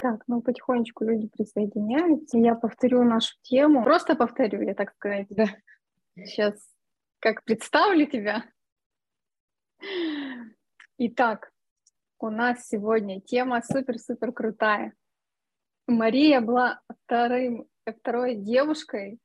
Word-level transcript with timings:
Так, 0.00 0.22
ну 0.26 0.40
потихонечку 0.40 1.04
люди 1.04 1.28
присоединяются. 1.28 2.38
Я 2.38 2.54
повторю 2.54 3.04
нашу 3.04 3.34
тему. 3.42 3.84
Просто 3.84 4.16
повторю, 4.16 4.62
я 4.62 4.74
так 4.74 4.94
сказать. 4.94 5.26
Да. 5.28 5.44
Сейчас 6.16 6.54
как 7.18 7.44
представлю 7.44 8.06
тебя. 8.06 8.44
Итак, 10.96 11.52
у 12.18 12.30
нас 12.30 12.66
сегодня 12.66 13.20
тема 13.20 13.60
супер-супер 13.62 14.32
крутая. 14.32 14.94
Мария 15.86 16.40
была 16.40 16.80
вторым, 17.04 17.66
второй 17.84 18.36
девушкой, 18.36 19.18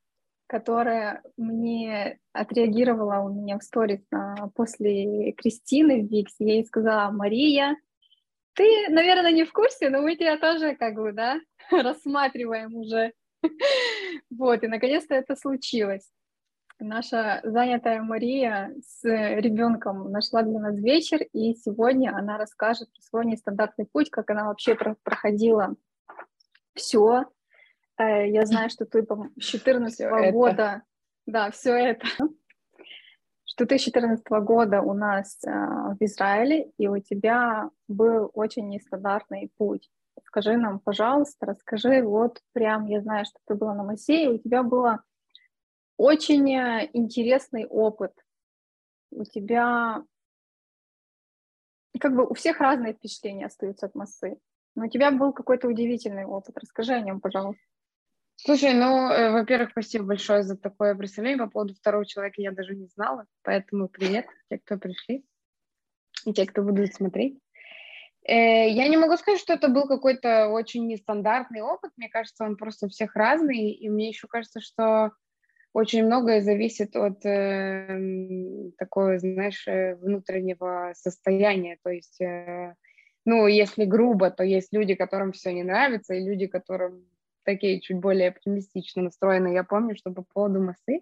которая 0.48 1.23
мне 1.38 2.20
отреагировала 2.34 3.20
у 3.20 3.34
меня 3.34 3.60
в 3.60 3.64
сторис 3.64 4.02
после 4.55 5.32
Кристины 5.34 6.04
в 6.04 6.10
Виксе. 6.10 6.46
Я 6.46 6.54
ей 6.55 6.66
сказала, 6.66 7.12
Мария, 7.12 7.78
ты, 8.55 8.89
наверное, 8.89 9.32
не 9.32 9.43
в 9.43 9.54
курсе, 9.54 9.89
но 9.89 10.01
мы 10.01 10.15
тебя 10.15 10.37
тоже 10.37 10.75
как 10.75 10.96
бы, 10.96 11.11
да, 11.11 11.39
рассматриваем 11.71 12.75
уже. 12.75 13.13
Вот, 14.32 14.63
и 14.63 14.68
наконец-то 14.68 15.13
это 15.13 15.36
случилось. 15.36 16.09
Наша 16.79 17.41
занятая 17.43 18.01
Мария 18.01 18.73
с 18.82 19.04
ребенком 19.04 20.11
нашла 20.11 20.41
для 20.41 20.60
нас 20.60 20.77
вечер, 20.77 21.21
и 21.32 21.54
сегодня 21.54 22.13
она 22.15 22.37
расскажет 22.37 22.91
про 22.91 23.01
свой 23.01 23.25
нестандартный 23.25 23.86
путь, 23.86 24.10
как 24.10 24.29
она 24.29 24.46
вообще 24.46 24.75
проходила 24.75 25.75
все. 26.74 27.25
Э, 27.97 28.29
я 28.29 28.46
знаю, 28.46 28.69
что 28.69 28.85
ты, 28.85 29.04
по 29.04 29.29
14 29.39 30.32
года, 30.32 30.83
да, 31.25 31.51
все 31.51 31.75
это 31.75 32.08
2014 33.58 34.25
года 34.44 34.81
у 34.81 34.94
нас 34.94 35.38
э, 35.45 35.50
в 35.50 35.97
Израиле, 36.02 36.72
и 36.77 36.88
у 36.88 37.00
тебя 37.00 37.69
был 37.88 38.30
очень 38.33 38.67
нестандартный 38.69 39.52
путь. 39.58 39.89
Скажи 40.25 40.58
нам, 40.58 40.80
пожалуйста, 40.80 41.45
расскажи, 41.45 42.02
вот 42.02 42.41
прям, 42.53 42.85
я 42.85 43.02
знаю, 43.02 43.25
что 43.25 43.39
ты 43.45 43.55
была 43.55 43.73
на 43.73 43.83
Массе, 43.83 44.30
у 44.30 44.38
тебя 44.38 44.63
был 44.63 44.85
очень 45.97 46.53
э, 46.53 46.89
интересный 46.93 47.65
опыт. 47.65 48.11
У 49.11 49.23
тебя, 49.23 50.03
как 51.99 52.15
бы 52.15 52.25
у 52.25 52.33
всех 52.33 52.59
разные 52.59 52.93
впечатления 52.93 53.45
остаются 53.45 53.85
от 53.85 53.95
массы, 53.95 54.37
но 54.75 54.85
у 54.85 54.89
тебя 54.89 55.11
был 55.11 55.31
какой-то 55.31 55.67
удивительный 55.67 56.25
опыт. 56.25 56.58
Расскажи 56.58 56.93
о 56.93 56.99
нем, 56.99 57.21
пожалуйста. 57.21 57.61
Слушай, 58.38 58.73
ну, 58.73 59.09
э, 59.09 59.31
во-первых, 59.31 59.72
спасибо 59.72 60.05
большое 60.05 60.44
за 60.44 60.58
такое 60.58 60.94
представление. 60.95 61.45
По 61.45 61.50
поводу 61.50 61.73
второго 61.73 62.05
человека 62.05 62.42
я 62.42 62.52
даже 62.52 62.75
не 62.75 62.88
знала, 62.88 63.25
поэтому 63.44 63.88
привет 63.88 64.27
те, 64.50 64.59
кто 64.59 64.77
пришли, 64.77 65.25
и 66.25 66.33
те, 66.33 66.45
кто 66.45 66.61
будут 66.61 66.94
смотреть. 66.94 67.39
Э, 68.27 68.69
я 68.69 68.88
не 68.88 68.97
могу 68.97 69.17
сказать, 69.17 69.39
что 69.39 69.53
это 69.53 69.69
был 69.69 69.88
какой-то 69.88 70.50
очень 70.50 70.88
нестандартный 70.88 71.61
опыт. 71.61 71.92
Мне 71.95 72.09
кажется, 72.09 72.44
он 72.44 72.58
просто 72.58 72.88
у 72.88 72.89
всех 72.89 73.16
разный. 73.16 73.72
И 73.72 73.89
мне 73.89 74.09
еще 74.09 74.27
кажется, 74.27 74.59
что 74.59 75.11
очень 75.73 76.05
многое 76.05 76.42
зависит 76.42 76.95
от 76.95 77.25
э, 77.25 78.72
такого, 78.77 79.20
знаешь, 79.20 79.67
э, 79.67 79.95
внутреннего 79.95 80.94
состояния. 80.95 81.77
То 81.83 81.89
есть, 81.89 82.20
э, 82.22 82.75
ну, 83.25 83.45
если 83.45 83.86
грубо, 83.86 84.31
то 84.31 84.44
есть 84.44 84.72
люди, 84.72 84.95
которым 84.95 85.31
все 85.31 85.53
не 85.53 85.64
нравится, 85.64 86.14
и 86.14 86.23
люди, 86.23 86.47
которым 86.47 87.05
такие 87.45 87.79
чуть 87.81 87.97
более 87.97 88.29
оптимистично 88.29 89.03
настроены. 89.03 89.53
Я 89.53 89.63
помню, 89.63 89.95
что 89.95 90.11
по 90.11 90.23
поводу 90.23 90.61
массы 90.61 91.01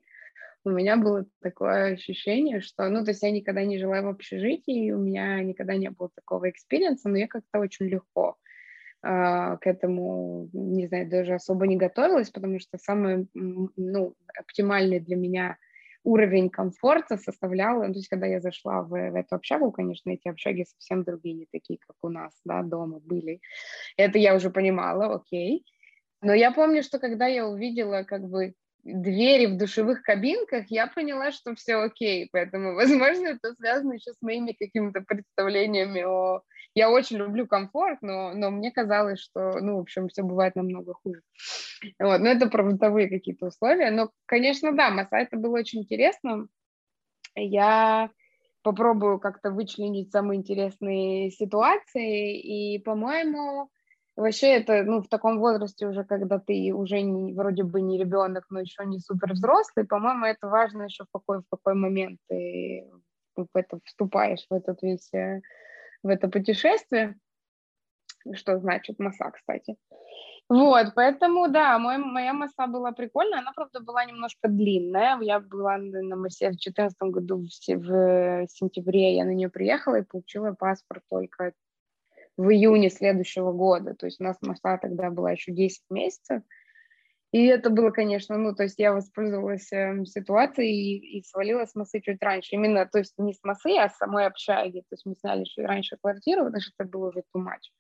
у 0.66 0.70
меня 0.70 0.96
было 0.98 1.26
такое 1.42 1.94
ощущение, 1.94 2.62
что, 2.62 2.88
ну, 2.90 3.04
то 3.04 3.12
есть 3.12 3.24
я 3.24 3.32
никогда 3.32 3.66
не 3.66 3.78
жила 3.80 4.02
в 4.02 4.08
общежитии, 4.08 4.92
у 4.92 5.00
меня 5.00 5.42
никогда 5.44 5.76
не 5.76 5.90
было 5.90 6.10
такого 6.16 6.50
experience 6.50 7.00
а, 7.00 7.10
но 7.10 7.18
я 7.18 7.28
как-то 7.28 7.60
очень 7.60 7.88
легко 7.88 8.38
э, 9.04 9.08
к 9.60 9.62
этому, 9.64 10.50
не 10.54 10.88
знаю, 10.88 11.10
даже 11.10 11.34
особо 11.34 11.68
не 11.68 11.76
готовилась, 11.76 12.30
потому 12.30 12.60
что 12.60 12.78
самый, 12.78 13.28
ну, 13.34 14.16
оптимальный 14.38 15.00
для 15.00 15.18
меня 15.18 15.58
уровень 16.04 16.50
комфорта 16.50 17.18
составлял, 17.18 17.82
ну, 17.82 17.94
то 17.94 18.00
есть 18.00 18.08
когда 18.08 18.26
я 18.28 18.40
зашла 18.40 18.82
в, 18.82 18.90
в 18.90 19.16
эту 19.16 19.36
общагу, 19.36 19.72
конечно, 19.72 20.10
эти 20.10 20.28
общаги 20.28 20.64
совсем 20.64 21.04
другие, 21.04 21.36
не 21.36 21.48
такие, 21.52 21.80
как 21.80 21.96
у 22.02 22.10
нас, 22.10 22.34
да, 22.46 22.62
дома 22.62 23.00
были. 23.00 23.42
Это 23.98 24.18
я 24.18 24.36
уже 24.36 24.50
понимала, 24.50 25.14
окей. 25.14 25.66
Но 26.24 26.34
я 26.34 26.52
помню, 26.52 26.84
что 26.84 27.00
когда 27.00 27.28
я 27.28 27.48
увидела 27.48 28.04
как 28.04 28.24
бы 28.24 28.54
двери 28.84 29.46
в 29.46 29.58
душевых 29.58 30.02
кабинках, 30.02 30.66
я 30.70 30.88
поняла, 30.88 31.32
что 31.32 31.56
все 31.56 31.76
окей. 31.76 32.30
Поэтому, 32.32 32.74
возможно, 32.76 33.28
это 33.28 33.54
связано 33.56 33.94
еще 33.94 34.14
с 34.14 34.22
моими 34.22 34.54
какими-то 34.54 35.02
представлениями 35.02 36.02
о... 36.02 36.42
Я 36.76 36.90
очень 36.90 37.18
люблю 37.18 37.46
комфорт, 37.46 38.00
но, 38.02 38.34
но 38.34 38.50
мне 38.50 38.72
казалось, 38.72 39.20
что, 39.20 39.60
ну, 39.60 39.78
в 39.78 39.82
общем, 39.82 40.08
все 40.08 40.24
бывает 40.24 40.56
намного 40.56 40.96
хуже. 40.96 41.22
Вот, 42.00 42.20
но 42.20 42.30
это 42.30 42.50
про 42.50 42.64
бытовые 42.64 43.10
какие-то 43.10 43.48
условия. 43.48 43.92
Но, 43.92 44.10
конечно, 44.26 44.72
да, 44.72 44.90
Маса, 44.90 45.18
это 45.18 45.38
было 45.38 45.60
очень 45.60 45.82
интересно. 45.82 46.48
Я 47.36 48.10
попробую 48.64 49.20
как-то 49.20 49.52
вычленить 49.52 50.12
самые 50.12 50.40
интересные 50.40 51.30
ситуации, 51.30 52.40
и, 52.40 52.80
по-моему, 52.80 53.70
Вообще 54.16 54.48
это, 54.58 54.84
ну, 54.84 55.02
в 55.02 55.08
таком 55.08 55.40
возрасте 55.40 55.88
уже, 55.88 56.04
когда 56.04 56.38
ты 56.38 56.72
уже 56.72 57.02
не, 57.02 57.34
вроде 57.34 57.64
бы 57.64 57.82
не 57.82 57.98
ребенок, 57.98 58.46
но 58.50 58.60
еще 58.60 58.86
не 58.86 59.00
супер 59.00 59.34
взрослый, 59.34 59.88
по-моему, 59.88 60.26
это 60.26 60.48
важно 60.48 60.84
еще 60.84 61.06
в 61.06 61.12
какой, 61.12 61.40
в 61.40 61.46
какой 61.50 61.74
момент 61.74 62.20
ты 62.30 62.88
в 63.36 63.48
это 63.56 63.80
вступаешь, 63.86 64.46
в 64.50 64.54
этот 64.54 64.84
весь, 64.84 65.12
э, 65.14 65.42
в 66.04 66.10
это 66.10 66.28
путешествие. 66.28 67.16
Что 68.34 68.60
значит 68.60 69.00
масса, 69.00 69.32
кстати. 69.32 69.76
Вот, 70.48 70.94
поэтому, 70.96 71.50
да, 71.50 71.80
мой, 71.80 71.98
моя 71.98 72.34
масса 72.34 72.68
была 72.68 72.92
прикольная, 72.92 73.40
она, 73.40 73.52
правда, 73.54 73.80
была 73.80 74.06
немножко 74.06 74.48
длинная. 74.48 75.20
Я 75.22 75.40
была 75.40 75.78
на 75.78 76.16
массе 76.16 76.48
в 76.48 76.52
2014 76.52 76.98
году, 77.02 77.38
в, 77.38 77.78
в 77.78 78.48
сентябре 78.50 79.16
я 79.16 79.26
на 79.26 79.34
нее 79.34 79.50
приехала 79.50 79.96
и 79.96 80.04
получила 80.04 80.54
паспорт 80.54 81.04
только 81.10 81.54
в 82.38 82.50
июне 82.50 82.90
следующего 82.90 83.52
года. 83.52 83.94
То 83.96 84.06
есть 84.08 84.20
у 84.20 84.24
нас 84.24 84.38
масса 84.42 84.80
тогда 84.82 85.10
была 85.10 85.32
еще 85.32 85.52
10 85.52 85.84
месяцев. 85.90 86.42
И 87.32 87.48
это 87.48 87.72
было, 87.72 87.90
конечно, 87.90 88.38
ну, 88.38 88.54
то 88.54 88.64
есть 88.64 88.78
я 88.78 88.94
воспользовалась 88.94 89.72
э, 89.72 90.06
ситуацией 90.06 90.72
и, 90.72 91.18
и 91.18 91.24
свалила 91.24 91.66
с 91.66 91.74
массы 91.74 92.00
чуть 92.00 92.22
раньше. 92.22 92.56
Именно, 92.56 92.86
то 92.86 93.00
есть 93.00 93.16
не 93.18 93.34
с 93.34 93.44
массы, 93.44 93.76
а 93.76 93.90
с 93.90 93.98
самой 93.98 94.28
общаги. 94.28 94.82
То 94.82 94.94
есть 94.94 95.06
мы 95.06 95.16
сняли 95.16 95.44
чуть 95.44 95.66
раньше 95.66 95.98
квартиру, 96.00 96.46
потому 96.46 96.62
что 96.62 96.72
это 96.78 96.90
было 96.90 97.10
уже 97.10 97.24
too 97.36 97.44
much. 97.44 97.72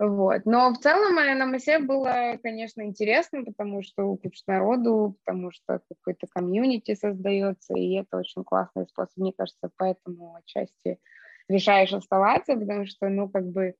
Вот. 0.00 0.46
Но 0.46 0.72
в 0.72 0.78
целом 0.78 1.14
на 1.14 1.44
массе 1.44 1.78
было, 1.78 2.38
конечно, 2.42 2.80
интересно, 2.80 3.44
потому 3.44 3.82
что 3.82 4.16
куча 4.16 4.42
народу, 4.46 5.18
потому 5.22 5.50
что 5.50 5.82
какой-то 5.90 6.26
комьюнити 6.26 6.94
создается, 6.94 7.74
и 7.74 7.96
это 7.96 8.16
очень 8.16 8.42
классный 8.42 8.86
способ, 8.86 9.14
мне 9.18 9.34
кажется, 9.36 9.70
поэтому 9.76 10.36
отчасти 10.36 10.98
решаешь 11.50 11.92
оставаться, 11.92 12.56
потому 12.56 12.86
что, 12.86 13.08
ну, 13.08 13.28
как 13.28 13.46
бы, 13.46 13.74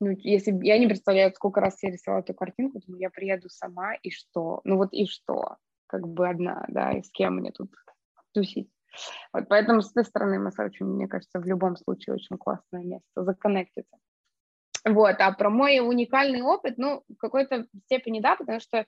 ну, 0.00 0.10
если 0.18 0.52
я 0.64 0.78
не 0.78 0.86
представляю, 0.86 1.32
сколько 1.34 1.60
раз 1.60 1.82
я 1.82 1.90
рисовала 1.90 2.20
эту 2.20 2.34
картинку, 2.34 2.80
то 2.80 2.92
я 2.96 3.10
приеду 3.10 3.48
сама, 3.48 3.94
и 3.94 4.10
что? 4.10 4.60
Ну, 4.64 4.76
вот 4.76 4.92
и 4.92 5.06
что? 5.06 5.56
Как 5.86 6.06
бы 6.06 6.28
одна, 6.28 6.64
да, 6.68 6.92
и 6.92 7.02
с 7.02 7.10
кем 7.10 7.36
мне 7.36 7.52
тут 7.52 7.72
тусить? 8.32 8.70
Вот, 9.32 9.48
поэтому 9.48 9.80
с 9.80 9.90
этой 9.90 10.04
стороны 10.04 10.38
Масса 10.38 10.64
очень, 10.64 10.86
мне 10.86 11.08
кажется, 11.08 11.40
в 11.40 11.46
любом 11.46 11.76
случае 11.76 12.14
очень 12.14 12.36
классное 12.36 12.82
место 12.82 13.24
законнектиться. 13.24 13.96
Вот, 14.84 15.16
а 15.18 15.32
про 15.32 15.50
мой 15.50 15.80
уникальный 15.80 16.42
опыт, 16.42 16.78
ну, 16.78 17.02
в 17.08 17.16
какой-то 17.16 17.66
степени 17.84 18.20
да, 18.20 18.36
потому 18.36 18.60
что 18.60 18.86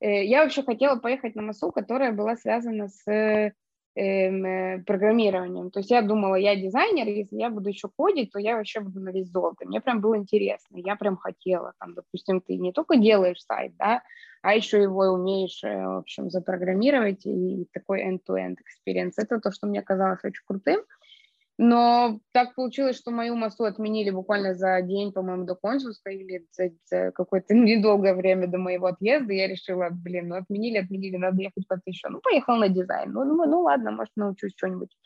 э, 0.00 0.24
я 0.24 0.42
вообще 0.42 0.62
хотела 0.62 0.98
поехать 0.98 1.34
на 1.34 1.42
массу, 1.42 1.70
которая 1.72 2.12
была 2.12 2.36
связана 2.36 2.88
с 2.88 3.10
э, 3.10 3.52
программированием. 3.94 5.70
То 5.70 5.80
есть 5.80 5.90
я 5.90 6.02
думала, 6.02 6.36
я 6.36 6.56
дизайнер, 6.56 7.06
если 7.08 7.36
я 7.36 7.50
буду 7.50 7.68
еще 7.68 7.88
кодить, 7.94 8.32
то 8.32 8.38
я 8.38 8.56
вообще 8.56 8.80
буду 8.80 9.00
на 9.00 9.10
весь 9.10 9.30
золото. 9.30 9.66
Мне 9.66 9.80
прям 9.80 10.00
было 10.00 10.16
интересно, 10.16 10.78
я 10.78 10.96
прям 10.96 11.16
хотела. 11.16 11.74
Там, 11.78 11.94
допустим, 11.94 12.40
ты 12.40 12.56
не 12.56 12.72
только 12.72 12.96
делаешь 12.96 13.42
сайт, 13.44 13.74
да, 13.78 14.02
а 14.42 14.54
еще 14.54 14.82
его 14.82 15.04
умеешь, 15.12 15.62
э, 15.62 15.86
в 15.86 15.98
общем, 15.98 16.30
запрограммировать, 16.30 17.24
и 17.26 17.68
такой 17.72 18.02
end-to-end 18.02 18.56
experience. 18.56 19.12
Это 19.16 19.40
то, 19.40 19.52
что 19.52 19.66
мне 19.66 19.82
казалось 19.82 20.24
очень 20.24 20.42
крутым. 20.46 20.80
Но 21.58 22.20
так 22.32 22.54
получилось, 22.54 22.96
что 22.96 23.10
мою 23.10 23.36
массу 23.36 23.64
отменили 23.64 24.10
буквально 24.10 24.54
за 24.54 24.80
день, 24.80 25.12
по-моему, 25.12 25.44
до 25.44 25.54
консульства 25.54 26.08
или 26.08 26.46
за, 26.50 26.70
за 26.86 27.12
какое-то 27.12 27.54
недолгое 27.54 28.14
время 28.14 28.46
до 28.46 28.58
моего 28.58 28.86
отъезда. 28.86 29.32
Я 29.32 29.48
решила, 29.48 29.88
блин, 29.90 30.28
ну 30.28 30.36
отменили, 30.36 30.78
отменили, 30.78 31.16
надо 31.16 31.42
ехать 31.42 31.66
куда-то 31.68 31.82
еще. 31.86 32.08
Ну, 32.08 32.20
поехал 32.20 32.56
на 32.56 32.68
дизайн. 32.68 33.12
Ну, 33.12 33.24
думаю, 33.24 33.50
ну 33.50 33.60
ладно, 33.60 33.90
может, 33.90 34.12
научусь 34.16 34.52
что-нибудь, 34.56 34.96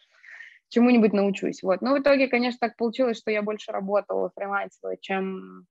чему-нибудь 0.68 1.12
научусь. 1.12 1.62
Вот. 1.62 1.82
Но 1.82 1.94
в 1.94 2.00
итоге, 2.00 2.28
конечно, 2.28 2.58
так 2.60 2.76
получилось, 2.76 3.18
что 3.18 3.30
я 3.30 3.42
больше 3.42 3.72
работала, 3.72 4.30
фрилансила, 4.36 4.96
чем, 4.98 5.66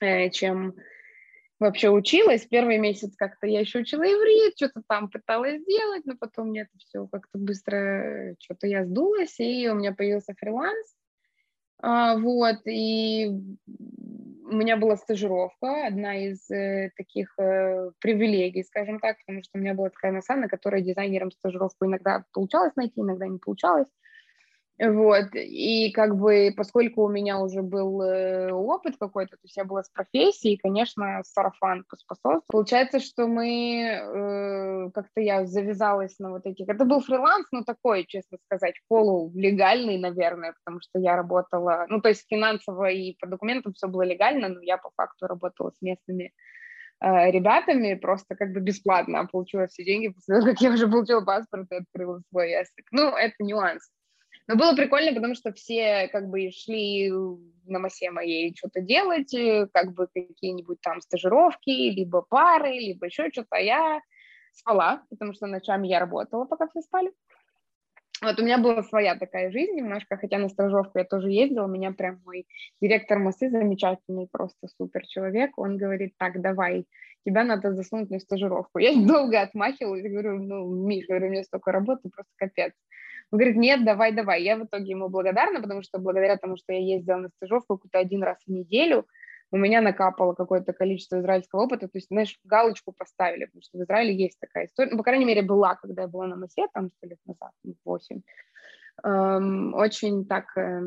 э, 0.00 0.28
чем 0.30 0.74
вообще 1.60 1.90
училась. 1.90 2.46
Первый 2.46 2.78
месяц 2.78 3.14
как-то 3.16 3.46
я 3.46 3.60
еще 3.60 3.80
учила 3.80 4.02
иврит, 4.02 4.54
что-то 4.56 4.82
там 4.88 5.08
пыталась 5.08 5.60
сделать, 5.60 6.04
но 6.06 6.14
потом 6.18 6.48
мне 6.48 6.62
это 6.62 6.70
все 6.78 7.06
как-то 7.06 7.38
быстро, 7.38 8.34
что-то 8.40 8.66
я 8.66 8.84
сдулась, 8.84 9.38
и 9.38 9.68
у 9.68 9.74
меня 9.74 9.92
появился 9.92 10.34
фриланс. 10.38 10.94
А, 11.82 12.16
вот, 12.18 12.66
и 12.66 13.28
у 14.50 14.56
меня 14.56 14.76
была 14.76 14.96
стажировка, 14.96 15.86
одна 15.86 16.16
из 16.16 16.50
э, 16.50 16.90
таких 16.96 17.32
э, 17.38 17.90
привилегий, 18.00 18.64
скажем 18.64 18.98
так, 18.98 19.16
потому 19.20 19.42
что 19.42 19.56
у 19.56 19.60
меня 19.60 19.74
была 19.74 19.90
такая 19.90 20.12
носа, 20.12 20.34
на 20.34 20.48
которой 20.48 20.82
дизайнером 20.82 21.30
стажировку 21.30 21.86
иногда 21.86 22.24
получалось 22.32 22.74
найти, 22.76 23.00
иногда 23.00 23.26
не 23.28 23.38
получалось. 23.38 23.88
Вот, 24.82 25.34
и 25.34 25.92
как 25.92 26.16
бы, 26.16 26.54
поскольку 26.56 27.04
у 27.04 27.08
меня 27.10 27.38
уже 27.38 27.60
был 27.60 28.00
э, 28.00 28.50
опыт 28.50 28.96
какой-то, 28.98 29.32
то 29.32 29.42
есть 29.42 29.54
я 29.58 29.66
была 29.66 29.82
с 29.82 29.90
профессией, 29.90 30.56
конечно, 30.56 31.20
сарафан 31.22 31.84
поспособствовал. 31.86 32.42
Получается, 32.46 32.98
что 32.98 33.26
мы, 33.26 33.82
э, 33.82 34.90
как-то 34.94 35.20
я 35.20 35.44
завязалась 35.44 36.18
на 36.18 36.30
вот 36.30 36.46
этих, 36.46 36.66
это 36.66 36.86
был 36.86 37.00
фриланс, 37.02 37.46
но 37.52 37.62
такой, 37.62 38.06
честно 38.06 38.38
сказать, 38.46 38.74
полулегальный, 38.88 39.98
наверное, 39.98 40.54
потому 40.64 40.80
что 40.80 40.98
я 40.98 41.14
работала, 41.14 41.84
ну, 41.90 42.00
то 42.00 42.08
есть 42.08 42.24
финансово 42.30 42.88
и 42.88 43.16
по 43.20 43.26
документам 43.26 43.74
все 43.74 43.86
было 43.86 44.02
легально, 44.02 44.48
но 44.48 44.62
я 44.62 44.78
по 44.78 44.90
факту 44.96 45.26
работала 45.26 45.72
с 45.72 45.82
местными 45.82 46.32
э, 47.02 47.30
ребятами 47.30 47.96
просто 47.96 48.34
как 48.34 48.54
бы 48.54 48.60
бесплатно, 48.60 49.28
получила 49.30 49.66
все 49.66 49.84
деньги 49.84 50.08
после 50.08 50.36
того, 50.36 50.46
как 50.46 50.60
я 50.62 50.70
уже 50.70 50.88
получила 50.88 51.20
паспорт 51.20 51.70
и 51.70 51.74
открыла 51.74 52.22
свой 52.30 52.52
язык. 52.52 52.86
Ну, 52.92 53.14
это 53.14 53.34
нюанс. 53.40 53.90
Но 54.50 54.56
было 54.56 54.74
прикольно, 54.74 55.14
потому 55.14 55.36
что 55.36 55.52
все 55.52 56.08
как 56.08 56.28
бы 56.28 56.50
шли 56.50 57.08
на 57.66 57.78
массе 57.78 58.10
моей 58.10 58.52
что-то 58.56 58.80
делать, 58.80 59.32
э, 59.32 59.68
как 59.72 59.92
бы 59.94 60.08
какие-нибудь 60.12 60.80
там 60.80 61.00
стажировки, 61.00 61.70
либо 61.70 62.22
пары, 62.22 62.72
либо 62.72 63.06
еще 63.06 63.30
что-то. 63.30 63.46
А 63.50 63.60
я 63.60 64.00
спала, 64.52 65.04
потому 65.08 65.34
что 65.34 65.46
ночами 65.46 65.86
я 65.86 66.00
работала, 66.00 66.46
пока 66.46 66.66
все 66.66 66.80
спали. 66.80 67.12
Вот 68.22 68.40
у 68.40 68.42
меня 68.42 68.58
была 68.58 68.82
своя 68.82 69.14
такая 69.14 69.52
жизнь 69.52 69.76
немножко, 69.76 70.16
хотя 70.16 70.38
на 70.38 70.48
стажировку 70.48 70.98
я 70.98 71.04
тоже 71.04 71.30
ездила, 71.30 71.66
у 71.66 71.68
меня 71.68 71.92
прям 71.92 72.20
мой 72.24 72.48
директор 72.80 73.20
массы 73.20 73.50
замечательный, 73.50 74.26
просто 74.32 74.66
супер 74.76 75.06
человек, 75.06 75.56
он 75.58 75.76
говорит, 75.76 76.14
так, 76.18 76.42
давай, 76.42 76.86
тебя 77.24 77.44
надо 77.44 77.72
засунуть 77.72 78.10
на 78.10 78.18
стажировку. 78.18 78.80
Я 78.80 78.94
долго 79.06 79.40
отмахивалась, 79.40 80.02
говорю, 80.02 80.42
ну, 80.42 80.74
Миш, 80.74 81.06
говорю, 81.06 81.28
у 81.28 81.30
меня 81.30 81.44
столько 81.44 81.70
работы, 81.70 82.10
просто 82.10 82.32
капец. 82.34 82.72
Он 83.32 83.38
говорит, 83.38 83.56
нет, 83.56 83.84
давай, 83.84 84.12
давай. 84.12 84.42
Я 84.42 84.56
в 84.56 84.64
итоге 84.64 84.90
ему 84.90 85.08
благодарна, 85.08 85.60
потому 85.60 85.82
что 85.82 85.98
благодаря 85.98 86.36
тому, 86.36 86.56
что 86.56 86.72
я 86.72 86.80
ездила 86.80 87.16
на 87.16 87.28
стажировку 87.28 87.76
какую-то 87.76 87.98
один 87.98 88.22
раз 88.22 88.38
в 88.44 88.50
неделю, 88.50 89.06
у 89.52 89.56
меня 89.56 89.80
накапало 89.80 90.34
какое-то 90.34 90.72
количество 90.72 91.18
израильского 91.18 91.62
опыта, 91.62 91.88
то 91.88 91.96
есть, 91.98 92.08
знаешь, 92.08 92.38
галочку 92.44 92.92
поставили, 92.92 93.46
потому 93.46 93.62
что 93.62 93.78
в 93.78 93.82
Израиле 93.82 94.14
есть 94.14 94.38
такая 94.38 94.66
история, 94.66 94.92
ну, 94.92 94.98
по 94.98 95.02
крайней 95.02 95.24
мере, 95.24 95.42
была, 95.42 95.74
когда 95.74 96.02
я 96.02 96.08
была 96.08 96.26
на 96.26 96.36
Масе, 96.36 96.66
там, 96.72 96.90
сто 96.90 97.06
лет 97.08 97.18
назад, 97.26 97.50
ну, 97.64 97.74
восемь, 97.84 98.22
эм, 99.02 99.74
очень 99.74 100.24
так 100.26 100.56
э, 100.56 100.82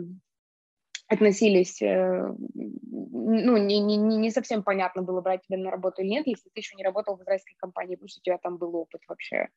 относились, 1.07 1.81
э, 1.81 2.33
ну, 2.53 3.57
не, 3.57 3.79
не, 3.79 3.97
не 3.97 4.31
совсем 4.31 4.63
понятно 4.63 5.01
было, 5.01 5.19
брать 5.19 5.41
тебя 5.41 5.57
на 5.57 5.69
работу 5.69 6.01
или 6.01 6.09
нет, 6.09 6.27
если 6.27 6.49
ты 6.49 6.61
еще 6.61 6.77
не 6.77 6.83
работал 6.85 7.17
в 7.17 7.21
израильской 7.21 7.55
компании, 7.57 7.95
потому 7.95 8.07
что 8.07 8.19
у 8.21 8.23
тебя 8.23 8.37
там 8.37 8.57
был 8.57 8.75
опыт 8.75 9.01
вообще 9.09 9.49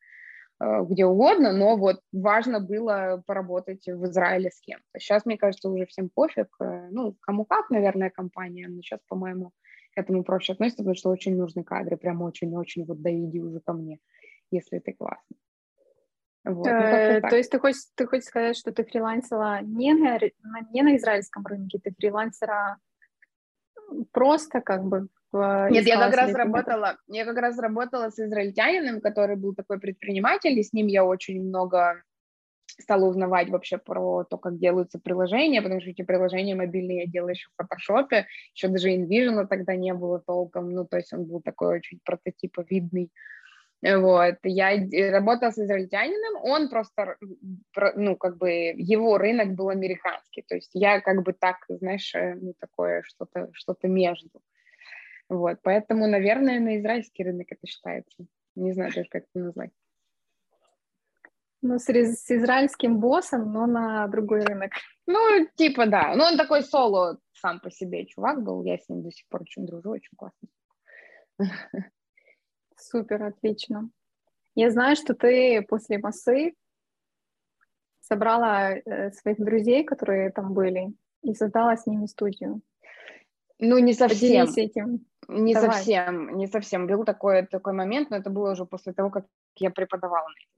где 0.58 1.04
угодно, 1.04 1.52
но 1.52 1.76
вот 1.76 2.00
важно 2.12 2.60
было 2.60 3.22
поработать 3.26 3.86
в 3.86 4.06
Израиле 4.06 4.50
с 4.50 4.60
кем-то. 4.60 4.98
Сейчас, 4.98 5.26
мне 5.26 5.36
кажется, 5.36 5.68
уже 5.68 5.84
всем 5.84 6.08
пофиг, 6.08 6.48
э, 6.60 6.88
ну, 6.90 7.14
кому 7.20 7.44
как, 7.44 7.68
наверное, 7.68 8.08
компания, 8.08 8.66
но 8.68 8.80
сейчас, 8.80 9.00
по-моему, 9.06 9.52
к 9.94 9.98
этому 9.98 10.24
проще 10.24 10.54
относится, 10.54 10.82
потому 10.82 10.94
что 10.94 11.10
очень 11.10 11.36
нужны 11.36 11.62
кадры, 11.62 11.98
прям 11.98 12.22
очень-очень, 12.22 12.86
вот 12.86 13.02
доведи 13.02 13.40
уже 13.40 13.60
ко 13.60 13.74
мне, 13.74 13.98
если 14.50 14.78
ты 14.78 14.94
классный. 14.94 15.36
Вот, 16.44 16.66
ну, 16.66 16.72
э, 16.72 17.20
то 17.20 17.36
есть 17.36 17.50
ты 17.50 17.58
хочешь, 17.58 17.82
ты 17.94 18.06
хочешь 18.06 18.26
сказать, 18.26 18.56
что 18.56 18.72
ты 18.72 18.84
фрилансила 18.84 19.60
не 19.62 19.92
на, 19.92 20.18
не 20.72 20.82
на 20.82 20.96
израильском 20.96 21.44
рынке, 21.44 21.78
ты 21.82 21.92
фрилансера 21.98 22.78
просто 24.12 24.60
как 24.62 24.84
бы 24.84 25.08
нет, 25.32 25.86
я 25.86 25.98
как 25.98 26.14
раз 26.14 26.32
работала, 26.32 26.96
я 27.08 27.24
как 27.24 27.36
раз 27.36 27.58
работала 27.58 28.10
с 28.10 28.18
израильтянином, 28.18 29.00
который 29.00 29.36
был 29.36 29.54
такой 29.54 29.78
предприниматель, 29.78 30.58
и 30.58 30.62
с 30.62 30.72
ним 30.72 30.86
я 30.86 31.04
очень 31.04 31.42
много 31.42 32.02
стала 32.78 33.06
узнавать 33.06 33.48
вообще 33.48 33.78
про 33.78 34.24
то, 34.24 34.36
как 34.38 34.58
делаются 34.58 34.98
приложения, 34.98 35.62
потому 35.62 35.80
что 35.80 35.90
эти 35.90 36.02
приложения 36.02 36.54
мобильные 36.54 37.00
я 37.00 37.06
делала 37.06 37.30
еще 37.30 37.48
в 37.48 37.62
фотошопе, 37.62 38.26
еще 38.54 38.68
даже 38.68 38.90
InVision 38.90 39.46
тогда 39.46 39.76
не 39.76 39.94
было 39.94 40.20
толком, 40.20 40.70
ну, 40.72 40.84
то 40.84 40.96
есть 40.96 41.12
он 41.12 41.24
был 41.24 41.40
такой 41.40 41.78
очень 41.78 42.00
прототиповидный. 42.04 43.10
Вот, 43.82 44.36
я 44.42 45.10
работала 45.12 45.50
с 45.50 45.58
израильтянином, 45.58 46.42
он 46.42 46.68
просто, 46.68 47.16
ну, 47.94 48.16
как 48.16 48.38
бы, 48.38 48.50
его 48.74 49.18
рынок 49.18 49.54
был 49.54 49.68
американский, 49.68 50.42
то 50.48 50.54
есть 50.54 50.70
я 50.72 51.00
как 51.00 51.22
бы 51.22 51.34
так, 51.34 51.56
знаешь, 51.68 52.14
э, 52.14 52.34
ну, 52.34 52.54
такое 52.58 53.02
что-то 53.04 53.48
что 53.52 53.76
между. 53.82 54.40
Вот, 55.28 55.58
поэтому, 55.62 56.06
наверное, 56.06 56.60
на 56.60 56.78
израильский 56.78 57.24
рынок 57.24 57.46
это 57.50 57.66
считается. 57.66 58.26
Не 58.54 58.72
знаю 58.72 58.92
даже, 58.94 59.08
как 59.08 59.24
это 59.24 59.44
назвать. 59.44 59.70
Ну, 61.62 61.78
с, 61.78 61.88
с 61.88 62.30
израильским 62.30 63.00
боссом, 63.00 63.52
но 63.52 63.66
на 63.66 64.06
другой 64.06 64.44
рынок. 64.44 64.72
Ну, 65.06 65.48
типа, 65.56 65.86
да. 65.86 66.14
Ну, 66.14 66.24
он 66.24 66.36
такой 66.36 66.62
соло 66.62 67.18
сам 67.32 67.60
по 67.60 67.70
себе 67.70 68.06
чувак 68.06 68.42
был. 68.42 68.62
Я 68.62 68.78
с 68.78 68.88
ним 68.88 69.02
до 69.02 69.10
сих 69.10 69.26
пор 69.28 69.42
очень 69.42 69.66
дружу, 69.66 69.90
очень 69.90 70.16
классно. 70.16 70.48
Супер, 72.76 73.22
отлично. 73.22 73.90
Я 74.54 74.70
знаю, 74.70 74.96
что 74.96 75.14
ты 75.14 75.62
после 75.62 75.98
массы 75.98 76.54
собрала 78.00 78.72
э, 78.72 79.10
своих 79.12 79.38
друзей, 79.38 79.84
которые 79.84 80.30
там 80.30 80.54
были, 80.54 80.94
и 81.22 81.34
создала 81.34 81.76
с 81.76 81.86
ними 81.86 82.06
студию. 82.06 82.62
Ну, 83.58 83.78
не 83.78 83.92
совсем. 83.92 84.46
Поделись 84.46 84.58
этим. 84.58 85.06
Не 85.28 85.54
Давай. 85.54 85.70
совсем, 85.70 86.36
не 86.36 86.46
совсем. 86.46 86.86
Был 86.86 87.04
такой, 87.04 87.46
такой 87.46 87.72
момент, 87.72 88.10
но 88.10 88.16
это 88.16 88.30
было 88.30 88.52
уже 88.52 88.64
после 88.64 88.92
того, 88.92 89.10
как 89.10 89.26
я 89.56 89.70
преподавала 89.70 90.28
на 90.28 90.32
этом. 90.32 90.56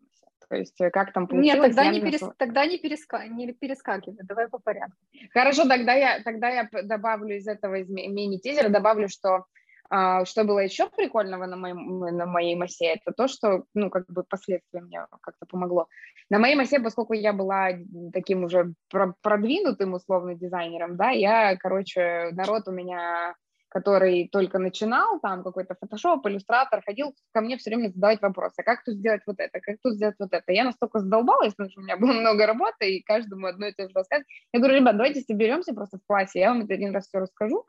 То 0.48 0.56
есть 0.56 0.80
э, 0.80 0.90
как 0.90 1.12
там 1.12 1.26
получилось? 1.26 1.54
Нет, 1.54 1.76
тогда, 1.76 1.90
не, 1.90 2.00
перес... 2.00 2.22
тогда 2.38 2.66
не, 2.66 2.78
переска... 2.78 3.26
не 3.26 3.52
перескакивай, 3.52 4.24
давай 4.24 4.48
по 4.48 4.58
порядку. 4.58 4.96
Хорошо, 5.32 5.68
тогда 5.68 5.92
я, 5.92 6.22
тогда 6.22 6.48
я 6.48 6.68
добавлю 6.84 7.36
из 7.36 7.46
этого 7.46 7.76
из 7.76 7.88
мини-тизера, 7.88 8.68
добавлю, 8.70 9.08
что 9.08 9.44
а, 9.90 10.24
что 10.26 10.44
было 10.44 10.58
еще 10.58 10.88
прикольного 10.90 11.46
на, 11.46 11.56
моем, 11.56 12.00
на 12.00 12.26
моей 12.26 12.54
массе, 12.56 12.86
это 12.94 13.12
то, 13.12 13.26
что, 13.26 13.64
ну, 13.74 13.88
как 13.88 14.06
бы 14.08 14.22
последствия 14.22 14.80
мне 14.82 15.06
как-то 15.22 15.46
помогло. 15.46 15.88
На 16.28 16.38
моей 16.38 16.56
массе, 16.56 16.78
поскольку 16.78 17.14
я 17.14 17.32
была 17.32 17.70
таким 18.12 18.44
уже 18.44 18.74
продвинутым 19.22 19.94
условно 19.94 20.34
дизайнером, 20.34 20.96
да, 20.96 21.10
я, 21.10 21.56
короче, 21.56 22.30
народ 22.32 22.68
у 22.68 22.72
меня 22.72 23.34
который 23.68 24.28
только 24.32 24.58
начинал, 24.58 25.20
там 25.20 25.42
какой-то 25.42 25.76
фотошоп, 25.80 26.26
иллюстратор, 26.26 26.82
ходил 26.84 27.14
ко 27.32 27.40
мне 27.40 27.56
все 27.58 27.70
время 27.70 27.88
задавать 27.88 28.22
вопросы, 28.22 28.62
как 28.62 28.82
тут 28.84 28.94
сделать 28.94 29.22
вот 29.26 29.36
это, 29.38 29.60
как 29.60 29.76
тут 29.82 29.94
сделать 29.94 30.16
вот 30.18 30.32
это. 30.32 30.52
Я 30.52 30.64
настолько 30.64 31.00
задолбалась, 31.00 31.54
потому 31.54 31.70
что 31.70 31.80
у 31.80 31.84
меня 31.84 31.96
было 31.96 32.12
много 32.12 32.46
работы, 32.46 32.96
и 32.96 33.02
каждому 33.02 33.46
одно 33.46 33.66
и 33.66 33.72
то 33.72 33.88
же 33.88 33.94
рассказывать. 33.94 34.28
Я 34.52 34.60
говорю, 34.60 34.80
ребят, 34.80 34.96
давайте 34.96 35.20
соберемся 35.20 35.74
просто 35.74 35.98
в 35.98 36.06
классе, 36.06 36.40
я 36.40 36.48
вам 36.52 36.62
это 36.62 36.74
один 36.74 36.94
раз 36.94 37.08
все 37.08 37.18
расскажу, 37.18 37.66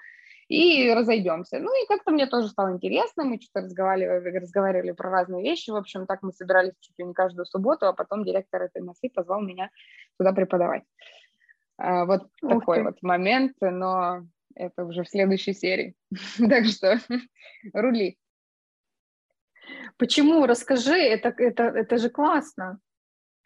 и 0.47 0.91
разойдемся. 0.93 1.59
Ну 1.59 1.69
и 1.83 1.87
как-то 1.87 2.11
мне 2.11 2.25
тоже 2.25 2.47
стало 2.47 2.73
интересно, 2.73 3.23
мы 3.23 3.39
что-то 3.39 3.65
разговаривали, 3.65 4.37
разговаривали 4.37 4.91
про 4.91 5.11
разные 5.11 5.43
вещи, 5.43 5.69
в 5.69 5.75
общем, 5.75 6.07
так 6.07 6.23
мы 6.23 6.31
собирались 6.31 6.73
чуть 6.79 6.97
ли 6.97 7.05
не 7.05 7.13
каждую 7.13 7.45
субботу, 7.45 7.87
а 7.87 7.93
потом 7.93 8.23
директор 8.23 8.63
этой 8.63 8.81
массы 8.81 9.09
позвал 9.13 9.41
меня 9.41 9.69
туда 10.17 10.33
преподавать. 10.33 10.83
А, 11.77 12.05
вот 12.05 12.23
Ух 12.41 12.49
такой 12.61 12.77
ты. 12.77 12.83
вот 12.83 13.01
момент, 13.01 13.53
но 13.61 14.23
это 14.55 14.85
уже 14.85 15.03
в 15.03 15.09
следующей 15.09 15.53
серии. 15.53 15.95
так 16.37 16.65
что 16.65 16.99
рули. 17.73 18.17
Почему? 19.97 20.45
Расскажи, 20.45 20.97
это, 20.97 21.29
это, 21.37 21.63
это 21.63 21.97
же 21.97 22.09
классно. 22.09 22.79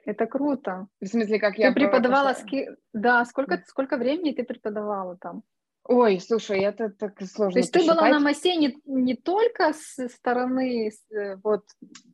Это 0.06 0.26
круто. 0.26 0.88
В 1.02 1.08
смысле, 1.08 1.40
как 1.40 1.58
я... 1.58 1.70
Ты 1.70 1.76
преподавала... 1.76 2.34
Ски... 2.34 2.70
Да, 2.94 3.26
сколько, 3.26 3.64
сколько 3.68 3.98
времени 3.98 4.32
ты 4.34 4.44
преподавала 4.44 5.18
там? 5.18 5.44
Ой, 5.86 6.20
слушай, 6.20 6.60
это 6.62 6.90
так 6.90 7.22
сложно 7.22 7.54
То 7.54 7.60
есть 7.60 7.74
посчитать. 7.74 7.96
ты 7.96 8.02
была 8.02 8.10
на 8.10 8.20
массе 8.20 8.56
не, 8.56 8.78
не 8.86 9.16
только 9.16 9.74
с 9.74 10.08
стороны 10.10 10.90
э, 11.12 11.36
вот 11.44 11.66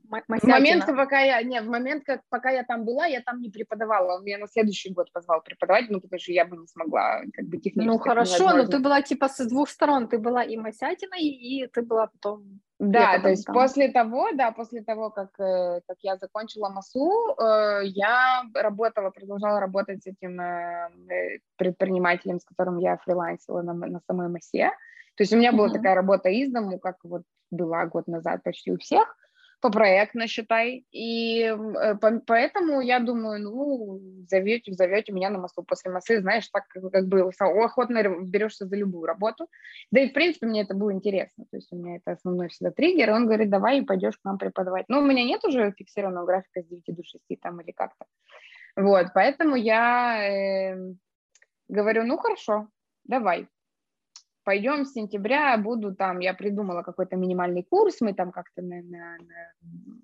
в 0.10 0.48
момент, 0.48 0.86
пока 0.88 1.20
я, 1.20 1.42
не, 1.44 1.62
в 1.62 1.68
момент, 1.68 2.04
как, 2.04 2.22
пока 2.30 2.50
я 2.50 2.64
там 2.64 2.84
была, 2.84 3.06
я 3.06 3.22
там 3.22 3.42
не 3.42 3.50
преподавала. 3.50 4.16
Он 4.16 4.24
меня 4.24 4.40
на 4.40 4.48
следующий 4.48 4.92
год 4.92 5.12
позвал 5.12 5.42
преподавать, 5.42 5.90
ну, 5.90 6.02
потому 6.02 6.20
что 6.20 6.32
я 6.32 6.46
бы 6.46 6.58
не 6.58 6.66
смогла, 6.66 7.22
как 7.34 7.46
бы, 7.46 7.58
технически. 7.58 7.88
Ну, 7.88 8.00
хорошо, 8.00 8.56
но 8.56 8.66
ты 8.66 8.80
была, 8.80 9.04
типа, 9.04 9.30
с 9.30 9.46
двух 9.46 9.70
сторон. 9.70 10.08
Ты 10.08 10.18
была 10.18 10.44
и 10.44 10.58
Масятиной, 10.58 11.22
и 11.22 11.68
ты 11.68 11.84
была 11.84 12.08
потом... 12.08 12.62
Да, 12.80 13.20
то 13.20 13.30
есть 13.30 13.46
там. 13.46 13.56
после 13.56 13.90
того, 13.90 14.32
да, 14.34 14.52
после 14.52 14.82
того, 14.82 15.10
как, 15.10 15.38
э, 15.38 15.82
как 15.86 15.98
я 16.02 16.16
закончила 16.16 16.70
МАСУ, 16.70 17.36
э, 17.38 17.82
я 17.84 18.44
работала, 18.54 19.10
продолжала 19.10 19.60
работать 19.60 20.02
с 20.02 20.08
этим 20.08 20.40
э, 20.40 21.40
предпринимателем, 21.58 22.40
с 22.40 22.46
которым 22.46 22.78
я 22.78 22.96
фрилансила 22.98 23.62
на, 23.62 23.74
на 23.74 24.00
самой 24.08 24.30
МАСе. 24.30 24.70
То 25.16 25.24
есть 25.24 25.34
у 25.34 25.38
меня 25.38 25.52
была 25.52 25.68
mm-hmm. 25.68 25.74
такая 25.74 25.96
работа 25.96 26.30
из 26.30 26.54
дому, 26.54 26.80
как 26.80 26.96
вот 27.04 27.24
была 27.52 27.86
год 27.86 28.08
назад 28.08 28.44
почти 28.44 28.72
у 28.72 28.78
всех, 28.78 29.14
попроектно, 29.62 30.28
считай. 30.28 30.86
И 30.92 31.42
э, 31.44 31.96
поэтому 32.26 32.82
я 32.82 33.00
думаю, 33.00 33.42
ну, 33.42 34.00
зовете, 34.28 34.74
зовете 34.74 35.12
меня 35.12 35.30
на 35.30 35.40
массу 35.40 35.64
после 35.64 35.92
массы, 35.92 36.22
знаешь, 36.22 36.48
так 36.50 36.68
как 36.68 37.08
бы 37.08 37.32
охотно 37.40 38.04
берешься 38.22 38.66
за 38.66 38.76
любую 38.76 39.06
работу. 39.06 39.48
Да 39.92 40.00
и, 40.00 40.10
в 40.10 40.14
принципе, 40.14 40.48
мне 40.48 40.62
это 40.62 40.74
было 40.74 40.94
интересно. 40.94 41.46
То 41.52 41.58
есть 41.58 41.72
у 41.72 41.76
меня 41.76 41.98
это 41.98 42.12
основной 42.12 42.50
всегда 42.50 42.72
триггер. 42.72 43.12
Он 43.12 43.26
говорит, 43.26 43.50
давай 43.50 43.82
пойдешь 43.84 44.18
к 44.18 44.26
нам 44.26 44.38
преподавать. 44.38 44.86
Но 44.88 45.00
у 45.00 45.06
меня 45.06 45.24
нет 45.24 45.44
уже 45.44 45.74
фиксированного 45.78 46.26
графика 46.26 46.62
с 46.62 46.66
9 46.66 46.84
до 46.88 47.04
6 47.04 47.24
там 47.42 47.62
или 47.62 47.72
как-то. 47.72 48.06
Вот, 48.76 49.08
поэтому 49.14 49.56
я 49.56 50.74
э, 50.74 50.94
говорю, 51.68 52.06
ну, 52.06 52.18
хорошо, 52.18 52.68
давай 53.04 53.48
пойдем 54.50 54.84
с 54.84 54.94
сентября, 54.94 55.56
буду 55.60 55.94
там, 55.94 56.22
я 56.22 56.34
придумала 56.34 56.82
какой-то 56.82 57.16
минимальный 57.16 57.62
курс, 57.62 58.02
мы 58.02 58.16
там 58.16 58.32
как-то 58.32 58.64
на, 58.64 58.82
на, 58.82 59.18
на 59.20 60.00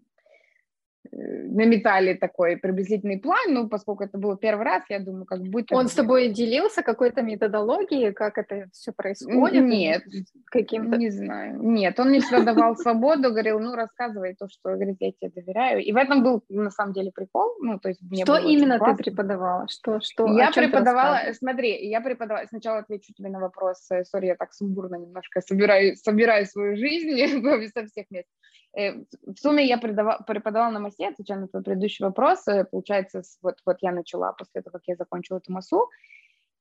наметали 1.16 2.14
такой 2.14 2.58
приблизительный 2.58 3.18
план, 3.20 3.54
ну, 3.54 3.70
поскольку 3.70 4.04
это 4.04 4.18
был 4.18 4.36
первый 4.36 4.66
раз, 4.66 4.84
я 4.90 5.00
думаю, 5.00 5.26
как 5.26 5.42
будет... 5.42 5.72
Он 5.72 5.88
с 5.88 5.94
тобой 5.94 6.30
делился 6.30 6.84
какой-то 6.84 7.22
методологией, 7.22 8.12
как 8.12 8.38
это 8.38 8.68
все 8.74 8.92
происходит? 8.92 9.64
Нет, 9.64 10.04
каким-то... 10.46 10.98
не 10.98 11.10
знаю. 11.10 11.62
Нет, 11.62 12.00
он 12.00 12.10
мне 12.10 12.20
всегда 12.20 12.54
давал 12.54 12.76
свободу, 12.76 13.30
говорил, 13.30 13.60
ну, 13.60 13.76
рассказывай 13.76 14.36
то, 14.36 14.48
что, 14.50 14.74
говорит, 14.74 14.98
я 15.00 15.12
тебе 15.12 15.32
доверяю. 15.34 15.82
И 15.84 15.92
в 15.92 15.96
этом 15.96 16.22
был, 16.22 16.44
на 16.50 16.70
самом 16.70 16.94
деле, 16.94 17.12
прикол. 17.12 17.56
Ну, 17.62 17.80
то 17.80 17.90
есть 17.90 18.02
мне 18.02 18.24
что 18.24 18.38
именно 18.38 18.80
ты 18.80 18.96
преподавала? 18.96 19.68
Что, 19.70 20.02
что, 20.02 20.28
я 20.38 20.52
преподавала, 20.52 21.20
смотри, 21.34 21.88
я 21.88 22.02
преподавала, 22.02 22.46
сначала 22.48 22.80
отвечу 22.80 23.14
тебе 23.14 23.30
на 23.30 23.40
вопрос, 23.40 23.90
э, 23.92 24.04
сори, 24.04 24.28
я 24.28 24.36
так 24.36 24.54
сумбурно 24.54 24.96
немножко 24.96 25.42
собираю, 25.42 25.96
собираю 25.96 26.46
свою 26.46 26.76
жизнь 26.76 27.16
со 27.74 27.86
всех 27.86 28.06
мест. 28.10 28.28
Э, 28.76 28.94
в 29.26 29.38
сумме 29.38 29.66
я 29.66 29.78
преподавала 29.78 30.72
на 30.72 30.80
массе, 30.80 31.08
отвечая 31.08 31.40
на 31.40 31.48
твой 31.48 31.64
предыдущий 31.64 32.06
вопрос. 32.06 32.48
Э, 32.48 32.66
получается, 32.66 33.22
вот, 33.42 33.56
вот 33.66 33.78
я 33.82 33.92
начала 33.92 34.34
после 34.34 34.62
того, 34.62 34.74
как 34.74 34.84
я 34.88 34.96
закончила 34.96 35.38
эту 35.38 35.52
массу. 35.52 35.90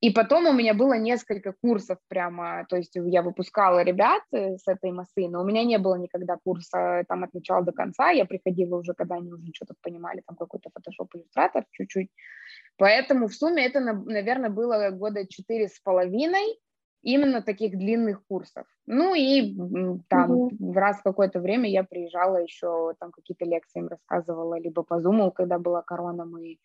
И 0.00 0.10
потом 0.10 0.46
у 0.46 0.52
меня 0.52 0.74
было 0.74 0.98
несколько 0.98 1.52
курсов 1.52 1.98
прямо, 2.08 2.66
то 2.68 2.76
есть 2.76 2.92
я 2.94 3.22
выпускала 3.22 3.82
ребят 3.82 4.22
э, 4.32 4.58
с 4.58 4.68
этой 4.68 4.92
массы, 4.92 5.28
но 5.28 5.40
у 5.40 5.44
меня 5.46 5.64
не 5.64 5.78
было 5.78 5.94
никогда 5.94 6.36
курса 6.44 7.04
там 7.08 7.24
от 7.24 7.32
начала 7.32 7.64
до 7.64 7.72
конца, 7.72 8.10
я 8.10 8.26
приходила 8.26 8.76
уже, 8.76 8.92
когда 8.92 9.14
они 9.14 9.32
уже 9.32 9.46
что-то 9.54 9.74
понимали, 9.80 10.22
там 10.26 10.36
какой-то 10.36 10.68
Photoshop, 10.68 11.08
иллюстратор 11.14 11.64
чуть-чуть. 11.70 12.10
Поэтому 12.76 13.28
в 13.28 13.34
сумме 13.34 13.64
это, 13.64 13.80
наверное, 13.80 14.50
было 14.50 14.90
года 14.90 15.26
четыре 15.26 15.68
с 15.68 15.80
половиной, 15.80 16.58
именно 17.04 17.42
таких 17.42 17.76
длинных 17.78 18.26
курсов. 18.26 18.66
Ну 18.86 19.14
и 19.14 19.54
там 20.08 20.30
угу. 20.30 20.72
раз 20.74 20.98
в 20.98 21.02
какое-то 21.02 21.40
время 21.40 21.68
я 21.68 21.84
приезжала 21.84 22.38
еще, 22.42 22.94
там 22.98 23.10
какие-то 23.12 23.44
лекции 23.44 23.80
им 23.80 23.88
рассказывала, 23.88 24.58
либо 24.58 24.82
по 24.82 25.00
Zoom, 25.00 25.30
когда 25.32 25.58
была 25.58 25.82
корона, 25.82 26.24
мы 26.24 26.58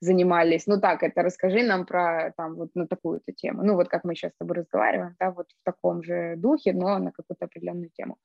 занимались. 0.00 0.66
Ну 0.66 0.80
так, 0.80 1.02
это 1.02 1.22
расскажи 1.22 1.62
нам 1.62 1.84
про 1.84 2.32
там 2.36 2.54
вот 2.54 2.70
на 2.74 2.86
такую-то 2.86 3.32
тему. 3.32 3.62
Ну 3.62 3.74
вот 3.74 3.88
как 3.88 4.04
мы 4.04 4.14
сейчас 4.14 4.32
с 4.32 4.38
тобой 4.38 4.56
разговариваем, 4.56 5.14
да, 5.20 5.30
вот 5.30 5.46
в 5.50 5.64
таком 5.64 6.02
же 6.02 6.36
духе, 6.36 6.72
но 6.72 6.98
на 6.98 7.12
какую-то 7.12 7.44
определенную 7.44 7.90
тему. 7.90 8.16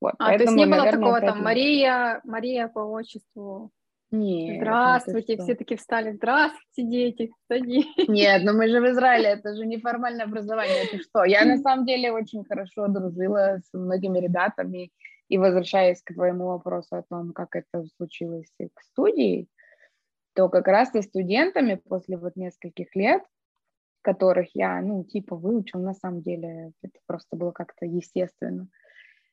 Вот, 0.00 0.14
а, 0.18 0.26
поэтому, 0.26 0.38
то 0.38 0.42
есть 0.44 0.56
не 0.56 0.66
было 0.66 0.84
наверное, 0.84 1.00
такого 1.00 1.20
там 1.20 1.42
Мария, 1.42 2.20
Мария 2.24 2.68
по 2.68 2.80
отчеству 2.80 3.70
нет. 4.12 4.58
Здравствуйте, 4.58 5.36
все 5.38 5.54
таки 5.54 5.76
встали. 5.76 6.12
Здравствуйте, 6.12 6.90
дети, 6.90 7.32
садитесь. 7.48 8.08
Нет, 8.08 8.42
но 8.44 8.52
мы 8.52 8.68
же 8.68 8.80
в 8.80 8.90
Израиле, 8.90 9.30
это 9.30 9.54
же 9.56 9.66
неформальное 9.66 10.26
образование, 10.26 10.84
это 10.84 10.98
что? 11.02 11.24
Я 11.24 11.44
на 11.44 11.58
самом 11.58 11.86
деле 11.86 12.12
очень 12.12 12.44
хорошо 12.44 12.88
дружила 12.88 13.60
с 13.64 13.72
многими 13.72 14.18
ребятами, 14.18 14.90
и 15.28 15.38
возвращаясь 15.38 16.02
к 16.02 16.12
твоему 16.12 16.46
вопросу 16.48 16.96
о 16.96 17.02
том, 17.02 17.32
как 17.32 17.56
это 17.56 17.86
случилось 17.96 18.52
к 18.58 18.80
студии, 18.82 19.48
то 20.34 20.48
как 20.48 20.68
раз 20.68 20.90
со 20.90 21.02
студентами 21.02 21.74
после 21.74 22.16
вот 22.16 22.36
нескольких 22.36 22.94
лет, 22.94 23.22
которых 24.02 24.48
я, 24.54 24.80
ну, 24.82 25.04
типа 25.04 25.36
выучил, 25.36 25.80
на 25.80 25.94
самом 25.94 26.20
деле 26.20 26.72
это 26.82 26.98
просто 27.06 27.36
было 27.36 27.52
как-то 27.52 27.86
естественно, 27.86 28.68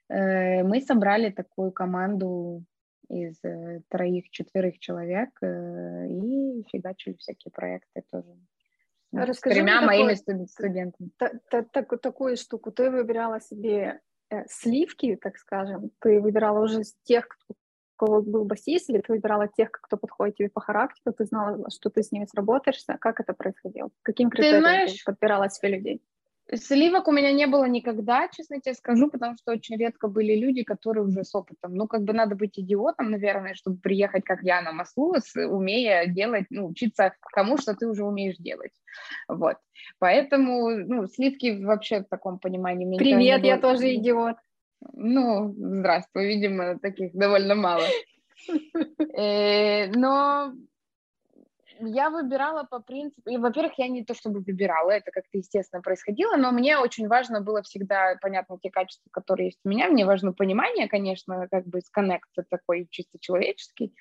э, 0.10 0.64
мы 0.64 0.82
собрали 0.82 1.32
такую 1.32 1.72
команду 1.72 2.64
из 3.10 3.40
э, 3.44 3.82
троих-четверых 3.90 4.80
человек 4.80 5.30
э, 5.42 6.08
и 6.08 6.64
фигачили 6.72 7.16
всякие 7.16 7.52
проекты 7.52 8.04
тоже. 8.12 8.38
Расскажи 9.12 9.56
с 9.56 9.58
тремя 9.58 9.82
моими 9.82 10.14
такой, 10.14 10.48
студентами. 10.48 11.10
Та, 11.18 11.32
та, 11.50 11.64
та, 11.64 11.82
такую 11.84 12.38
штуку. 12.38 12.72
Ты 12.72 12.92
выбирала 12.92 13.40
себе 13.40 14.02
э, 14.30 14.46
сливки, 14.48 15.16
так 15.16 15.38
скажем, 15.38 15.92
ты 16.00 16.22
выбирала 16.22 16.64
уже 16.64 16.84
тех, 17.04 17.28
кто, 17.28 17.54
у 17.54 18.06
кого 18.06 18.22
был 18.22 18.46
басист, 18.46 18.90
или 18.90 19.00
ты 19.00 19.14
выбирала 19.14 19.48
тех, 19.48 19.72
кто 19.72 19.98
подходит 19.98 20.36
тебе 20.36 20.50
по 20.50 20.62
характеру, 20.62 21.14
ты 21.14 21.26
знала, 21.26 21.70
что 21.72 21.90
ты 21.90 22.04
с 22.04 22.12
ними 22.12 22.26
сработаешься. 22.26 22.98
Как 23.02 23.20
это 23.20 23.34
происходило? 23.34 23.90
Каким 24.04 24.30
критерием 24.30 24.58
ты, 24.58 24.62
знаешь, 24.62 24.94
ты 24.94 25.12
подбирала 25.12 25.50
себе 25.50 25.70
людей? 25.70 26.02
Сливок 26.56 27.08
у 27.08 27.12
меня 27.12 27.32
не 27.32 27.46
было 27.46 27.66
никогда, 27.66 28.28
честно 28.28 28.60
тебе 28.60 28.74
скажу, 28.74 29.10
потому 29.10 29.36
что 29.38 29.52
очень 29.52 29.78
редко 29.78 30.08
были 30.08 30.36
люди, 30.36 30.64
которые 30.64 31.06
уже 31.06 31.24
с 31.24 31.36
опытом. 31.36 31.76
Ну, 31.76 31.88
как 31.88 32.04
бы 32.04 32.14
надо 32.14 32.36
быть 32.36 32.58
идиотом, 32.58 33.12
наверное, 33.12 33.54
чтобы 33.54 33.78
приехать, 33.78 34.24
как 34.24 34.42
я, 34.42 34.62
на 34.62 34.72
маслу, 34.72 35.16
умея 35.36 36.08
делать, 36.08 36.46
ну, 36.50 36.68
учиться 36.68 37.14
тому, 37.36 37.58
что 37.58 37.76
ты 37.76 37.88
уже 37.88 38.04
умеешь 38.04 38.38
делать. 38.38 38.72
Вот. 39.28 39.58
Поэтому, 40.00 40.70
ну, 40.70 41.06
сливки 41.08 41.64
вообще 41.64 42.02
в 42.02 42.08
таком 42.08 42.40
понимании... 42.40 42.98
Привет, 42.98 43.44
я 43.44 43.60
тоже 43.60 43.94
идиот. 43.96 44.38
Ну, 44.94 45.54
здравствуй, 45.56 46.28
видимо, 46.28 46.80
таких 46.80 47.14
довольно 47.14 47.56
мало. 47.56 47.84
Э, 49.16 49.88
но 49.92 50.54
я 51.80 52.10
выбирала 52.10 52.64
по 52.64 52.80
принципу, 52.80 53.30
и, 53.30 53.38
во-первых, 53.38 53.74
я 53.78 53.88
не 53.88 54.04
то 54.04 54.14
чтобы 54.14 54.40
выбирала, 54.42 54.92
это 54.92 55.12
как-то 55.12 55.38
естественно 55.38 55.82
происходило, 55.82 56.36
но 56.36 56.52
мне 56.52 56.78
очень 56.78 57.08
важно 57.08 57.42
было 57.42 57.62
всегда, 57.62 58.16
понятно, 58.22 58.58
те 58.62 58.70
качества, 58.70 59.10
которые 59.12 59.48
есть 59.48 59.60
у 59.64 59.70
меня, 59.70 59.88
мне 59.90 60.06
важно 60.06 60.34
понимание, 60.34 60.88
конечно, 60.88 61.48
как 61.50 61.66
бы 61.66 61.82
сконнект 61.82 62.30
такой 62.50 62.88
чисто 62.90 63.18
человеческий, 63.20 63.94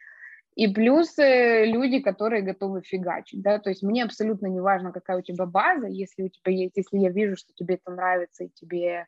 и 0.54 0.66
плюс 0.66 1.16
э, 1.18 1.66
люди, 1.66 2.00
которые 2.00 2.42
готовы 2.42 2.82
фигачить, 2.82 3.42
да, 3.42 3.58
то 3.58 3.70
есть 3.70 3.82
мне 3.82 4.02
абсолютно 4.02 4.46
не 4.48 4.60
важно, 4.60 4.92
какая 4.92 5.18
у 5.18 5.22
тебя 5.22 5.46
база, 5.46 5.86
если 5.86 6.24
у 6.24 6.28
тебя 6.28 6.52
есть, 6.52 6.76
если 6.76 6.98
я 6.98 7.10
вижу, 7.10 7.36
что 7.36 7.52
тебе 7.54 7.76
это 7.76 7.92
нравится, 7.94 8.44
и 8.44 8.50
тебе 8.54 9.06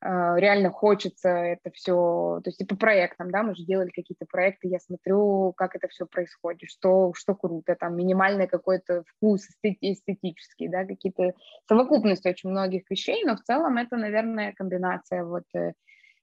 реально 0.00 0.70
хочется 0.70 1.28
это 1.28 1.70
все, 1.72 2.40
то 2.42 2.50
есть 2.50 2.60
и 2.60 2.64
по 2.64 2.76
проектам, 2.76 3.30
да, 3.30 3.42
мы 3.42 3.56
же 3.56 3.64
делали 3.64 3.88
какие-то 3.88 4.26
проекты, 4.26 4.68
я 4.68 4.78
смотрю, 4.78 5.52
как 5.56 5.74
это 5.74 5.88
все 5.88 6.06
происходит, 6.06 6.70
что, 6.70 7.12
что 7.14 7.34
круто, 7.34 7.74
там 7.74 7.96
минимальный 7.96 8.46
какой-то 8.46 9.02
вкус 9.06 9.48
эстетический, 9.62 10.68
да, 10.68 10.84
какие-то 10.84 11.32
совокупность 11.68 12.26
очень 12.26 12.50
многих 12.50 12.88
вещей, 12.88 13.24
но 13.24 13.36
в 13.36 13.42
целом 13.42 13.76
это, 13.76 13.96
наверное, 13.96 14.52
комбинация 14.52 15.24
вот 15.24 15.44
э, 15.54 15.72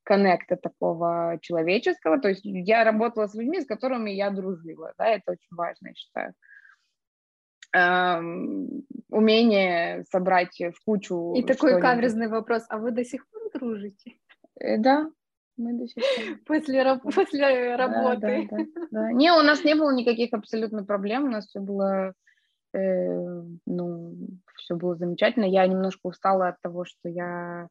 коннекта 0.03 0.55
такого 0.55 1.37
человеческого, 1.41 2.19
то 2.19 2.29
есть 2.29 2.45
я 2.45 2.85
работала 2.85 3.27
с 3.27 3.35
людьми, 3.35 3.59
с 3.59 3.65
которыми 3.65 4.11
я 4.11 4.29
дружила, 4.29 4.93
да, 4.97 5.07
это 5.07 5.33
очень 5.33 5.51
важно, 5.51 5.87
я 5.87 5.93
считаю 5.95 6.33
умение 9.09 10.03
собрать 10.11 10.57
в 10.59 10.83
кучу. 10.85 11.33
И 11.35 11.43
такой 11.43 11.79
каверзный 11.79 12.27
вопрос, 12.27 12.65
а 12.69 12.77
вы 12.77 12.91
до 12.91 13.03
сих 13.03 13.27
пор 13.29 13.41
дружите? 13.53 14.13
Э, 14.59 14.77
да, 14.77 15.09
мы 15.57 15.73
до 15.73 15.87
сих 15.87 16.03
пор. 16.03 16.25
После, 16.45 16.83
раб- 16.83 17.03
после 17.03 17.75
работы. 17.75 18.47
Да, 18.49 18.57
да, 18.57 18.65
да, 18.91 19.11
Не, 19.11 19.31
у 19.31 19.41
нас 19.41 19.63
не 19.63 19.75
было 19.75 19.93
никаких 19.93 20.33
абсолютно 20.33 20.83
проблем, 20.83 21.25
у 21.25 21.29
нас 21.29 21.47
все 21.47 21.59
было, 21.59 22.13
э, 22.73 23.41
ну, 23.65 24.15
все 24.57 24.75
было 24.75 24.95
замечательно. 24.95 25.45
Я 25.45 25.67
немножко 25.67 26.07
устала 26.07 26.49
от 26.49 26.61
того, 26.61 26.85
что 26.85 27.09
я 27.09 27.67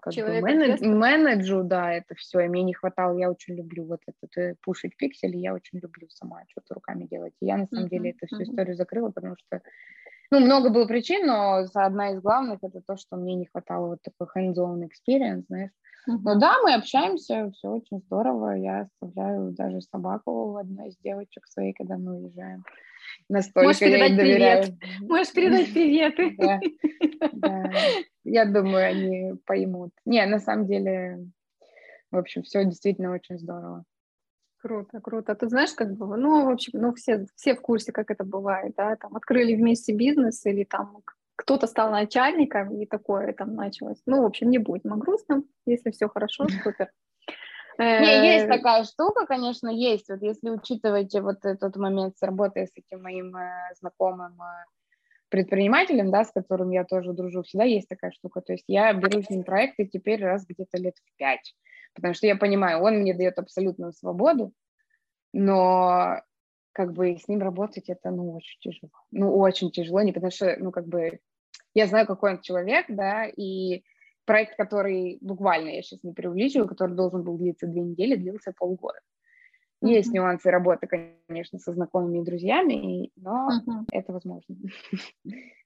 Как 0.00 0.14
бы 0.14 0.40
менедж, 0.40 0.84
менеджу, 0.84 1.62
да, 1.64 1.92
это 1.92 2.14
все, 2.14 2.40
и 2.40 2.48
мне 2.48 2.62
не 2.62 2.74
хватало, 2.74 3.18
я 3.18 3.30
очень 3.30 3.54
люблю 3.54 3.84
вот 3.84 4.00
этот 4.06 4.36
э, 4.36 4.54
пушить 4.62 4.96
пиксели, 4.96 5.36
я 5.36 5.54
очень 5.54 5.78
люблю 5.78 6.08
сама 6.10 6.42
что-то 6.48 6.74
руками 6.74 7.06
делать, 7.06 7.34
и 7.40 7.46
я 7.46 7.56
на 7.56 7.66
самом 7.66 7.86
uh-huh, 7.86 7.90
деле 7.90 8.10
эту 8.10 8.26
всю 8.26 8.40
uh-huh. 8.40 8.44
историю 8.44 8.76
закрыла, 8.76 9.10
потому 9.10 9.36
что, 9.36 9.60
ну, 10.30 10.40
много 10.40 10.70
было 10.70 10.86
причин, 10.86 11.26
но 11.26 11.64
одна 11.74 12.12
из 12.12 12.20
главных 12.20 12.58
это 12.62 12.80
то, 12.86 12.96
что 12.96 13.16
мне 13.16 13.34
не 13.34 13.46
хватало 13.46 13.88
вот 13.88 13.98
такой 14.02 14.26
hands-on 14.34 14.82
experience, 14.82 15.44
знаешь, 15.48 15.70
uh-huh. 16.08 16.18
но 16.22 16.38
да, 16.38 16.56
мы 16.62 16.74
общаемся, 16.74 17.50
все 17.52 17.68
очень 17.68 18.00
здорово, 18.00 18.52
я 18.52 18.80
оставляю 18.80 19.52
даже 19.52 19.80
собаку 19.80 20.56
одной 20.56 20.88
из 20.88 20.96
девочек 20.98 21.46
своей, 21.46 21.72
когда 21.72 21.96
мы 21.96 22.16
уезжаем, 22.16 22.64
Настолько 23.28 23.66
Можешь 23.66 23.80
передать 23.80 24.16
привет. 24.16 24.74
Можешь 25.00 25.32
передать 25.32 25.72
приветы. 25.72 26.36
Да, 27.18 27.62
да. 27.62 27.72
Я 28.24 28.44
думаю, 28.44 28.88
они 28.88 29.32
поймут. 29.46 29.90
Не, 30.04 30.24
на 30.26 30.38
самом 30.38 30.66
деле, 30.66 31.26
в 32.10 32.16
общем, 32.16 32.42
все 32.42 32.64
действительно 32.64 33.12
очень 33.12 33.38
здорово. 33.38 33.84
Круто, 34.58 35.00
круто. 35.00 35.34
Ты 35.34 35.48
знаешь, 35.48 35.72
как 35.72 35.92
бы, 35.94 36.16
ну, 36.16 36.46
в 36.46 36.48
общем, 36.48 36.72
ну, 36.74 36.94
все, 36.94 37.26
все 37.36 37.54
в 37.54 37.60
курсе, 37.60 37.92
как 37.92 38.10
это 38.10 38.24
бывает, 38.24 38.74
да, 38.76 38.96
там, 38.96 39.14
открыли 39.14 39.54
вместе 39.54 39.92
бизнес 39.92 40.44
или 40.46 40.64
там 40.64 41.02
кто-то 41.36 41.66
стал 41.66 41.90
начальником 41.90 42.74
и 42.80 42.86
такое 42.86 43.32
там 43.32 43.54
началось. 43.54 44.02
Ну, 44.06 44.22
в 44.22 44.26
общем, 44.26 44.50
не 44.50 44.58
будем 44.58 44.92
о 44.94 44.96
грустном, 44.96 45.44
если 45.66 45.90
все 45.90 46.08
хорошо, 46.08 46.46
супер. 46.64 46.90
Не, 47.78 48.34
есть 48.34 48.48
такая 48.48 48.84
штука, 48.84 49.26
конечно, 49.26 49.68
есть. 49.68 50.08
Вот 50.08 50.22
если 50.22 50.48
учитывать 50.48 51.14
вот 51.14 51.44
этот 51.44 51.76
момент 51.76 52.16
с 52.16 52.22
работой 52.22 52.66
с 52.66 52.72
этим 52.74 53.02
моим 53.02 53.36
э, 53.36 53.74
знакомым 53.78 54.32
э, 54.40 54.64
предпринимателем, 55.28 56.10
да, 56.10 56.24
с 56.24 56.32
которым 56.32 56.70
я 56.70 56.84
тоже 56.84 57.12
дружу, 57.12 57.42
всегда 57.42 57.64
есть 57.64 57.88
такая 57.88 58.12
штука. 58.12 58.40
То 58.40 58.54
есть 58.54 58.64
я 58.66 58.94
беру 58.94 59.22
с 59.22 59.28
ним 59.28 59.44
проекты 59.44 59.84
теперь 59.84 60.24
раз 60.24 60.46
где-то 60.46 60.78
лет 60.78 60.94
в 60.96 61.16
пять, 61.18 61.54
потому 61.96 62.14
что 62.14 62.26
я 62.26 62.36
понимаю, 62.36 62.80
он 62.80 62.98
мне 62.98 63.14
дает 63.14 63.38
абсолютную 63.38 63.92
свободу, 63.92 64.52
но 65.32 66.22
как 66.72 66.92
бы 66.92 67.16
с 67.16 67.26
ним 67.26 67.40
работать 67.40 67.88
это, 67.88 68.10
ну, 68.10 68.34
очень 68.36 68.60
тяжело. 68.60 68.90
Ну, 69.10 69.36
очень 69.36 69.70
тяжело, 69.70 70.02
не 70.02 70.12
потому 70.12 70.30
что, 70.30 70.56
ну, 70.58 70.70
как 70.70 70.86
бы 70.86 71.18
я 71.74 71.86
знаю, 71.86 72.06
какой 72.06 72.34
он 72.34 72.40
человек, 72.42 72.86
да, 72.88 73.26
и 73.26 73.82
проект, 74.24 74.56
который 74.56 75.18
буквально, 75.20 75.70
я 75.70 75.82
сейчас 75.82 76.02
не 76.04 76.12
преувеличиваю, 76.12 76.68
который 76.68 76.94
должен 76.94 77.22
был 77.22 77.38
длиться 77.38 77.66
две 77.66 77.82
недели, 77.82 78.16
длился 78.16 78.52
полгода. 78.56 78.98
Mm-hmm. 79.82 79.88
Есть 79.88 80.12
нюансы 80.12 80.50
работы, 80.50 80.86
конечно, 80.86 81.58
со 81.58 81.72
знакомыми 81.72 82.20
и 82.20 82.24
друзьями, 82.24 83.10
но 83.16 83.48
mm-hmm. 83.50 83.84
это 83.92 84.12
возможно. 84.12 84.56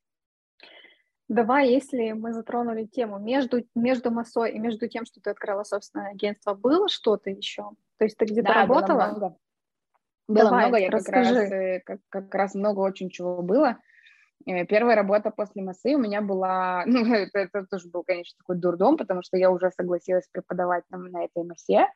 Давай, 1.31 1.69
если 1.69 2.11
мы 2.11 2.33
затронули 2.33 2.87
тему 2.87 3.21
между, 3.21 3.65
между 3.77 4.11
массой 4.11 4.51
и 4.53 4.59
между 4.59 4.89
тем, 4.89 5.07
что 5.07 5.21
ты 5.21 5.31
открыла 5.31 5.63
собственное 5.63 6.11
агентство, 6.11 6.55
было 6.55 6.89
что-то 6.89 7.31
еще? 7.31 7.71
То 7.99 8.05
есть 8.05 8.17
ты 8.17 8.25
где-то 8.25 8.49
да, 8.49 8.55
работала? 8.63 8.97
Было 8.97 9.07
много. 9.07 9.37
Было 10.27 10.45
Давай, 10.47 10.63
много, 10.63 10.79
я 10.79 10.91
расскажи. 10.91 11.31
как 11.31 11.37
раз, 11.37 11.53
э, 11.53 11.81
как, 11.87 12.01
как 12.09 12.35
раз 12.35 12.55
много 12.57 12.81
очень 12.81 13.11
чего 13.11 13.43
было. 13.43 13.79
Э, 14.45 14.67
первая 14.67 14.97
работа 14.97 15.31
после 15.31 15.63
массы 15.63 15.95
у 15.95 15.99
меня 15.99 16.21
была, 16.21 16.83
ну, 16.87 17.15
это, 17.15 17.39
это 17.39 17.65
тоже 17.65 17.89
был, 17.89 18.03
конечно, 18.03 18.37
такой 18.39 18.57
дурдом, 18.57 18.97
потому 18.97 19.23
что 19.23 19.37
я 19.37 19.53
уже 19.53 19.71
согласилась 19.71 20.27
преподавать 20.33 20.83
там 20.91 21.05
на 21.13 21.27
этой 21.27 21.45
массе, 21.45 21.87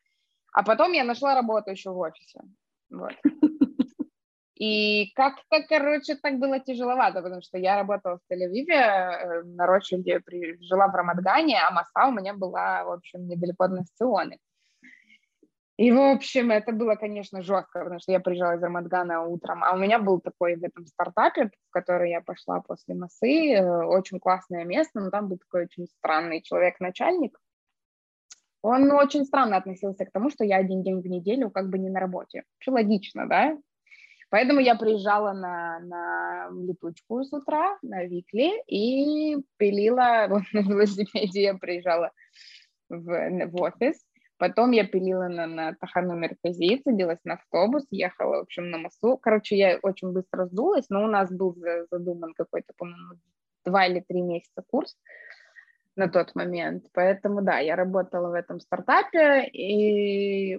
а 0.52 0.62
потом 0.62 0.92
я 0.92 1.02
нашла 1.02 1.34
работу 1.34 1.72
еще 1.72 1.90
в 1.90 1.98
офисе, 1.98 2.40
вот. 2.88 3.14
И 4.56 5.10
как-то, 5.14 5.62
короче, 5.68 6.14
так 6.14 6.38
было 6.38 6.60
тяжеловато, 6.60 7.22
потому 7.22 7.42
что 7.42 7.58
я 7.58 7.76
работала 7.76 8.18
в 8.18 8.32
Тель-Авиве, 8.32 8.72
э, 8.72 9.42
на 9.42 9.66
Ротшильде, 9.66 10.20
жила 10.60 10.86
в 10.86 10.94
Рамадгане, 10.94 11.58
а 11.58 11.72
масса 11.72 12.06
у 12.06 12.12
меня 12.12 12.34
была, 12.34 12.84
в 12.84 12.92
общем, 12.92 13.26
недалеко 13.26 13.64
от 13.64 13.72
Насционы. 13.72 14.38
И, 15.76 15.90
в 15.90 15.98
общем, 15.98 16.52
это 16.52 16.70
было, 16.70 16.94
конечно, 16.94 17.42
жестко, 17.42 17.80
потому 17.80 17.98
что 17.98 18.12
я 18.12 18.20
приезжала 18.20 18.54
из 18.54 18.62
Рамадгана 18.62 19.24
утром, 19.24 19.64
а 19.64 19.74
у 19.74 19.76
меня 19.76 19.98
был 19.98 20.20
такой 20.20 20.54
в 20.54 20.62
этом 20.62 20.86
стартапе, 20.86 21.48
в 21.48 21.70
который 21.70 22.10
я 22.10 22.20
пошла 22.20 22.60
после 22.60 22.94
массы, 22.94 23.54
э, 23.54 23.84
очень 23.84 24.20
классное 24.20 24.64
место, 24.64 25.00
но 25.00 25.10
там 25.10 25.28
был 25.28 25.38
такой 25.38 25.64
очень 25.64 25.88
странный 25.88 26.42
человек-начальник. 26.42 27.36
Он 28.62 28.92
очень 28.92 29.24
странно 29.24 29.56
относился 29.56 30.06
к 30.06 30.12
тому, 30.12 30.30
что 30.30 30.44
я 30.44 30.58
один 30.58 30.84
день 30.84 31.02
в 31.02 31.06
неделю 31.06 31.50
как 31.50 31.68
бы 31.68 31.78
не 31.78 31.90
на 31.90 31.98
работе. 31.98 32.44
Что 32.58 32.72
логично, 32.72 33.28
да? 33.28 33.58
Поэтому 34.34 34.58
я 34.58 34.74
приезжала 34.74 35.32
на, 35.32 35.78
на 35.78 36.48
летучку 36.50 37.22
с 37.22 37.32
утра, 37.32 37.78
на 37.82 38.02
Викли, 38.02 38.60
и 38.66 39.36
пилила, 39.58 40.26
вот 40.28 40.42
на 40.52 40.58
велосипеде 40.58 41.42
я 41.42 41.54
приезжала 41.54 42.10
в, 42.88 43.46
в 43.46 43.62
офис, 43.62 44.04
Потом 44.36 44.72
я 44.72 44.88
пилила 44.88 45.28
на, 45.28 45.46
на 45.46 45.74
Тахану 45.74 46.16
Меркази, 46.16 46.82
садилась 46.82 47.20
на 47.22 47.34
автобус, 47.34 47.86
ехала, 47.92 48.38
в 48.38 48.40
общем, 48.40 48.70
на 48.70 48.78
массу. 48.78 49.16
Короче, 49.18 49.56
я 49.56 49.78
очень 49.80 50.10
быстро 50.10 50.46
сдулась, 50.46 50.86
но 50.88 51.04
у 51.04 51.06
нас 51.06 51.30
был 51.30 51.56
задуман 51.92 52.34
какой-то, 52.34 52.72
по-моему, 52.76 53.20
два 53.64 53.86
или 53.86 54.00
три 54.00 54.20
месяца 54.20 54.64
курс 54.68 54.96
на 55.94 56.08
тот 56.08 56.34
момент. 56.34 56.86
Поэтому, 56.92 57.40
да, 57.40 57.60
я 57.60 57.76
работала 57.76 58.30
в 58.30 58.34
этом 58.34 58.58
стартапе, 58.58 59.44
и 59.46 60.58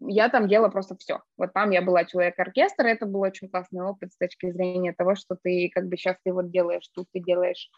я 0.00 0.28
там 0.28 0.48
делала 0.48 0.68
просто 0.68 0.96
все. 0.96 1.20
Вот 1.36 1.52
там 1.52 1.70
я 1.70 1.82
была 1.82 2.04
человек-оркестр, 2.04 2.86
это 2.86 3.06
был 3.06 3.20
очень 3.20 3.48
классный 3.48 3.82
опыт 3.82 4.12
с 4.12 4.16
точки 4.16 4.50
зрения 4.50 4.92
того, 4.92 5.14
что 5.14 5.36
ты 5.42 5.70
как 5.72 5.88
бы 5.88 5.96
сейчас 5.96 6.16
ты 6.24 6.32
вот 6.32 6.50
делаешь 6.50 6.88
тут, 6.94 7.06
ты 7.12 7.20
делаешь 7.20 7.70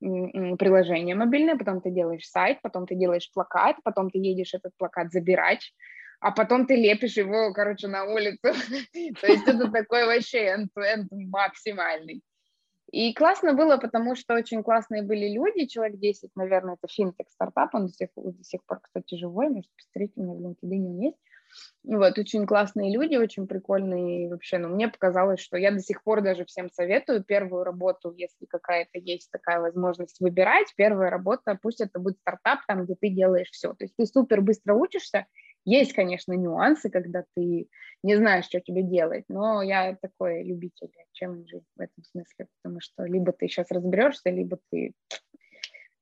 приложение 0.00 1.14
мобильное, 1.14 1.58
потом 1.58 1.80
ты 1.80 1.90
делаешь 1.90 2.26
сайт, 2.26 2.58
потом 2.62 2.86
ты 2.86 2.94
делаешь 2.94 3.30
плакат, 3.32 3.76
потом 3.84 4.10
ты 4.10 4.18
едешь 4.18 4.54
этот 4.54 4.72
плакат 4.78 5.12
забирать, 5.12 5.74
а 6.20 6.32
потом 6.32 6.66
ты 6.66 6.76
лепишь 6.76 7.16
его, 7.16 7.52
короче, 7.52 7.88
на 7.88 8.04
улицу. 8.04 8.40
То 9.20 9.26
есть 9.26 9.46
это 9.46 9.70
такой 9.70 10.06
вообще 10.06 10.54
end-to-end 10.54 11.08
максимальный. 11.10 12.22
И 12.92 13.14
классно 13.14 13.54
было, 13.54 13.76
потому 13.76 14.16
что 14.16 14.34
очень 14.34 14.64
классные 14.64 15.02
были 15.02 15.32
люди, 15.32 15.66
человек 15.66 15.98
10, 15.98 16.30
наверное, 16.34 16.74
это 16.74 16.92
финтек 16.92 17.30
стартап, 17.30 17.74
он 17.74 17.86
до 17.86 17.92
сих, 17.92 18.08
до 18.16 18.42
сих 18.42 18.64
пор, 18.64 18.80
кстати, 18.80 19.14
живой, 19.14 19.48
может, 19.48 19.70
посмотрите, 19.76 20.12
у 20.16 20.22
меня 20.22 20.34
в 20.34 20.64
LinkedIn 20.64 21.04
есть. 21.04 21.18
Вот, 21.82 22.18
очень 22.18 22.46
классные 22.46 22.92
люди, 22.92 23.16
очень 23.16 23.46
прикольные 23.46 24.28
вообще. 24.28 24.58
Но 24.58 24.68
мне 24.68 24.88
показалось, 24.88 25.40
что 25.40 25.56
я 25.56 25.70
до 25.70 25.80
сих 25.80 26.02
пор 26.02 26.20
даже 26.20 26.44
всем 26.44 26.70
советую 26.70 27.24
первую 27.24 27.64
работу, 27.64 28.12
если 28.16 28.46
какая-то 28.46 28.98
есть 28.98 29.30
такая 29.30 29.60
возможность 29.60 30.20
выбирать, 30.20 30.72
первая 30.76 31.10
работа, 31.10 31.58
пусть 31.60 31.80
это 31.80 31.98
будет 31.98 32.18
стартап, 32.18 32.60
там, 32.66 32.84
где 32.84 32.94
ты 32.94 33.08
делаешь 33.08 33.50
все. 33.50 33.72
То 33.74 33.84
есть 33.84 33.94
ты 33.96 34.06
супер 34.06 34.42
быстро 34.42 34.74
учишься, 34.74 35.26
есть, 35.64 35.92
конечно, 35.92 36.32
нюансы, 36.32 36.90
когда 36.90 37.24
ты 37.34 37.68
не 38.02 38.16
знаешь, 38.16 38.46
что 38.46 38.60
тебе 38.60 38.82
делать, 38.82 39.24
но 39.28 39.62
я 39.62 39.96
такой 40.00 40.42
любитель 40.42 40.90
челленджей 41.12 41.62
в 41.76 41.80
этом 41.80 42.04
смысле, 42.04 42.46
потому 42.62 42.80
что 42.80 43.04
либо 43.04 43.32
ты 43.32 43.48
сейчас 43.48 43.70
разберешься, 43.70 44.30
либо 44.30 44.58
ты 44.70 44.94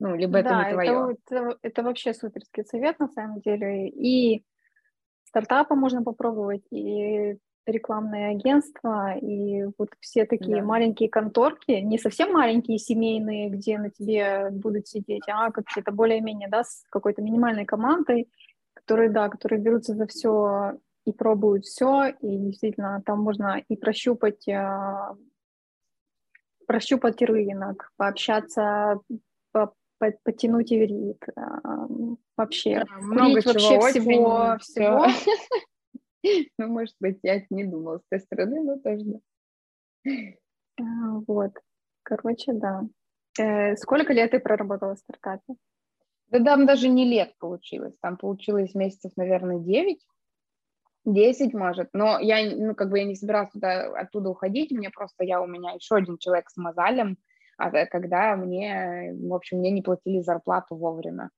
ну, 0.00 0.14
либо 0.14 0.42
да, 0.42 0.48
это 0.48 0.54
не 0.54 0.72
твое. 0.72 0.90
Это, 0.90 1.36
это, 1.36 1.58
это 1.62 1.82
вообще 1.82 2.14
суперский 2.14 2.64
совет 2.64 2.98
на 3.00 3.08
самом 3.08 3.40
деле. 3.40 3.88
И 3.88 4.44
стартапы 5.28 5.74
можно 5.74 6.02
попробовать, 6.02 6.64
и 6.70 7.36
рекламные 7.66 8.28
агентства, 8.30 9.14
и 9.16 9.64
вот 9.76 9.90
все 10.00 10.24
такие 10.24 10.60
да. 10.60 10.66
маленькие 10.66 11.08
конторки, 11.10 11.72
не 11.72 11.98
совсем 11.98 12.32
маленькие 12.32 12.78
семейные, 12.78 13.50
где 13.50 13.78
на 13.78 13.90
тебе 13.90 14.48
будут 14.50 14.88
сидеть, 14.88 15.24
а 15.28 15.50
какие-то 15.50 15.92
более-менее, 15.92 16.48
да, 16.48 16.64
с 16.64 16.84
какой-то 16.90 17.20
минимальной 17.20 17.66
командой, 17.66 18.28
которые, 18.74 19.10
да, 19.10 19.28
которые 19.28 19.60
берутся 19.60 19.94
за 19.94 20.06
все 20.06 20.78
и 21.04 21.12
пробуют 21.12 21.64
все, 21.64 22.08
и 22.08 22.36
действительно 22.38 23.02
там 23.04 23.20
можно 23.20 23.62
и 23.68 23.76
прощупать, 23.76 24.48
а, 24.48 25.14
прощупать 26.66 27.20
рынок, 27.22 27.90
пообщаться, 27.96 29.00
подтянуть 29.98 30.72
иврит, 30.72 31.22
вообще, 32.36 32.84
да, 32.84 32.96
много 33.00 33.42
чего, 33.42 33.52
вообще 33.52 33.78
очень 33.78 34.00
всего, 34.00 34.56
всего. 34.60 35.06
Ну, 36.58 36.66
может 36.66 36.96
быть, 37.00 37.20
я 37.22 37.42
не 37.48 37.64
думала 37.64 37.98
с 37.98 38.08
той 38.10 38.18
стороны, 38.20 38.60
но 38.62 38.78
тоже 38.78 39.04
да. 39.04 39.18
А, 40.80 41.20
вот, 41.26 41.52
короче, 42.02 42.52
да. 42.52 42.82
Э, 43.38 43.76
сколько 43.76 44.12
лет 44.12 44.32
ты 44.32 44.40
проработала 44.40 44.94
в 44.94 44.98
стартапе? 44.98 45.54
Да 46.30 46.44
там 46.44 46.66
даже 46.66 46.88
не 46.88 47.04
лет 47.04 47.34
получилось, 47.38 47.94
там 48.00 48.16
получилось 48.16 48.74
месяцев, 48.74 49.12
наверное, 49.16 49.58
9, 49.58 49.98
10, 51.06 51.54
может, 51.54 51.88
но 51.94 52.18
я, 52.18 52.54
ну, 52.54 52.74
как 52.74 52.90
бы 52.90 52.98
я 52.98 53.04
не 53.04 53.14
собиралась 53.14 53.50
туда, 53.50 53.86
оттуда 53.98 54.28
уходить, 54.28 54.70
мне 54.70 54.90
просто, 54.90 55.24
я 55.24 55.40
у 55.40 55.46
меня 55.46 55.72
еще 55.72 55.96
один 55.96 56.18
человек 56.18 56.50
с 56.50 56.56
мозалем, 56.56 57.16
а 57.58 57.86
когда 57.86 58.36
мне, 58.36 59.14
в 59.20 59.34
общем, 59.34 59.58
мне 59.58 59.70
не 59.70 59.82
платили 59.82 60.20
зарплату 60.20 60.76
вовремя. 60.76 61.30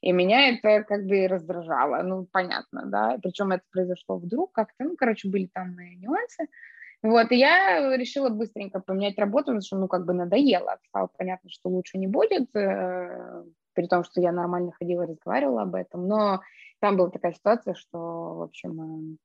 И 0.00 0.12
меня 0.12 0.50
это 0.50 0.84
как 0.84 1.04
бы 1.06 1.26
раздражало, 1.28 2.02
ну, 2.02 2.26
понятно, 2.30 2.86
да, 2.86 3.18
причем 3.22 3.52
это 3.52 3.62
произошло 3.70 4.18
вдруг 4.18 4.52
как-то, 4.52 4.84
ну, 4.84 4.96
короче, 4.96 5.28
были 5.28 5.48
там 5.52 5.76
нюансы. 5.98 6.48
Вот, 7.02 7.30
и 7.30 7.36
я 7.36 7.96
решила 7.96 8.30
быстренько 8.30 8.80
поменять 8.80 9.18
работу, 9.18 9.46
потому 9.46 9.60
что, 9.60 9.76
ну, 9.76 9.86
как 9.86 10.06
бы 10.06 10.12
надоело, 10.12 10.78
стало 10.88 11.08
понятно, 11.16 11.50
что 11.50 11.68
лучше 11.68 11.98
не 11.98 12.06
будет, 12.06 12.54
э, 12.56 13.44
при 13.74 13.86
том, 13.86 14.02
что 14.04 14.20
я 14.20 14.32
нормально 14.32 14.72
ходила, 14.72 15.06
разговаривала 15.06 15.62
об 15.62 15.74
этом, 15.74 16.08
но 16.08 16.40
там 16.80 16.96
была 16.96 17.10
такая 17.10 17.32
ситуация, 17.32 17.74
что, 17.74 17.98
в 17.98 18.42
общем, 18.42 18.80
э, 18.80 19.16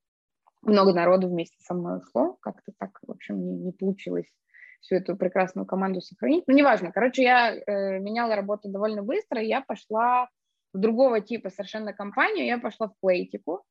много 0.64 0.94
народу 0.94 1.28
вместе 1.28 1.58
со 1.62 1.74
мной 1.74 2.00
ушло, 2.00 2.38
как-то 2.42 2.72
так, 2.78 3.00
в 3.06 3.12
общем, 3.12 3.40
не, 3.40 3.58
не 3.58 3.72
получилось 3.72 4.28
всю 4.82 4.96
эту 4.96 5.16
прекрасную 5.16 5.66
команду 5.66 6.02
сохранить. 6.02 6.44
Ну, 6.48 6.56
неважно. 6.56 6.92
Короче, 6.92 7.24
я 7.24 7.54
э, 7.54 8.00
меняла 8.00 8.36
работу 8.36 8.70
довольно 8.70 9.04
быстро, 9.04 9.42
я 9.42 9.62
пошла 9.62 10.28
в 10.74 10.80
другого 10.80 11.22
типа 11.22 11.50
совершенно 11.50 11.94
компанию, 11.94 12.46
я 12.46 12.58
пошла 12.58 12.88
в 12.88 12.94
Плейтику. 13.00 13.64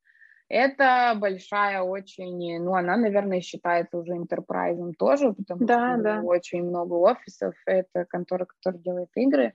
Это 0.49 1.15
большая 1.17 1.83
очень, 1.83 2.59
ну, 2.59 2.75
она, 2.75 2.97
наверное, 2.97 3.41
считается 3.41 3.99
уже 3.99 4.15
интерпрайзом 4.15 4.95
тоже, 4.95 5.33
потому 5.33 5.65
да, 5.65 5.95
что 5.95 6.03
да. 6.03 6.23
очень 6.23 6.65
много 6.65 6.95
офисов, 6.95 7.55
это 7.67 8.05
контора, 8.05 8.47
которая 8.47 8.83
делает 8.83 9.11
игры. 9.15 9.53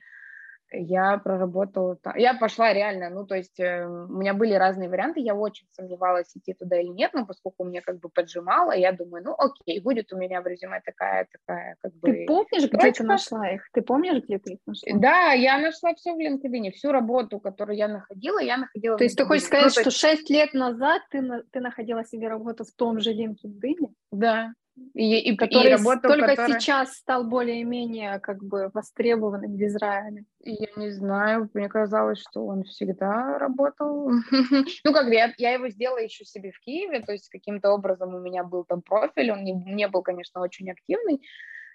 Я 0.72 1.18
проработала, 1.18 1.98
я 2.16 2.34
пошла 2.34 2.72
реально, 2.72 3.10
ну, 3.10 3.26
то 3.26 3.34
есть 3.34 3.58
э, 3.60 3.86
у 3.86 4.18
меня 4.18 4.34
были 4.34 4.54
разные 4.54 4.88
варианты, 4.88 5.20
я 5.20 5.34
очень 5.34 5.66
сомневалась, 5.72 6.30
идти 6.34 6.54
туда 6.54 6.80
или 6.80 6.88
нет, 6.88 7.12
но 7.14 7.24
поскольку 7.24 7.64
мне 7.64 7.80
как 7.80 8.00
бы 8.00 8.08
поджимало, 8.08 8.72
я 8.72 8.92
думаю, 8.92 9.24
ну, 9.24 9.34
окей, 9.36 9.80
будет 9.80 10.12
у 10.12 10.16
меня 10.16 10.40
в 10.40 10.46
резюме 10.46 10.80
такая, 10.84 11.26
такая, 11.30 11.76
как 11.80 11.92
бы... 11.94 12.12
Ты 12.12 12.26
помнишь, 12.26 12.70
где 12.70 12.92
ты 12.92 13.04
нашла 13.04 13.50
их? 13.50 13.68
Ты 13.72 13.82
помнишь, 13.82 14.22
где 14.24 14.38
ты 14.38 14.54
их 14.54 14.58
нашла? 14.66 14.98
Да, 14.98 15.32
я 15.32 15.58
нашла 15.58 15.94
все 15.94 16.14
в 16.14 16.18
LinkedIn, 16.18 16.72
всю 16.72 16.92
работу, 16.92 17.38
которую 17.38 17.76
я 17.76 17.88
находила, 17.88 18.38
я 18.40 18.56
находила 18.56 18.96
То 18.96 19.04
есть 19.04 19.16
ты 19.16 19.24
хочешь 19.24 19.44
сказать, 19.44 19.72
ну, 19.76 19.82
что 19.82 19.90
шесть 19.90 20.30
лет 20.30 20.54
назад 20.54 21.02
ты, 21.10 21.22
ты 21.52 21.60
находила 21.60 22.04
себе 22.04 22.28
работу 22.28 22.64
в 22.64 22.72
том 22.72 23.00
же 23.00 23.12
LinkedIn? 23.12 23.88
Да, 24.10 24.52
и, 24.94 25.18
и, 25.18 25.36
который 25.36 25.70
и 25.70 25.72
работу, 25.72 26.08
только 26.08 26.28
которая... 26.28 26.58
сейчас 26.58 26.94
стал 26.94 27.24
более-менее 27.24 28.18
как 28.20 28.42
бы 28.42 28.70
востребованным 28.72 29.56
в 29.56 29.62
Израиле. 29.62 30.24
Я 30.40 30.68
не 30.76 30.90
знаю, 30.90 31.50
мне 31.54 31.68
казалось, 31.68 32.18
что 32.18 32.46
он 32.46 32.64
всегда 32.64 33.38
работал. 33.38 34.10
ну, 34.30 34.92
как 34.92 35.06
бы 35.06 35.14
я, 35.14 35.32
я 35.38 35.52
его 35.52 35.68
сделала 35.68 35.98
еще 35.98 36.24
себе 36.24 36.52
в 36.52 36.60
Киеве, 36.60 37.00
то 37.00 37.12
есть 37.12 37.28
каким-то 37.28 37.70
образом 37.72 38.14
у 38.14 38.20
меня 38.20 38.44
был 38.44 38.64
там 38.64 38.82
профиль, 38.82 39.32
он 39.32 39.44
не, 39.44 39.52
не 39.52 39.88
был, 39.88 40.02
конечно, 40.02 40.40
очень 40.40 40.70
активный, 40.70 41.22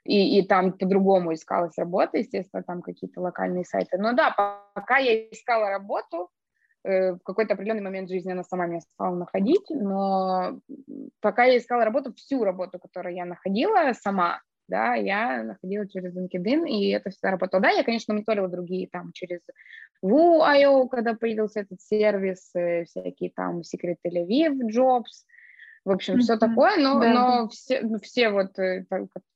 и, 0.03 0.39
и 0.39 0.47
там 0.47 0.73
по-другому 0.73 1.33
искалась 1.33 1.77
работа, 1.77 2.17
естественно, 2.17 2.63
там 2.63 2.81
какие-то 2.81 3.21
локальные 3.21 3.65
сайты. 3.65 3.97
Но 3.97 4.13
да, 4.13 4.31
пока 4.73 4.97
я 4.97 5.29
искала 5.29 5.69
работу, 5.69 6.29
в 6.84 7.20
какой-то 7.24 7.54
определенный 7.54 7.84
момент 7.84 8.10
жизни 8.10 8.32
она 8.32 8.44
сама 8.44 8.65
меня 8.65 8.82
стала 8.82 9.15
находить, 9.15 9.65
но 9.70 10.60
пока 11.20 11.46
я 11.46 11.58
искала 11.58 11.86
работу, 11.86 12.13
всю 12.13 12.44
работу, 12.44 12.80
которую 12.80 13.15
я 13.15 13.26
находила 13.26 13.94
сама, 13.94 14.41
да, 14.67 14.96
я 14.96 15.44
находила 15.44 15.88
через 15.88 16.15
LinkedIn, 16.15 16.67
и 16.67 16.89
это 16.91 17.10
всегда 17.10 17.32
работало. 17.32 17.62
Да, 17.62 17.70
я, 17.70 17.84
конечно, 17.84 18.13
мониторила 18.13 18.48
другие 18.48 18.88
там 18.88 19.12
через 19.13 19.41
Woo.io, 20.04 20.88
когда 20.89 21.13
появился 21.13 21.60
этот 21.60 21.82
сервис, 21.82 22.50
э, 22.56 22.86
всякие 22.86 23.32
там 23.36 23.60
Secret 23.60 23.98
Tel 24.06 24.26
Aviv 24.26 24.58
Jobs, 24.74 25.26
в 25.84 25.91
общем, 25.91 26.15
mm-hmm. 26.15 26.20
все 26.20 26.38
такое, 26.38 26.78
но, 26.78 27.00
да. 27.00 27.13
но 27.13 27.50
все, 27.50 27.84
все 28.02 28.30
вот, 28.30 28.58
э, 28.60 28.86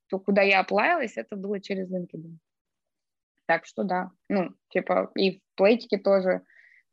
куда 0.09 0.41
я 0.41 0.61
оплавилась, 0.61 1.17
это 1.17 1.35
было 1.35 1.59
через 1.59 1.91
LinkedIn. 1.91 2.37
Так 3.47 3.65
что 3.65 3.83
да, 3.83 4.11
ну, 4.29 4.51
типа, 4.69 5.11
и 5.15 5.39
в 5.39 5.41
плейтике 5.55 5.97
тоже 5.97 6.41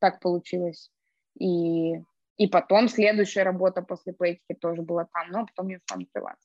так 0.03 0.19
получилось. 0.19 0.91
И, 1.39 1.95
и 2.37 2.47
потом 2.51 2.89
следующая 2.89 3.45
работа 3.45 3.83
после 3.83 4.13
плейтики 4.13 4.55
тоже 4.61 4.83
была 4.83 5.05
там, 5.05 5.31
но 5.31 5.47
потом 5.47 5.69
я 5.69 5.79
на 5.95 6.05
фриланс. 6.13 6.41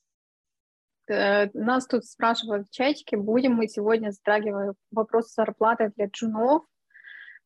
Э, 1.09 1.49
нас 1.53 1.87
тут 1.87 2.05
спрашивают 2.05 2.67
в 2.67 2.71
чатике, 2.71 3.17
будем 3.17 3.53
мы 3.53 3.67
сегодня 3.67 4.11
затрагивать 4.11 4.77
вопрос 4.91 5.33
зарплаты 5.33 5.91
для 5.95 6.05
джунов, 6.05 6.63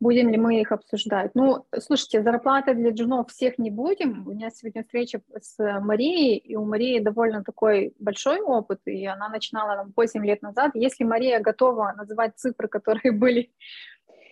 будем 0.01 0.29
ли 0.29 0.37
мы 0.37 0.59
их 0.59 0.73
обсуждать. 0.73 1.31
Ну, 1.33 1.65
слушайте, 1.79 2.23
зарплаты 2.23 2.73
для 2.73 2.89
джунов 2.89 3.29
всех 3.29 3.57
не 3.57 3.69
будем. 3.69 4.27
У 4.27 4.31
меня 4.31 4.49
сегодня 4.49 4.83
встреча 4.83 5.21
с 5.39 5.57
Марией, 5.79 6.37
и 6.37 6.55
у 6.57 6.65
Марии 6.65 6.99
довольно 6.99 7.43
такой 7.43 7.93
большой 7.99 8.41
опыт, 8.41 8.81
и 8.85 9.05
она 9.05 9.29
начинала 9.29 9.77
там 9.77 9.93
8 9.95 10.25
лет 10.25 10.41
назад. 10.41 10.71
Если 10.73 11.05
Мария 11.05 11.39
готова 11.39 11.93
называть 11.95 12.37
цифры, 12.37 12.67
которые 12.67 13.11
были 13.17 13.51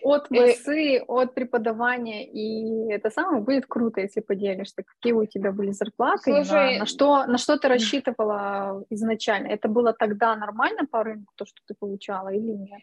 от 0.03 0.31
массы, 0.31 1.03
от 1.07 1.33
преподавания, 1.33 2.25
и 2.25 2.91
это 2.91 3.09
самое 3.09 3.41
будет 3.41 3.65
круто, 3.65 4.01
если 4.01 4.21
поделишься, 4.21 4.83
какие 4.83 5.13
у 5.13 5.25
тебя 5.25 5.51
были 5.51 5.71
зарплаты, 5.71 6.31
Слушай, 6.33 6.73
на, 6.73 6.79
на, 6.79 6.85
что, 6.85 7.25
на 7.25 7.38
что 7.38 7.57
ты 7.57 7.67
рассчитывала 7.67 8.83
изначально. 8.89 9.47
Это 9.47 9.67
было 9.67 9.93
тогда 9.93 10.35
нормально 10.35 10.85
по 10.85 11.03
рынку, 11.03 11.31
то, 11.35 11.45
что 11.45 11.62
ты 11.67 11.75
получала, 11.79 12.29
или 12.29 12.51
нет? 12.51 12.81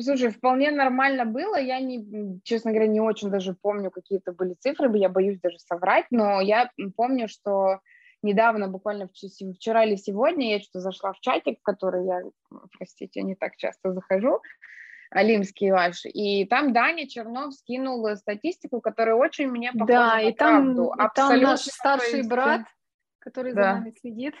Слушай, 0.00 0.30
вполне 0.30 0.70
нормально 0.70 1.26
было. 1.26 1.60
Я, 1.60 1.78
не, 1.80 2.40
честно 2.44 2.70
говоря, 2.70 2.86
не 2.86 3.00
очень 3.00 3.30
даже 3.30 3.54
помню, 3.54 3.90
какие-то 3.90 4.32
были 4.32 4.54
цифры, 4.54 4.90
я 4.96 5.08
боюсь 5.08 5.38
даже 5.40 5.58
соврать, 5.58 6.06
но 6.10 6.40
я 6.40 6.70
помню, 6.96 7.28
что 7.28 7.80
недавно, 8.22 8.68
буквально 8.68 9.08
вчера 9.08 9.84
или 9.84 9.96
сегодня, 9.96 10.52
я 10.52 10.60
что-то 10.60 10.80
зашла 10.80 11.12
в 11.12 11.20
чатик, 11.20 11.58
в 11.58 11.62
который 11.62 12.06
я, 12.06 12.22
простите, 12.78 13.22
не 13.22 13.34
так 13.34 13.56
часто 13.56 13.92
захожу, 13.92 14.40
Алимский 15.12 15.70
ваш. 15.70 16.04
И 16.04 16.46
там 16.46 16.72
Даня 16.72 17.06
Чернов 17.06 17.54
скинул 17.54 18.16
статистику, 18.16 18.80
которая 18.80 19.14
очень 19.14 19.48
мне 19.48 19.72
похожа 19.72 19.92
да, 19.92 20.14
на 20.14 20.20
и 20.22 20.32
там, 20.32 20.74
правду. 20.74 20.92
И 20.94 21.14
там 21.14 21.40
наш 21.40 21.60
старший 21.60 22.26
брат, 22.26 22.62
который 23.18 23.52
да. 23.52 23.74
за 23.74 23.80
нами 23.80 23.94
следит, 24.00 24.34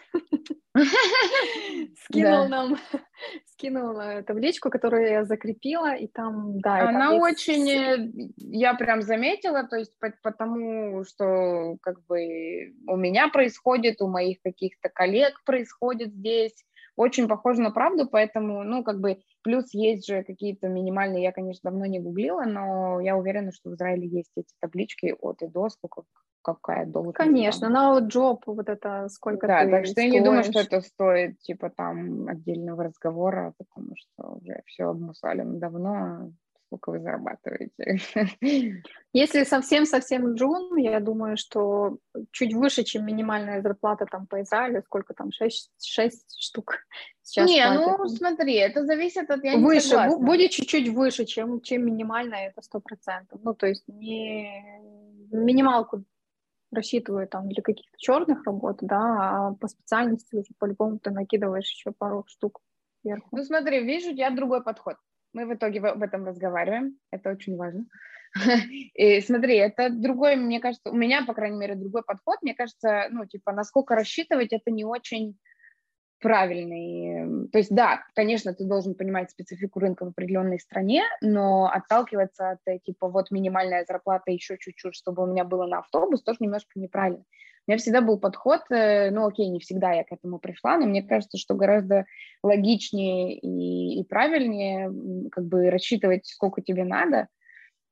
скинул 2.04 2.48
нам 2.48 2.78
скинул 3.46 3.94
табличку, 4.24 4.70
которую 4.70 5.08
я 5.08 5.24
закрепила, 5.24 5.94
и 5.94 6.08
там, 6.08 6.58
да. 6.60 6.88
Она 6.88 7.14
очень, 7.14 7.70
э, 7.70 8.10
я 8.38 8.74
прям 8.74 9.02
заметила, 9.02 9.64
то 9.64 9.76
есть 9.76 9.92
потому, 10.22 11.04
что 11.04 11.76
как 11.82 12.04
бы 12.06 12.74
у 12.88 12.96
меня 12.96 13.28
происходит, 13.28 14.00
у 14.00 14.08
моих 14.08 14.40
каких-то 14.42 14.88
коллег 14.88 15.42
происходит 15.44 16.12
здесь, 16.12 16.64
очень 17.02 17.28
похоже 17.28 17.60
на 17.62 17.70
правду, 17.70 18.08
поэтому, 18.10 18.64
ну, 18.64 18.82
как 18.82 19.00
бы, 19.00 19.18
плюс 19.42 19.74
есть 19.74 20.06
же 20.06 20.22
какие-то 20.24 20.68
минимальные, 20.68 21.22
я, 21.22 21.32
конечно, 21.32 21.70
давно 21.70 21.86
не 21.86 22.00
гуглила, 22.00 22.44
но 22.44 23.00
я 23.00 23.16
уверена, 23.16 23.52
что 23.52 23.70
в 23.70 23.74
Израиле 23.74 24.08
есть 24.08 24.32
эти 24.36 24.52
таблички 24.60 25.14
от 25.20 25.42
и 25.42 25.48
до, 25.48 25.68
сколько 25.68 26.02
какая 26.42 26.86
должность. 26.86 27.16
Конечно, 27.16 27.68
на 27.68 28.00
job 28.00 28.38
вот 28.46 28.68
это 28.68 29.08
сколько 29.08 29.46
Да, 29.46 29.64
так 29.64 29.84
что 29.84 29.92
стоишь. 29.92 30.12
я 30.12 30.20
не 30.20 30.24
думаю, 30.24 30.44
что 30.44 30.60
это 30.60 30.80
стоит, 30.80 31.38
типа, 31.40 31.70
там, 31.70 32.28
отдельного 32.28 32.84
разговора, 32.84 33.54
потому 33.58 33.94
что 33.96 34.32
уже 34.34 34.62
все 34.66 34.88
обмусалим 34.88 35.58
давно, 35.58 36.32
сколько 36.72 36.90
вы 36.90 37.00
зарабатываете. 37.00 37.98
Если 39.12 39.44
совсем-совсем 39.44 40.34
джун, 40.34 40.76
я 40.76 41.00
думаю, 41.00 41.36
что 41.36 41.98
чуть 42.30 42.54
выше, 42.54 42.82
чем 42.82 43.04
минимальная 43.04 43.60
зарплата 43.60 44.06
там 44.10 44.26
по 44.26 44.40
Израилю, 44.40 44.82
сколько 44.82 45.12
там, 45.12 45.30
6, 45.32 45.70
6 45.82 46.42
штук 46.42 46.78
сейчас 47.22 47.50
Не, 47.50 47.62
платят. 47.62 47.98
ну 47.98 48.08
смотри, 48.08 48.54
это 48.54 48.86
зависит 48.86 49.30
от... 49.30 49.44
Я 49.44 49.58
выше, 49.58 49.96
не 49.96 50.24
будет 50.24 50.50
чуть-чуть 50.50 50.88
выше, 50.88 51.26
чем, 51.26 51.60
чем 51.60 51.84
минимальная, 51.84 52.48
это 52.48 52.62
сто 52.62 52.80
процентов. 52.80 53.40
Ну, 53.42 53.54
то 53.54 53.66
есть 53.66 53.84
не 53.86 54.48
минималку 55.30 56.04
рассчитываю 56.70 57.28
там 57.28 57.48
для 57.50 57.62
каких-то 57.62 57.98
черных 57.98 58.44
работ, 58.46 58.78
да, 58.80 58.96
а 59.48 59.54
по 59.60 59.68
специальности 59.68 60.34
уже 60.34 60.48
по-любому 60.58 60.98
ты 60.98 61.10
накидываешь 61.10 61.70
еще 61.70 61.92
пару 61.92 62.24
штук 62.26 62.60
сверху. 63.02 63.28
Ну 63.30 63.44
смотри, 63.44 63.84
вижу, 63.84 64.12
тебя 64.12 64.30
другой 64.30 64.62
подход. 64.62 64.96
Мы 65.32 65.46
в 65.46 65.54
итоге 65.54 65.80
об 65.80 66.02
этом 66.02 66.24
разговариваем, 66.24 66.96
это 67.10 67.30
очень 67.30 67.56
важно. 67.56 67.86
И 68.94 69.20
смотри, 69.20 69.56
это 69.56 69.90
другой, 69.90 70.36
мне 70.36 70.60
кажется, 70.60 70.90
у 70.90 70.96
меня, 70.96 71.24
по 71.26 71.34
крайней 71.34 71.58
мере, 71.58 71.74
другой 71.74 72.02
подход. 72.02 72.38
Мне 72.42 72.54
кажется, 72.54 73.08
ну, 73.10 73.26
типа, 73.26 73.52
насколько 73.52 73.94
рассчитывать, 73.94 74.52
это 74.52 74.70
не 74.70 74.84
очень 74.84 75.36
правильный. 76.20 77.48
То 77.50 77.58
есть, 77.58 77.74
да, 77.74 78.04
конечно, 78.14 78.54
ты 78.54 78.64
должен 78.64 78.94
понимать 78.94 79.30
специфику 79.30 79.80
рынка 79.80 80.04
в 80.04 80.10
определенной 80.10 80.60
стране, 80.60 81.02
но 81.20 81.66
отталкиваться 81.70 82.50
от, 82.52 82.60
э, 82.66 82.78
типа, 82.78 83.08
вот 83.08 83.30
минимальная 83.30 83.84
зарплата 83.86 84.30
еще 84.30 84.56
чуть-чуть, 84.56 84.94
чтобы 84.94 85.24
у 85.24 85.26
меня 85.26 85.44
было 85.44 85.66
на 85.66 85.80
автобус, 85.80 86.22
тоже 86.22 86.38
немножко 86.40 86.78
неправильно. 86.78 87.24
У 87.66 87.70
меня 87.70 87.78
всегда 87.78 88.00
был 88.00 88.18
подход, 88.18 88.62
э, 88.70 89.10
ну 89.10 89.26
окей, 89.26 89.48
не 89.48 89.60
всегда 89.60 89.92
я 89.92 90.02
к 90.02 90.12
этому 90.12 90.38
пришла, 90.38 90.76
но 90.76 90.86
мне 90.86 91.02
кажется, 91.02 91.38
что 91.38 91.54
гораздо 91.54 92.06
логичнее 92.42 93.38
и, 93.38 94.00
и 94.00 94.04
правильнее 94.04 94.90
как 95.30 95.44
бы 95.44 95.70
рассчитывать, 95.70 96.26
сколько 96.26 96.60
тебе 96.60 96.82
надо, 96.82 97.28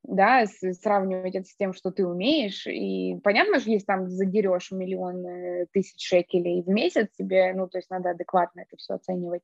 да, 0.03 0.45
сравнивать 0.45 1.35
это 1.35 1.45
с 1.47 1.55
тем, 1.55 1.73
что 1.73 1.91
ты 1.91 2.05
умеешь, 2.05 2.67
и 2.67 3.17
понятно, 3.23 3.59
что 3.59 3.69
если 3.69 3.85
там 3.85 4.09
задерешь 4.09 4.71
миллион 4.71 5.25
э, 5.25 5.65
тысяч 5.71 6.05
шекелей 6.05 6.63
в 6.63 6.67
месяц, 6.67 7.07
тебе, 7.17 7.53
ну, 7.53 7.67
то 7.67 7.77
есть 7.77 7.89
надо 7.89 8.09
адекватно 8.09 8.61
это 8.61 8.75
все 8.75 8.95
оценивать, 8.95 9.43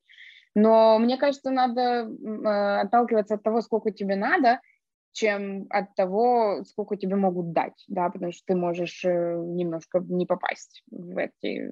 но 0.55 0.97
мне 0.99 1.17
кажется, 1.17 1.51
надо 1.51 2.09
э, 2.09 2.81
отталкиваться 2.81 3.35
от 3.35 3.43
того, 3.43 3.61
сколько 3.61 3.91
тебе 3.91 4.15
надо, 4.15 4.59
чем 5.17 5.65
от 5.71 5.95
того, 5.95 6.63
сколько 6.63 6.95
тебе 6.95 7.15
могут 7.15 7.51
дать, 7.51 7.83
да, 7.87 8.09
потому 8.09 8.31
что 8.31 8.43
ты 8.45 8.55
можешь 8.55 9.03
э, 9.03 9.09
немножко 9.09 9.99
не 9.99 10.27
попасть 10.27 10.83
в 10.91 11.17
эти 11.17 11.71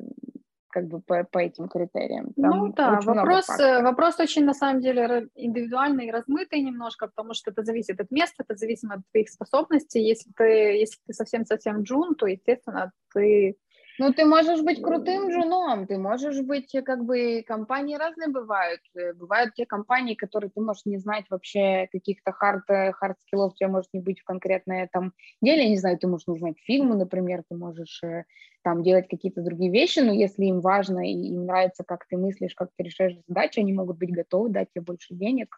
как 0.70 0.88
бы 0.88 1.00
по, 1.00 1.24
по 1.24 1.38
этим 1.38 1.70
критериям. 1.70 2.34
Там 2.34 2.58
ну 2.58 2.74
да, 2.74 3.00
вопрос, 3.02 3.48
э, 3.60 3.84
вопрос 3.84 4.20
очень 4.20 4.46
на 4.46 4.54
самом 4.54 4.82
деле 4.82 5.30
индивидуальный 5.36 6.08
и 6.08 6.12
размытый 6.12 6.62
немножко, 6.62 7.08
потому 7.08 7.34
что 7.34 7.52
это 7.52 7.64
зависит 7.64 8.02
от 8.02 8.10
места, 8.10 8.44
это 8.44 8.58
зависит 8.58 8.92
от 8.92 9.02
твоих 9.12 9.30
способностей. 9.30 10.02
Если 10.02 10.32
ты, 10.36 10.44
если 10.44 10.98
ты 11.06 11.14
совсем-совсем 11.14 11.84
джун, 11.84 12.16
то, 12.16 12.26
естественно, 12.26 12.92
ты 13.14 13.58
ну, 13.98 14.14
ты 14.14 14.26
можешь 14.26 14.62
быть 14.62 14.82
крутым 14.82 15.32
женом, 15.32 15.88
ты 15.88 15.98
можешь 15.98 16.42
быть, 16.42 16.74
э, 16.76 16.82
как 16.82 17.06
бы, 17.06 17.44
компании 17.48 17.96
разные 17.96 18.28
бывают. 18.30 18.82
Э, 18.96 19.14
бывают 19.14 19.54
те 19.56 19.66
компании, 19.66 20.16
которые 20.16 20.52
ты 20.52 20.62
можешь 20.62 20.86
не 20.86 20.98
знать 20.98 21.26
вообще 21.30 21.88
каких-то 21.92 22.32
хард, 22.32 22.64
хард 22.68 23.18
скиллов, 23.22 23.54
у 23.54 23.56
тебя 23.56 23.70
может 23.70 23.90
не 23.94 24.02
быть 24.02 24.20
в 24.20 24.26
конкретно 24.26 24.74
этом 24.74 25.14
деле, 25.42 25.70
не 25.70 25.78
знаю, 25.78 25.98
ты 25.98 26.08
можешь 26.08 26.28
не 26.28 26.38
знать 26.38 26.56
фильмы, 26.66 26.96
например, 26.96 27.44
ты 27.50 27.56
можешь 27.56 28.02
э, 28.04 28.26
там 28.64 28.84
делать 28.84 29.08
какие-то 29.08 29.42
другие 29.42 29.72
вещи, 29.72 30.00
но 30.00 30.12
если 30.12 30.46
им 30.46 30.60
важно 30.60 31.08
и 31.08 31.14
им 31.14 31.46
нравится, 31.46 31.84
как 31.86 32.06
ты 32.08 32.18
мыслишь, 32.18 32.56
как 32.56 32.70
ты 32.76 32.84
решаешь 32.84 33.16
задачи, 33.28 33.60
они 33.60 33.74
могут 33.74 33.98
быть 33.98 34.12
готовы 34.12 34.50
дать 34.50 34.70
тебе 34.74 34.84
больше 34.84 35.14
денег, 35.14 35.56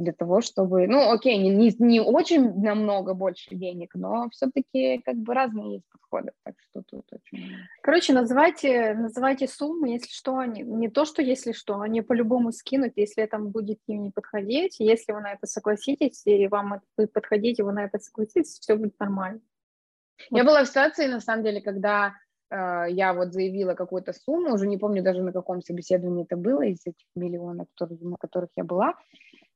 для 0.00 0.12
того, 0.14 0.40
чтобы, 0.40 0.86
ну, 0.88 1.12
окей, 1.12 1.36
не, 1.36 1.50
не, 1.50 1.74
не 1.78 2.00
очень 2.00 2.54
намного 2.60 3.12
больше 3.12 3.54
денег, 3.54 3.94
но 3.94 4.30
все-таки 4.30 4.98
как 5.04 5.16
бы 5.16 5.34
разные 5.34 5.74
есть 5.74 5.84
подходы, 5.90 6.32
так 6.42 6.54
что 6.58 6.82
тут 6.82 7.04
очень... 7.12 7.54
Короче, 7.82 8.14
называйте, 8.14 8.94
называйте 8.94 9.46
суммы, 9.46 9.90
если 9.90 10.10
что, 10.10 10.38
они, 10.38 10.62
не 10.62 10.88
то, 10.88 11.04
что 11.04 11.20
если 11.20 11.52
что, 11.52 11.80
они 11.80 12.00
по-любому 12.00 12.50
скинут, 12.50 12.94
если 12.96 13.22
это 13.22 13.38
будет 13.38 13.78
им 13.88 14.04
не 14.04 14.10
подходить, 14.10 14.76
если 14.78 15.12
вы 15.12 15.20
на 15.20 15.32
это 15.32 15.46
согласитесь, 15.46 16.22
и 16.24 16.48
вам 16.48 16.74
это 16.74 16.84
будет 16.96 17.12
подходить, 17.12 17.58
и 17.58 17.62
вы 17.62 17.72
на 17.72 17.84
это 17.84 17.98
согласитесь, 17.98 18.58
все 18.58 18.76
будет 18.76 18.98
нормально. 18.98 19.40
Я 20.30 20.44
вот. 20.44 20.50
была 20.50 20.64
в 20.64 20.68
ситуации, 20.68 21.06
на 21.08 21.20
самом 21.20 21.44
деле, 21.44 21.60
когда 21.60 22.14
э, 22.50 22.86
я 22.88 23.12
вот 23.12 23.34
заявила 23.34 23.74
какую-то 23.74 24.14
сумму, 24.14 24.54
уже 24.54 24.66
не 24.66 24.78
помню 24.78 25.02
даже 25.02 25.22
на 25.22 25.32
каком 25.32 25.60
собеседовании 25.60 26.24
это 26.24 26.36
было 26.36 26.62
из 26.62 26.80
этих 26.86 27.06
миллионов, 27.14 27.68
которые, 27.74 27.98
на 28.00 28.16
которых 28.16 28.48
я 28.56 28.64
была, 28.64 28.94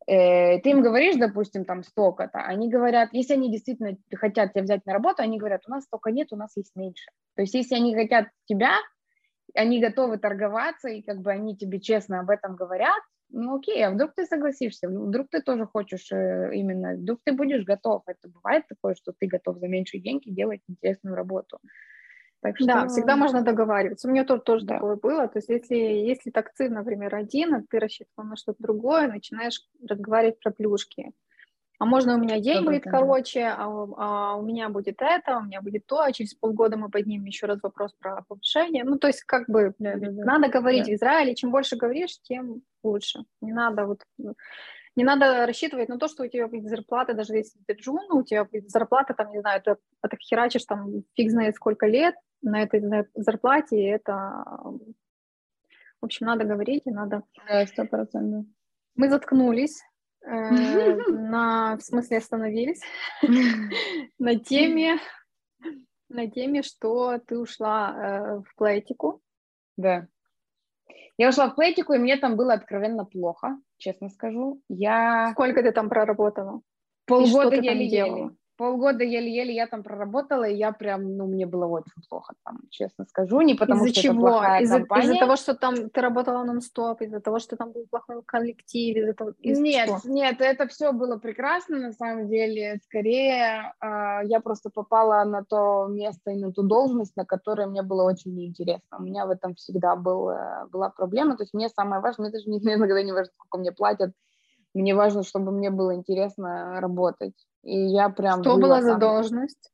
э, 0.07 0.61
ты 0.61 0.71
им 0.71 0.83
говоришь, 0.83 1.17
допустим, 1.17 1.65
там 1.65 1.83
столько-то, 1.83 2.41
они 2.41 2.69
говорят, 2.69 3.11
если 3.13 3.35
они 3.35 3.51
действительно 3.51 3.97
хотят 4.15 4.53
тебя 4.53 4.63
взять 4.63 4.87
на 4.87 4.93
работу, 4.93 5.23
они 5.23 5.39
говорят, 5.39 5.63
у 5.67 5.71
нас 5.71 5.85
столько 5.85 6.11
нет, 6.11 6.29
у 6.33 6.37
нас 6.37 6.57
есть 6.57 6.73
меньше. 6.75 7.11
То 7.37 7.43
есть 7.43 7.55
если 7.55 7.75
они 7.77 7.95
хотят 7.95 8.29
тебя, 8.47 8.75
они 9.55 9.81
готовы 9.81 10.19
торговаться, 10.19 10.89
и 10.89 11.03
как 11.03 11.21
бы 11.21 11.31
они 11.31 11.57
тебе 11.57 11.81
честно 11.81 12.21
об 12.21 12.31
этом 12.31 12.57
говорят, 12.57 13.03
ну 13.31 13.57
окей, 13.57 13.85
а 13.85 13.91
вдруг 13.91 14.15
ты 14.15 14.27
согласишься, 14.27 14.89
вдруг 14.89 15.29
ты 15.31 15.43
тоже 15.43 15.67
хочешь 15.67 16.11
э, 16.13 16.51
именно, 16.55 16.95
вдруг 16.95 17.21
ты 17.25 17.33
будешь 17.33 17.65
готов. 17.65 18.03
Это 18.07 18.29
бывает 18.29 18.65
такое, 18.69 18.95
что 18.95 19.13
ты 19.19 19.27
готов 19.27 19.59
за 19.59 19.69
меньшие 19.69 20.01
деньги 20.01 20.31
делать 20.31 20.61
интересную 20.69 21.17
работу. 21.17 21.59
Так 22.45 22.57
что... 22.59 22.67
Да, 22.67 22.89
всегда 22.89 23.17
можно 23.17 23.41
договариваться. 23.41 24.07
У 24.07 24.11
меня 24.11 24.23
тоже, 24.25 24.43
тоже 24.43 24.67
да. 24.67 24.75
такое 24.75 24.97
было. 24.97 25.27
То 25.29 25.39
есть 25.39 25.49
если, 25.49 25.77
если 25.77 26.31
такцин, 26.31 26.75
например, 26.75 27.15
один, 27.15 27.55
а 27.55 27.63
ты 27.67 27.81
рассчитывал 27.81 28.29
на 28.29 28.37
что-то 28.37 28.63
другое, 28.63 29.09
начинаешь 29.09 29.63
разговаривать 29.89 30.39
про 30.41 30.51
плюшки. 30.51 31.13
А 31.79 31.87
можно 31.87 32.17
у 32.17 32.19
меня 32.19 32.39
день 32.41 32.63
будет 32.63 32.85
короче, 32.85 33.47
а, 33.47 33.65
а 33.97 34.37
у 34.37 34.43
меня 34.43 34.69
будет 34.69 35.01
это, 35.01 35.39
у 35.39 35.43
меня 35.43 35.63
будет 35.63 35.87
то, 35.87 36.01
а 36.01 36.13
через 36.13 36.35
полгода 36.35 36.77
мы 36.77 36.91
поднимем 36.91 37.25
еще 37.25 37.47
раз 37.47 37.61
вопрос 37.63 37.95
про 37.99 38.23
повышение. 38.29 38.85
Ну, 38.85 38.99
то 38.99 39.07
есть 39.07 39.23
как 39.23 39.49
бы 39.49 39.75
да, 39.79 39.97
да, 39.97 40.11
надо 40.11 40.49
говорить 40.49 40.85
да. 40.85 40.93
в 40.93 40.95
Израиле, 40.97 41.35
чем 41.35 41.51
больше 41.51 41.77
говоришь, 41.77 42.21
тем 42.25 42.61
лучше. 42.83 43.21
Не 43.41 43.55
надо 43.55 43.87
вот 43.87 44.03
не 44.97 45.05
надо 45.05 45.47
рассчитывать 45.47 45.89
на 45.89 45.99
то, 45.99 46.09
что 46.09 46.25
у 46.25 46.29
тебя 46.29 46.47
будет 46.47 46.69
зарплата, 46.69 47.15
даже 47.15 47.35
если 47.35 47.59
ты 47.67 47.75
джун, 47.75 48.13
у 48.13 48.23
тебя 48.23 48.45
будет 48.45 48.71
зарплата, 48.71 49.15
там, 49.15 49.33
не 49.33 49.41
знаю, 49.41 49.63
ты 49.63 49.77
отхерачишь 50.03 50.65
там 50.65 51.03
фиг 51.15 51.31
знает 51.31 51.57
сколько 51.57 51.87
лет, 51.87 52.15
на 52.45 52.63
этой 52.63 52.81
зарплате, 53.15 53.83
это, 53.89 54.45
в 56.01 56.05
общем, 56.05 56.27
надо 56.27 56.45
говорить 56.45 56.83
и 56.87 56.91
надо... 56.91 57.23
Да, 57.49 57.67
сто 57.67 57.85
процентов. 57.87 58.45
Мы 58.95 59.09
заткнулись, 59.09 59.83
э, 60.25 60.29
на, 61.09 61.77
в 61.77 61.83
смысле 61.83 62.19
остановились, 62.19 62.81
на 64.19 64.39
теме, 64.39 64.99
на 66.09 66.31
теме, 66.31 66.63
что 66.63 67.19
ты 67.19 67.39
ушла 67.39 67.95
э, 67.97 68.39
в 68.39 68.55
плейтику. 68.57 69.21
Да. 69.77 70.07
Я 71.17 71.29
ушла 71.29 71.49
в 71.49 71.55
плейтику, 71.55 71.95
и 71.95 71.99
мне 71.99 72.17
там 72.17 72.37
было 72.37 72.55
откровенно 72.55 73.05
плохо, 73.05 73.59
честно 73.79 74.09
скажу. 74.11 74.61
Я... 74.69 75.31
Сколько 75.33 75.63
ты 75.63 75.73
там 75.73 75.89
проработала? 75.89 76.61
Полгода 77.07 77.57
еле-еле 77.57 78.31
полгода 78.57 79.05
еле-еле 79.05 79.55
я 79.55 79.67
там 79.67 79.83
проработала, 79.83 80.45
и 80.45 80.55
я 80.55 80.73
прям, 80.73 81.17
ну, 81.17 81.27
мне 81.27 81.47
было 81.47 81.67
очень 81.67 82.03
плохо 82.09 82.35
там, 82.45 82.61
честно 82.71 83.05
скажу, 83.07 83.41
не 83.41 83.55
потому 83.55 83.85
из-за 83.85 83.95
что 83.95 84.03
чего? 84.03 84.15
это 84.15 84.21
плохая 84.21 84.63
из-за, 84.63 84.79
компания. 84.79 85.05
Из-за 85.05 85.19
того, 85.19 85.37
что 85.37 85.55
там 85.55 85.91
ты 85.91 86.01
работала 86.01 86.45
нон-стоп, 86.45 87.03
из-за 87.03 87.21
того, 87.21 87.39
что 87.39 87.57
там 87.57 87.73
был 87.73 87.87
плохой 87.91 88.23
коллектив, 88.25 88.97
из-за 88.97 89.15
того... 89.15 89.33
Из 89.41 89.59
нет, 89.59 89.87
чего? 89.87 90.01
нет, 90.05 90.41
это 90.41 90.67
все 90.69 90.93
было 90.93 91.17
прекрасно, 91.17 91.79
на 91.79 91.93
самом 91.93 92.29
деле, 92.29 92.81
скорее 92.85 93.75
э, 93.81 94.21
я 94.25 94.41
просто 94.41 94.71
попала 94.71 95.25
на 95.25 95.45
то 95.45 95.87
место 95.89 96.31
и 96.31 96.37
на 96.37 96.53
ту 96.53 96.63
должность, 96.63 97.17
на 97.17 97.25
которой 97.25 97.67
мне 97.67 97.83
было 97.83 98.05
очень 98.05 98.35
неинтересно. 98.35 98.99
У 98.99 99.03
меня 99.03 99.27
в 99.27 99.31
этом 99.31 99.55
всегда 99.55 99.97
был, 99.97 100.31
э, 100.31 100.67
была 100.71 100.91
проблема, 100.91 101.37
то 101.37 101.43
есть 101.43 101.55
мне 101.55 101.69
самое 101.69 102.01
важное, 102.01 102.29
мне 102.29 102.33
даже 102.33 102.49
не, 102.49 102.59
иногда 102.75 103.03
не 103.03 103.13
важно, 103.13 103.33
сколько 103.35 103.59
мне 103.59 103.73
платят, 103.73 104.13
мне 104.75 104.95
важно, 104.95 105.23
чтобы 105.23 105.53
мне 105.53 105.71
было 105.71 105.95
интересно 105.95 106.81
работать. 106.81 107.35
И 107.63 107.77
я 107.77 108.09
прям... 108.09 108.43
Что 108.43 108.57
была 108.57 108.83
за 108.83 108.97
должность? 108.97 109.71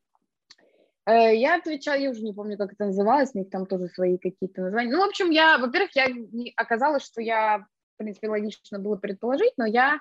Э, 1.07 1.35
я 1.35 1.57
отвечала, 1.57 1.97
я 1.97 2.11
уже 2.11 2.23
не 2.23 2.33
помню, 2.33 2.57
как 2.57 2.73
это 2.73 2.87
называлось, 2.87 3.31
у 3.35 3.39
них 3.39 3.51
там 3.51 3.67
тоже 3.67 3.89
свои 3.89 4.19
какие-то 4.19 4.63
названия. 4.63 4.93
Ну, 4.93 5.05
в 5.05 5.09
общем, 5.09 5.31
я, 5.31 5.59
во-первых, 5.59 5.91
я 5.95 6.07
не, 6.09 6.53
оказалось, 6.57 7.05
что 7.05 7.21
я, 7.21 7.59
в 7.95 7.97
принципе, 7.97 8.29
логично 8.29 8.79
было 8.79 8.97
предположить, 8.97 9.53
но 9.57 9.67
я 9.67 10.01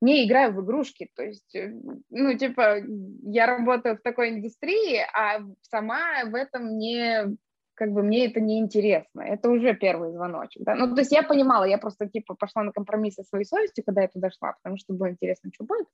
не 0.00 0.26
играю 0.26 0.52
в 0.52 0.62
игрушки, 0.62 1.10
то 1.14 1.22
есть, 1.22 1.54
э, 1.54 1.72
ну, 2.10 2.36
типа, 2.36 2.76
я 3.22 3.46
работаю 3.46 3.96
в 3.96 4.02
такой 4.02 4.30
индустрии, 4.30 5.00
а 5.14 5.40
сама 5.62 6.24
в 6.26 6.34
этом 6.34 6.78
не 6.78 7.36
как 7.74 7.92
бы 7.92 8.02
мне 8.02 8.26
это 8.26 8.40
не 8.40 8.58
интересно. 8.58 9.22
Это 9.22 9.50
уже 9.50 9.74
первый 9.74 10.12
звоночек. 10.12 10.62
Да? 10.64 10.74
Ну, 10.74 10.94
то 10.94 11.00
есть 11.00 11.12
я 11.12 11.22
понимала, 11.22 11.64
я 11.64 11.78
просто 11.78 12.08
типа 12.08 12.34
пошла 12.34 12.62
на 12.62 12.72
компромисс 12.72 13.14
со 13.14 13.24
своей 13.24 13.44
совестью, 13.44 13.84
когда 13.84 14.02
я 14.02 14.08
туда 14.08 14.30
шла, 14.30 14.52
потому 14.52 14.76
что 14.76 14.94
было 14.94 15.10
интересно, 15.10 15.50
что 15.52 15.64
будет. 15.64 15.86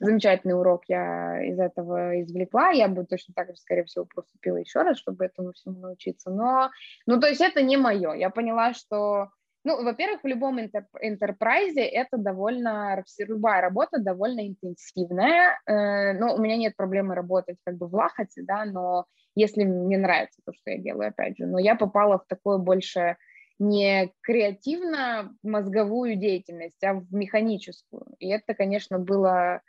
Замечательный 0.00 0.58
урок 0.58 0.84
я 0.88 1.42
из 1.44 1.58
этого 1.58 2.20
извлекла. 2.22 2.70
Я 2.70 2.88
бы 2.88 3.04
точно 3.04 3.34
так 3.34 3.50
же, 3.50 3.56
скорее 3.56 3.84
всего, 3.84 4.06
поступила 4.06 4.56
еще 4.56 4.82
раз, 4.82 4.98
чтобы 4.98 5.24
этому 5.24 5.52
всему 5.52 5.78
научиться. 5.80 6.30
Но, 6.30 6.70
ну, 7.06 7.20
то 7.20 7.28
есть 7.28 7.40
это 7.40 7.62
не 7.62 7.76
мое. 7.76 8.12
Я 8.14 8.30
поняла, 8.30 8.72
что 8.72 9.30
ну, 9.62 9.84
во-первых, 9.84 10.22
в 10.22 10.26
любом 10.26 10.58
интерпрайзе 10.58 11.82
это 11.82 12.16
довольно, 12.16 13.04
любая 13.18 13.60
работа 13.60 13.98
довольно 13.98 14.48
интенсивная, 14.48 15.60
э, 15.66 16.14
но 16.14 16.34
у 16.34 16.38
меня 16.38 16.56
нет 16.56 16.76
проблемы 16.76 17.14
работать 17.14 17.58
как 17.64 17.76
бы 17.76 17.86
в 17.86 17.94
лахате, 17.94 18.42
да, 18.42 18.64
но 18.64 19.04
если 19.40 19.64
мне 19.64 19.98
нравится 19.98 20.40
то, 20.44 20.52
что 20.52 20.70
я 20.70 20.78
делаю, 20.78 21.08
опять 21.08 21.38
же, 21.38 21.46
но 21.46 21.58
я 21.58 21.74
попала 21.74 22.18
в 22.18 22.26
такое 22.26 22.58
больше 22.58 23.16
не 23.58 24.10
креативно-мозговую 24.22 26.16
деятельность, 26.16 26.82
а 26.82 26.94
в 26.94 27.12
механическую, 27.12 28.06
и 28.18 28.28
это, 28.28 28.54
конечно, 28.54 28.98
было 28.98 29.60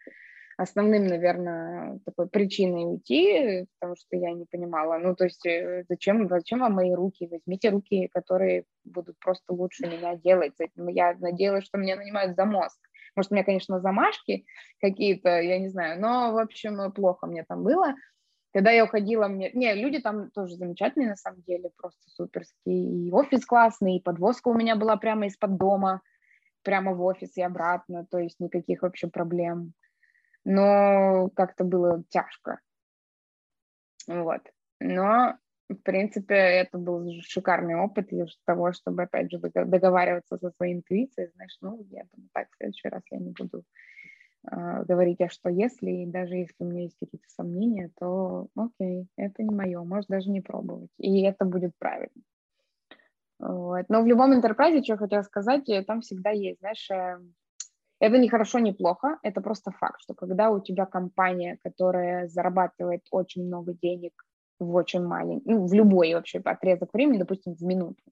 основным, 0.62 1.08
наверное, 1.08 2.00
такой 2.06 2.30
причиной 2.30 2.86
уйти, 2.86 3.68
потому 3.80 3.96
что 3.96 4.16
я 4.16 4.32
не 4.32 4.46
понимала, 4.46 4.98
ну, 4.98 5.16
то 5.16 5.26
есть 5.26 5.46
э, 5.46 5.84
зачем, 5.90 6.28
зачем 6.30 6.60
вам 6.60 6.74
мои 6.74 6.94
руки? 6.94 7.28
Возьмите 7.28 7.70
руки, 7.70 8.08
которые 8.14 8.66
будут 8.84 9.18
просто 9.20 9.54
лучше 9.54 9.88
меня 9.88 10.16
делать. 10.16 10.54
Я 10.76 11.16
надеялась, 11.20 11.66
что 11.66 11.78
меня 11.78 11.96
нанимают 11.96 12.36
за 12.36 12.46
мозг. 12.46 12.80
Может, 13.16 13.32
у 13.32 13.36
меня, 13.36 13.44
конечно, 13.44 13.82
замашки 13.82 14.46
какие-то, 14.80 15.42
я 15.42 15.60
не 15.60 15.70
знаю, 15.70 16.00
но, 16.00 16.32
в 16.32 16.38
общем, 16.38 16.92
плохо 16.94 17.28
мне 17.28 17.44
там 17.44 17.64
было. 17.64 17.96
Когда 18.54 18.72
я 18.72 18.84
уходила, 18.84 19.28
мне... 19.28 19.52
Не, 19.54 19.74
люди 19.76 20.00
там 20.00 20.30
тоже 20.32 20.56
замечательные, 20.56 21.10
на 21.10 21.16
самом 21.16 21.42
деле, 21.44 21.70
просто 21.78 22.02
суперские. 22.10 23.08
И 23.08 23.12
офис 23.12 23.46
классный, 23.46 23.98
и 23.98 24.02
подвозка 24.02 24.50
у 24.50 24.54
меня 24.54 24.76
была 24.76 24.98
прямо 24.98 25.28
из-под 25.28 25.58
дома, 25.58 26.02
прямо 26.64 26.94
в 26.94 27.02
офис 27.02 27.38
и 27.38 27.42
обратно, 27.42 28.06
то 28.06 28.20
есть 28.20 28.40
никаких 28.40 28.82
вообще 28.82 29.08
проблем 29.08 29.74
но 30.44 31.30
как-то 31.36 31.64
было 31.64 32.04
тяжко. 32.10 32.60
Вот. 34.08 34.42
Но, 34.80 35.38
в 35.70 35.76
принципе, 35.76 36.36
это 36.36 36.78
был 36.78 37.08
шикарный 37.22 37.76
опыт 37.76 38.12
из 38.12 38.38
того, 38.46 38.74
чтобы, 38.74 39.04
опять 39.04 39.32
же, 39.32 39.40
договариваться 39.40 40.38
со 40.38 40.52
своей 40.52 40.76
интуицией, 40.76 41.32
знаешь, 41.36 41.58
ну, 41.62 41.86
я 41.92 42.06
думаю, 42.12 42.30
так, 42.34 42.48
в 42.52 42.58
следующий 42.58 42.90
раз 42.90 43.04
я 43.12 43.20
не 43.20 43.32
буду 43.32 43.64
говорить, 44.44 45.22
а 45.22 45.30
что 45.30 45.50
если, 45.50 45.92
и 45.92 46.06
даже 46.06 46.36
если 46.36 46.56
у 46.60 46.66
меня 46.66 46.84
есть 46.84 46.98
какие-то 47.00 47.30
сомнения, 47.30 47.92
то 48.00 48.48
окей, 48.56 49.08
это 49.16 49.44
не 49.44 49.54
мое, 49.54 49.84
может 49.84 50.10
даже 50.10 50.30
не 50.30 50.42
пробовать, 50.42 50.90
и 50.98 51.22
это 51.22 51.46
будет 51.46 51.74
правильно. 51.78 52.24
Вот. 53.42 53.86
Но 53.90 54.04
в 54.04 54.08
любом 54.08 54.34
интерпрайзе, 54.36 54.84
что 54.84 54.94
я 54.94 54.98
хотела 54.98 55.24
сказать, 55.24 55.66
там 55.88 56.02
всегда 56.02 56.30
есть, 56.30 56.60
знаешь, 56.60 56.90
э, 56.92 57.20
это 58.00 58.18
не 58.20 58.30
хорошо, 58.30 58.60
не 58.60 58.72
плохо, 58.72 59.18
это 59.24 59.42
просто 59.42 59.72
факт, 59.72 60.00
что 60.02 60.14
когда 60.14 60.52
у 60.52 60.60
тебя 60.60 60.86
компания, 60.86 61.58
которая 61.64 62.28
зарабатывает 62.28 63.02
очень 63.10 63.46
много 63.46 63.74
денег 63.74 64.14
в 64.60 64.76
очень 64.76 65.04
маленький, 65.04 65.50
ну, 65.50 65.66
в 65.66 65.74
любой 65.74 66.14
вообще 66.14 66.40
отрезок 66.40 66.94
времени, 66.94 67.18
допустим, 67.18 67.56
в 67.56 67.62
минуту, 67.62 68.04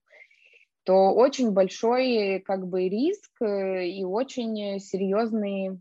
то 0.82 1.14
очень 1.14 1.52
большой 1.52 2.40
как 2.40 2.66
бы 2.66 2.88
риск 2.88 3.30
э, 3.40 3.86
и 3.86 4.02
очень 4.02 4.80
серьезные 4.80 5.78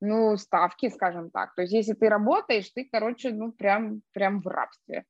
ну, 0.00 0.36
ставки, 0.36 0.88
скажем 0.88 1.30
так. 1.30 1.54
То 1.54 1.62
есть 1.62 1.72
если 1.72 1.94
ты 1.94 2.08
работаешь, 2.08 2.70
ты, 2.70 2.88
короче, 2.90 3.32
ну, 3.32 3.52
прям, 3.52 4.02
прям 4.12 4.40
в 4.40 4.46
рабстве. 4.46 5.04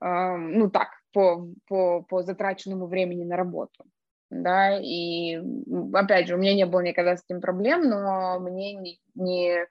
Ну, 0.00 0.70
так, 0.70 0.88
по, 1.12 1.48
по, 1.66 2.02
по 2.02 2.22
затраченному 2.22 2.86
времени 2.86 3.24
на 3.24 3.36
работу 3.36 3.84
да, 4.32 4.78
и 4.80 5.38
опять 5.92 6.26
же, 6.26 6.34
у 6.34 6.38
меня 6.38 6.54
не 6.54 6.64
было 6.64 6.80
никогда 6.80 7.16
с 7.16 7.24
этим 7.24 7.40
проблем, 7.40 7.82
но 7.82 8.40
мне 8.40 8.74
не, 8.74 9.00
не 9.14 9.66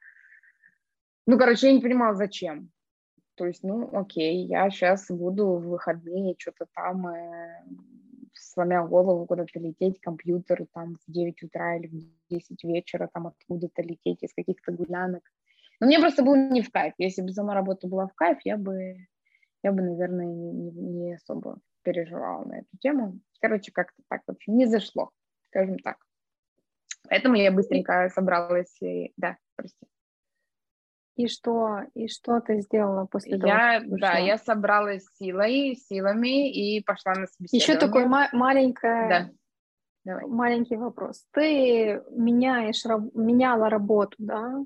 ну, 1.26 1.38
короче, 1.38 1.68
я 1.68 1.74
не 1.74 1.82
понимала, 1.82 2.16
зачем. 2.16 2.70
То 3.36 3.48
есть, 3.48 3.64
ну, 3.64 3.90
окей, 3.92 4.46
я 4.46 4.70
сейчас 4.70 5.08
буду 5.10 5.56
в 5.56 5.68
выходные 5.68 6.36
что-то 6.38 6.68
там 6.76 7.08
э, 7.08 7.64
сломя 8.42 8.86
голову 8.86 9.26
куда-то 9.26 9.60
лететь, 9.60 10.00
компьютер 10.02 10.66
там 10.74 10.98
в 11.08 11.12
9 11.12 11.44
утра 11.44 11.78
или 11.78 11.88
в 11.88 12.30
10 12.30 12.64
вечера, 12.64 13.10
там 13.14 13.28
откуда-то 13.28 13.82
лететь 13.82 14.24
из 14.24 14.34
каких-то 14.34 14.72
гулянок. 14.72 15.24
Но 15.80 15.88
мне 15.88 16.00
просто 16.00 16.24
было 16.24 16.36
не 16.36 16.62
в 16.62 16.72
кайф. 16.72 16.94
Если 16.98 17.22
бы 17.22 17.32
сама 17.32 17.54
работа 17.54 17.88
была 17.88 18.08
в 18.08 18.14
кайф, 18.14 18.40
я 18.44 18.58
бы, 18.58 19.08
я 19.64 19.72
бы 19.72 19.82
наверное, 19.82 20.26
не, 20.26 20.72
не, 20.72 21.14
особо 21.16 21.60
переживала 21.82 22.46
на 22.46 22.60
эту 22.60 22.78
тему. 22.80 23.20
Короче, 23.40 23.72
как-то 23.72 24.02
так 24.08 24.22
вообще 24.28 24.52
не 24.52 24.68
зашло, 24.68 25.10
скажем 25.48 25.80
так. 25.80 25.98
Поэтому 27.10 27.36
я 27.36 27.52
быстренько 27.52 28.10
собралась 28.14 28.80
и... 28.82 29.12
Да, 29.18 29.38
прости. 29.56 29.88
И 31.22 31.28
что, 31.28 31.82
и 31.94 32.08
что 32.08 32.40
ты 32.40 32.62
сделала 32.62 33.06
после 33.06 33.38
того? 33.38 33.48
Я, 33.48 33.82
да, 33.86 34.18
я 34.18 34.38
собралась 34.38 35.06
силой, 35.20 35.76
силами 35.76 36.52
и 36.52 36.84
пошла 36.84 37.14
на 37.14 37.28
собеседование. 37.28 37.62
Еще 37.62 37.76
такой 37.78 38.06
ма- 38.06 38.30
маленькое, 38.34 39.10
да. 39.10 39.30
Давай. 40.04 40.26
маленький 40.26 40.78
вопрос. 40.78 41.24
Ты 41.32 42.02
меняешь, 42.10 42.84
меняла 43.14 43.70
работу, 43.70 44.16
да? 44.18 44.66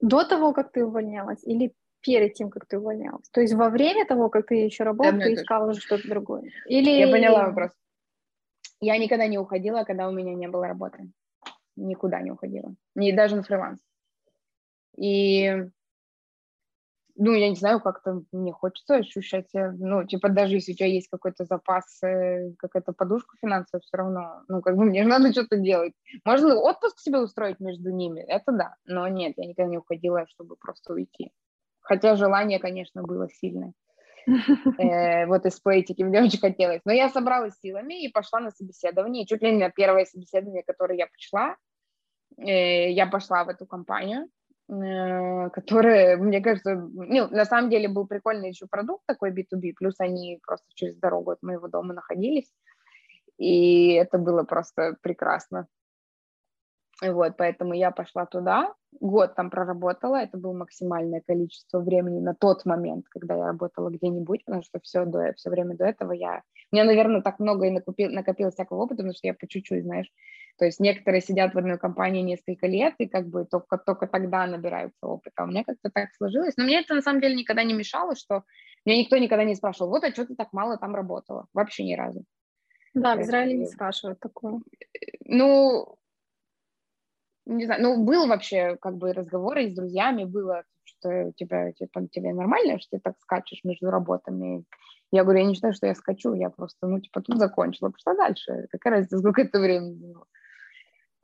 До 0.00 0.24
того, 0.24 0.54
как 0.54 0.72
ты 0.72 0.82
увольнялась, 0.82 1.44
или 1.44 1.74
перед 2.00 2.32
тем, 2.32 2.48
как 2.48 2.64
ты 2.66 2.78
увольнялась? 2.78 3.28
То 3.30 3.42
есть 3.42 3.52
во 3.52 3.68
время 3.68 4.06
того, 4.06 4.30
как 4.30 4.46
ты 4.46 4.54
еще 4.54 4.84
работала, 4.84 5.20
ты 5.20 5.34
искала 5.34 5.70
уже 5.70 5.80
что-то 5.80 6.08
другое? 6.08 6.44
Или... 6.66 6.90
Я 6.90 7.08
поняла 7.08 7.48
вопрос. 7.48 7.72
Я 8.80 8.96
никогда 8.96 9.26
не 9.26 9.38
уходила, 9.38 9.84
когда 9.84 10.08
у 10.08 10.12
меня 10.12 10.34
не 10.34 10.48
было 10.48 10.68
работы. 10.68 11.10
Никуда 11.76 12.22
не 12.22 12.30
уходила. 12.30 12.74
Не 12.94 13.12
даже 13.12 13.36
на 13.36 13.42
фриланс. 13.42 13.80
И, 14.98 15.70
ну, 17.14 17.32
я 17.32 17.48
не 17.48 17.56
знаю, 17.56 17.80
как-то 17.80 18.22
мне 18.32 18.52
хочется 18.52 18.96
ощущать, 18.96 19.50
ну, 19.54 20.04
типа, 20.04 20.28
даже 20.28 20.54
если 20.54 20.72
у 20.72 20.74
тебя 20.74 20.88
есть 20.88 21.08
какой-то 21.08 21.44
запас, 21.44 22.02
э, 22.02 22.52
какая-то 22.58 22.92
подушка 22.92 23.36
финансовая, 23.40 23.80
все 23.80 23.96
равно, 23.96 24.42
ну, 24.48 24.60
как 24.60 24.76
бы 24.76 24.84
мне 24.84 25.02
же 25.04 25.08
надо 25.08 25.32
что-то 25.32 25.56
делать. 25.56 25.92
Можно 26.24 26.56
отпуск 26.56 26.98
себе 26.98 27.18
устроить 27.18 27.60
между 27.60 27.90
ними, 27.90 28.20
это 28.20 28.52
да, 28.52 28.74
но 28.84 29.06
нет, 29.08 29.34
я 29.36 29.46
никогда 29.46 29.70
не 29.70 29.78
уходила, 29.78 30.26
чтобы 30.28 30.56
просто 30.56 30.94
уйти. 30.94 31.32
Хотя 31.80 32.16
желание, 32.16 32.58
конечно, 32.58 33.02
было 33.02 33.28
сильное. 33.30 33.72
Э, 34.78 35.26
вот 35.26 35.46
из 35.46 35.58
поэтики 35.60 36.02
мне 36.02 36.22
очень 36.22 36.38
хотелось. 36.38 36.82
Но 36.84 36.92
я 36.92 37.08
собралась 37.08 37.58
силами 37.60 38.04
и 38.04 38.12
пошла 38.12 38.40
на 38.40 38.50
собеседование. 38.50 39.26
Чуть 39.26 39.42
ли 39.42 39.52
не 39.52 39.58
на 39.58 39.70
первое 39.70 40.04
собеседование, 40.04 40.62
которое 40.62 40.98
я 40.98 41.06
пошла, 41.06 41.56
э, 42.36 42.90
я 42.90 43.06
пошла 43.06 43.44
в 43.44 43.48
эту 43.48 43.66
компанию. 43.66 44.28
Э, 44.70 45.48
который, 45.50 46.16
мне 46.16 46.42
кажется, 46.42 46.74
ну, 46.74 47.28
на 47.28 47.44
самом 47.46 47.70
деле 47.70 47.88
был 47.88 48.06
прикольный 48.06 48.50
еще 48.50 48.66
продукт 48.66 49.02
такой 49.06 49.30
B2B, 49.30 49.72
плюс 49.74 49.94
они 49.98 50.40
просто 50.46 50.66
через 50.74 50.96
дорогу 50.96 51.30
от 51.30 51.42
моего 51.42 51.68
дома 51.68 51.94
находились, 51.94 52.52
и 53.38 53.92
это 53.94 54.18
было 54.18 54.42
просто 54.42 54.96
прекрасно. 55.00 55.66
Вот, 57.00 57.36
поэтому 57.38 57.74
я 57.74 57.92
пошла 57.92 58.26
туда, 58.26 58.74
год 59.00 59.36
там 59.36 59.50
проработала, 59.50 60.16
это 60.16 60.36
было 60.36 60.52
максимальное 60.52 61.22
количество 61.24 61.78
времени 61.78 62.18
на 62.18 62.34
тот 62.34 62.66
момент, 62.66 63.06
когда 63.08 63.36
я 63.36 63.46
работала 63.46 63.88
где-нибудь, 63.88 64.44
потому 64.44 64.64
что 64.64 64.80
все, 64.80 65.04
до, 65.04 65.32
все 65.34 65.48
время 65.48 65.76
до 65.76 65.84
этого 65.86 66.12
я... 66.12 66.42
У 66.72 66.76
меня, 66.76 66.84
наверное, 66.84 67.22
так 67.22 67.38
много 67.38 67.66
и 67.66 67.70
накопил, 67.70 68.10
накопилось 68.10 68.54
всякого 68.54 68.82
опыта, 68.82 68.96
потому 68.96 69.14
что 69.14 69.28
я 69.28 69.34
по 69.34 69.46
чуть-чуть, 69.46 69.84
знаешь, 69.84 70.10
то 70.58 70.64
есть 70.64 70.80
некоторые 70.80 71.20
сидят 71.20 71.54
в 71.54 71.58
одной 71.58 71.78
компании 71.78 72.22
несколько 72.22 72.66
лет 72.66 72.94
и 72.98 73.08
как 73.08 73.28
бы 73.28 73.44
только, 73.44 73.78
только 73.78 74.06
тогда 74.06 74.46
набираются 74.46 75.06
опыта. 75.06 75.34
А 75.36 75.44
у 75.44 75.46
меня 75.46 75.62
как-то 75.64 75.90
так 75.90 76.08
сложилось. 76.16 76.56
Но 76.56 76.64
мне 76.64 76.80
это 76.80 76.94
на 76.94 77.02
самом 77.02 77.20
деле 77.20 77.36
никогда 77.36 77.62
не 77.62 77.74
мешало, 77.74 78.16
что 78.16 78.42
меня 78.84 78.98
никто 78.98 79.16
никогда 79.16 79.44
не 79.44 79.54
спрашивал, 79.54 79.90
вот, 79.90 80.04
а 80.04 80.10
что 80.10 80.26
ты 80.26 80.34
так 80.34 80.52
мало 80.52 80.76
там 80.76 80.94
работала? 80.94 81.46
Вообще 81.52 81.84
ни 81.84 81.94
разу. 81.94 82.24
Да, 82.94 83.14
в 83.16 83.20
Израиле 83.20 83.58
не 83.58 83.66
спрашивают 83.66 84.18
такое. 84.18 84.60
Ну, 85.24 85.96
не 87.46 87.64
знаю, 87.66 87.82
ну, 87.82 88.04
был 88.04 88.26
вообще 88.26 88.76
как 88.76 88.96
бы 88.96 89.12
разговоры 89.12 89.68
с 89.68 89.74
друзьями, 89.74 90.24
было, 90.24 90.64
что 90.84 91.28
у 91.28 91.32
тебя, 91.32 91.72
типа, 91.72 92.06
тебе 92.08 92.32
нормально, 92.32 92.78
что 92.78 92.96
ты 92.96 93.00
так 93.00 93.18
скачешь 93.20 93.62
между 93.64 93.90
работами. 93.90 94.64
Я 95.10 95.22
говорю, 95.22 95.40
я 95.40 95.46
не 95.46 95.54
считаю, 95.54 95.72
что 95.72 95.86
я 95.86 95.94
скачу, 95.94 96.34
я 96.34 96.50
просто, 96.50 96.86
ну, 96.86 97.00
типа, 97.00 97.22
тут 97.22 97.38
закончила, 97.38 97.90
пошла 97.90 98.14
дальше. 98.14 98.66
Какая 98.70 98.94
разница, 98.94 99.18
сколько 99.18 99.42
это 99.42 99.60
времени 99.60 99.94
заняло. 99.94 100.26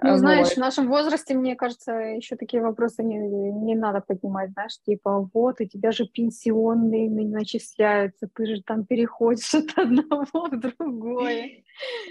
Ну, 0.04 0.10
вот. 0.10 0.18
знаешь, 0.18 0.48
в 0.52 0.58
нашем 0.58 0.88
возрасте, 0.88 1.34
мне 1.34 1.56
кажется, 1.56 1.92
еще 1.92 2.36
такие 2.36 2.62
вопросы 2.62 3.02
не, 3.02 3.16
не 3.16 3.74
надо 3.74 4.02
поднимать, 4.02 4.50
знаешь, 4.50 4.78
типа, 4.84 5.30
вот, 5.32 5.62
у 5.62 5.64
тебя 5.64 5.92
же 5.92 6.06
пенсионные 6.06 7.08
начисляются, 7.08 8.28
ты 8.28 8.44
же 8.44 8.62
там 8.62 8.84
переходишь 8.84 9.54
от 9.54 9.78
одного 9.78 10.26
в 10.50 10.60
другое. 10.60 11.64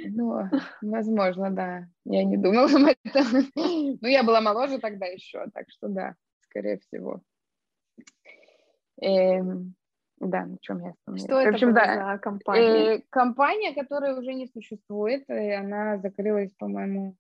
Ну, 0.06 0.50
возможно, 0.82 1.52
да. 1.52 1.88
Я 2.06 2.24
не 2.24 2.36
думала 2.36 2.66
об 2.66 2.96
этом. 3.04 3.52
Ну, 3.56 4.08
я 4.08 4.24
была 4.24 4.42
моложе 4.42 4.80
тогда 4.80 5.06
еще, 5.06 5.46
так 5.54 5.70
что 5.70 5.88
да, 5.88 6.16
скорее 6.42 6.80
всего. 6.80 7.22
Эм, 9.02 9.76
да, 10.20 10.46
на 10.46 10.58
чем 10.62 10.84
я 10.84 10.92
остановилась? 10.92 11.30
Что 11.30 11.44
в 11.44 11.54
общем, 11.54 11.70
это 11.70 11.86
да, 11.86 12.14
за 12.14 12.18
компания? 12.18 12.96
Э, 12.96 13.02
компания, 13.12 13.74
которая 13.74 14.16
уже 14.16 14.34
не 14.34 14.48
существует, 14.48 15.30
и 15.30 15.52
она 15.52 16.00
закрылась, 16.00 16.52
по-моему, 16.54 17.16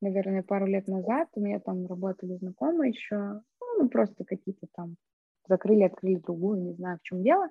наверное, 0.00 0.42
пару 0.42 0.66
лет 0.66 0.88
назад. 0.88 1.28
У 1.34 1.40
меня 1.40 1.60
там 1.60 1.86
работали 1.86 2.36
знакомые 2.36 2.90
еще, 2.90 3.40
ну, 3.78 3.88
просто 3.88 4.24
какие-то 4.24 4.66
там 4.74 4.96
закрыли, 5.48 5.82
открыли 5.82 6.16
другую, 6.16 6.62
не 6.62 6.72
знаю, 6.74 6.98
в 6.98 7.02
чем 7.02 7.22
дело. 7.22 7.48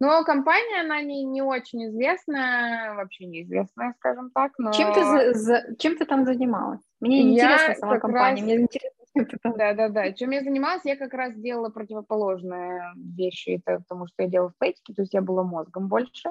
Но 0.00 0.22
компания, 0.22 0.82
она 0.82 1.02
не, 1.02 1.24
не 1.24 1.42
очень 1.42 1.88
известная, 1.88 2.94
вообще 2.94 3.26
неизвестная, 3.26 3.94
скажем 3.98 4.30
так. 4.30 4.52
Но... 4.58 4.70
Чем, 4.72 4.92
ты 4.92 5.02
за, 5.02 5.32
за, 5.34 5.76
чем 5.76 5.96
ты 5.96 6.04
там 6.04 6.24
занималась? 6.24 6.80
Мне 7.00 7.24
не 7.24 7.34
интересна 7.34 7.74
сама 7.74 7.98
компания, 7.98 8.40
раз... 8.40 8.42
мне 8.42 8.56
интересно, 8.60 9.04
чем 9.12 9.26
ты 9.26 9.38
там... 9.42 9.56
Да-да-да, 9.56 10.12
чем 10.12 10.30
я 10.30 10.42
занималась, 10.42 10.84
я 10.84 10.96
как 10.96 11.14
раз 11.14 11.34
делала 11.34 11.70
противоположные 11.70 12.80
вещи, 12.94 13.60
это 13.60 13.80
потому 13.80 14.06
что 14.06 14.22
я 14.22 14.28
делала 14.28 14.50
в 14.50 14.58
пейтике, 14.58 14.94
то 14.94 15.02
есть 15.02 15.14
я 15.14 15.20
была 15.20 15.42
мозгом 15.42 15.88
больше. 15.88 16.30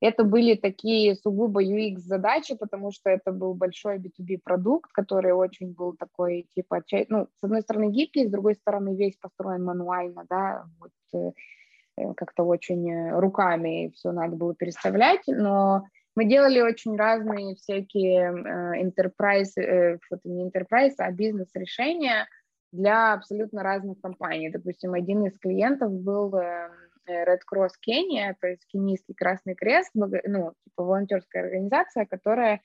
Это 0.00 0.24
были 0.24 0.56
такие 0.56 1.14
сугубо 1.14 1.64
UX 1.64 2.00
задачи, 2.00 2.54
потому 2.54 2.92
что 2.92 3.08
это 3.08 3.32
был 3.32 3.54
большой 3.54 3.98
B2B 3.98 4.40
продукт, 4.44 4.92
который 4.92 5.32
очень 5.32 5.72
был 5.72 5.94
такой, 5.96 6.46
типа, 6.54 6.82
ну, 7.08 7.28
с 7.40 7.44
одной 7.44 7.62
стороны 7.62 7.90
гибкий, 7.90 8.26
с 8.26 8.30
другой 8.30 8.56
стороны 8.56 8.94
весь 8.94 9.16
построен 9.16 9.64
мануально, 9.64 10.26
да, 10.28 10.66
вот, 10.78 10.90
э, 11.14 11.32
э, 11.96 12.14
как-то 12.14 12.44
очень 12.44 12.90
э, 12.90 13.18
руками 13.18 13.90
все 13.94 14.12
надо 14.12 14.36
было 14.36 14.54
переставлять, 14.54 15.22
но 15.28 15.84
мы 16.14 16.26
делали 16.26 16.60
очень 16.60 16.96
разные 16.96 17.54
всякие 17.56 18.32
enterprise, 18.82 19.98
вот 20.10 20.20
не 20.24 20.48
enterprise, 20.48 20.94
а 20.98 21.10
бизнес-решения 21.10 22.26
для 22.72 23.14
абсолютно 23.14 23.62
разных 23.62 24.00
компаний. 24.00 24.50
Допустим, 24.50 24.94
один 24.94 25.26
из 25.26 25.38
клиентов 25.38 25.92
был 25.92 26.34
эм, 26.34 26.70
Red 27.08 27.40
Cross 27.50 27.72
Кения, 27.80 28.36
то 28.40 28.48
есть 28.48 28.66
Кенийский 28.66 29.14
Красный 29.14 29.54
Крест, 29.54 29.90
ну, 29.94 30.08
типа 30.08 30.82
волонтерская 30.82 31.44
организация, 31.44 32.06
которая 32.06 32.60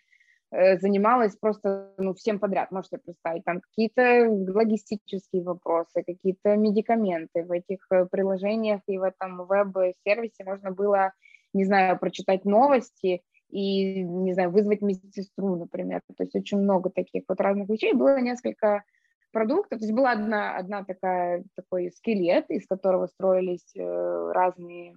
э, 0.51 0.77
занималась 0.79 1.35
просто 1.35 1.93
ну, 1.97 2.13
всем 2.13 2.39
подряд, 2.39 2.71
можете 2.71 2.97
представить, 2.97 3.43
там 3.43 3.61
какие-то 3.61 4.27
логистические 4.29 5.43
вопросы, 5.43 6.03
какие-то 6.03 6.55
медикаменты 6.55 7.43
в 7.43 7.51
этих 7.51 7.85
э, 7.91 8.05
приложениях 8.09 8.81
и 8.87 8.97
в 8.97 9.03
этом 9.03 9.45
веб-сервисе 9.45 10.43
можно 10.43 10.71
было, 10.71 11.13
не 11.53 11.65
знаю, 11.65 11.97
прочитать 11.99 12.45
новости 12.45 13.21
и, 13.49 14.03
не 14.03 14.33
знаю, 14.33 14.51
вызвать 14.51 14.81
медсестру, 14.81 15.55
например, 15.55 16.01
то 16.15 16.23
есть 16.23 16.35
очень 16.35 16.59
много 16.59 16.89
таких 16.89 17.23
вот 17.27 17.39
разных 17.41 17.69
вещей, 17.69 17.93
было 17.93 18.19
несколько 18.19 18.83
продукта. 19.31 19.77
То 19.77 19.85
есть 19.85 19.93
была 19.93 20.11
одна, 20.11 20.55
одна 20.57 20.83
такая, 20.83 21.43
такой 21.55 21.91
скелет, 21.91 22.49
из 22.49 22.67
которого 22.67 23.07
строились 23.07 23.75
э, 23.75 24.31
разные 24.33 24.93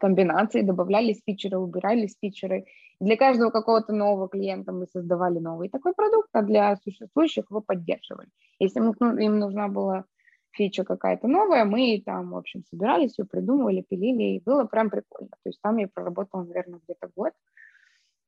комбинации, 0.00 0.62
добавлялись 0.62 1.22
фичеры, 1.24 1.58
убирались 1.58 2.16
фичеры. 2.20 2.64
Для 3.00 3.16
каждого 3.16 3.50
какого-то 3.50 3.92
нового 3.92 4.28
клиента 4.28 4.72
мы 4.72 4.86
создавали 4.86 5.38
новый 5.38 5.68
такой 5.68 5.92
продукт, 5.92 6.28
а 6.32 6.42
для 6.42 6.76
существующих 6.76 7.46
его 7.50 7.60
поддерживали. 7.60 8.28
Если 8.58 8.80
им 8.80 9.38
нужна 9.38 9.68
была 9.68 10.04
фича 10.52 10.84
какая-то 10.84 11.28
новая, 11.28 11.64
мы 11.64 12.02
там, 12.04 12.30
в 12.30 12.36
общем, 12.36 12.62
собирались, 12.70 13.18
ее 13.18 13.24
придумывали, 13.24 13.84
пилили, 13.88 14.36
и 14.36 14.42
было 14.44 14.64
прям 14.64 14.90
прикольно. 14.90 15.30
То 15.30 15.48
есть 15.48 15.60
там 15.62 15.78
я 15.78 15.88
проработала, 15.88 16.44
наверное, 16.44 16.80
где-то 16.84 17.10
год. 17.16 17.32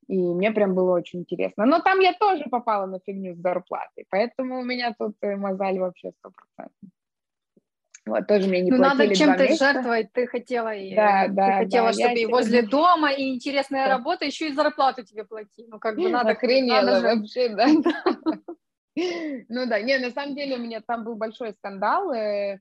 И 0.06 0.16
мне 0.16 0.50
прям 0.50 0.74
было 0.74 0.92
очень 0.92 1.20
интересно. 1.20 1.66
Но 1.66 1.80
там 1.80 2.00
я 2.00 2.12
тоже 2.12 2.44
попала 2.50 2.86
на 2.86 2.98
фигню 3.00 3.34
с 3.34 3.38
зарплатой, 3.38 4.06
поэтому 4.10 4.60
у 4.60 4.64
меня 4.64 4.94
тут 4.98 5.16
э, 5.22 5.36
мозаль 5.36 5.78
вообще 5.78 6.12
стопроцентный. 6.18 6.90
Вот, 8.06 8.26
тоже 8.26 8.48
мне 8.48 8.60
не 8.60 8.70
ну, 8.70 8.76
надо 8.76 9.14
чем-то 9.14 9.46
жертвовать, 9.54 10.12
ты 10.12 10.26
хотела, 10.26 10.72
да, 10.94 11.26
да, 11.28 11.46
ты 11.46 11.64
хотела, 11.64 11.86
да, 11.86 11.92
чтобы 11.94 12.18
и 12.18 12.26
возле 12.26 12.58
себе... 12.60 12.68
дома, 12.68 13.10
и 13.12 13.34
интересная 13.34 13.86
да. 13.86 13.96
работа, 13.96 14.26
еще 14.26 14.48
и 14.48 14.52
зарплату 14.52 15.04
тебе 15.04 15.24
плати. 15.24 15.64
Ну, 15.68 15.78
как 15.78 15.96
бы 15.96 16.10
надо... 16.10 16.30
Охренела 16.32 16.82
надо 16.82 17.00
же... 17.00 17.16
вообще, 17.16 17.48
да. 17.48 17.66
Ну 19.48 19.66
да, 19.66 19.80
не, 19.80 19.98
на 19.98 20.12
самом 20.12 20.36
деле 20.36 20.54
у 20.54 20.60
меня 20.60 20.80
там 20.80 21.02
был 21.02 21.16
большой 21.16 21.52
скандал, 21.54 22.12
э, 22.12 22.60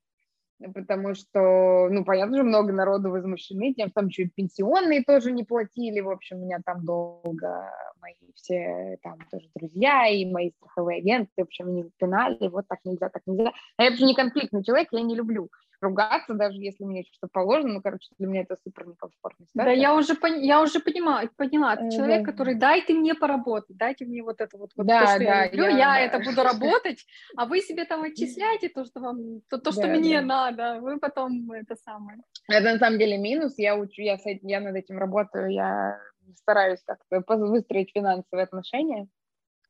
потому 0.74 1.16
что, 1.16 1.90
ну, 1.90 2.04
понятно 2.06 2.38
же, 2.38 2.44
много 2.44 2.72
народу 2.72 3.10
возмущены 3.10 3.74
тем, 3.74 3.90
там 3.92 4.08
еще 4.08 4.24
и 4.24 4.30
пенсионные 4.30 5.04
тоже 5.04 5.32
не 5.32 5.44
платили, 5.44 6.00
в 6.00 6.10
общем, 6.10 6.42
меня 6.42 6.60
там 6.66 6.86
долго 6.86 7.72
мои 8.04 8.16
все 8.36 8.98
там 9.02 9.18
тоже 9.32 9.48
друзья 9.56 10.08
и 10.08 10.26
мои 10.26 10.52
страховые 10.52 11.00
агенты, 11.00 11.32
в 11.38 11.42
общем, 11.42 11.68
они 11.68 11.90
пинали, 11.98 12.48
вот 12.50 12.68
так 12.68 12.80
нельзя, 12.84 13.10
так 13.10 13.24
нельзя. 13.26 13.54
А 13.78 13.84
я 13.84 13.90
вообще 13.90 14.06
не 14.06 14.16
конфликтный 14.16 14.64
человек, 14.64 14.90
я 14.92 15.02
не 15.02 15.16
люблю 15.16 15.50
ругаться, 15.84 16.34
даже 16.34 16.58
если 16.60 16.86
мне 16.86 17.04
что-то 17.04 17.28
положено, 17.32 17.74
ну, 17.74 17.82
короче, 17.82 18.08
для 18.18 18.28
меня 18.28 18.42
это 18.42 18.58
супер 18.64 18.88
некомфортно. 18.88 19.46
Да, 19.54 19.70
я 19.70 19.94
уже, 19.94 20.16
пон... 20.16 20.40
я 20.40 20.62
уже 20.62 20.80
понимаю, 20.80 21.30
поняла, 21.36 21.76
ты 21.76 21.92
человек, 21.92 22.26
который, 22.26 22.56
дайте 22.56 22.94
мне 22.94 23.14
поработать, 23.14 23.76
дайте 23.78 24.06
мне 24.06 24.24
вот 24.24 24.40
это 24.40 24.58
вот, 24.58 24.72
вот 24.76 24.88
да, 24.88 25.02
то, 25.02 25.08
что 25.08 25.20
да, 25.20 25.44
я 25.44 25.52
люблю, 25.52 25.66
я, 25.66 25.78
я 25.78 25.86
да. 25.86 26.00
это 26.00 26.20
буду 26.20 26.42
работать, 26.42 27.06
а 27.36 27.46
вы 27.46 27.60
себе 27.60 27.86
там 27.86 28.04
отчисляете 28.04 28.70
то, 28.70 28.86
что 28.86 29.02
вам, 29.02 29.42
то, 29.50 29.58
то 29.58 29.72
что 29.72 29.82
да, 29.82 29.88
мне 29.90 30.22
да. 30.22 30.26
надо, 30.26 30.80
вы 30.82 31.00
потом 31.00 31.52
это 31.52 31.76
самое. 31.76 32.20
Это 32.48 32.74
на 32.74 32.80
самом 32.80 32.98
деле 32.98 33.18
минус, 33.18 33.56
я 33.58 33.76
учу, 33.76 34.02
я, 34.02 34.18
я 34.24 34.62
над 34.62 34.76
этим 34.76 34.98
работаю, 34.98 35.52
я 35.52 36.00
стараюсь 36.36 36.82
как-то 36.86 37.22
выстроить 37.38 37.92
финансовые 37.94 38.44
отношения. 38.44 39.08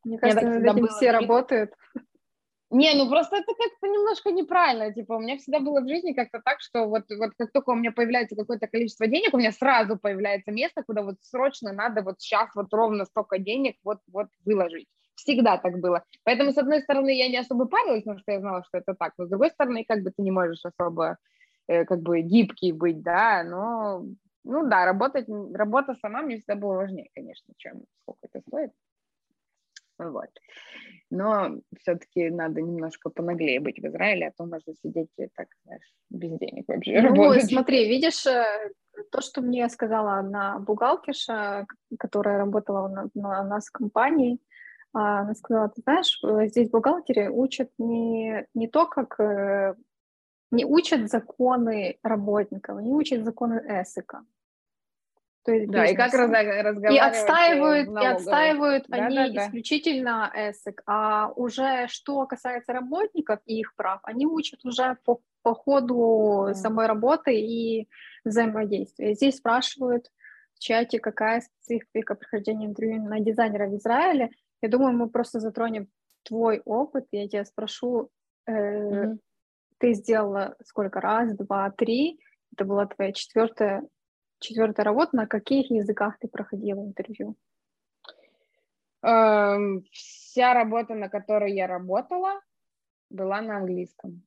Мне 0.03 0.17
кажется, 0.17 0.45
над 0.45 0.63
этим 0.63 0.87
все 0.87 1.11
работают. 1.11 1.73
Не, 2.73 2.95
ну 2.95 3.07
просто 3.07 3.35
это 3.35 3.53
как-то 3.53 3.87
немножко 3.87 4.31
неправильно. 4.31 4.91
Типа, 4.91 5.13
у 5.13 5.19
меня 5.19 5.37
всегда 5.37 5.59
было 5.59 5.81
в 5.81 5.87
жизни 5.87 6.13
как-то 6.13 6.41
так, 6.43 6.59
что 6.59 6.85
вот, 6.85 7.03
вот 7.19 7.33
как 7.37 7.51
только 7.51 7.69
у 7.69 7.75
меня 7.75 7.91
появляется 7.91 8.35
какое-то 8.35 8.65
количество 8.67 9.05
денег, 9.05 9.31
у 9.31 9.37
меня 9.37 9.51
сразу 9.51 9.95
появляется 9.95 10.51
место, 10.51 10.81
куда 10.81 11.03
вот 11.03 11.17
срочно 11.21 11.71
надо 11.71 12.01
вот 12.01 12.19
сейчас 12.19 12.49
вот 12.55 12.73
ровно 12.73 13.05
столько 13.05 13.37
денег 13.37 13.75
вот, 13.83 13.99
вот 14.11 14.27
выложить. 14.43 14.87
Всегда 15.13 15.57
так 15.57 15.77
было. 15.77 16.03
Поэтому, 16.23 16.51
с 16.51 16.57
одной 16.57 16.81
стороны, 16.81 17.15
я 17.15 17.29
не 17.29 17.37
особо 17.37 17.65
парилась, 17.65 18.01
потому 18.01 18.19
что 18.19 18.31
я 18.31 18.39
знала, 18.39 18.63
что 18.63 18.79
это 18.79 18.95
так. 18.95 19.13
Но 19.19 19.27
с 19.27 19.29
другой 19.29 19.51
стороны, 19.51 19.85
как 19.87 20.01
бы 20.01 20.09
ты 20.09 20.23
не 20.23 20.31
можешь 20.31 20.65
особо 20.65 21.17
э, 21.67 21.85
как 21.85 22.01
бы 22.01 22.21
гибкий 22.21 22.71
быть, 22.71 23.03
да, 23.03 23.43
но 23.43 24.03
ну 24.43 24.67
да, 24.67 24.85
работать, 24.85 25.27
работа 25.53 25.95
сама 25.95 26.21
мне 26.21 26.37
всегда 26.37 26.55
была 26.55 26.75
важнее, 26.75 27.09
конечно, 27.15 27.53
чем 27.57 27.83
сколько 28.01 28.27
это 28.29 28.41
стоит. 28.47 28.71
Вот. 29.97 30.29
Но 31.09 31.59
все-таки 31.79 32.29
надо 32.29 32.61
немножко 32.61 33.09
понаглее 33.09 33.59
быть 33.59 33.79
в 33.79 33.85
Израиле, 33.85 34.27
а 34.27 34.31
то 34.35 34.45
можно 34.45 34.73
сидеть 34.75 35.09
и 35.17 35.27
так, 35.35 35.47
знаешь, 35.65 35.93
без 36.09 36.37
денег 36.39 36.65
вообще 36.67 37.01
ну, 37.01 37.09
работать. 37.09 37.45
смотри, 37.45 37.87
видишь, 37.87 38.25
э, 38.25 38.71
то, 39.11 39.21
что 39.21 39.41
мне 39.41 39.69
сказала 39.69 40.19
одна 40.19 40.57
бухгалтерша, 40.59 41.67
которая 41.99 42.39
работала 42.39 42.87
на, 42.87 43.09
на 43.13 43.43
нас 43.43 43.67
в 43.67 43.71
компании, 43.71 44.39
а, 44.93 45.21
она 45.21 45.33
сказала, 45.35 45.69
ты 45.69 45.81
знаешь, 45.81 46.19
э, 46.23 46.47
здесь 46.47 46.69
бухгалтеры 46.69 47.31
учат 47.31 47.71
не, 47.77 48.47
не 48.53 48.67
то, 48.67 48.87
как 48.87 49.19
э, 49.19 49.75
не 50.51 50.65
учат 50.65 51.09
законы 51.09 51.97
работников, 52.03 52.81
не 52.81 52.93
учат 52.93 53.23
законы 53.23 53.63
эсика. 53.67 54.23
То 55.43 55.51
есть 55.51 55.69
да, 55.69 55.85
и 55.85 55.95
как 55.95 56.13
раз, 56.13 56.29
разговаривать 56.29 56.93
И 56.93 56.97
отстаивают, 56.97 57.89
и 57.89 58.05
отстаивают 58.05 58.85
да, 58.87 58.97
они 58.97 59.15
да, 59.15 59.29
да. 59.29 59.45
исключительно 59.45 60.31
ESIC, 60.35 60.79
а 60.85 61.33
уже 61.35 61.87
что 61.87 62.25
касается 62.25 62.71
работников 62.71 63.39
и 63.45 63.59
их 63.59 63.75
прав, 63.75 63.99
они 64.03 64.25
учат 64.25 64.63
уже 64.63 64.97
по, 65.03 65.19
по 65.41 65.53
ходу 65.53 66.45
да. 66.47 66.53
самой 66.53 66.87
работы 66.87 67.35
и 67.35 67.89
взаимодействия. 68.23 69.15
Здесь 69.15 69.37
спрашивают 69.37 70.07
в 70.55 70.59
чате, 70.59 70.99
какая 70.99 71.41
специфика 71.41 72.15
прохождения 72.15 72.67
интервью 72.67 73.03
на 73.03 73.19
дизайнера 73.19 73.67
в 73.67 73.75
Израиле. 73.75 74.31
Я 74.61 74.69
думаю, 74.69 74.93
мы 74.93 75.09
просто 75.09 75.41
затронем 75.41 75.89
твой 76.23 76.61
опыт. 76.63 77.05
Я 77.11 77.27
тебя 77.27 77.43
спрошу, 77.43 78.09
э, 78.45 78.51
mm-hmm. 78.53 79.17
ты 79.77 79.93
сделала 79.93 80.55
сколько 80.63 81.01
раз, 81.01 81.35
два, 81.35 81.69
три? 81.71 82.21
Это 82.53 82.63
была 82.63 82.85
твоя 82.85 83.11
четвертая 83.11 83.83
четвертая 84.43 84.85
работа, 84.85 85.15
на 85.15 85.27
каких 85.27 85.71
языках 85.71 86.17
ты 86.19 86.27
проходила 86.27 86.81
интервью? 86.81 87.35
Эм, 89.01 89.83
вся 89.91 90.53
работа, 90.53 90.93
на 90.95 91.09
которой 91.09 91.53
я 91.53 91.67
работала, 91.67 92.41
была 93.09 93.41
на 93.41 93.57
английском. 93.57 94.23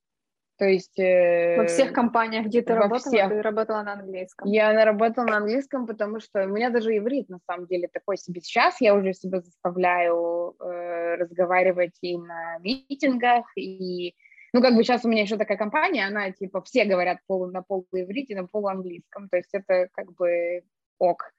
То 0.57 0.65
есть... 0.65 0.97
Э, 0.99 1.57
во 1.57 1.65
всех 1.67 1.93
компаниях, 1.93 2.47
где 2.47 2.61
ты 2.61 2.73
работала, 2.73 2.99
всех. 2.99 3.29
ты 3.29 3.41
работала 3.41 3.83
на 3.83 3.93
английском? 3.93 4.49
Я 4.49 4.85
работала 4.85 5.25
на 5.25 5.37
английском, 5.37 5.85
потому 5.85 6.19
что 6.19 6.45
у 6.45 6.47
меня 6.47 6.69
даже 6.69 6.97
иврит, 6.97 7.29
на 7.29 7.39
самом 7.47 7.67
деле, 7.67 7.87
такой 7.87 8.17
себе. 8.17 8.41
Сейчас 8.41 8.81
я 8.81 8.95
уже 8.95 9.13
себя 9.13 9.41
заставляю 9.41 10.55
э, 10.59 11.15
разговаривать 11.15 11.97
и 12.01 12.17
на 12.17 12.57
митингах, 12.59 13.45
и 13.55 14.15
ну, 14.53 14.61
как 14.61 14.75
бы 14.75 14.83
сейчас 14.83 15.05
у 15.05 15.09
меня 15.09 15.23
еще 15.23 15.37
такая 15.37 15.57
компания, 15.57 16.05
она, 16.05 16.31
типа, 16.31 16.61
все 16.61 16.85
говорят 16.85 17.19
полу, 17.27 17.47
на 17.47 17.61
полуиврите, 17.61 18.35
на 18.35 18.47
полуанглийском, 18.47 19.29
то 19.29 19.37
есть 19.37 19.49
это 19.53 19.89
как 19.93 20.13
бы 20.13 20.63
ок. 20.99 21.31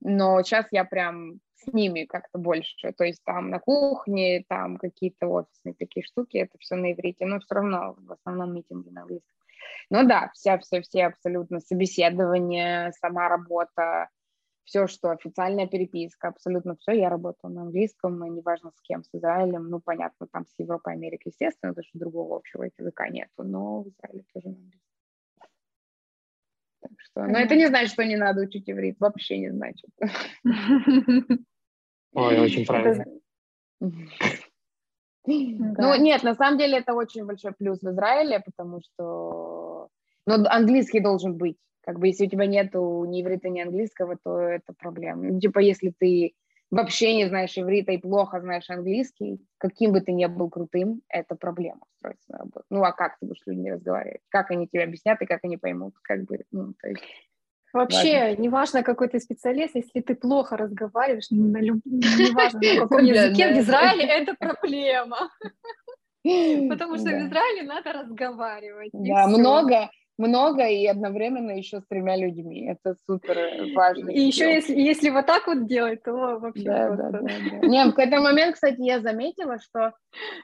Но 0.00 0.42
сейчас 0.42 0.66
я 0.70 0.84
прям 0.84 1.40
с 1.54 1.72
ними 1.72 2.04
как-то 2.04 2.38
больше, 2.38 2.92
то 2.92 3.04
есть 3.04 3.22
там 3.24 3.50
на 3.50 3.58
кухне, 3.58 4.44
там 4.48 4.78
какие-то 4.78 5.26
офисные 5.26 5.74
такие 5.74 6.04
штуки, 6.04 6.38
это 6.38 6.56
все 6.58 6.76
на 6.76 6.92
иврите, 6.92 7.26
но 7.26 7.38
все 7.38 7.54
равно 7.54 7.96
в 7.98 8.12
основном 8.12 8.54
митинги 8.54 8.88
на 8.88 9.02
английском. 9.02 9.36
Ну 9.90 10.06
да, 10.06 10.30
вся, 10.34 10.58
все, 10.58 10.80
все 10.80 11.06
абсолютно 11.06 11.60
собеседование, 11.60 12.92
сама 12.92 13.28
работа, 13.28 14.08
все, 14.64 14.86
что 14.86 15.10
официальная 15.10 15.66
переписка, 15.66 16.28
абсолютно 16.28 16.76
все, 16.76 16.92
я 16.92 17.08
работала 17.08 17.50
на 17.50 17.62
английском, 17.62 18.24
и 18.24 18.30
неважно 18.30 18.70
с 18.76 18.80
кем, 18.82 19.02
с 19.02 19.08
Израилем, 19.12 19.68
ну, 19.68 19.80
понятно, 19.80 20.26
там 20.26 20.46
с 20.46 20.54
Европой, 20.58 20.94
Америкой, 20.94 21.30
естественно, 21.30 21.72
потому 21.72 21.84
что 21.88 21.98
другого 21.98 22.36
общего 22.36 22.64
языка 22.64 23.08
нету, 23.08 23.42
но 23.42 23.82
в 23.82 23.88
Израиле 23.88 24.24
тоже 24.32 24.48
на 24.48 24.54
английском. 24.56 24.80
Так 26.80 26.92
что, 26.98 27.24
но 27.26 27.38
это 27.38 27.56
не 27.56 27.66
значит, 27.66 27.92
что 27.92 28.04
не 28.04 28.16
надо 28.16 28.42
учить 28.42 28.70
иврит, 28.70 28.98
вообще 29.00 29.38
не 29.38 29.50
значит. 29.50 29.90
Ой, 32.12 32.40
очень 32.40 32.66
правильно. 32.66 33.04
Ну, 35.26 35.94
нет, 36.00 36.22
на 36.22 36.34
самом 36.34 36.58
деле 36.58 36.78
это 36.78 36.94
очень 36.94 37.24
большой 37.26 37.52
плюс 37.52 37.80
в 37.80 37.90
Израиле, 37.90 38.40
потому 38.40 38.80
что 38.80 39.88
ну, 40.26 40.34
английский 40.48 41.00
должен 41.00 41.36
быть. 41.36 41.58
Как 41.90 41.98
бы 41.98 42.06
если 42.06 42.26
у 42.26 42.30
тебя 42.30 42.46
нету 42.46 43.04
ни 43.04 43.20
иврита, 43.20 43.48
ни 43.48 43.60
английского, 43.60 44.16
то 44.22 44.38
это 44.38 44.72
проблема. 44.78 45.24
Ну, 45.24 45.40
типа 45.40 45.58
если 45.58 45.92
ты 45.98 46.34
вообще 46.70 47.16
не 47.16 47.26
знаешь 47.26 47.58
иврита 47.58 47.90
и 47.90 47.98
плохо 47.98 48.40
знаешь 48.40 48.70
английский, 48.70 49.40
каким 49.58 49.90
бы 49.90 50.00
ты 50.00 50.12
ни 50.12 50.24
был 50.26 50.48
крутым, 50.50 51.02
это 51.08 51.34
проблема 51.34 51.80
устроиться 51.92 52.30
на 52.30 52.38
работу. 52.38 52.64
Ну 52.70 52.84
а 52.84 52.92
как 52.92 53.18
ты 53.18 53.26
будешь 53.26 53.42
с 53.42 53.46
людьми 53.48 53.72
разговаривать? 53.72 54.20
Как 54.28 54.52
они 54.52 54.68
тебе 54.68 54.84
объяснят 54.84 55.20
и 55.20 55.26
как 55.26 55.40
они 55.42 55.56
поймут? 55.56 55.94
Как 56.02 56.22
бы, 56.26 56.44
ну, 56.52 56.74
то 56.80 56.90
есть... 56.90 57.02
Вообще, 57.72 58.20
важно. 58.20 58.42
неважно, 58.42 58.82
какой 58.84 59.08
ты 59.08 59.18
специалист, 59.18 59.74
если 59.74 60.00
ты 60.00 60.14
плохо 60.14 60.56
разговариваешь, 60.56 61.26
на 61.30 61.60
люб... 61.60 61.80
неважно, 61.84 62.60
на 62.60 62.82
каком 62.82 63.04
языке, 63.04 63.52
в 63.52 63.58
Израиле 63.58 64.04
это 64.04 64.36
проблема. 64.38 65.28
Потому 66.68 66.98
что 66.98 67.06
в 67.06 67.26
Израиле 67.26 67.62
надо 67.64 67.92
разговаривать. 67.94 68.90
Да, 68.92 69.26
много, 69.26 69.90
много 70.20 70.66
и 70.66 70.86
одновременно 70.86 71.50
еще 71.50 71.80
с 71.80 71.86
тремя 71.86 72.16
людьми. 72.16 72.68
Это 72.68 72.94
супер 73.06 73.36
важно. 73.74 74.10
И 74.10 74.20
еще 74.20 74.52
если, 74.52 74.74
если 74.78 75.10
вот 75.10 75.26
так 75.26 75.46
вот 75.46 75.66
делать, 75.66 76.02
то 76.02 76.38
вообще 76.38 76.64
да, 76.64 76.86
просто... 76.86 77.10
да, 77.10 77.20
да, 77.20 77.28
да. 77.60 77.66
Не, 77.66 77.84
в 77.84 77.94
какой-то 77.94 78.20
момент, 78.20 78.54
кстати, 78.54 78.80
я 78.80 79.00
заметила, 79.00 79.58
что 79.58 79.92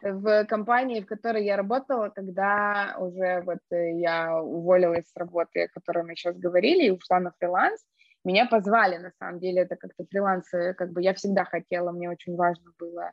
в 0.03 0.45
компании, 0.47 1.01
в 1.01 1.07
которой 1.07 1.45
я 1.45 1.57
работала, 1.57 2.09
когда 2.09 2.97
уже 2.99 3.43
вот 3.43 3.61
я 3.71 4.41
уволилась 4.43 5.09
с 5.09 5.17
работы, 5.17 5.65
о 5.65 5.69
которой 5.69 6.05
мы 6.05 6.17
сейчас 6.17 6.37
говорили, 6.37 6.87
и 6.87 6.91
ушла 6.91 7.21
на 7.21 7.33
фриланс, 7.39 7.81
меня 8.25 8.47
позвали, 8.47 8.97
на 8.97 9.13
самом 9.21 9.39
деле, 9.39 9.63
это 9.63 9.77
как-то 9.77 10.05
фриланс, 10.11 10.49
как 10.51 10.91
бы 10.91 11.01
я 11.01 11.15
всегда 11.15 11.45
хотела, 11.45 11.93
мне 11.93 12.11
очень 12.11 12.35
важно 12.35 12.73
было 12.79 13.13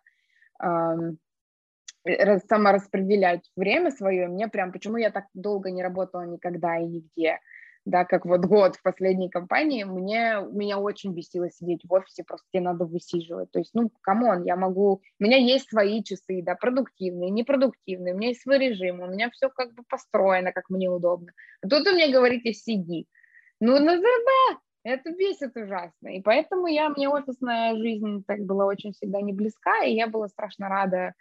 самораспределять 2.47 3.49
время 3.55 3.91
свое. 3.91 4.27
Мне 4.27 4.47
прям, 4.47 4.71
почему 4.71 4.97
я 4.97 5.11
так 5.11 5.25
долго 5.33 5.71
не 5.71 5.83
работала 5.83 6.23
никогда 6.23 6.77
и 6.77 6.85
нигде, 6.85 7.39
да, 7.85 8.05
как 8.05 8.25
вот 8.25 8.45
год 8.45 8.77
в 8.77 8.81
последней 8.81 9.29
компании, 9.29 9.83
мне, 9.83 10.37
меня 10.51 10.79
очень 10.79 11.13
бесило 11.13 11.49
сидеть 11.51 11.81
в 11.83 11.93
офисе, 11.93 12.23
просто 12.23 12.47
тебе 12.51 12.63
надо 12.63 12.85
высиживать. 12.85 13.51
То 13.51 13.59
есть, 13.59 13.71
ну, 13.73 13.91
come 14.01 14.25
on, 14.25 14.43
я 14.43 14.55
могу, 14.55 15.01
у 15.19 15.23
меня 15.23 15.37
есть 15.37 15.69
свои 15.69 16.01
часы, 16.01 16.41
да, 16.41 16.55
продуктивные, 16.55 17.29
непродуктивные, 17.29 18.13
у 18.13 18.17
меня 18.17 18.29
есть 18.29 18.41
свой 18.41 18.57
режим, 18.57 19.01
у 19.01 19.07
меня 19.07 19.29
все 19.31 19.49
как 19.49 19.73
бы 19.73 19.83
построено, 19.89 20.53
как 20.53 20.69
мне 20.69 20.89
удобно. 20.89 21.33
А 21.61 21.67
тут 21.67 21.85
вы 21.85 21.93
мне 21.93 22.11
говорите, 22.11 22.53
сиди. 22.53 23.05
Ну, 23.59 23.79
на 23.79 23.97
ЗРБ, 23.97 24.61
это 24.83 25.11
бесит 25.11 25.55
ужасно. 25.57 26.09
И 26.09 26.21
поэтому 26.21 26.67
я, 26.67 26.89
мне 26.89 27.09
офисная 27.09 27.75
жизнь 27.75 28.23
так 28.25 28.39
была 28.41 28.65
очень 28.65 28.93
всегда 28.93 29.21
не 29.21 29.33
близка, 29.33 29.83
и 29.83 29.93
я 29.93 30.07
была 30.07 30.29
страшно 30.29 30.69
рада 30.69 31.13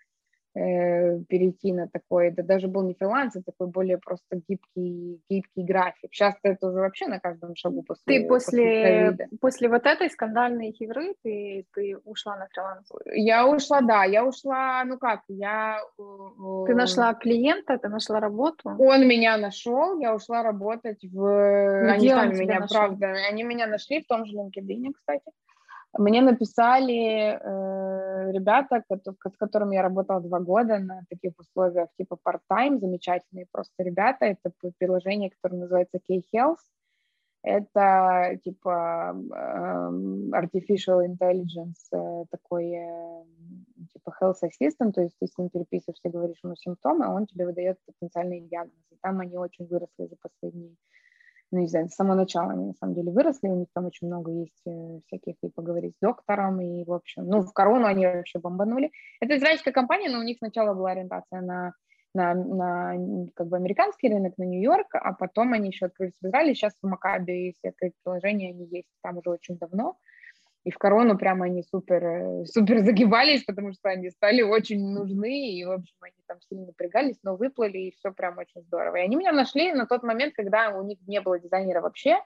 э, 0.54 1.20
перейти 1.28 1.72
на 1.72 1.88
такой, 1.88 2.28
это 2.28 2.42
даже 2.42 2.68
был 2.68 2.82
не 2.82 2.94
фриланс, 2.94 3.36
это 3.36 3.46
такой 3.46 3.68
более 3.68 3.98
просто 3.98 4.40
гибкий, 4.48 5.20
гибкий 5.28 5.62
график. 5.62 6.12
Сейчас 6.12 6.34
это 6.42 6.68
уже 6.68 6.78
вообще 6.78 7.06
на 7.06 7.20
каждом 7.20 7.54
шагу 7.56 7.82
после 7.82 8.02
Ты 8.06 8.28
после, 8.28 9.10
после, 9.10 9.28
после 9.40 9.68
вот 9.68 9.86
этой 9.86 10.10
скандальной 10.10 10.70
игры 10.70 11.14
ты, 11.22 11.66
ты 11.74 11.96
ушла 12.04 12.36
на 12.36 12.46
фриланс? 12.48 12.88
Я 13.06 13.46
ушла, 13.46 13.80
да, 13.80 14.04
я 14.04 14.24
ушла, 14.24 14.84
ну 14.84 14.98
как, 14.98 15.20
я... 15.28 15.80
Э, 15.98 16.64
ты 16.66 16.74
нашла 16.74 17.14
клиента, 17.14 17.78
ты 17.78 17.88
нашла 17.88 18.20
работу? 18.20 18.70
Он 18.78 19.06
меня 19.06 19.36
нашел, 19.36 19.98
я 19.98 20.14
ушла 20.14 20.42
работать 20.42 21.02
в... 21.04 21.82
Где 21.82 21.92
они 21.92 22.08
сами 22.08 22.38
меня, 22.38 22.60
нашел? 22.60 22.76
правда, 22.76 23.14
они 23.30 23.42
меня 23.42 23.66
нашли 23.66 24.02
в 24.02 24.06
том 24.06 24.26
же 24.26 24.36
LinkedIn, 24.36 24.92
кстати. 24.94 25.24
Мне 25.98 26.22
написали 26.22 27.38
э, 27.38 28.32
ребята, 28.32 28.82
с 28.88 29.36
которыми 29.36 29.74
я 29.74 29.82
работала 29.82 30.20
два 30.20 30.40
года 30.40 30.78
на 30.78 31.02
таких 31.10 31.32
условиях, 31.38 31.88
типа 31.98 32.18
part-time, 32.24 32.78
замечательные 32.78 33.46
просто 33.52 33.82
ребята. 33.82 34.24
Это 34.24 34.52
приложение, 34.78 35.30
которое 35.30 35.60
называется 35.60 35.98
K-Health. 36.08 36.56
Это 37.44 38.38
типа 38.44 39.16
э, 39.16 39.36
artificial 40.30 41.04
intelligence, 41.04 41.90
э, 41.92 42.24
такой 42.30 42.70
э, 42.70 43.24
типа 43.92 44.14
health 44.20 44.42
assistant, 44.44 44.92
то 44.92 45.02
есть 45.02 45.16
ты 45.18 45.26
с 45.26 45.36
ним 45.36 45.50
переписываешься, 45.50 46.08
говоришь 46.08 46.38
ему 46.44 46.54
симптомы, 46.54 47.04
а 47.04 47.10
он 47.10 47.26
тебе 47.26 47.44
выдает 47.44 47.78
потенциальные 47.84 48.42
диагнозы. 48.42 48.96
Там 49.02 49.18
они 49.18 49.36
очень 49.36 49.66
выросли 49.66 50.06
за 50.06 50.14
последние 50.22 50.76
ну, 51.52 51.60
не 51.60 51.68
знаю, 51.68 51.88
с 51.88 51.94
самого 51.94 52.16
начала 52.16 52.52
они 52.52 52.66
на 52.66 52.74
самом 52.74 52.94
деле 52.94 53.12
выросли, 53.12 53.48
у 53.48 53.56
них 53.56 53.68
там 53.74 53.84
очень 53.86 54.06
много 54.06 54.32
есть 54.32 54.62
э, 54.66 55.00
всяких, 55.06 55.34
и 55.42 55.48
поговорить 55.50 55.94
с 55.96 56.00
доктором, 56.00 56.60
и, 56.60 56.84
в 56.84 56.92
общем, 56.92 57.26
ну, 57.26 57.42
в 57.42 57.52
корону 57.52 57.86
они 57.86 58.06
вообще 58.06 58.38
бомбанули. 58.38 58.90
Это 59.20 59.36
израильская 59.36 59.72
компания, 59.72 60.08
но 60.08 60.18
у 60.18 60.22
них 60.22 60.38
сначала 60.38 60.72
была 60.72 60.92
ориентация 60.92 61.42
на, 61.42 61.74
на, 62.14 62.34
на 62.34 63.28
как 63.34 63.48
бы 63.48 63.56
американский 63.56 64.08
рынок, 64.08 64.38
на 64.38 64.44
Нью-Йорк, 64.44 64.94
а 64.94 65.12
потом 65.12 65.52
они 65.52 65.68
еще 65.68 65.86
открылись 65.86 66.16
в 66.20 66.26
Израиле, 66.26 66.54
сейчас 66.54 66.72
в 66.80 66.86
Макабе, 66.86 67.48
если 67.48 67.68
открыть 67.68 67.92
приложение, 68.02 68.50
они 68.50 68.66
есть 68.66 68.88
там 69.02 69.18
уже 69.18 69.28
очень 69.28 69.58
давно, 69.58 69.98
и 70.64 70.70
в 70.70 70.78
корону 70.78 71.18
прямо 71.18 71.46
они 71.46 71.64
супер, 71.64 72.04
э, 72.04 72.44
супер 72.46 72.78
загибались, 72.84 73.44
потому 73.44 73.72
что 73.72 73.88
они 73.88 74.10
стали 74.10 74.42
очень 74.42 74.80
нужны, 74.80 75.50
и, 75.50 75.64
в 75.64 75.72
общем, 75.72 75.96
они 76.00 76.14
там 76.26 76.40
сильно 76.40 76.66
напрягались, 76.66 77.18
но 77.24 77.36
выплыли, 77.36 77.78
и 77.78 77.94
все 77.96 78.12
прям 78.12 78.38
очень 78.38 78.62
здорово. 78.62 78.96
И 78.96 79.00
они 79.00 79.16
меня 79.16 79.32
нашли 79.32 79.72
на 79.72 79.86
тот 79.86 80.04
момент, 80.04 80.34
когда 80.34 80.70
у 80.70 80.84
них 80.84 80.98
не 81.06 81.20
было 81.20 81.40
дизайнера 81.40 81.80
вообще, 81.80 82.18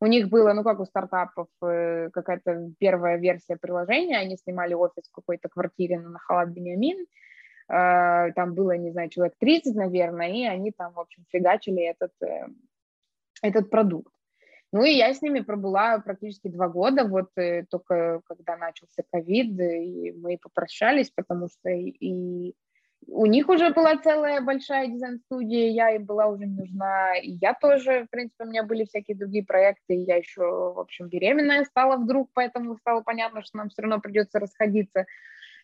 у 0.00 0.06
них 0.06 0.28
было, 0.28 0.52
ну, 0.52 0.62
как 0.62 0.78
у 0.78 0.84
стартапов, 0.84 1.48
э, 1.62 2.10
какая-то 2.12 2.70
первая 2.78 3.18
версия 3.18 3.56
приложения, 3.56 4.18
они 4.18 4.36
снимали 4.36 4.74
офис 4.74 5.08
в 5.08 5.12
какой-то 5.12 5.48
квартире 5.48 5.98
на 5.98 6.18
Халат 6.20 6.50
Бениамин, 6.50 6.98
э, 6.98 8.32
там 8.34 8.54
было, 8.54 8.76
не 8.76 8.92
знаю, 8.92 9.08
человек 9.08 9.34
30, 9.40 9.74
наверное, 9.74 10.30
и 10.30 10.44
они 10.44 10.70
там, 10.70 10.92
в 10.92 11.00
общем, 11.00 11.24
фигачили 11.28 11.82
этот, 11.82 12.12
этот 13.42 13.68
продукт. 13.68 14.12
Ну 14.72 14.84
и 14.84 14.92
я 14.92 15.12
с 15.12 15.20
ними 15.20 15.40
пробыла 15.40 15.98
практически 15.98 16.48
два 16.48 16.68
года, 16.68 17.04
вот 17.04 17.30
э, 17.36 17.64
только 17.68 18.20
когда 18.24 18.56
начался 18.56 19.02
ковид, 19.10 19.58
и 19.58 20.12
мы 20.12 20.38
попрощались, 20.38 21.10
потому 21.10 21.48
что 21.48 21.70
и 21.70 22.54
у 23.06 23.26
них 23.26 23.48
уже 23.48 23.70
была 23.70 23.96
целая 23.96 24.40
большая 24.40 24.86
дизайн-студия, 24.88 25.70
я 25.70 25.90
им 25.90 26.04
была 26.04 26.26
уже 26.26 26.46
не 26.46 26.54
нужна, 26.54 27.16
и 27.16 27.30
я 27.40 27.54
тоже, 27.54 28.04
в 28.04 28.10
принципе, 28.10 28.44
у 28.44 28.48
меня 28.48 28.62
были 28.62 28.84
всякие 28.84 29.16
другие 29.16 29.44
проекты, 29.44 29.94
я 29.94 30.16
еще, 30.16 30.42
в 30.42 30.78
общем, 30.78 31.08
беременная 31.08 31.64
стала 31.64 31.96
вдруг, 31.96 32.30
поэтому 32.34 32.76
стало 32.76 33.00
понятно, 33.00 33.42
что 33.42 33.58
нам 33.58 33.70
все 33.70 33.82
равно 33.82 34.00
придется 34.00 34.38
расходиться. 34.38 35.06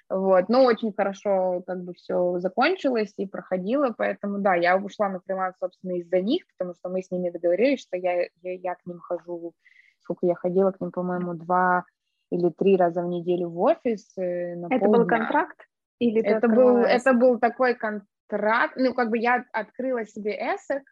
Вот, 0.09 0.49
но 0.49 0.65
очень 0.65 0.93
хорошо 0.93 1.63
как 1.67 1.83
бы 1.83 1.93
все 1.95 2.39
закончилось 2.39 3.13
и 3.17 3.27
проходило, 3.27 3.93
поэтому 3.97 4.39
да, 4.39 4.55
я 4.55 4.77
ушла 4.77 5.09
на 5.09 5.21
фриланс, 5.21 5.57
собственно, 5.59 5.99
из-за 5.99 6.21
них, 6.21 6.45
потому 6.57 6.75
что 6.75 6.89
мы 6.89 7.03
с 7.03 7.11
ними 7.11 7.31
договорились, 7.31 7.81
что 7.81 7.97
я, 7.97 8.29
я, 8.43 8.53
я 8.55 8.75
к 8.77 8.87
ним 8.87 9.01
хожу, 9.01 9.53
сколько 9.99 10.27
я 10.27 10.37
ходила 10.37 10.71
к 10.71 10.81
ним, 10.81 10.93
по-моему, 10.93 11.35
два 11.35 11.85
или 12.31 12.51
три 12.51 12.77
раза 12.77 13.03
в 13.03 13.07
неделю 13.07 13.49
в 13.49 13.59
офис. 13.61 14.17
Э, 14.17 14.55
на 14.55 14.67
это 14.67 14.85
полдня. 14.85 14.99
был 14.99 15.07
контракт? 15.09 15.67
Или 15.99 16.23
это, 16.23 16.47
был, 16.47 16.77
это 16.77 17.13
был 17.13 17.41
такой 17.41 17.75
контракт, 17.75 18.75
ну, 18.77 18.95
как 18.95 19.11
бы 19.11 19.19
я 19.19 19.45
открыла 19.53 20.07
себе 20.07 20.37
эсэк, 20.37 20.83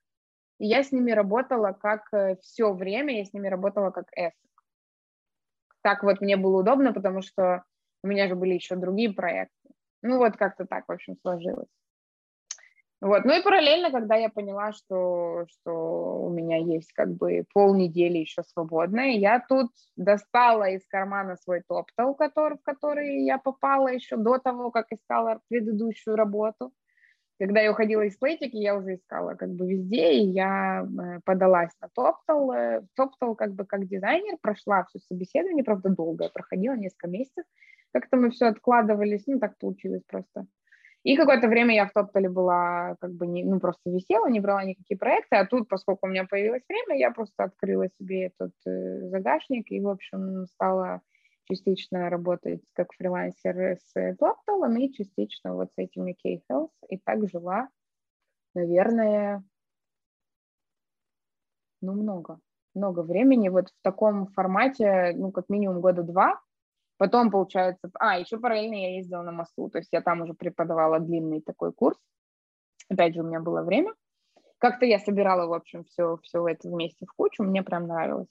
и 0.58 0.66
я 0.66 0.82
с 0.82 0.90
ними 0.90 1.12
работала 1.12 1.70
как 1.70 2.02
э, 2.12 2.36
все 2.40 2.72
время, 2.72 3.18
я 3.18 3.24
с 3.24 3.32
ними 3.32 3.46
работала 3.46 3.90
как 3.90 4.06
эсэк. 4.16 4.34
Так 5.82 6.02
вот 6.02 6.20
мне 6.20 6.36
было 6.36 6.60
удобно, 6.60 6.92
потому 6.92 7.22
что 7.22 7.62
у 8.04 8.06
меня 8.06 8.28
же 8.28 8.36
были 8.36 8.54
еще 8.54 8.76
другие 8.76 9.12
проекты. 9.12 9.70
Ну 10.02 10.18
вот 10.18 10.36
как-то 10.36 10.66
так, 10.66 10.84
в 10.86 10.92
общем, 10.92 11.16
сложилось. 11.22 11.70
Вот. 13.00 13.24
Ну 13.24 13.38
и 13.38 13.42
параллельно, 13.42 13.90
когда 13.90 14.14
я 14.16 14.28
поняла, 14.28 14.72
что, 14.72 15.46
что 15.48 16.24
у 16.24 16.30
меня 16.30 16.58
есть 16.58 16.92
как 16.92 17.14
бы 17.14 17.44
полнедели 17.52 18.18
еще 18.18 18.42
свободное, 18.42 19.12
я 19.12 19.40
тут 19.40 19.70
достала 19.96 20.70
из 20.70 20.86
кармана 20.86 21.36
свой 21.36 21.62
топтал, 21.66 22.14
который, 22.14 22.58
в 22.58 22.62
который 22.62 23.24
я 23.24 23.38
попала 23.38 23.88
еще 23.88 24.16
до 24.16 24.38
того, 24.38 24.70
как 24.70 24.86
искала 24.90 25.40
предыдущую 25.48 26.16
работу. 26.16 26.72
Когда 27.44 27.60
я 27.60 27.72
уходила 27.72 28.00
из 28.00 28.16
плейтики, 28.16 28.56
я 28.56 28.74
уже 28.74 28.94
искала 28.94 29.34
как 29.34 29.50
бы 29.50 29.70
везде, 29.70 30.14
и 30.14 30.30
я 30.30 30.82
э, 30.82 31.20
подалась 31.26 31.72
на 31.82 31.88
топтал. 31.94 32.50
Э, 32.52 32.80
топтал 32.96 33.34
как 33.34 33.52
бы 33.52 33.66
как 33.66 33.86
дизайнер, 33.86 34.38
прошла 34.40 34.84
все 34.84 34.98
собеседование, 35.00 35.62
правда, 35.62 35.90
долго 35.90 36.30
проходила, 36.30 36.72
несколько 36.72 37.06
месяцев. 37.06 37.44
Как-то 37.92 38.16
мы 38.16 38.30
все 38.30 38.46
откладывались, 38.46 39.24
ну, 39.26 39.38
так 39.38 39.58
получилось 39.58 40.00
просто. 40.06 40.46
И 41.02 41.16
какое-то 41.16 41.48
время 41.48 41.74
я 41.74 41.84
в 41.86 41.92
Топтале 41.92 42.30
была, 42.30 42.96
как 42.98 43.12
бы, 43.12 43.26
не, 43.26 43.44
ну, 43.44 43.60
просто 43.60 43.90
висела, 43.90 44.26
не 44.30 44.40
брала 44.40 44.64
никакие 44.64 44.96
проекты, 44.96 45.36
а 45.36 45.44
тут, 45.44 45.68
поскольку 45.68 46.06
у 46.06 46.08
меня 46.08 46.24
появилось 46.24 46.62
время, 46.66 46.98
я 46.98 47.10
просто 47.10 47.44
открыла 47.44 47.88
себе 48.00 48.28
этот 48.28 48.52
э, 48.66 49.10
загашник 49.10 49.70
и, 49.70 49.82
в 49.82 49.88
общем, 49.88 50.46
стала 50.46 51.02
частично 51.44 52.10
работать 52.10 52.62
как 52.72 52.92
фрилансер 52.94 53.78
с 53.78 54.16
Топталом 54.16 54.76
и 54.76 54.92
частично 54.92 55.54
вот 55.54 55.68
с 55.72 55.78
этими 55.78 56.12
K-Health, 56.12 56.70
и 56.88 56.98
так 56.98 57.28
жила, 57.28 57.68
наверное, 58.54 59.44
ну, 61.80 61.92
много, 61.92 62.40
много 62.74 63.00
времени 63.00 63.48
вот 63.48 63.68
в 63.68 63.82
таком 63.82 64.28
формате, 64.28 65.12
ну, 65.16 65.32
как 65.32 65.48
минимум 65.48 65.80
года 65.80 66.02
два, 66.02 66.40
Потом, 66.96 67.30
получается, 67.30 67.90
а, 67.98 68.18
еще 68.18 68.38
параллельно 68.38 68.74
я 68.74 68.96
ездила 68.96 69.22
на 69.22 69.32
МАСУ, 69.32 69.68
то 69.68 69.78
есть 69.78 69.92
я 69.92 70.00
там 70.00 70.22
уже 70.22 70.34
преподавала 70.34 71.00
длинный 71.00 71.40
такой 71.40 71.72
курс. 71.72 71.98
Опять 72.88 73.14
же, 73.14 73.22
у 73.22 73.24
меня 73.24 73.40
было 73.40 73.62
время. 73.62 73.92
Как-то 74.58 74.86
я 74.86 74.98
собирала, 74.98 75.46
в 75.46 75.52
общем, 75.52 75.84
все, 75.84 76.18
все 76.22 76.46
это 76.46 76.68
вместе 76.68 77.04
в 77.06 77.12
кучу, 77.12 77.42
мне 77.42 77.62
прям 77.62 77.88
нравилось. 77.88 78.28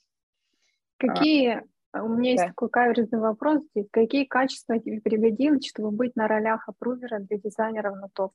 Какие, 0.96 1.48
а, 1.50 1.64
у 2.02 2.08
меня 2.08 2.32
есть 2.32 2.42
да. 2.42 2.48
такой 2.48 2.70
каверзный 2.70 3.20
вопрос 3.20 3.62
здесь, 3.70 3.86
какие 3.90 4.24
качества 4.24 4.78
тебе 4.78 5.00
пригодились, 5.00 5.68
чтобы 5.68 5.90
быть 5.90 6.16
на 6.16 6.26
ролях 6.26 6.68
апрувера 6.68 7.20
для 7.20 7.38
дизайнеров 7.38 7.96
на 7.96 8.08
топ? 8.08 8.32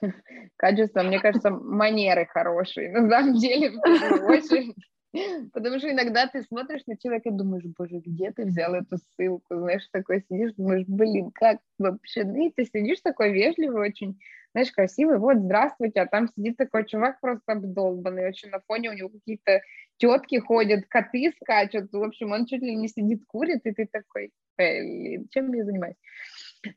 Качество, 0.56 1.02
мне 1.02 1.20
кажется, 1.20 1.50
манеры 1.50 2.26
хорошие, 2.26 2.92
на 2.92 3.08
самом 3.08 3.34
деле, 3.34 3.70
в 3.70 3.82
первую 3.82 4.26
очередь. 4.26 4.76
Потому 5.52 5.78
что 5.78 5.90
иногда 5.90 6.26
ты 6.26 6.42
смотришь 6.42 6.82
на 6.86 6.96
человека 6.96 7.28
и 7.28 7.32
думаешь, 7.32 7.64
боже, 7.78 7.98
где 8.04 8.32
ты 8.32 8.44
взял 8.44 8.74
эту 8.74 8.98
ссылку? 8.98 9.56
Знаешь, 9.56 9.88
такой 9.92 10.24
сидишь, 10.28 10.54
думаешь, 10.54 10.86
блин, 10.88 11.30
как 11.32 11.58
вообще? 11.78 12.24
Ну, 12.24 12.46
и 12.46 12.50
ты 12.50 12.64
сидишь 12.64 13.00
такой 13.00 13.32
вежливый, 13.32 13.88
очень, 13.88 14.18
знаешь, 14.52 14.72
красивый, 14.72 15.18
вот, 15.18 15.36
здравствуйте, 15.38 16.00
а 16.00 16.06
там 16.06 16.28
сидит 16.28 16.56
такой 16.56 16.84
чувак 16.84 17.20
просто 17.20 17.52
обдолбанный, 17.52 18.28
очень 18.28 18.50
на 18.50 18.60
фоне 18.66 18.90
у 18.90 18.94
него 18.94 19.08
какие-то 19.08 19.60
тетки 19.96 20.38
ходят, 20.38 20.86
коты 20.88 21.32
скачут, 21.40 21.92
в 21.92 22.02
общем, 22.02 22.32
он 22.32 22.46
чуть 22.46 22.62
ли 22.62 22.74
не 22.74 22.88
сидит, 22.88 23.24
курит, 23.26 23.60
и 23.64 23.72
ты 23.72 23.86
такой, 23.90 24.32
э, 24.58 25.24
чем 25.30 25.52
я 25.52 25.64
занимаюсь? 25.64 25.96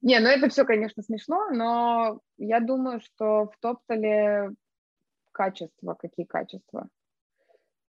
Не, 0.01 0.19
ну 0.19 0.27
это 0.27 0.49
все, 0.49 0.65
конечно, 0.65 1.03
смешно, 1.03 1.49
но 1.51 2.19
я 2.37 2.59
думаю, 2.59 2.99
что 2.99 3.45
в 3.45 3.57
Топтале 3.59 4.51
качество, 5.31 5.93
какие 5.93 6.25
качества? 6.25 6.89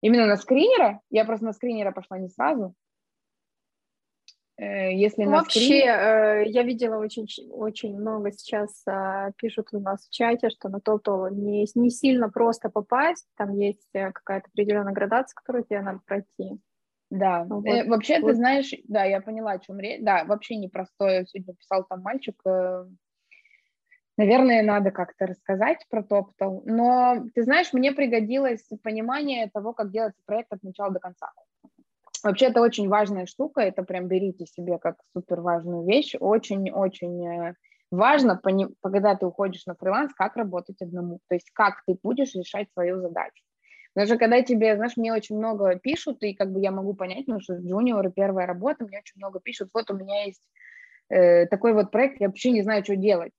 Именно 0.01 0.26
на 0.26 0.38
скринера? 0.38 1.01
Я 1.09 1.24
просто 1.26 1.45
на 1.45 1.53
скринера 1.53 1.91
пошла 1.91 2.17
не 2.17 2.30
сразу. 2.30 2.74
Э, 4.58 4.93
если 4.93 5.26
Вообще, 5.26 5.60
скринер... 5.60 6.47
я 6.47 6.64
видела 6.64 6.97
очень, 6.97 7.26
очень 7.51 7.97
много 7.97 8.32
сейчас 8.32 8.84
а, 8.88 9.32
пишут 9.38 9.70
у 9.74 9.80
нас 9.80 10.08
в 10.08 10.12
чате, 10.12 10.49
что 10.49 10.70
на 10.70 10.80
топ-то 10.80 11.30
не, 11.30 11.66
не 11.76 11.89
сильно 11.89 12.30
просто 12.30 12.70
попасть, 12.70 13.28
там 13.36 13.58
есть 13.58 13.89
э, 13.93 14.12
какая-то 14.12 14.49
определенная 14.54 14.93
градация, 14.93 15.36
которую 15.36 15.64
тебе 15.64 15.82
надо 15.82 16.01
пройти. 16.06 16.60
Да, 17.10 17.45
ну 17.45 17.62
вот. 17.62 17.68
э, 17.68 17.88
вообще 17.88 18.20
вот. 18.20 18.30
ты 18.30 18.36
знаешь, 18.36 18.72
да, 18.88 19.04
я 19.04 19.22
поняла, 19.22 19.54
о 19.54 19.60
чем 19.60 19.80
речь. 19.80 20.01
Да, 20.04 20.24
вообще 20.26 20.56
непростое. 20.56 21.26
Сегодня 21.26 21.56
писал 21.56 21.86
там 21.89 22.01
мальчик, 22.01 22.39
э, 22.45 22.86
Наверное, 24.16 24.62
надо 24.62 24.91
как-то 24.91 25.26
рассказать 25.26 25.84
про 25.89 26.04
Топтал. 26.04 26.62
Но, 26.66 27.26
ты 27.34 27.41
знаешь, 27.43 27.74
мне 27.74 27.91
пригодилось 27.91 28.64
понимание 28.84 29.49
того, 29.51 29.74
как 29.74 29.91
делается 29.91 30.22
проект 30.26 30.54
от 30.54 30.62
начала 30.62 30.91
до 30.91 30.99
конца. 30.99 31.32
Вообще, 32.24 32.45
это 32.45 32.61
очень 32.61 32.88
важная 32.88 33.26
штука, 33.26 33.61
это 33.61 33.84
прям 33.84 34.07
берите 34.07 34.45
себе 34.45 34.78
как 34.80 34.95
супер 35.13 35.41
важную 35.41 35.86
вещь. 35.86 36.15
Очень-очень 36.17 37.28
э, 37.28 37.53
важно, 37.91 38.39
когда 38.82 39.15
ты 39.15 39.26
уходишь 39.26 39.65
на 39.65 39.76
фриланс, 39.76 40.13
как 40.13 40.38
работать 40.38 40.82
одному, 40.82 41.19
то 41.28 41.36
есть 41.36 41.49
как 41.51 41.84
ты 41.86 41.97
будешь 42.01 42.34
решать 42.34 42.67
свою 42.71 43.01
задачу. 43.01 43.43
Даже 43.95 44.17
когда 44.17 44.41
тебе, 44.41 44.76
знаешь, 44.76 44.97
мне 44.97 45.13
очень 45.13 45.38
много 45.38 45.76
пишут, 45.76 46.24
и 46.24 46.34
как 46.34 46.51
бы 46.51 46.59
я 46.61 46.71
могу 46.71 46.93
понять, 46.95 47.28
ну, 47.28 47.39
что 47.39 47.55
джуниоры, 47.55 48.11
первая 48.11 48.47
работа, 48.47 48.86
мне 48.86 48.99
очень 48.99 49.17
много 49.17 49.39
пишут, 49.39 49.69
вот 49.74 49.91
у 49.91 49.95
меня 49.95 50.24
есть 50.24 50.41
э, 51.09 51.45
такой 51.47 51.74
вот 51.74 51.91
проект, 51.91 52.19
я 52.19 52.28
вообще 52.28 52.51
не 52.51 52.63
знаю, 52.63 52.84
что 52.84 52.95
делать. 52.95 53.34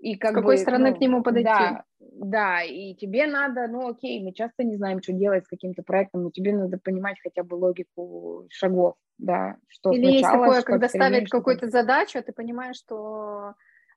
И 0.00 0.16
как 0.16 0.32
С 0.32 0.34
какой 0.34 0.56
бы, 0.56 0.62
стороны 0.62 0.90
ну, 0.90 0.96
к 0.96 1.00
нему 1.00 1.22
подойти? 1.22 1.44
Да, 1.44 1.84
да, 1.98 2.62
и 2.62 2.94
тебе 2.94 3.26
надо, 3.26 3.66
ну 3.68 3.88
окей, 3.88 4.22
мы 4.22 4.32
часто 4.32 4.64
не 4.64 4.76
знаем, 4.76 5.02
что 5.02 5.12
делать 5.12 5.44
с 5.44 5.48
каким-то 5.48 5.82
проектом, 5.82 6.22
но 6.22 6.30
тебе 6.30 6.54
надо 6.54 6.78
понимать 6.78 7.18
хотя 7.22 7.42
бы 7.42 7.54
логику 7.54 8.46
шагов, 8.50 8.94
да, 9.18 9.56
что 9.68 9.92
Или 9.92 10.18
сначала, 10.18 10.46
есть 10.46 10.56
такое, 10.56 10.62
когда 10.62 10.88
ставят 10.88 11.28
какую-то 11.28 11.68
задачу, 11.68 12.18
а 12.18 12.22
ты 12.22 12.32
понимаешь, 12.32 12.76
что 12.76 13.54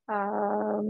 а, 0.08 0.82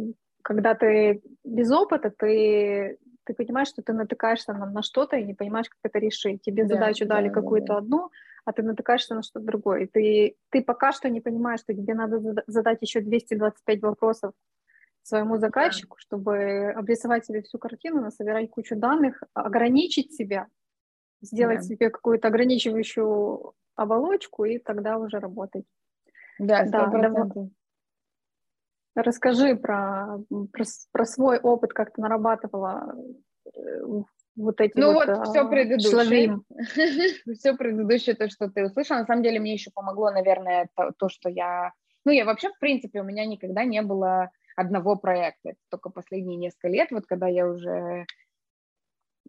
когда 0.42 0.74
ты 0.74 1.22
без 1.44 1.72
опыта, 1.72 2.12
ты 2.16 2.98
ты 3.26 3.34
понимаешь, 3.34 3.70
что 3.70 3.82
ты 3.82 3.94
натыкаешься 3.94 4.54
на, 4.54 4.66
на 4.66 4.82
что-то 4.82 5.16
и 5.16 5.24
не 5.24 5.34
понимаешь, 5.34 5.70
как 5.70 5.80
это 5.84 6.00
решить. 6.00 6.42
Тебе 6.42 6.64
да, 6.64 6.76
задачу 6.76 7.06
да, 7.06 7.16
дали 7.16 7.30
да, 7.30 7.34
какую-то 7.34 7.68
да. 7.68 7.78
одну, 7.78 8.10
а 8.44 8.52
ты 8.52 8.64
натыкаешься 8.64 9.16
на 9.16 9.24
что-то 9.24 9.46
другое. 9.46 9.84
И 9.84 9.88
ты, 9.88 10.36
ты 10.50 10.62
пока 10.62 10.92
что 10.92 11.10
не 11.10 11.22
понимаешь, 11.22 11.62
что 11.62 11.74
тебе 11.74 11.94
надо 11.94 12.44
задать 12.48 12.80
еще 12.82 13.00
225 13.00 13.82
вопросов 13.82 14.34
своему 15.04 15.38
заказчику, 15.38 15.98
чтобы 16.00 16.72
обрисовать 16.72 17.26
себе 17.26 17.42
всю 17.42 17.60
картину, 17.60 18.02
насобирать 18.02 18.50
кучу 18.50 18.76
данных, 18.76 19.22
ограничить 19.34 20.14
себя, 20.14 20.48
сделать 21.22 21.60
да. 21.60 21.64
себе 21.64 21.90
какую-то 21.90 22.30
ограничивающую 22.30 23.54
оболочку 23.76 24.46
и 24.46 24.60
тогда 24.60 24.98
уже 24.98 25.20
работать. 25.20 25.66
Да, 26.40 26.66
100%. 26.66 26.70
да, 26.72 27.48
Расскажи 28.96 29.56
про, 29.56 30.20
про, 30.52 30.66
про 30.92 31.06
свой 31.06 31.40
опыт, 31.40 31.74
как 31.74 31.94
ты 31.94 32.02
нарабатывала 32.02 32.96
э, 33.46 33.60
вот 34.36 34.62
эти 34.62 34.78
ну 34.80 34.94
вот, 34.94 35.08
вот 35.08 35.28
все 35.28 35.50
предыдущее, 35.50 36.40
все 37.34 37.56
предыдущее, 37.56 38.16
то, 38.16 38.30
что 38.30 38.50
ты 38.50 38.66
услышала, 38.66 39.00
на 39.00 39.06
самом 39.06 39.24
деле 39.24 39.40
мне 39.40 39.54
еще 39.54 39.72
помогло, 39.72 40.12
наверное, 40.12 40.70
то, 40.76 40.92
то, 40.96 41.10
что 41.10 41.30
я, 41.30 41.72
ну 42.06 42.12
я 42.12 42.24
вообще, 42.24 42.50
в 42.50 42.60
принципе, 42.60 43.02
у 43.02 43.04
меня 43.04 43.26
никогда 43.26 43.64
не 43.64 43.82
было 43.82 44.30
одного 44.56 44.96
проекта, 44.96 45.50
это 45.50 45.60
только 45.70 45.90
последние 45.90 46.38
несколько 46.38 46.68
лет, 46.70 46.92
вот 46.92 47.06
когда 47.06 47.28
я 47.28 47.48
уже, 47.48 48.06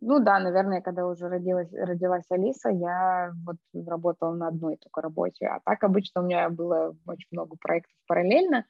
ну 0.01 0.18
да, 0.20 0.39
наверное, 0.39 0.81
когда 0.81 1.07
уже 1.07 1.29
родилась, 1.29 1.72
родилась 1.72 2.25
Алиса, 2.31 2.70
я 2.70 3.33
вот 3.45 3.57
работала 3.87 4.35
на 4.35 4.49
одной 4.49 4.77
только 4.77 5.01
работе, 5.01 5.47
а 5.47 5.61
так 5.64 5.83
обычно 5.85 6.22
у 6.22 6.25
меня 6.25 6.49
было 6.49 6.97
очень 7.07 7.29
много 7.31 7.57
проектов 7.61 7.95
параллельно, 8.07 8.64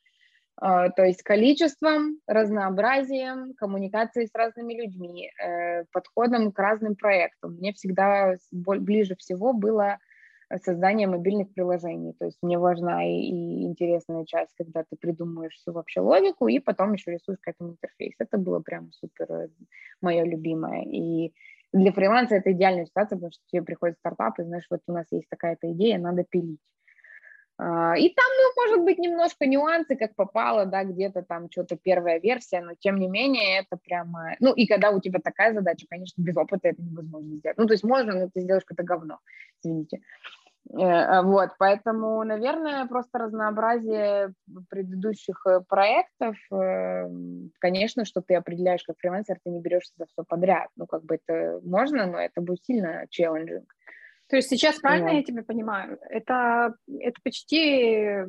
а, 0.57 0.91
то 0.91 1.05
есть 1.05 1.23
количеством, 1.23 2.19
разнообразием, 2.27 3.55
коммуникацией 3.55 4.29
с 4.29 4.35
разными 4.35 4.75
людьми, 4.75 5.31
э, 5.43 5.85
подходом 5.93 6.53
к 6.53 6.59
разным 6.59 6.95
проектам. 6.95 7.55
Мне 7.55 7.73
всегда 7.73 8.37
ближе 8.53 9.17
всего 9.17 9.53
было 9.53 9.99
создание 10.63 11.07
мобильных 11.07 11.53
приложений. 11.53 12.15
То 12.19 12.27
есть 12.27 12.39
мне 12.43 12.59
важна 12.59 13.05
и, 13.05 13.13
и 13.13 13.65
интересная 13.65 14.25
часть, 14.25 14.53
когда 14.57 14.85
ты 14.85 14.97
придумываешь 14.97 15.55
всю 15.55 15.73
вообще 15.73 16.01
логику, 16.01 16.49
и 16.49 16.59
потом 16.59 16.93
еще 16.93 17.13
рисуешь 17.13 17.39
к 17.41 17.49
этому 17.49 17.71
интерфейс. 17.71 18.15
Это 18.19 18.39
было 18.39 18.61
прям 18.61 18.93
супер 18.93 19.31
э, 19.31 19.49
мое 20.01 20.25
любимое. 20.25 20.85
И 20.85 21.33
для 21.73 21.93
фриланса 21.93 22.37
это 22.37 22.53
идеальная 22.53 22.87
ситуация, 22.87 23.17
потому 23.17 23.33
что 23.33 23.43
тебе 23.51 23.63
приходит 23.63 23.99
стартап, 23.99 24.39
и 24.39 24.45
знаешь, 24.45 24.67
вот 24.71 24.81
у 24.87 24.93
нас 24.93 25.07
есть 25.11 25.29
такая-то 25.29 25.73
идея, 25.73 25.99
надо 25.99 26.25
пилить. 26.25 26.61
А, 27.57 27.97
и 27.97 28.09
там, 28.09 28.25
ну, 28.37 28.63
может 28.63 28.85
быть, 28.85 28.99
немножко 28.99 29.47
нюансы, 29.47 29.95
как 29.97 30.15
попало, 30.17 30.67
да, 30.67 30.83
где-то 30.85 31.23
там 31.23 31.49
что-то 31.51 31.77
первая 31.77 32.19
версия, 32.19 32.61
но 32.61 32.75
тем 32.75 32.97
не 32.97 33.09
менее 33.09 33.61
это 33.61 33.77
прямо... 33.77 34.35
Ну, 34.41 34.53
и 34.53 34.67
когда 34.67 34.91
у 34.91 35.01
тебя 35.01 35.21
такая 35.21 35.55
задача, 35.55 35.87
конечно, 35.89 36.21
без 36.21 36.37
опыта 36.37 36.69
это 36.69 36.83
невозможно 36.83 37.37
сделать. 37.37 37.57
Ну, 37.57 37.67
то 37.67 37.75
есть 37.75 37.85
можно, 37.85 38.15
но 38.15 38.29
ты 38.29 38.41
сделаешь 38.41 38.65
какое-то 38.65 38.83
говно, 38.83 39.19
извините. 39.63 40.01
Э, 40.73 41.23
вот, 41.23 41.51
поэтому, 41.59 42.25
наверное, 42.25 42.87
просто 42.87 43.19
разнообразие 43.19 44.33
предыдущих 44.71 45.47
э, 45.47 45.61
проектов, 45.61 46.37
э, 46.51 47.09
конечно, 47.61 48.05
что 48.05 48.23
ты 48.23 48.35
определяешь 48.35 48.83
как 48.83 48.97
фрилансер, 48.99 49.39
ты 49.45 49.51
не 49.51 49.61
берешься 49.61 49.93
за 49.97 50.07
все 50.07 50.25
подряд. 50.25 50.69
Ну, 50.77 50.87
как 50.87 51.05
бы 51.05 51.19
это 51.23 51.61
можно, 51.65 52.07
но 52.07 52.19
это 52.19 52.41
будет 52.41 52.65
сильно 52.65 53.07
челленджинг. 53.11 53.73
То 54.35 54.39
есть 54.39 54.49
сейчас 54.51 54.81
правильно 54.81 55.11
yeah. 55.11 55.19
я 55.19 55.23
тебя 55.23 55.45
понимаю? 55.45 55.97
Это, 56.11 56.75
это 56.99 57.21
почти 57.23 58.25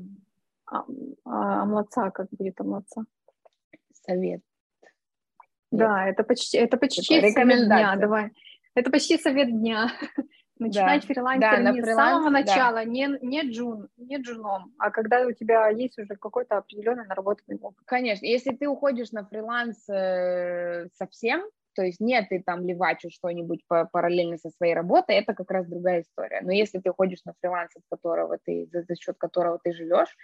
а, 0.68 0.86
а, 1.26 2.12
как 2.12 2.28
будет 2.30 2.62
омлаца? 2.62 3.06
Совет. 4.06 4.42
Да, 5.72 6.08
это 6.08 6.24
почти, 6.24 6.60
это 6.60 6.78
почти 6.78 7.16
это 7.16 7.32
совет 7.32 7.66
дня, 7.66 7.96
давай. 7.96 8.30
Это 8.76 8.92
почти 8.92 9.18
совет 9.18 9.50
дня. 9.50 9.92
Начинать 10.60 11.02
да. 11.02 11.08
фрилансер 11.08 11.64
да, 11.64 11.72
не 11.72 11.82
фриланс, 11.82 11.96
с 11.96 11.96
самого 11.96 12.30
начала, 12.30 12.76
да. 12.76 12.84
не, 12.84 13.10
не 13.24 13.42
джун, 13.52 13.90
не 13.98 14.18
джуном, 14.18 14.76
а 14.78 14.92
когда 14.92 15.26
у 15.26 15.32
тебя 15.32 15.70
есть 15.70 15.98
уже 15.98 16.16
какой-то 16.18 16.58
определенный 16.58 17.08
наработанный 17.08 17.58
опыт. 17.60 17.84
Конечно, 17.88 18.28
если 18.28 18.52
ты 18.52 18.68
уходишь 18.68 19.12
на 19.12 19.26
фриланс 19.26 19.90
э, 19.90 20.88
совсем, 20.94 21.44
то 21.76 21.84
есть 21.84 22.00
нет, 22.00 22.30
ты 22.30 22.42
там 22.42 22.66
левачишь 22.66 23.14
что-нибудь 23.14 23.64
параллельно 23.68 24.38
со 24.38 24.50
своей 24.52 24.74
работой, 24.74 25.16
это 25.16 25.34
как 25.34 25.52
раз 25.52 25.68
другая 25.68 26.02
история. 26.02 26.42
Но 26.42 26.52
если 26.52 26.80
ты 26.80 26.92
ходишь 26.92 27.24
на 27.26 27.34
фриланс, 27.40 27.72
от 27.76 27.84
которого 27.90 28.38
ты, 28.44 28.68
за, 28.72 28.84
за 28.84 28.96
счет 28.96 29.18
которого 29.18 29.60
ты 29.64 29.74
живешь, 29.74 30.16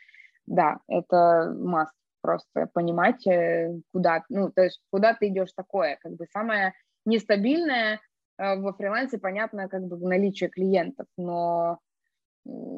да, 0.45 0.79
это 0.87 1.53
маст 1.57 1.93
просто 2.21 2.67
понимать, 2.73 3.25
э, 3.27 3.73
куда, 3.91 4.23
ну, 4.29 4.51
то 4.51 4.63
есть 4.63 4.81
куда 4.91 5.13
ты 5.13 5.27
идешь 5.27 5.51
такое, 5.55 5.97
как 6.01 6.13
бы 6.13 6.25
самое 6.31 6.73
нестабильное 7.05 7.99
э, 8.37 8.55
во 8.55 8.73
фрилансе, 8.73 9.17
понятно, 9.17 9.67
как 9.67 9.83
бы 9.83 9.97
наличие 9.97 10.49
клиентов, 10.49 11.07
но 11.17 11.79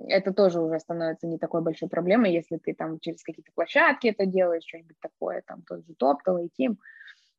это 0.08 0.34
тоже 0.34 0.60
уже 0.60 0.80
становится 0.80 1.28
не 1.28 1.38
такой 1.38 1.62
большой 1.62 1.90
проблемой, 1.90 2.34
если 2.34 2.58
ты 2.58 2.74
там 2.74 3.00
через 3.00 3.24
какие-то 3.24 3.52
площадки 3.54 4.08
это 4.08 4.26
делаешь, 4.26 4.64
что-нибудь 4.68 4.98
такое, 5.00 5.42
там 5.46 5.62
тот 5.64 5.86
же 5.86 5.94
Топтал 5.96 6.38
и 6.40 6.50
Тим, 6.50 6.80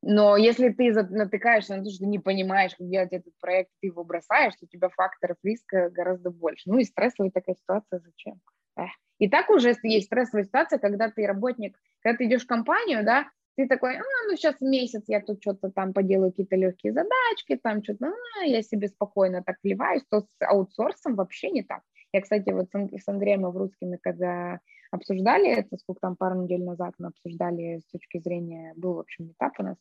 но 0.07 0.37
если 0.37 0.69
ты 0.69 0.93
натыкаешься 0.93 1.77
на 1.77 1.85
то, 1.85 1.91
что 1.91 2.01
ты 2.01 2.07
не 2.07 2.19
понимаешь, 2.19 2.75
как 2.77 2.89
делать 2.89 3.13
этот 3.13 3.33
проект, 3.41 3.71
ты 3.81 3.87
его 3.87 4.05
бросаешь, 4.05 4.55
то 4.55 4.67
у 4.67 4.69
тебя 4.69 4.91
факторов 4.91 5.39
риска 5.43 5.89
гораздо 5.89 6.31
больше. 6.31 6.69
Ну 6.69 6.79
и 6.79 6.85
стрессовая 6.85 7.31
такая 7.31 7.57
ситуация 7.57 8.01
зачем? 8.01 8.41
Эх. 8.77 8.91
И 9.19 9.29
так 9.29 9.49
уже 9.49 9.75
есть 9.83 10.07
стрессовая 10.07 10.45
ситуация, 10.45 10.79
когда 10.79 11.11
ты 11.11 11.27
работник, 11.27 11.79
когда 12.03 12.19
ты 12.19 12.27
идешь 12.27 12.45
в 12.45 12.49
компанию, 12.49 13.03
да, 13.05 13.29
ты 13.57 13.67
такой, 13.67 13.97
а, 13.97 14.03
ну 14.29 14.37
сейчас 14.37 14.61
месяц 14.61 15.05
я 15.07 15.21
тут 15.21 15.41
что-то 15.41 15.71
там 15.71 15.95
поделаю 15.95 16.33
какие-то 16.33 16.57
легкие 16.57 16.93
задачки, 16.93 17.57
там 17.63 17.83
что-то, 17.83 18.13
а, 18.41 18.45
я 18.45 18.63
себе 18.63 18.89
спокойно 18.89 19.43
так 19.43 19.57
вливаюсь, 19.63 20.03
то 20.11 20.21
с 20.21 20.27
аутсорсом 20.41 21.15
вообще 21.15 21.51
не 21.51 21.63
так. 21.63 21.81
Я, 22.13 22.21
кстати, 22.21 22.51
вот 22.51 22.69
с 22.73 23.09
Андреем 23.09 23.47
Аврусским, 23.47 23.97
когда 24.03 24.61
обсуждали 24.95 25.51
это, 25.51 25.77
сколько 25.79 26.01
там, 26.01 26.17
пару 26.17 26.43
недель 26.43 26.63
назад 26.65 26.95
мы 26.99 27.09
обсуждали 27.09 27.79
с 27.81 27.85
точки 27.91 28.19
зрения, 28.19 28.73
был, 28.77 28.95
в 28.95 29.01
общем, 29.01 29.31
этап 29.33 29.53
у 29.59 29.63
нас, 29.63 29.77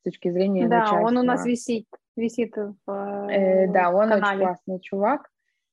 с 0.00 0.02
точки 0.04 0.30
зрения 0.30 0.68
Да, 0.68 0.80
начальства. 0.80 1.06
он 1.08 1.16
у 1.18 1.22
нас 1.22 1.44
висит, 1.44 1.86
висит 2.16 2.54
в 2.56 3.28
э, 3.30 3.66
Да, 3.72 3.90
он 3.90 4.08
канале. 4.08 4.26
очень 4.26 4.38
классный 4.46 4.80
чувак, 4.80 5.30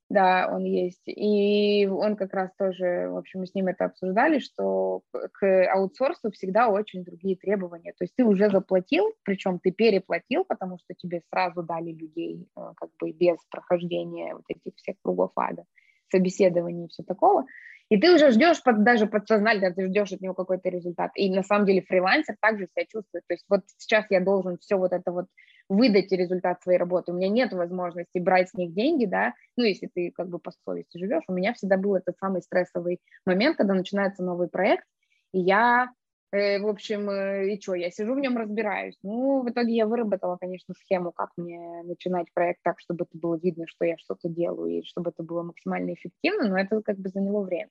да, 0.10 0.50
он 0.52 0.64
есть. 0.64 1.04
И 1.08 1.88
он 1.88 2.16
как 2.16 2.34
раз 2.34 2.52
тоже, 2.58 3.10
в 3.10 3.18
общем, 3.18 3.40
мы 3.40 3.48
с 3.48 3.56
ним 3.56 3.68
это 3.68 3.86
обсуждали, 3.86 4.40
что 4.40 5.02
к 5.34 5.72
аутсорсу 5.74 6.30
всегда 6.32 6.70
очень 6.70 7.04
другие 7.04 7.36
требования. 7.36 7.94
То 7.98 8.04
есть 8.04 8.16
ты 8.16 8.24
уже 8.24 8.50
заплатил, 8.50 9.12
причем 9.24 9.60
ты 9.60 9.72
переплатил, 9.72 10.46
потому 10.46 10.78
что 10.78 10.94
тебе 10.94 11.22
сразу 11.32 11.64
дали 11.64 11.92
людей 11.92 12.48
э, 12.56 12.74
как 12.76 12.90
бы 13.00 13.12
без 13.12 13.38
прохождения 13.50 14.36
вот 14.36 14.44
этих 14.50 14.76
всех 14.76 14.96
кругов 15.02 15.32
ада, 15.36 15.64
собеседований 16.12 16.86
и 16.86 16.90
все 16.90 17.02
такого. 17.04 17.46
И 17.94 18.00
ты 18.00 18.12
уже 18.12 18.32
ждешь 18.32 18.64
под, 18.64 18.84
даже 18.84 19.06
подсознательно, 19.06 19.72
ты 19.72 19.86
ждешь 19.86 20.12
от 20.12 20.20
него 20.20 20.34
какой-то 20.34 20.68
результат. 20.68 21.12
И 21.14 21.30
на 21.30 21.44
самом 21.44 21.68
деле 21.68 21.84
фрилансер 21.84 22.36
также 22.42 22.66
себя 22.66 22.86
чувствует. 22.86 23.24
То 23.28 23.36
есть 23.36 23.46
вот 23.48 23.62
сейчас 23.78 24.06
я 24.10 24.20
должен 24.20 24.58
все 24.58 24.78
вот 24.78 24.94
это 24.94 25.12
вот 25.12 25.28
выдать 25.70 26.12
результат 26.12 26.60
своей 26.64 26.80
работы. 26.80 27.12
У 27.12 27.16
меня 27.16 27.30
нет 27.30 27.54
возможности 27.54 28.18
брать 28.18 28.50
с 28.50 28.56
них 28.56 28.74
деньги, 28.74 29.06
да, 29.06 29.34
ну, 29.58 29.64
если 29.64 29.92
ты 29.94 30.10
как 30.10 30.28
бы 30.30 30.40
по 30.40 30.50
совести 30.66 30.98
живешь. 30.98 31.26
У 31.28 31.34
меня 31.34 31.54
всегда 31.54 31.78
был 31.78 31.94
этот 31.94 32.18
самый 32.18 32.42
стрессовый 32.42 33.00
момент, 33.28 33.58
когда 33.58 33.76
начинается 33.76 34.24
новый 34.24 34.48
проект, 34.48 34.86
и 35.32 35.42
я 35.42 35.90
Э, 36.34 36.60
в 36.60 36.68
общем, 36.68 37.12
э, 37.12 37.54
и 37.54 37.62
что, 37.62 37.76
я 37.76 37.92
сижу 37.92 38.16
в 38.16 38.20
нем, 38.20 38.36
разбираюсь. 38.38 38.98
Ну, 39.04 39.44
в 39.44 39.50
итоге 39.52 39.76
я 39.76 39.86
выработала, 39.86 40.36
конечно, 40.38 40.74
схему, 40.74 41.12
как 41.12 41.30
мне 41.38 41.84
начинать 41.84 42.26
проект 42.34 42.62
так, 42.64 42.80
чтобы 42.80 43.06
это 43.06 43.16
было 43.20 43.36
видно, 43.38 43.66
что 43.68 43.86
я 43.86 43.98
что-то 44.00 44.30
делаю, 44.30 44.80
и 44.80 44.84
чтобы 44.84 45.12
это 45.12 45.22
было 45.22 45.44
максимально 45.44 45.94
эффективно, 45.94 46.50
но 46.50 46.58
это 46.58 46.82
как 46.82 46.98
бы 46.98 47.10
заняло 47.10 47.44
время. 47.44 47.70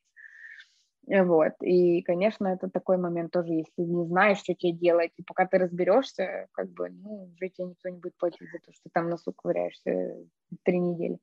Э, 1.08 1.24
вот, 1.24 1.52
и, 1.62 2.02
конечно, 2.02 2.46
это 2.48 2.70
такой 2.70 2.96
момент 2.96 3.32
тоже, 3.32 3.52
если 3.52 3.82
не 3.82 4.06
знаешь, 4.06 4.38
что 4.38 4.54
тебе 4.54 4.72
делать, 4.72 5.12
и 5.16 5.22
пока 5.22 5.46
ты 5.46 5.58
разберешься, 5.58 6.46
как 6.52 6.70
бы, 6.70 6.90
ну, 6.90 7.30
уже 7.32 7.48
тебе 7.48 7.68
никто 7.68 7.88
не 7.88 7.98
будет 7.98 8.16
платить 8.16 8.48
за 8.50 8.58
то, 8.58 8.72
что 8.72 8.84
ты 8.84 8.90
там 8.92 9.08
носу 9.08 9.32
ковыряешься 9.32 10.16
три 10.64 10.78
недели. 10.78 11.18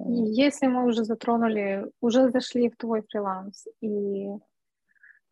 Если 0.00 0.68
мы 0.68 0.86
уже 0.86 1.04
затронули, 1.04 1.90
уже 2.00 2.30
зашли 2.30 2.70
в 2.70 2.76
твой 2.76 3.02
фриланс, 3.02 3.66
и 3.80 4.28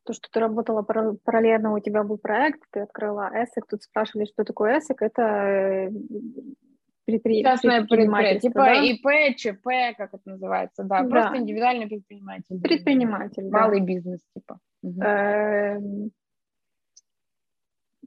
то, 0.02 0.12
что 0.12 0.28
ты 0.30 0.40
работала 0.40 0.82
параллельно, 0.82 1.72
у 1.72 1.78
тебя 1.78 2.02
был 2.02 2.18
проект, 2.18 2.60
ты 2.70 2.80
открыла 2.80 3.30
ESSEC, 3.32 3.62
тут 3.68 3.82
спрашивали, 3.82 4.26
что 4.26 4.44
такое 4.44 4.78
ESSEC, 4.78 4.96
это 5.00 5.92
Частное 7.06 7.84
предприятие, 7.84 8.40
типа 8.40 8.60
да? 8.60 8.74
ИП, 8.74 9.36
ЧП, 9.36 9.96
как 9.96 10.14
это 10.14 10.22
называется, 10.24 10.82
да, 10.82 11.02
да. 11.02 11.08
просто 11.08 11.38
индивидуальный 11.38 11.86
предприниматель. 11.86 12.60
Предприниматель, 12.60 13.48
Малый 13.48 13.80
да. 13.80 13.86
бизнес, 13.86 14.20
типа. 14.34 14.58
Угу. 14.82 16.10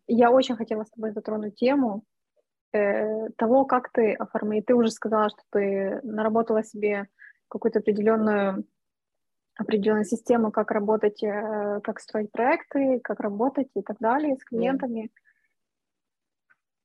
Я 0.07 0.31
очень 0.31 0.55
хотела 0.55 0.83
с 0.83 0.89
тобой 0.89 1.11
затронуть 1.11 1.55
тему 1.55 2.03
э, 2.73 3.29
того, 3.37 3.65
как 3.65 3.91
ты 3.91 4.13
оформила. 4.13 4.63
Ты 4.63 4.73
уже 4.73 4.91
сказала, 4.91 5.29
что 5.29 5.41
ты 5.51 5.99
наработала 6.03 6.63
себе 6.63 7.07
какую-то 7.47 7.79
определенную 7.79 8.65
определенную 9.55 10.05
систему, 10.05 10.51
как 10.51 10.71
работать, 10.71 11.21
э, 11.21 11.81
как 11.83 11.99
строить 11.99 12.31
проекты, 12.31 13.01
как 13.03 13.19
работать 13.19 13.67
и 13.75 13.81
так 13.81 13.97
далее 13.99 14.37
с 14.37 14.43
клиентами. 14.43 15.05
Mm. 15.05 15.09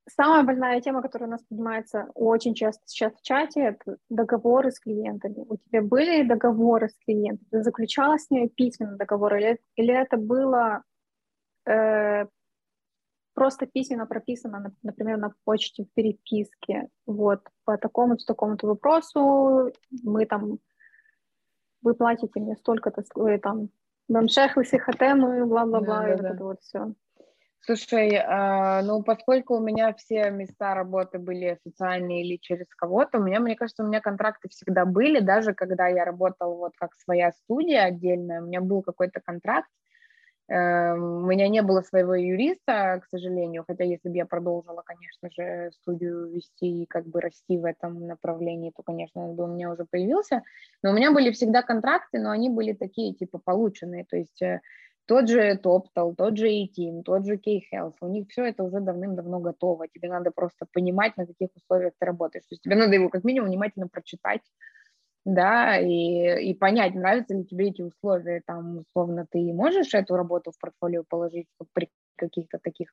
Самая 0.06 0.42
больная 0.42 0.80
тема, 0.82 1.00
которая 1.00 1.28
у 1.28 1.30
нас 1.30 1.42
поднимается 1.44 2.08
очень 2.14 2.54
часто 2.54 2.82
сейчас 2.86 3.14
в 3.14 3.22
чате, 3.22 3.60
это 3.60 3.96
договоры 4.10 4.70
с 4.70 4.78
клиентами. 4.78 5.46
У 5.48 5.56
тебя 5.56 5.80
были 5.80 6.28
договоры 6.28 6.90
с 6.90 6.96
клиентами? 7.04 7.48
Ты 7.50 7.62
заключала 7.62 8.18
с 8.18 8.28
ней 8.30 8.48
письменный 8.48 8.98
договор 8.98 9.34
или, 9.36 9.58
или 9.76 9.94
это 9.94 10.18
было 10.18 10.82
э, 11.66 12.26
просто 13.32 13.66
письменно 13.66 14.06
прописано, 14.06 14.74
например, 14.82 15.16
на 15.16 15.32
почте 15.44 15.84
в 15.84 15.92
переписке? 15.94 16.88
Вот, 17.06 17.40
по 17.64 17.78
такому-то, 17.78 18.26
такому-то 18.26 18.66
вопросу 18.66 19.72
мы 20.02 20.26
там 20.26 20.58
вы 21.84 21.94
платите 21.94 22.40
мне 22.40 22.56
столько-то, 22.56 23.04
вы 23.14 23.38
там, 23.38 23.68
мемшехлы, 24.08 24.64
сихотему 24.64 25.34
и 25.34 25.42
бла-бла-бла, 25.42 26.02
да, 26.02 26.14
и 26.14 26.16
да, 26.16 26.16
вот 26.16 26.22
да. 26.22 26.34
это 26.34 26.44
вот 26.44 26.60
все. 26.62 26.94
Слушай, 27.66 28.10
э, 28.10 28.82
ну, 28.82 29.02
поскольку 29.02 29.56
у 29.56 29.60
меня 29.60 29.94
все 29.94 30.30
места 30.30 30.74
работы 30.74 31.18
были 31.18 31.46
официальные 31.46 32.22
или 32.24 32.36
через 32.36 32.66
кого-то, 32.74 33.18
у 33.18 33.22
меня, 33.22 33.40
мне 33.40 33.56
кажется, 33.56 33.84
у 33.84 33.86
меня 33.86 34.00
контракты 34.00 34.48
всегда 34.50 34.84
были, 34.84 35.20
даже 35.20 35.54
когда 35.54 35.88
я 35.88 36.04
работала 36.04 36.54
вот 36.54 36.72
как 36.76 36.94
своя 36.94 37.32
студия 37.32 37.84
отдельная, 37.84 38.42
у 38.42 38.46
меня 38.46 38.60
был 38.60 38.82
какой-то 38.82 39.20
контракт, 39.20 39.68
Эм, 40.46 41.24
у 41.24 41.26
меня 41.26 41.48
не 41.48 41.62
было 41.62 41.80
своего 41.80 42.14
юриста, 42.14 43.00
к 43.02 43.06
сожалению, 43.10 43.64
хотя 43.66 43.84
если 43.84 44.10
бы 44.10 44.16
я 44.16 44.26
продолжила, 44.26 44.82
конечно 44.84 45.30
же, 45.30 45.70
студию 45.72 46.30
вести 46.30 46.82
и 46.82 46.86
как 46.86 47.06
бы 47.06 47.22
расти 47.22 47.56
в 47.56 47.64
этом 47.64 48.06
направлении, 48.06 48.70
то, 48.76 48.82
конечно, 48.82 49.22
он 49.26 49.36
бы 49.36 49.44
у 49.44 49.46
меня 49.46 49.70
уже 49.72 49.86
появился. 49.90 50.42
Но 50.82 50.90
у 50.90 50.94
меня 50.94 51.12
были 51.12 51.30
всегда 51.32 51.62
контракты, 51.62 52.18
но 52.18 52.30
они 52.30 52.50
были 52.50 52.74
такие, 52.74 53.14
типа, 53.14 53.38
полученные. 53.42 54.04
То 54.04 54.18
есть 54.18 54.42
э, 54.42 54.60
тот 55.06 55.28
же 55.28 55.60
TopTal, 55.62 56.14
тот 56.16 56.36
же 56.38 56.48
E-Team, 56.48 57.02
тот 57.02 57.26
же 57.26 57.36
K-Health, 57.36 57.96
у 58.00 58.08
них 58.08 58.28
все 58.28 58.44
это 58.44 58.62
уже 58.62 58.80
давным-давно 58.80 59.40
готово. 59.40 59.86
Тебе 59.88 60.08
надо 60.08 60.30
просто 60.30 60.66
понимать, 60.72 61.16
на 61.16 61.26
каких 61.26 61.50
условиях 61.54 61.92
ты 61.98 62.06
работаешь. 62.06 62.44
То 62.44 62.54
есть 62.54 62.62
тебе 62.62 62.76
надо 62.76 62.94
его 62.94 63.08
как 63.08 63.24
минимум 63.24 63.48
внимательно 63.48 63.88
прочитать, 63.88 64.42
да, 65.24 65.78
и, 65.78 66.50
и 66.50 66.54
понять, 66.54 66.94
нравятся 66.94 67.34
ли 67.34 67.44
тебе 67.44 67.68
эти 67.68 67.82
условия, 67.82 68.42
там, 68.46 68.78
условно, 68.78 69.26
ты 69.30 69.38
можешь 69.52 69.94
эту 69.94 70.16
работу 70.16 70.52
в 70.52 70.58
портфолио 70.58 71.02
положить 71.08 71.48
при 71.72 71.90
каких-то 72.16 72.58
таких 72.58 72.88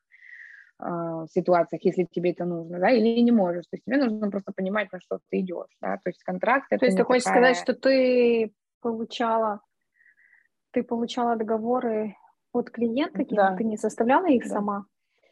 э, 0.82 1.26
ситуациях, 1.30 1.84
если 1.84 2.04
тебе 2.04 2.32
это 2.32 2.46
нужно, 2.46 2.78
да, 2.78 2.90
или 2.90 3.20
не 3.20 3.32
можешь, 3.32 3.64
то 3.64 3.76
есть 3.76 3.84
тебе 3.84 3.98
нужно 3.98 4.30
просто 4.30 4.52
понимать, 4.52 4.90
на 4.92 5.00
что 5.00 5.18
ты 5.30 5.40
идешь, 5.40 5.76
да, 5.82 5.96
то 5.96 6.08
есть 6.08 6.22
контракт 6.22 6.68
То 6.70 6.84
есть 6.84 6.96
ты 6.96 7.04
хочешь 7.04 7.24
такая... 7.24 7.54
сказать, 7.54 7.62
что 7.62 7.74
ты 7.74 8.54
получала, 8.80 9.60
ты 10.72 10.82
получала 10.82 11.36
договоры 11.36 12.16
от 12.52 12.70
клиента, 12.70 13.24
да. 13.30 13.56
ты 13.56 13.64
не 13.64 13.76
составляла 13.76 14.26
их 14.26 14.44
да. 14.44 14.48
сама? 14.48 14.84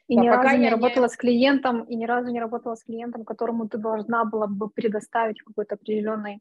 И 0.09 0.16
да, 0.16 0.22
ни 0.22 0.28
разу 0.28 0.57
не 0.57 0.70
работала 0.70 1.05
не... 1.05 1.09
с 1.09 1.16
клиентом, 1.16 1.84
и 1.84 1.97
ни 1.97 2.05
разу 2.05 2.30
не 2.30 2.41
работала 2.41 2.74
с 2.74 2.84
клиентом, 2.84 3.24
которому 3.24 3.68
ты 3.68 3.78
должна 3.78 4.24
была 4.24 4.47
бы 4.47 4.68
предоставить 4.68 5.41
какой-то 5.43 5.76
определенный 5.76 6.41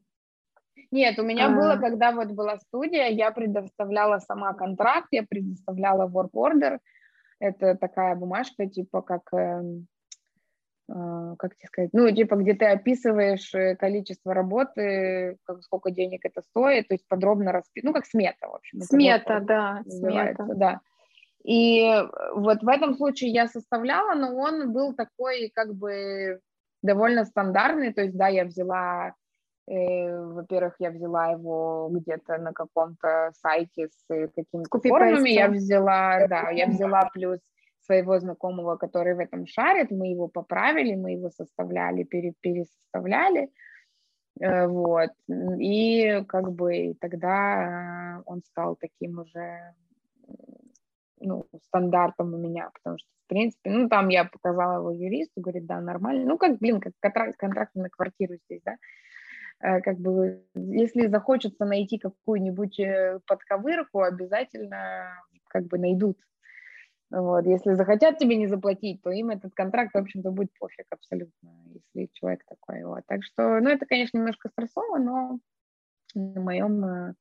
нет, 0.90 1.18
у 1.18 1.22
меня 1.22 1.46
а... 1.46 1.50
было, 1.50 1.76
когда 1.76 2.12
вот 2.12 2.28
была 2.32 2.58
студия, 2.58 3.08
я 3.08 3.30
предоставляла 3.30 4.18
сама 4.18 4.54
контракт, 4.54 5.08
я 5.12 5.22
предоставляла 5.22 6.08
work 6.08 6.30
order. 6.34 6.78
Это 7.38 7.74
такая 7.76 8.16
бумажка, 8.16 8.66
типа 8.66 9.00
как, 9.00 9.32
э, 9.32 9.36
э, 9.38 9.62
как 11.38 11.56
тебе 11.56 11.66
сказать, 11.68 11.90
ну, 11.92 12.10
типа 12.10 12.36
где 12.36 12.54
ты 12.54 12.66
описываешь 12.66 13.54
э, 13.54 13.76
количество 13.76 14.34
работы, 14.34 15.36
как, 15.44 15.62
сколько 15.62 15.90
денег 15.90 16.24
это 16.24 16.42
стоит, 16.42 16.88
то 16.88 16.94
есть 16.94 17.06
подробно 17.08 17.52
расписано, 17.52 17.90
ну, 17.90 17.94
как 17.94 18.06
смета, 18.06 18.48
в 18.48 18.54
общем. 18.56 18.80
Смета, 18.80 19.34
вот, 19.34 19.46
да, 19.46 19.82
смета. 19.86 20.46
Да. 20.54 20.80
И 21.44 21.88
вот 22.34 22.62
в 22.62 22.68
этом 22.68 22.94
случае 22.94 23.30
я 23.30 23.46
составляла, 23.46 24.14
но 24.14 24.36
он 24.36 24.72
был 24.72 24.94
такой 24.94 25.50
как 25.54 25.74
бы 25.74 26.40
довольно 26.82 27.24
стандартный, 27.24 27.92
то 27.92 28.02
есть, 28.02 28.16
да, 28.16 28.28
я 28.28 28.44
взяла 28.44 29.14
Э, 29.70 30.24
во-первых, 30.32 30.74
я 30.80 30.90
взяла 30.90 31.28
его 31.28 31.88
где-то 31.92 32.38
на 32.38 32.52
каком-то 32.52 33.30
сайте 33.40 33.88
с 33.88 34.28
какими-то 34.34 34.80
формами. 34.80 35.30
Я 35.30 35.48
взяла, 35.48 36.26
да, 36.26 36.50
я 36.50 36.66
взяла 36.66 37.08
плюс 37.12 37.38
своего 37.82 38.18
знакомого, 38.18 38.76
который 38.76 39.14
в 39.14 39.18
этом 39.18 39.46
шарит. 39.46 39.90
Мы 39.90 40.08
его 40.08 40.28
поправили, 40.28 40.94
мы 40.94 41.12
его 41.12 41.30
составляли, 41.30 42.04
пере, 42.04 42.34
пересоставляли. 42.40 43.50
Э, 44.40 44.66
вот. 44.66 45.10
И 45.58 46.22
как 46.28 46.52
бы 46.52 46.94
тогда 47.00 48.22
он 48.26 48.42
стал 48.42 48.76
таким 48.76 49.18
уже 49.18 49.74
ну, 51.20 51.46
стандартом 51.66 52.34
у 52.34 52.38
меня, 52.38 52.70
потому 52.72 52.98
что, 52.98 53.08
в 53.24 53.28
принципе, 53.28 53.70
ну, 53.70 53.88
там 53.88 54.08
я 54.08 54.24
показала 54.24 54.78
его 54.78 54.90
юристу, 54.90 55.40
говорит, 55.40 55.66
да, 55.66 55.80
нормально. 55.80 56.24
Ну, 56.26 56.38
как, 56.38 56.58
блин, 56.58 56.80
как 56.80 56.92
контракт, 57.00 57.36
контракт 57.36 57.74
на 57.74 57.90
квартиру 57.90 58.36
здесь, 58.46 58.62
да. 58.64 58.76
Э, 59.62 59.80
как 59.80 59.98
бы, 59.98 60.42
если 60.54 61.06
захочется 61.06 61.64
найти 61.64 61.98
какую-нибудь 61.98 62.80
э, 62.80 63.20
подковырку, 63.26 64.02
обязательно 64.02 65.14
как 65.48 65.66
бы 65.66 65.78
найдут. 65.78 66.18
Вот. 67.10 67.44
Если 67.46 67.74
захотят 67.74 68.18
тебе 68.18 68.36
не 68.36 68.46
заплатить, 68.46 69.02
то 69.02 69.10
им 69.10 69.30
этот 69.30 69.52
контракт, 69.54 69.94
в 69.94 69.98
общем-то, 69.98 70.30
будет 70.30 70.50
пофиг 70.58 70.86
абсолютно, 70.90 71.50
если 71.72 72.08
человек 72.12 72.44
такой. 72.46 72.84
Вот. 72.84 73.02
Так 73.06 73.24
что, 73.24 73.60
ну, 73.60 73.68
это, 73.68 73.84
конечно, 73.86 74.18
немножко 74.18 74.48
стрессово, 74.48 74.98
но 74.98 75.40
на 76.14 76.40
моем... 76.40 76.84
Э, 76.84 77.14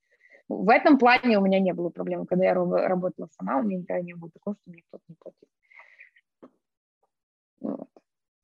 в 0.47 0.69
этом 0.69 0.97
плане 0.97 1.37
у 1.37 1.41
меня 1.41 1.59
не 1.59 1.73
было 1.73 1.89
проблем. 1.89 2.25
Когда 2.25 2.45
я 2.45 2.53
работала 2.53 3.29
сама, 3.37 3.59
у 3.59 3.63
меня 3.63 3.77
никогда 3.77 4.01
не 4.01 4.13
было 4.15 4.31
такого, 4.31 4.55
что 4.55 4.71
мне 4.71 4.83
кто-то 4.87 5.03
не 5.07 5.15
платил. 5.15 5.47
Вот. 7.61 7.89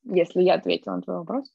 Если 0.03 0.41
я 0.41 0.55
ответила 0.55 0.95
на 0.95 1.01
твой 1.01 1.17
вопрос. 1.17 1.51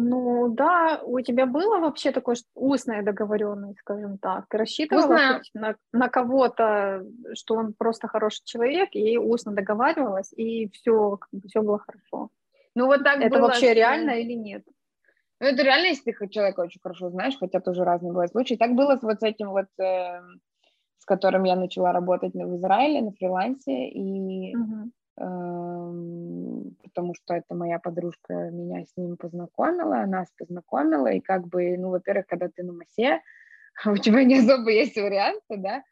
Ну 0.00 0.48
да, 0.48 1.00
у 1.02 1.20
тебя 1.22 1.44
было 1.44 1.80
вообще 1.80 2.12
такое 2.12 2.36
устная 2.54 3.02
договоренность, 3.02 3.80
скажем 3.80 4.16
так. 4.18 4.46
Ты 4.48 4.58
рассчитывала 4.58 5.40
на, 5.54 5.74
на 5.92 6.08
кого-то, 6.08 7.04
что 7.34 7.56
он 7.56 7.74
просто 7.76 8.06
хороший 8.06 8.42
человек, 8.44 8.90
и 8.92 9.18
устно 9.18 9.50
договаривалась, 9.50 10.32
и 10.32 10.68
все, 10.68 11.16
как 11.16 11.28
бы, 11.32 11.48
все 11.48 11.62
было 11.62 11.80
хорошо. 11.80 12.30
Ну 12.76 12.86
вот 12.86 13.02
так 13.02 13.18
Это 13.20 13.38
было 13.38 13.48
вообще 13.48 13.72
с... 13.72 13.74
реально 13.74 14.10
или 14.20 14.34
нет? 14.34 14.62
Ну, 15.40 15.48
это 15.48 15.64
реально, 15.64 15.86
если 15.86 16.12
ты 16.12 16.28
человека 16.28 16.60
очень 16.60 16.80
хорошо 16.80 17.10
знаешь, 17.10 17.36
хотя 17.36 17.58
тоже 17.58 17.82
разные 17.82 18.12
бывают 18.12 18.30
случаи. 18.30 18.54
Так 18.54 18.76
было 18.76 18.98
с 18.98 19.02
вот 19.02 19.18
с 19.18 19.24
этим 19.24 19.50
вот, 19.50 19.66
э, 19.80 20.20
с 20.98 21.04
которым 21.06 21.42
я 21.42 21.56
начала 21.56 21.90
работать 21.90 22.34
в 22.34 22.56
Израиле 22.56 23.02
на 23.02 23.10
фрилансе, 23.10 23.88
и 23.88 24.54
угу 24.56 24.92
потому 25.18 27.14
что 27.14 27.34
это 27.34 27.54
моя 27.54 27.78
подружка 27.78 28.34
меня 28.50 28.84
с 28.84 28.96
ним 28.96 29.16
познакомила, 29.16 30.06
нас 30.06 30.28
познакомила, 30.38 31.08
и 31.08 31.20
как 31.20 31.48
бы, 31.48 31.76
ну, 31.76 31.90
во-первых, 31.90 32.26
когда 32.26 32.48
ты 32.48 32.62
на 32.62 32.72
массе, 32.72 33.20
у 33.86 33.96
тебя 33.96 34.22
не 34.22 34.38
особо 34.38 34.70
есть 34.70 34.96
варианты, 34.96 35.56
да, 35.56 35.82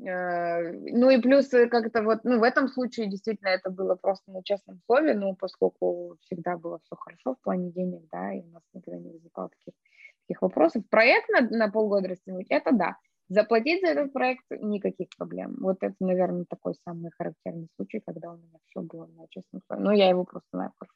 э, 0.00 0.72
ну 0.92 1.10
и 1.10 1.20
плюс 1.20 1.48
как-то 1.48 2.02
вот, 2.02 2.20
ну 2.22 2.38
в 2.38 2.44
этом 2.44 2.68
случае 2.68 3.10
действительно 3.10 3.48
это 3.48 3.70
было 3.70 3.96
просто 3.96 4.30
на 4.30 4.44
честном 4.44 4.80
слове, 4.86 5.14
ну 5.14 5.34
поскольку 5.34 6.16
всегда 6.20 6.56
было 6.56 6.78
все 6.84 6.94
хорошо 6.96 7.34
в 7.34 7.40
плане 7.40 7.70
денег, 7.72 8.02
да, 8.12 8.32
и 8.32 8.42
у 8.42 8.50
нас 8.50 8.62
никогда 8.74 8.98
не 9.00 9.10
возникало 9.10 9.48
таких, 9.48 9.74
таких 10.22 10.42
вопросов. 10.42 10.84
Проект 10.88 11.28
на, 11.30 11.40
на 11.40 11.68
полгода 11.68 12.08
растянуть, 12.08 12.46
это 12.50 12.72
да. 12.72 12.96
Заплатить 13.28 13.82
за 13.82 13.88
этот 13.88 14.12
проект 14.12 14.44
никаких 14.50 15.08
проблем. 15.16 15.56
Вот 15.60 15.76
это, 15.82 15.94
наверное, 16.00 16.46
такой 16.48 16.74
самый 16.84 17.10
характерный 17.10 17.68
случай, 17.76 18.00
когда 18.04 18.32
у 18.32 18.36
меня 18.36 18.58
все 18.66 18.80
было 18.80 19.06
на 19.06 19.26
честном 19.28 19.62
слове. 19.66 19.82
Но 19.82 19.92
я 19.92 20.08
его 20.08 20.24
просто 20.24 20.48
хорошо. 20.50 20.92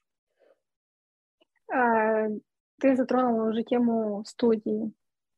А, 1.70 2.28
ты 2.80 2.96
затронула 2.96 3.50
уже 3.50 3.62
тему 3.64 4.24
студии. 4.26 4.92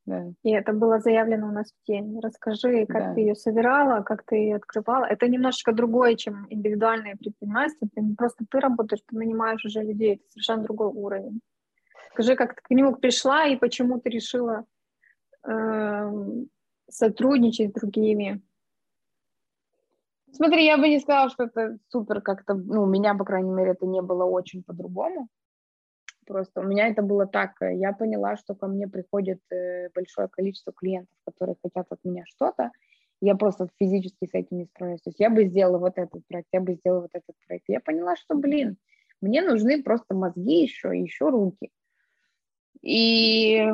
Да. 0.05 0.31
И 0.43 0.51
это 0.51 0.71
было 0.71 0.99
заявлено 0.99 1.47
у 1.47 1.51
нас 1.51 1.71
в 1.71 1.87
день. 1.87 2.19
Расскажи, 2.21 2.85
как 2.85 3.01
да. 3.01 3.13
ты 3.13 3.21
ее 3.21 3.35
собирала, 3.35 4.03
как 4.03 4.23
ты 4.23 4.35
ее 4.35 4.55
открывала. 4.57 5.05
Это 5.05 5.27
немножечко 5.27 5.73
другое, 5.73 6.15
чем 6.15 6.45
индивидуальное 6.49 7.15
предпринимательство. 7.15 7.89
Ты 7.93 8.15
просто 8.15 8.45
ты 8.49 8.59
работаешь, 8.59 9.01
ты 9.07 9.17
нанимаешь 9.17 9.65
уже 9.65 9.81
людей. 9.81 10.15
Это 10.15 10.23
совершенно 10.29 10.63
другой 10.63 10.87
уровень. 10.87 11.41
Скажи, 12.13 12.35
как 12.35 12.55
ты 12.55 12.61
к 12.63 12.69
нему 12.69 12.95
пришла 12.95 13.45
и 13.45 13.57
почему 13.57 13.99
ты 13.99 14.09
решила 14.09 14.65
эм, 15.43 16.49
сотрудничать 16.89 17.71
с 17.71 17.73
другими? 17.73 18.41
Смотри, 20.31 20.65
я 20.65 20.77
бы 20.77 20.89
не 20.89 20.99
сказала, 20.99 21.29
что 21.29 21.45
это 21.45 21.77
супер 21.89 22.21
как-то, 22.21 22.55
ну, 22.55 22.83
у 22.83 22.87
меня, 22.87 23.15
по 23.15 23.23
крайней 23.23 23.51
мере, 23.51 23.71
это 23.71 23.85
не 23.85 24.01
было 24.01 24.25
очень 24.25 24.63
по-другому. 24.63 25.29
Просто 26.25 26.61
у 26.61 26.63
меня 26.63 26.87
это 26.87 27.03
было 27.03 27.27
так, 27.27 27.51
я 27.61 27.93
поняла, 27.93 28.35
что 28.35 28.55
ко 28.55 28.67
мне 28.67 28.87
приходит 28.87 29.39
э, 29.51 29.89
большое 29.93 30.27
количество 30.27 30.73
клиентов, 30.73 31.15
которые 31.23 31.55
хотят 31.61 31.85
от 31.91 32.03
меня 32.03 32.23
что-то, 32.25 32.71
я 33.21 33.35
просто 33.35 33.69
физически 33.79 34.25
с 34.25 34.33
этим 34.33 34.57
не 34.57 34.65
справляюсь. 34.65 35.01
То 35.01 35.09
есть 35.09 35.19
я 35.19 35.29
бы 35.29 35.45
сделала 35.45 35.77
вот 35.77 35.97
этот 35.97 36.25
проект, 36.27 36.49
я 36.51 36.61
бы 36.61 36.73
сделала 36.73 37.01
вот 37.01 37.11
этот 37.13 37.35
проект. 37.47 37.65
Я 37.67 37.79
поняла, 37.79 38.15
что, 38.15 38.35
блин, 38.35 38.77
мне 39.21 39.41
нужны 39.41 39.81
просто 39.83 40.13
мозги 40.13 40.63
еще, 40.63 40.89
еще 40.97 41.29
руки. 41.29 41.71
И 42.81 43.65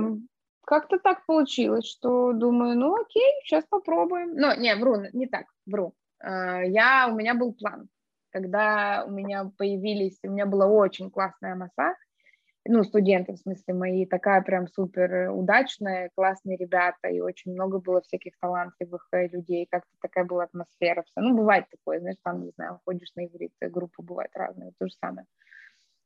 как-то 0.66 0.99
так 0.99 1.26
получилось, 1.26 1.86
что 1.86 2.34
думаю, 2.34 2.78
ну 2.78 2.95
окей, 2.95 3.32
сейчас 3.43 3.66
попробуем. 3.66 4.36
Но 4.36 4.53
не, 4.55 4.76
вру, 4.76 4.97
не 5.14 5.28
так, 5.28 5.45
вру. 5.66 5.93
А, 6.20 6.62
я, 6.64 7.07
у 7.12 7.16
меня 7.16 7.34
был 7.34 7.53
план. 7.53 7.89
Когда 8.32 9.03
у 9.05 9.12
меня 9.12 9.51
появились, 9.57 10.18
у 10.24 10.30
меня 10.30 10.45
была 10.45 10.68
очень 10.68 11.12
классная 11.12 11.55
масса, 11.55 11.95
ну, 12.66 12.84
студенты, 12.84 13.34
в 13.34 13.38
смысле, 13.38 13.74
мои, 13.74 14.05
такая 14.05 14.41
прям 14.41 14.68
супер 14.68 15.32
удачная, 15.32 16.12
классные 16.16 16.57
ребята, 16.57 17.07
и 17.07 17.20
очень 17.20 17.53
много 17.53 17.80
было 17.80 18.01
всяких 18.01 18.34
талантливых 18.39 19.07
э, 19.14 19.28
людей, 19.30 19.68
как-то 19.70 19.89
такая 19.99 20.26
была 20.26 20.43
атмосфера, 20.43 21.03
все. 21.03 21.22
Ну, 21.22 21.36
бывает 21.36 21.66
такое, 21.72 21.99
знаешь, 21.99 22.18
там, 22.24 22.43
не 22.43 22.51
знаю, 22.51 22.80
ходишь 22.86 23.12
на 23.16 23.26
иврит, 23.26 23.53
э, 23.62 23.68
группы 23.68 24.03
бывают 24.03 24.32
разные, 24.36 24.74
то 24.78 24.88
же 24.88 24.93
самое. 25.03 25.26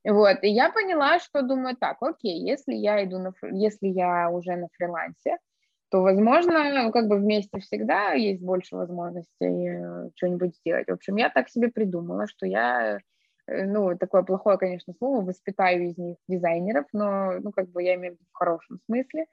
Вот, 0.06 0.38
и 0.44 0.50
я 0.50 0.70
поняла, 0.72 1.20
что 1.20 1.42
думаю, 1.42 1.76
так, 1.76 1.98
окей, 2.02 2.40
если 2.48 2.74
я 2.74 3.04
иду 3.04 3.18
на, 3.20 3.34
если 3.52 3.88
я 3.88 4.30
уже 4.30 4.56
на 4.56 4.68
фрилансе, 4.78 5.38
то, 5.90 6.02
возможно, 6.02 6.92
как 6.92 7.08
бы 7.08 7.18
вместе 7.18 7.60
всегда 7.60 8.14
есть 8.14 8.42
больше 8.42 8.76
возможностей 8.76 9.70
э, 9.70 10.10
что-нибудь 10.16 10.56
сделать. 10.58 10.88
В 10.88 10.94
общем, 10.94 11.16
я 11.16 11.30
так 11.30 11.50
себе 11.50 11.70
придумала, 11.70 12.28
что 12.28 12.46
я 12.46 13.00
Э, 13.48 13.66
ну, 13.66 13.98
такое 13.98 14.24
плохое, 14.24 14.58
конечно, 14.58 14.94
слово, 14.98 15.22
воспитаю 15.24 15.90
из 15.90 15.98
них 15.98 16.18
дизайнеров, 16.28 16.86
но, 16.94 17.34
ну, 17.42 17.52
как 17.52 17.70
бы 17.70 17.84
я 17.84 17.96
имею 17.96 18.14
в 18.14 18.16
виду 18.18 18.26
в 18.32 18.38
хорошем 18.38 18.80
смысле. 18.86 19.26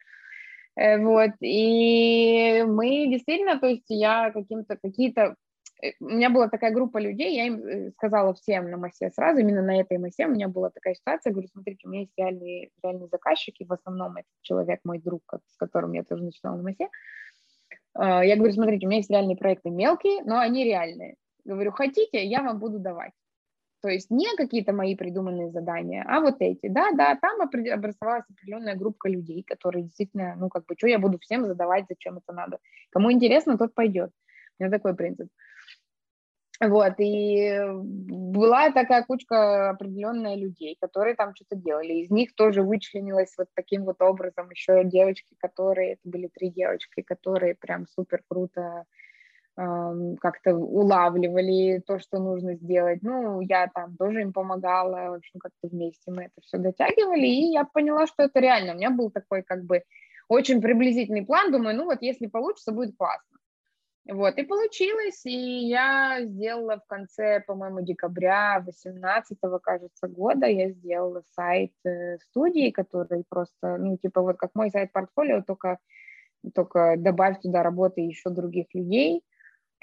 Э, 0.77 0.99
вот, 0.99 1.33
и 1.41 2.65
мы 2.67 3.07
действительно, 3.09 3.59
то 3.59 3.67
есть 3.67 3.87
я 3.89 4.31
каким-то, 4.33 4.77
какие-то, 4.83 5.37
у 6.01 6.05
меня 6.05 6.31
была 6.31 6.49
такая 6.49 6.73
группа 6.73 6.99
людей, 6.99 7.37
я 7.37 7.47
им 7.47 7.93
сказала 7.93 8.35
всем 8.35 8.71
на 8.71 8.77
массе 8.77 9.11
сразу, 9.11 9.41
именно 9.41 9.63
на 9.63 9.81
этой 9.81 9.99
массе 9.99 10.27
у 10.27 10.31
меня 10.31 10.49
была 10.49 10.71
такая 10.71 10.95
ситуация, 10.95 11.33
говорю, 11.33 11.49
смотрите, 11.49 11.87
у 11.87 11.91
меня 11.91 12.03
есть 12.03 12.13
реальные, 12.17 12.71
реальные 12.83 13.09
заказчики, 13.09 13.65
в 13.65 13.73
основном 13.73 14.17
это 14.17 14.29
человек, 14.43 14.81
мой 14.85 14.99
друг, 14.99 15.23
с 15.47 15.57
которым 15.57 15.93
я 15.93 16.05
тоже 16.05 16.25
начинала 16.25 16.57
на 16.57 16.63
массе, 16.63 16.89
я 17.95 18.37
говорю, 18.37 18.53
смотрите, 18.53 18.87
у 18.87 18.89
меня 18.89 18.99
есть 18.99 19.11
реальные 19.11 19.37
проекты 19.37 19.71
мелкие, 19.71 20.23
но 20.25 20.39
они 20.39 20.65
реальные. 20.65 21.17
Говорю, 21.45 21.73
хотите, 21.73 22.25
я 22.25 22.43
вам 22.43 22.59
буду 22.59 22.79
давать. 22.79 23.13
То 23.83 23.89
есть 23.89 24.13
не 24.13 24.29
какие-то 24.37 24.73
мои 24.73 24.95
придуманные 24.95 25.51
задания, 25.51 26.05
а 26.09 26.21
вот 26.21 26.37
эти. 26.39 26.69
Да, 26.69 26.93
да, 26.93 27.19
там 27.21 27.41
образовалась 27.41 28.25
определенная 28.31 28.77
группа 28.77 29.09
людей, 29.09 29.43
которые 29.43 29.83
действительно, 29.83 30.37
ну, 30.37 30.49
как 30.49 30.65
бы, 30.67 30.77
что 30.79 30.87
я 30.87 31.01
буду 31.01 31.19
всем 31.19 31.45
задавать, 31.45 31.87
зачем 31.89 32.17
это 32.19 32.33
надо. 32.33 32.61
Кому 32.91 33.11
интересно, 33.11 33.59
тот 33.59 33.75
пойдет. 33.75 34.13
У 34.59 34.63
меня 34.63 34.71
такой 34.71 34.95
принцип. 34.95 35.29
Вот, 36.65 36.95
и 36.99 37.61
была 37.75 38.71
такая 38.71 39.03
кучка 39.03 39.71
определенная 39.71 40.37
людей, 40.37 40.77
которые 40.81 41.17
там 41.17 41.35
что-то 41.35 41.57
делали. 41.57 41.95
Из 41.95 42.11
них 42.11 42.37
тоже 42.37 42.63
вычленилось 42.63 43.35
вот 43.37 43.49
таким 43.55 43.85
вот 43.85 44.01
образом 44.01 44.49
еще 44.51 44.85
девочки, 44.85 45.35
которые, 45.39 45.95
это 45.95 46.03
были 46.05 46.31
три 46.33 46.51
девочки, 46.51 47.03
которые 47.03 47.57
прям 47.57 47.89
супер 47.89 48.23
круто 48.29 48.85
как-то 49.55 50.55
улавливали 50.55 51.83
то, 51.87 51.99
что 51.99 52.19
нужно 52.19 52.55
сделать. 52.55 53.03
Ну, 53.03 53.41
я 53.41 53.67
там 53.67 53.97
тоже 53.97 54.23
им 54.23 54.33
помогала, 54.33 55.11
в 55.11 55.15
общем, 55.15 55.41
как-то 55.41 55.69
вместе 55.69 56.11
мы 56.11 56.23
это 56.23 56.41
все 56.43 56.59
дотягивали, 56.59 57.27
и 57.27 57.53
я 57.53 57.65
поняла, 57.65 58.07
что 58.07 58.23
это 58.23 58.39
реально. 58.41 58.73
У 58.73 58.77
меня 58.77 58.91
был 58.91 59.11
такой 59.11 59.43
как 59.43 59.65
бы 59.65 59.83
очень 60.29 60.63
приблизительный 60.63 61.27
план, 61.27 61.51
думаю, 61.53 61.77
ну 61.77 61.85
вот 61.85 62.01
если 62.01 62.29
получится, 62.29 62.73
будет 62.73 62.97
классно. 62.97 63.32
Вот, 64.09 64.37
и 64.37 64.43
получилось, 64.43 65.25
и 65.25 65.69
я 65.69 66.19
сделала 66.25 66.79
в 66.79 66.87
конце, 66.89 67.41
по-моему, 67.47 67.83
декабря 67.83 68.61
18 68.67 69.39
кажется, 69.63 70.09
года, 70.09 70.47
я 70.47 70.71
сделала 70.71 71.23
сайт 71.37 71.73
э, 71.85 72.19
студии, 72.19 72.71
который 72.71 73.23
просто, 73.29 73.77
ну, 73.79 73.97
типа 73.97 74.21
вот 74.21 74.39
как 74.39 74.51
мой 74.57 74.71
сайт 74.71 74.91
портфолио, 74.93 75.43
только, 75.47 75.79
только 76.53 76.97
добавь 76.99 77.41
туда 77.43 77.63
работы 77.63 78.01
еще 78.01 78.31
других 78.31 78.67
людей, 78.75 79.23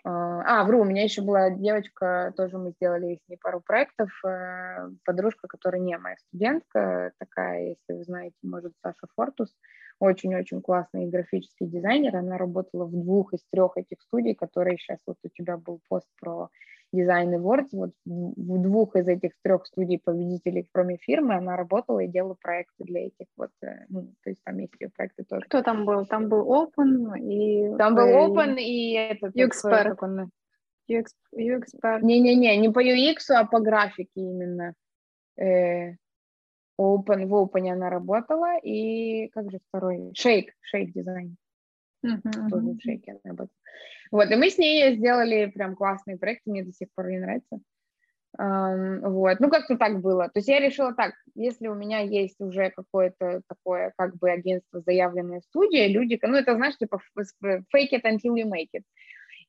а, 0.04 0.64
вру, 0.64 0.82
у 0.82 0.86
меня 0.86 1.04
еще 1.04 1.22
была 1.22 1.50
девочка, 1.50 2.34
тоже 2.38 2.58
мы 2.58 2.72
сделали 2.72 3.16
с 3.16 3.30
ней 3.30 3.38
пару 3.38 3.62
проектов, 3.62 4.10
э, 4.26 4.90
подружка, 5.06 5.48
которая 5.48 5.82
не 5.82 5.98
моя 5.98 6.16
студентка, 6.28 7.12
такая, 7.18 7.70
если 7.70 7.94
вы 7.94 8.04
знаете, 8.04 8.36
может, 8.44 8.74
Саша 8.82 9.08
Фортус, 9.16 9.56
очень-очень 10.00 10.62
классный 10.62 11.08
графический 11.08 11.68
дизайнер, 11.68 12.16
она 12.16 12.38
работала 12.38 12.86
в 12.86 12.92
двух 12.92 13.34
из 13.34 13.42
трех 13.52 13.78
этих 13.78 14.02
студий, 14.02 14.34
которые 14.34 14.78
сейчас 14.78 15.00
вот 15.06 15.18
у 15.24 15.30
тебя 15.30 15.58
был 15.58 15.82
пост 15.90 16.08
про 16.20 16.50
дизайн 16.92 17.36
Awards, 17.36 17.70
вот 17.72 17.92
в 18.06 18.62
двух 18.62 18.96
из 18.96 19.08
этих 19.08 19.32
трех 19.44 19.66
студий 19.66 20.00
победителей, 20.00 20.68
кроме 20.72 20.98
фирмы, 20.98 21.36
она 21.36 21.56
работала 21.56 22.00
и 22.00 22.08
делала 22.08 22.36
проекты 22.42 22.84
для 22.84 23.08
этих 23.08 23.28
вот, 23.38 23.52
э, 23.62 23.86
ну, 23.90 24.14
то 24.24 24.30
есть 24.30 24.44
там 24.44 24.58
есть 24.58 24.74
ее 24.80 24.90
проекты 24.90 25.24
тоже. 25.24 25.46
Кто 25.46 25.62
там 25.62 25.86
был? 25.86 26.06
Там 26.06 26.30
был 26.30 26.48
Open 26.52 27.18
и... 27.20 27.78
Там 27.78 27.96
был 27.96 28.08
Open 28.08 28.60
и 28.60 28.94
этот... 28.94 29.36
UXpert. 29.36 29.98
UX, 30.90 31.06
UXpert. 31.36 32.02
Не-не-не, 32.02 32.58
не 32.58 32.70
по 32.70 32.84
UX, 32.84 33.30
а 33.30 33.46
по 33.46 33.60
графике 33.60 34.10
именно. 34.16 34.74
Э, 35.38 35.92
Open, 36.80 37.26
в 37.26 37.34
Open 37.34 37.70
она 37.70 37.90
работала, 37.90 38.58
и 38.58 39.28
как 39.30 39.52
же 39.52 39.60
второй? 39.68 40.12
Shake, 40.18 40.50
Shake 40.74 40.92
дизайн. 40.96 41.36
Uh-huh. 42.06 42.50
Тоже 42.50 42.68
в 42.68 42.78
Shake 42.78 43.04
она 43.08 43.20
работала. 43.24 43.50
Вот, 44.12 44.32
и 44.32 44.36
мы 44.36 44.50
с 44.50 44.58
ней 44.58 44.96
сделали 44.96 45.48
прям 45.48 45.76
классные 45.76 46.18
проекты, 46.18 46.50
мне 46.50 46.64
до 46.64 46.72
сих 46.72 46.88
пор 46.96 47.10
не 47.10 47.20
нравится. 47.20 47.60
Um, 48.40 49.10
вот, 49.10 49.40
ну 49.40 49.50
как-то 49.50 49.76
так 49.76 50.02
было. 50.02 50.26
То 50.26 50.38
есть 50.40 50.48
я 50.48 50.60
решила 50.60 50.94
так, 50.94 51.14
если 51.36 51.68
у 51.68 51.74
меня 51.74 52.00
есть 52.00 52.40
уже 52.40 52.70
какое-то 52.70 53.42
такое 53.48 53.92
как 53.98 54.18
бы 54.18 54.30
агентство, 54.30 54.82
заявленная 54.82 55.42
студия, 55.42 55.88
люди, 55.88 56.20
ну 56.22 56.36
это 56.36 56.56
знаешь, 56.56 56.78
типа 56.78 57.02
fake 57.18 57.92
it 57.92 58.04
until 58.04 58.36
you 58.36 58.46
make 58.46 58.70
it. 58.76 58.84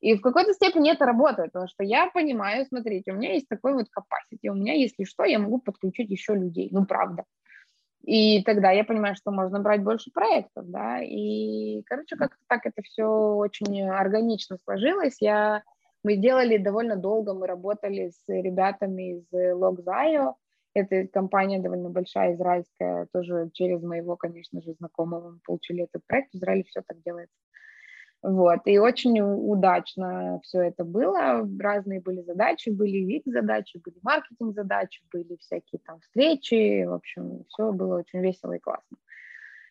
И 0.01 0.15
в 0.15 0.23
какой-то 0.23 0.55
степени 0.55 0.91
это 0.91 1.05
работает, 1.05 1.53
потому 1.53 1.69
что 1.69 1.85
я 1.85 2.11
понимаю, 2.11 2.65
смотрите, 2.65 3.13
у 3.13 3.17
меня 3.17 3.35
есть 3.35 3.49
такой 3.49 3.75
вот 3.75 3.87
capacity, 3.87 4.49
у 4.49 4.55
меня, 4.55 4.73
если 4.73 5.05
что, 5.05 5.25
я 5.25 5.39
могу 5.39 5.61
подключить 5.61 6.11
еще 6.11 6.35
людей, 6.35 6.71
ну 6.73 6.87
правда. 6.87 7.25
И 8.03 8.43
тогда 8.45 8.71
я 8.71 8.85
понимаю, 8.85 9.15
что 9.15 9.31
можно 9.31 9.61
брать 9.61 9.83
больше 9.83 10.11
проектов, 10.11 10.65
да, 10.69 11.03
и, 11.03 11.83
короче, 11.83 12.17
как-то 12.17 12.43
так 12.49 12.65
это 12.65 12.83
все 12.83 13.05
очень 13.05 13.83
органично 13.83 14.57
сложилось. 14.65 15.17
Я, 15.21 15.63
мы 16.03 16.15
сделали 16.15 16.57
довольно 16.57 16.97
долго, 16.97 17.35
мы 17.35 17.47
работали 17.47 18.11
с 18.11 18.23
ребятами 18.27 19.19
из 19.19 19.25
Logzio, 19.33 20.35
это 20.73 21.09
компания 21.09 21.61
довольно 21.61 21.91
большая, 21.91 22.35
израильская, 22.35 23.07
тоже 23.13 23.51
через 23.53 23.83
моего, 23.83 24.17
конечно 24.17 24.63
же, 24.63 24.73
знакомого 24.75 25.33
мы 25.33 25.39
получили 25.45 25.85
этот 25.85 26.07
проект. 26.07 26.33
В 26.33 26.37
Израиле 26.37 26.65
все 26.65 26.83
так 26.87 27.03
делается. 27.03 27.35
Вот, 28.23 28.61
и 28.67 28.79
очень 28.79 29.19
удачно 29.21 30.41
все 30.43 30.61
это 30.61 30.85
было. 30.85 31.49
Разные 31.59 32.03
были 32.03 32.21
задачи, 32.21 32.69
были 32.69 32.99
вид 32.99 33.23
задачи, 33.25 33.81
были 33.83 33.97
маркетинг 34.03 34.55
задачи, 34.55 35.03
были 35.11 35.37
всякие 35.37 35.81
там 35.87 36.01
встречи. 36.01 36.85
В 36.85 36.93
общем, 36.93 37.45
все 37.49 37.73
было 37.73 38.01
очень 38.01 38.21
весело 38.21 38.53
и 38.53 38.59
классно. 38.59 38.99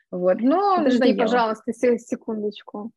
Вот, 0.10 0.42
но 0.42 0.78
Подожди, 0.78 1.14
пожалуйста, 1.14 1.74
секундочку. 1.74 2.92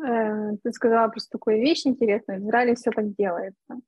Э, 0.00 0.52
ты 0.62 0.70
сказала 0.70 1.08
просто 1.08 1.30
такую 1.32 1.60
вещь 1.60 1.84
интересную. 1.84 2.40
В 2.40 2.44
Израиле 2.44 2.76
все 2.76 2.92
так 2.92 3.12
делается. 3.16 3.80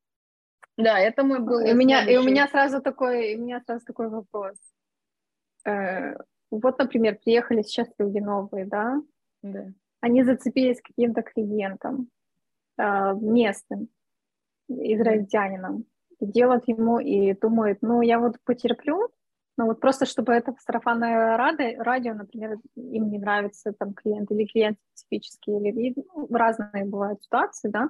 Да, 0.76 0.98
это 0.98 1.22
мой 1.22 1.38
был. 1.38 1.60
И 1.60 1.72
у 1.72 1.76
меня, 1.76 2.04
и 2.10 2.16
у 2.16 2.24
меня 2.24 2.48
сразу 2.48 2.82
такой, 2.82 3.36
у 3.36 3.42
меня 3.42 3.62
сразу 3.64 3.84
такой 3.86 4.08
вопрос. 4.08 4.56
Э, 5.64 6.16
вот, 6.50 6.76
например, 6.80 7.20
приехали 7.24 7.62
сейчас 7.62 7.88
люди 7.98 8.18
новые, 8.18 8.66
да? 8.66 9.00
Да 9.42 9.72
они 10.00 10.24
зацепились 10.24 10.80
каким-то 10.80 11.22
клиентом 11.22 12.08
э, 12.78 13.14
местным, 13.14 13.88
израильтянином, 14.68 15.84
и 16.18 16.26
делают 16.26 16.66
ему 16.68 16.98
и 16.98 17.34
думают, 17.34 17.78
ну, 17.82 18.00
я 18.02 18.18
вот 18.18 18.36
потерплю, 18.44 19.10
но 19.56 19.66
вот 19.66 19.80
просто 19.80 20.04
чтобы 20.06 20.32
это 20.32 20.54
сарафанное 20.58 21.36
радио, 21.36 22.14
например, 22.14 22.58
им 22.74 23.10
не 23.10 23.18
нравится 23.18 23.72
там 23.72 23.94
клиент 23.94 24.30
или 24.30 24.46
клиент 24.46 24.78
специфический, 24.94 25.52
или 25.52 25.94
ну, 26.14 26.28
разные 26.30 26.84
бывают 26.84 27.22
ситуации, 27.22 27.68
да, 27.68 27.88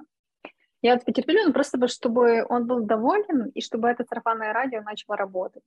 я 0.81 0.93
вот 0.93 1.05
потерплю, 1.05 1.45
но 1.45 1.53
просто 1.53 1.87
чтобы 1.87 2.45
он 2.47 2.67
был 2.67 2.85
доволен, 2.85 3.49
и 3.55 3.61
чтобы 3.61 3.89
это 3.89 4.05
сарафанное 4.05 4.53
радио 4.53 4.81
начало 4.81 5.17
работать. 5.17 5.63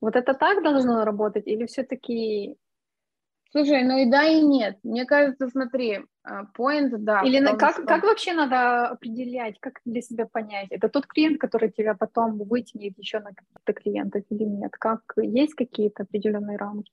Вот 0.00 0.16
это 0.16 0.34
так 0.34 0.62
должно 0.62 1.04
работать, 1.04 1.46
или 1.46 1.66
все-таки 1.66 2.56
Слушай, 3.50 3.82
ну 3.82 3.96
и 3.98 4.06
да, 4.06 4.24
и 4.24 4.42
нет. 4.42 4.78
Мне 4.82 5.06
кажется, 5.06 5.48
смотри, 5.48 6.00
point, 6.56 6.90
да. 6.98 7.22
Или 7.22 7.42
том, 7.44 7.56
как, 7.56 7.72
что... 7.72 7.84
как 7.84 8.02
вообще 8.02 8.34
надо 8.34 8.88
определять, 8.88 9.58
как 9.60 9.80
для 9.86 10.02
себя 10.02 10.26
понять? 10.26 10.66
Это 10.70 10.88
тот 10.88 11.06
клиент, 11.06 11.40
который 11.40 11.70
тебя 11.70 11.94
потом 11.94 12.38
вытянет 12.38 12.98
еще 12.98 13.20
на 13.20 13.32
каких-то 13.32 13.72
клиентов 13.72 14.24
или 14.28 14.44
нет? 14.44 14.72
Как 14.72 15.00
есть 15.16 15.54
какие-то 15.54 16.02
определенные 16.02 16.58
рамки? 16.58 16.92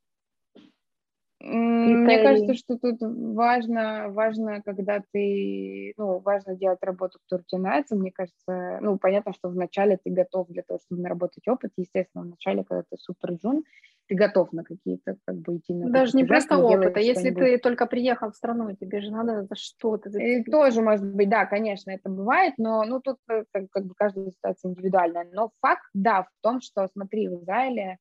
Мне 1.48 2.24
кажется, 2.24 2.56
что 2.56 2.78
тут 2.78 2.98
важно, 3.02 4.10
важно, 4.10 4.62
когда 4.64 5.02
ты, 5.12 5.94
ну, 5.96 6.20
важно 6.20 6.56
делать 6.56 6.80
работу, 6.82 7.20
которая 7.24 7.46
тебе 7.48 7.62
нравится. 7.62 7.96
Мне 7.96 8.12
кажется, 8.12 8.80
ну, 8.82 8.98
понятно, 8.98 9.32
что 9.34 9.50
вначале 9.50 10.00
ты 10.04 10.10
готов 10.10 10.48
для 10.50 10.64
того, 10.64 10.80
чтобы 10.80 11.04
наработать 11.04 11.48
опыт. 11.48 11.72
Естественно, 11.78 12.24
вначале, 12.24 12.64
когда 12.64 12.84
ты 12.90 12.98
супер 12.98 13.34
джун, 13.34 13.64
ты 14.08 14.16
готов 14.16 14.54
на 14.54 14.64
какие-то, 14.64 15.18
как 15.26 15.38
бы, 15.38 15.58
идти 15.58 15.74
на 15.74 15.90
Даже 15.92 16.18
не 16.18 16.24
просто 16.26 16.58
опыт, 16.58 16.98
а 16.98 17.00
если 17.00 17.30
ты 17.32 17.58
только 17.60 17.86
приехал 17.86 18.32
в 18.32 18.36
страну, 18.36 18.76
тебе 18.76 19.02
же 19.02 19.12
надо 19.12 19.44
за 19.44 19.56
что-то. 19.56 20.10
И 20.18 20.44
тоже, 20.44 20.82
может 20.82 21.06
быть, 21.06 21.30
да, 21.30 21.46
конечно, 21.46 21.92
это 21.92 22.10
бывает, 22.10 22.56
но, 22.58 22.84
ну, 22.86 23.02
тут 23.02 23.18
э, 23.30 23.44
как, 23.52 23.70
как 23.70 23.86
бы 23.86 23.94
каждая 23.96 24.32
ситуация 24.32 24.70
индивидуальная. 24.70 25.28
Но 25.32 25.52
факт, 25.62 25.86
да, 25.94 26.24
в 26.24 26.30
том, 26.42 26.62
что, 26.62 26.88
смотри, 26.88 27.28
в 27.28 27.36
Израиле 27.42 27.98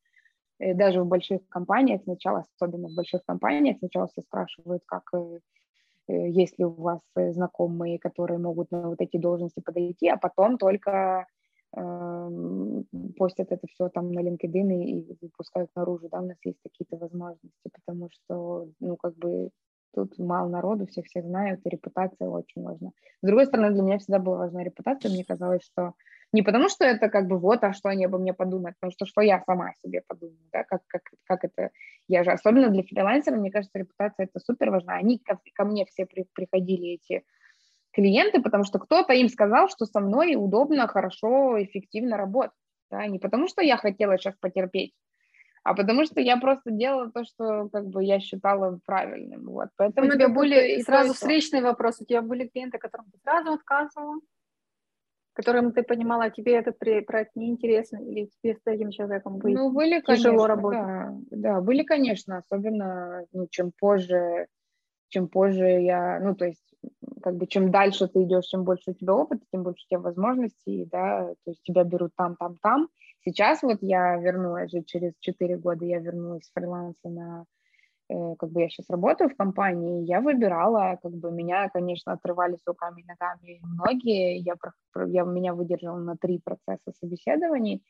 Э, 0.59 0.75
даже 0.75 1.03
в 1.03 1.07
больших 1.07 1.41
компаниях 1.49 2.03
сначала, 2.05 2.45
особенно 2.57 2.89
в 2.89 2.95
больших 2.95 3.25
компаниях, 3.25 3.79
сначала 3.79 4.07
все 4.09 4.23
спрашивают, 4.23 4.83
как 4.87 5.03
э, 5.15 5.39
э, 6.09 6.31
есть 6.31 6.59
ли 6.59 6.65
у 6.65 6.71
вас 6.71 7.01
знакомые, 7.17 7.99
которые 7.99 8.39
могут 8.39 8.71
на 8.71 8.89
вот 8.89 9.01
эти 9.01 9.17
должности 9.17 9.61
подойти, 9.61 10.09
а 10.09 10.17
потом 10.17 10.59
только 10.59 11.27
э, 11.77 12.31
постят 13.17 13.53
это 13.53 13.67
все 13.69 13.89
там 13.89 14.13
на 14.13 14.21
LinkedIn 14.21 14.73
и, 14.85 15.01
и 15.01 15.19
выпускают 15.21 15.71
наружу, 15.75 16.09
да, 16.09 16.21
у 16.21 16.27
нас 16.27 16.37
есть 16.45 16.59
какие-то 16.63 16.97
возможности, 16.97 17.71
потому 17.73 18.09
что, 18.11 18.69
ну, 18.81 18.97
как 18.97 19.17
бы 19.17 19.51
тут 19.95 20.19
мало 20.19 20.49
народу, 20.49 20.87
всех 20.87 21.07
всех 21.07 21.25
знают, 21.25 21.61
и 21.65 21.69
репутация 21.69 22.29
очень 22.29 22.63
важна. 22.63 22.91
С 23.23 23.27
другой 23.27 23.47
стороны, 23.47 23.73
для 23.73 23.83
меня 23.83 23.99
всегда 23.99 24.19
была 24.19 24.39
важна 24.39 24.65
репутация, 24.65 25.11
мне 25.11 25.25
казалось, 25.25 25.63
что 25.63 25.95
не 26.35 26.43
потому, 26.43 26.69
что 26.69 26.85
это 26.85 27.09
как 27.09 27.29
бы 27.29 27.39
вот, 27.39 27.63
а 27.63 27.73
что 27.73 27.89
они 27.91 28.07
обо 28.07 28.19
мне 28.19 28.35
подумают, 28.35 28.77
потому 28.81 28.91
что 28.91 29.07
что 29.07 29.21
я 29.21 29.41
сама 29.47 29.69
о 29.69 29.75
себе 29.75 30.03
подумаю, 30.05 30.37
да, 30.53 30.65
как, 30.65 30.81
как, 30.89 31.03
как 31.25 31.45
это, 31.45 31.71
я 32.09 32.25
же, 32.25 32.33
особенно 32.33 32.71
для 32.71 32.83
фрилансера, 32.83 33.37
мне 33.37 33.53
кажется, 33.53 33.79
репутация 33.79 34.25
это 34.25 34.41
супер 34.41 34.71
важна. 34.71 34.95
Они 34.95 35.19
ко, 35.19 35.39
ко 35.55 35.65
мне 35.65 35.87
все 35.87 36.07
при, 36.07 36.27
приходили, 36.35 36.95
эти 36.95 37.23
клиенты, 37.93 38.43
потому 38.43 38.65
что 38.65 38.81
кто-то 38.81 39.13
им 39.13 39.29
сказал, 39.29 39.69
что 39.69 39.87
со 39.87 40.01
мной 40.01 40.35
удобно, 40.35 40.89
хорошо, 40.89 41.63
эффективно 41.63 42.17
работать, 42.17 42.59
да, 42.91 43.07
не 43.07 43.21
потому 43.21 43.47
что 43.47 43.63
я 43.63 43.77
хотела 43.77 44.19
сейчас 44.19 44.35
потерпеть, 44.41 44.93
а 45.63 45.75
потому 45.75 46.05
что 46.05 46.21
я 46.21 46.37
просто 46.37 46.73
делала 46.73 47.13
то, 47.13 47.25
что 47.25 47.69
как 47.69 47.87
бы 47.87 48.03
я 48.03 48.19
считала 48.19 48.81
правильным, 48.85 49.45
вот. 49.45 49.69
Поэтому 49.77 50.09
у 50.09 50.11
тебя 50.11 50.29
были 50.29 50.83
сразу 50.83 51.15
встречные 51.15 51.63
вопросы, 51.63 52.03
у 52.03 52.07
тебя 52.07 52.23
были 52.23 52.49
клиенты, 52.49 52.79
которым 52.79 53.07
ты 53.13 53.19
сразу 53.23 53.53
отказывала? 53.53 54.19
Которым 55.35 55.73
ты 55.73 55.83
понимала, 55.83 56.31
тебе 56.31 56.55
этот 56.55 56.79
проект 56.79 57.37
не 57.37 57.51
интересен 57.51 57.99
или 57.99 58.31
тебе 58.43 58.55
с 58.55 58.67
этим 58.67 58.91
человеком 58.91 59.39
быть 59.39 59.55
ну, 59.55 59.71
были, 59.71 60.01
тяжело 60.01 60.47
конечно, 60.47 60.49
работать? 60.49 60.81
Да, 60.81 61.17
да, 61.31 61.61
были, 61.61 61.83
конечно, 61.83 62.39
особенно, 62.39 63.27
ну, 63.33 63.47
чем 63.51 63.73
позже, 63.79 64.47
чем 65.09 65.29
позже 65.29 65.67
я, 65.67 66.21
ну, 66.21 66.35
то 66.35 66.47
есть, 66.47 66.75
как 67.23 67.37
бы, 67.37 67.47
чем 67.47 67.71
дальше 67.71 68.09
ты 68.09 68.23
идешь, 68.23 68.47
чем 68.47 68.65
больше 68.65 68.93
у 68.93 68.95
тебя 68.95 69.15
опыта, 69.15 69.45
тем 69.53 69.63
больше 69.63 69.85
у 69.87 69.89
тебя 69.91 70.01
возможностей, 70.01 70.89
да, 70.91 71.35
то 71.45 71.51
есть 71.51 71.63
тебя 71.63 71.85
берут 71.85 72.13
там, 72.17 72.37
там, 72.37 72.57
там. 72.63 72.89
Сейчас 73.25 73.63
вот 73.63 73.79
я 73.81 74.17
вернулась 74.17 74.71
же 74.71 74.83
через 74.83 75.13
4 75.21 75.57
года, 75.57 75.85
я 75.85 75.99
вернулась 75.99 76.45
с 76.45 76.53
фриланса 76.53 77.09
на 77.09 77.45
как 78.09 78.51
бы 78.51 78.61
я 78.61 78.69
сейчас 78.69 78.91
работаю 78.91 79.31
в 79.31 79.37
компании, 79.37 80.05
я 80.05 80.21
выбирала, 80.21 80.99
как 81.03 81.13
бы 81.13 81.31
меня, 81.31 81.69
конечно, 81.71 82.13
отрывались 82.13 82.61
руками 82.67 83.03
и 83.03 83.07
ногами 83.07 83.61
многие, 83.63 84.39
я, 84.39 84.55
я 85.07 85.25
меня 85.25 85.55
выдержала 85.55 85.99
на 85.99 86.17
три 86.17 86.39
процесса 86.39 86.93
собеседований, 87.01 87.83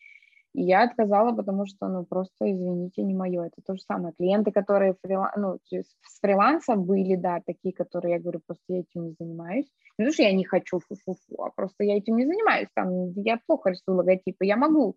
и 0.54 0.62
я 0.62 0.84
отказала, 0.84 1.34
потому 1.34 1.66
что, 1.66 1.88
ну, 1.88 2.04
просто, 2.04 2.50
извините, 2.50 3.02
не 3.02 3.12
мое. 3.12 3.46
Это 3.46 3.60
то 3.66 3.74
же 3.74 3.82
самое. 3.82 4.14
Клиенты, 4.16 4.52
которые 4.52 4.94
фрила... 5.02 5.32
ну, 5.36 5.58
с 5.68 6.20
фриланса 6.20 6.76
были, 6.76 7.16
да, 7.16 7.40
такие, 7.44 7.74
которые, 7.74 8.14
я 8.14 8.20
говорю, 8.20 8.40
просто 8.46 8.62
я 8.68 8.80
этим 8.80 9.06
не 9.06 9.16
занимаюсь. 9.18 9.66
Не 9.98 10.06
то, 10.06 10.12
что 10.12 10.22
я 10.22 10.32
не 10.32 10.44
хочу 10.44 10.78
фу-фу-фу, 10.78 11.42
а 11.42 11.50
просто 11.50 11.82
я 11.82 11.96
этим 11.96 12.16
не 12.16 12.24
занимаюсь. 12.24 12.68
Там, 12.74 13.10
я 13.16 13.40
плохо 13.46 13.70
рисую 13.70 13.96
логотипы, 13.96 14.46
я 14.46 14.56
могу, 14.56 14.96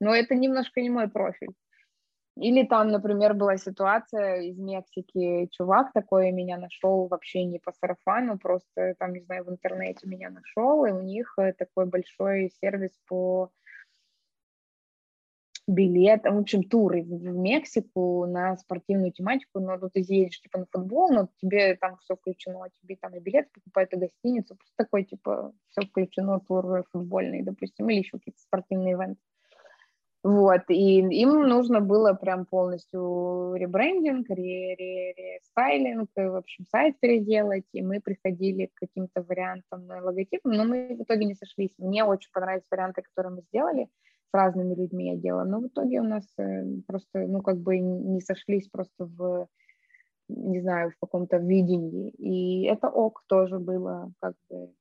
но 0.00 0.12
это 0.12 0.34
немножко 0.34 0.80
не 0.80 0.90
мой 0.90 1.08
профиль. 1.08 1.54
Или 2.36 2.64
там, 2.66 2.88
например, 2.88 3.32
была 3.32 3.56
ситуация 3.56 4.42
из 4.42 4.58
Мексики, 4.58 5.48
чувак 5.52 5.92
такой 5.94 6.32
меня 6.32 6.58
нашел 6.58 7.08
вообще 7.08 7.44
не 7.44 7.58
по 7.58 7.72
сарафану, 7.72 8.38
просто 8.38 8.94
там, 8.98 9.14
не 9.14 9.20
знаю, 9.20 9.44
в 9.44 9.50
интернете 9.50 10.06
меня 10.06 10.28
нашел, 10.28 10.84
и 10.84 10.92
у 10.92 11.00
них 11.00 11.34
э, 11.38 11.54
такой 11.54 11.86
большой 11.86 12.52
сервис 12.60 12.90
по 13.08 13.50
билетам, 15.66 16.36
в 16.36 16.40
общем, 16.40 16.62
туры 16.62 17.02
в 17.02 17.10
Мексику 17.10 18.26
на 18.26 18.56
спортивную 18.58 19.12
тематику, 19.12 19.58
но 19.58 19.78
тут 19.78 19.94
ты 19.94 20.00
едешь 20.00 20.40
типа 20.40 20.58
на 20.58 20.66
футбол, 20.70 21.10
но 21.10 21.28
тебе 21.40 21.74
там 21.76 21.96
все 21.98 22.16
включено, 22.16 22.68
тебе 22.82 22.96
там 22.96 23.14
и 23.14 23.20
билет 23.20 23.50
покупают, 23.50 23.92
и 23.94 23.96
гостиницу, 23.96 24.56
просто 24.56 24.74
такой 24.76 25.04
типа 25.04 25.52
все 25.70 25.86
включено, 25.86 26.38
тур 26.40 26.84
футбольный, 26.92 27.42
допустим, 27.42 27.88
или 27.88 27.98
еще 27.98 28.18
какие-то 28.18 28.40
спортивные 28.40 28.92
ивенты. 28.92 29.20
Вот, 30.26 30.62
и 30.70 30.98
им 30.98 31.42
нужно 31.42 31.80
было 31.80 32.12
прям 32.14 32.46
полностью 32.46 33.54
ребрендинг, 33.54 34.28
рестайлинг, 34.28 36.10
в 36.16 36.34
общем, 36.34 36.64
сайт 36.68 36.98
переделать, 36.98 37.62
и 37.72 37.80
мы 37.80 38.00
приходили 38.00 38.66
к 38.66 38.74
каким-то 38.74 39.22
вариантам 39.22 39.86
логотипам, 39.86 40.50
но 40.50 40.64
мы 40.64 40.96
в 40.96 41.02
итоге 41.02 41.26
не 41.26 41.36
сошлись. 41.36 41.70
Мне 41.78 42.02
очень 42.02 42.32
понравились 42.32 42.66
варианты, 42.72 43.02
которые 43.02 43.34
мы 43.34 43.42
сделали, 43.42 43.86
с 44.28 44.34
разными 44.34 44.74
людьми 44.74 45.10
я 45.12 45.16
делала, 45.16 45.44
но 45.44 45.60
в 45.60 45.68
итоге 45.68 46.00
у 46.00 46.04
нас 46.04 46.24
э, 46.40 46.64
просто, 46.88 47.20
ну, 47.28 47.40
как 47.40 47.58
бы 47.58 47.78
не 47.78 48.20
сошлись 48.20 48.68
просто 48.68 49.04
в, 49.04 49.46
не 50.28 50.60
знаю, 50.60 50.90
в 50.90 50.98
каком-то 50.98 51.36
видении, 51.36 52.10
и 52.18 52.64
это 52.64 52.88
ок 52.88 53.22
тоже 53.28 53.60
было, 53.60 54.10
как 54.20 54.34
бы, 54.50 54.72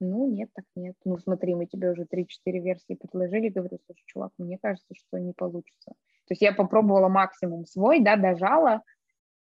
ну, 0.00 0.30
нет, 0.30 0.50
так 0.54 0.64
нет. 0.74 0.96
Ну, 1.04 1.18
смотри, 1.18 1.54
мы 1.54 1.66
тебе 1.66 1.90
уже 1.90 2.04
3-4 2.04 2.26
версии 2.60 2.94
предложили, 2.94 3.48
говорю, 3.48 3.78
слушай, 3.86 4.02
чувак, 4.06 4.32
мне 4.38 4.58
кажется, 4.58 4.94
что 4.94 5.18
не 5.18 5.32
получится. 5.32 5.92
То 6.26 6.32
есть 6.32 6.42
я 6.42 6.52
попробовала 6.52 7.08
максимум 7.08 7.66
свой, 7.66 8.00
да, 8.00 8.16
дожала, 8.16 8.82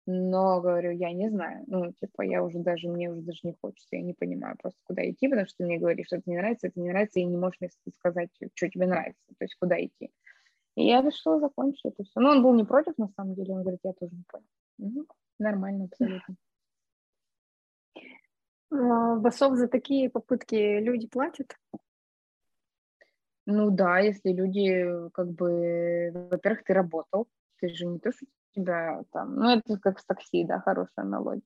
но, 0.07 0.61
говорю, 0.61 0.91
я 0.91 1.13
не 1.13 1.29
знаю, 1.29 1.65
ну, 1.67 1.93
типа, 1.93 2.23
я 2.23 2.43
уже 2.43 2.59
даже, 2.59 2.89
мне 2.89 3.11
уже 3.11 3.21
даже 3.21 3.41
не 3.45 3.55
хочется, 3.61 3.97
я 3.97 4.03
не 4.03 4.15
понимаю 4.15 4.57
просто, 4.61 4.81
куда 4.85 5.09
идти, 5.09 5.29
потому 5.29 5.47
что 5.47 5.59
ты 5.59 5.65
мне 5.65 5.79
говоришь, 5.79 6.07
что 6.07 6.17
это 6.17 6.29
не 6.31 6.37
нравится, 6.37 6.67
это 6.69 6.81
не 6.81 6.89
нравится, 6.89 7.21
и 7.21 7.25
не 7.25 7.37
можешь 7.37 7.61
мне 7.61 7.71
сказать, 7.95 8.31
что 8.55 8.69
тебе 8.69 8.87
нравится, 8.87 9.23
то 9.29 9.45
есть 9.45 9.55
куда 9.57 9.79
идти. 9.85 10.11
И 10.77 10.87
я 10.87 11.03
решила 11.03 11.39
закончить 11.39 11.85
это 11.85 12.05
все. 12.05 12.21
Но 12.21 12.31
он 12.31 12.43
был 12.43 12.55
не 12.55 12.65
против, 12.65 12.97
на 12.97 13.09
самом 13.09 13.35
деле, 13.35 13.55
он 13.55 13.63
говорит, 13.63 13.81
я 13.85 13.93
тоже 13.93 14.15
не 14.15 14.25
понял. 14.27 14.47
Угу. 14.79 15.07
Нормально, 15.39 15.85
абсолютно. 15.85 16.37
А, 18.71 19.17
Басов 19.17 19.57
за 19.57 19.69
такие 19.69 20.11
попытки 20.11 20.79
люди 20.81 21.07
платят? 21.07 21.57
Ну 23.47 23.71
да, 23.71 23.99
если 23.99 24.33
люди, 24.33 25.11
как 25.13 25.31
бы, 25.33 26.11
во-первых, 26.31 26.63
ты 26.65 26.73
работал, 26.73 27.27
ты 27.61 27.69
же 27.69 27.87
не 27.87 27.99
то, 27.99 28.13
что 28.13 28.27
тебя 28.55 29.03
там, 29.13 29.37
ну 29.37 29.51
это 29.51 29.79
как 29.79 29.99
с 29.99 30.05
такси, 30.05 30.45
да, 30.45 30.61
хорошая 30.61 31.05
аналогия. 31.05 31.43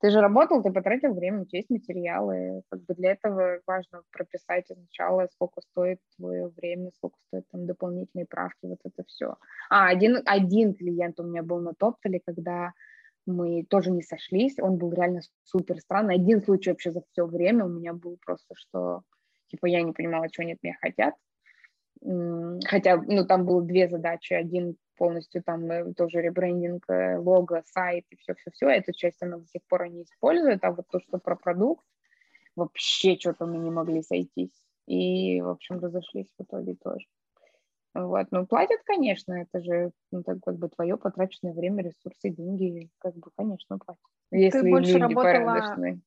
Ты 0.00 0.10
же 0.10 0.20
работал, 0.20 0.62
ты 0.62 0.72
потратил 0.72 1.14
время, 1.14 1.42
у 1.42 1.44
тебя 1.44 1.58
есть 1.58 1.70
материалы, 1.70 2.62
как 2.70 2.82
бы 2.84 2.94
для 2.94 3.12
этого 3.12 3.60
важно 3.66 4.02
прописать 4.10 4.66
сначала, 4.66 5.28
сколько 5.32 5.60
стоит 5.60 6.00
твое 6.16 6.48
время, 6.48 6.90
сколько 6.96 7.16
стоит 7.28 7.44
там 7.52 7.66
дополнительные 7.66 8.26
правки, 8.26 8.66
вот 8.66 8.80
это 8.82 9.04
все. 9.06 9.36
А, 9.70 9.86
один, 9.86 10.20
один 10.26 10.74
клиент 10.74 11.20
у 11.20 11.22
меня 11.22 11.44
был 11.44 11.60
на 11.60 11.72
Топтале, 11.74 12.20
когда 12.24 12.72
мы 13.26 13.64
тоже 13.64 13.90
не 13.90 14.02
сошлись, 14.02 14.58
он 14.58 14.76
был 14.76 14.92
реально 14.92 15.20
супер 15.44 15.78
странный. 15.78 16.16
Один 16.16 16.42
случай 16.42 16.70
вообще 16.70 16.90
за 16.90 17.02
все 17.12 17.26
время 17.26 17.64
у 17.64 17.68
меня 17.68 17.92
был 17.92 18.18
просто, 18.24 18.54
что 18.54 19.02
типа 19.48 19.66
я 19.66 19.82
не 19.82 19.92
понимала, 19.92 20.28
что 20.32 20.42
они 20.42 20.54
от 20.54 20.62
меня 20.62 20.76
хотят. 20.80 21.14
Хотя, 22.64 22.96
ну, 22.96 23.24
там 23.24 23.46
было 23.46 23.62
две 23.62 23.88
задачи. 23.88 24.32
Один 24.32 24.76
полностью 24.96 25.42
там 25.42 25.70
э, 25.70 25.94
тоже 25.94 26.20
ребрендинг, 26.20 26.84
э, 26.88 27.16
лого, 27.18 27.62
сайт 27.66 28.04
и 28.10 28.16
все-все-все. 28.16 28.68
Эту 28.68 28.92
часть 28.92 29.22
она 29.22 29.38
до 29.38 29.46
сих 29.46 29.62
пор 29.68 29.82
они 29.82 30.02
используют, 30.02 30.64
а 30.64 30.72
вот 30.72 30.86
то, 30.88 31.00
что 31.00 31.18
про 31.18 31.36
продукт, 31.36 31.84
вообще 32.56 33.16
что-то 33.16 33.46
мы 33.46 33.58
не 33.58 33.70
могли 33.70 34.02
сойтись. 34.02 34.54
И, 34.86 35.40
в 35.40 35.48
общем, 35.48 35.78
разошлись 35.78 36.28
в 36.38 36.42
итоге 36.42 36.74
тоже. 36.74 37.06
Вот, 37.94 38.26
ну, 38.30 38.46
платят, 38.46 38.80
конечно, 38.84 39.34
это 39.34 39.62
же, 39.62 39.92
ну, 40.10 40.22
так 40.22 40.38
как 40.42 40.56
бы 40.56 40.68
твое 40.68 40.96
потраченное 40.96 41.52
время, 41.52 41.82
ресурсы, 41.82 42.30
деньги, 42.30 42.88
как 42.98 43.14
бы, 43.14 43.30
конечно, 43.36 43.78
платят. 43.78 44.02
Если 44.30 44.62
Ты 44.62 44.70
больше 44.70 44.98
работала... 44.98 45.22
порядочные. 45.22 46.00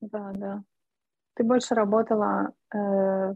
Да, 0.00 0.32
да. 0.34 0.62
Ты 1.34 1.44
больше 1.44 1.74
работала 1.74 2.52
э, 2.74 3.34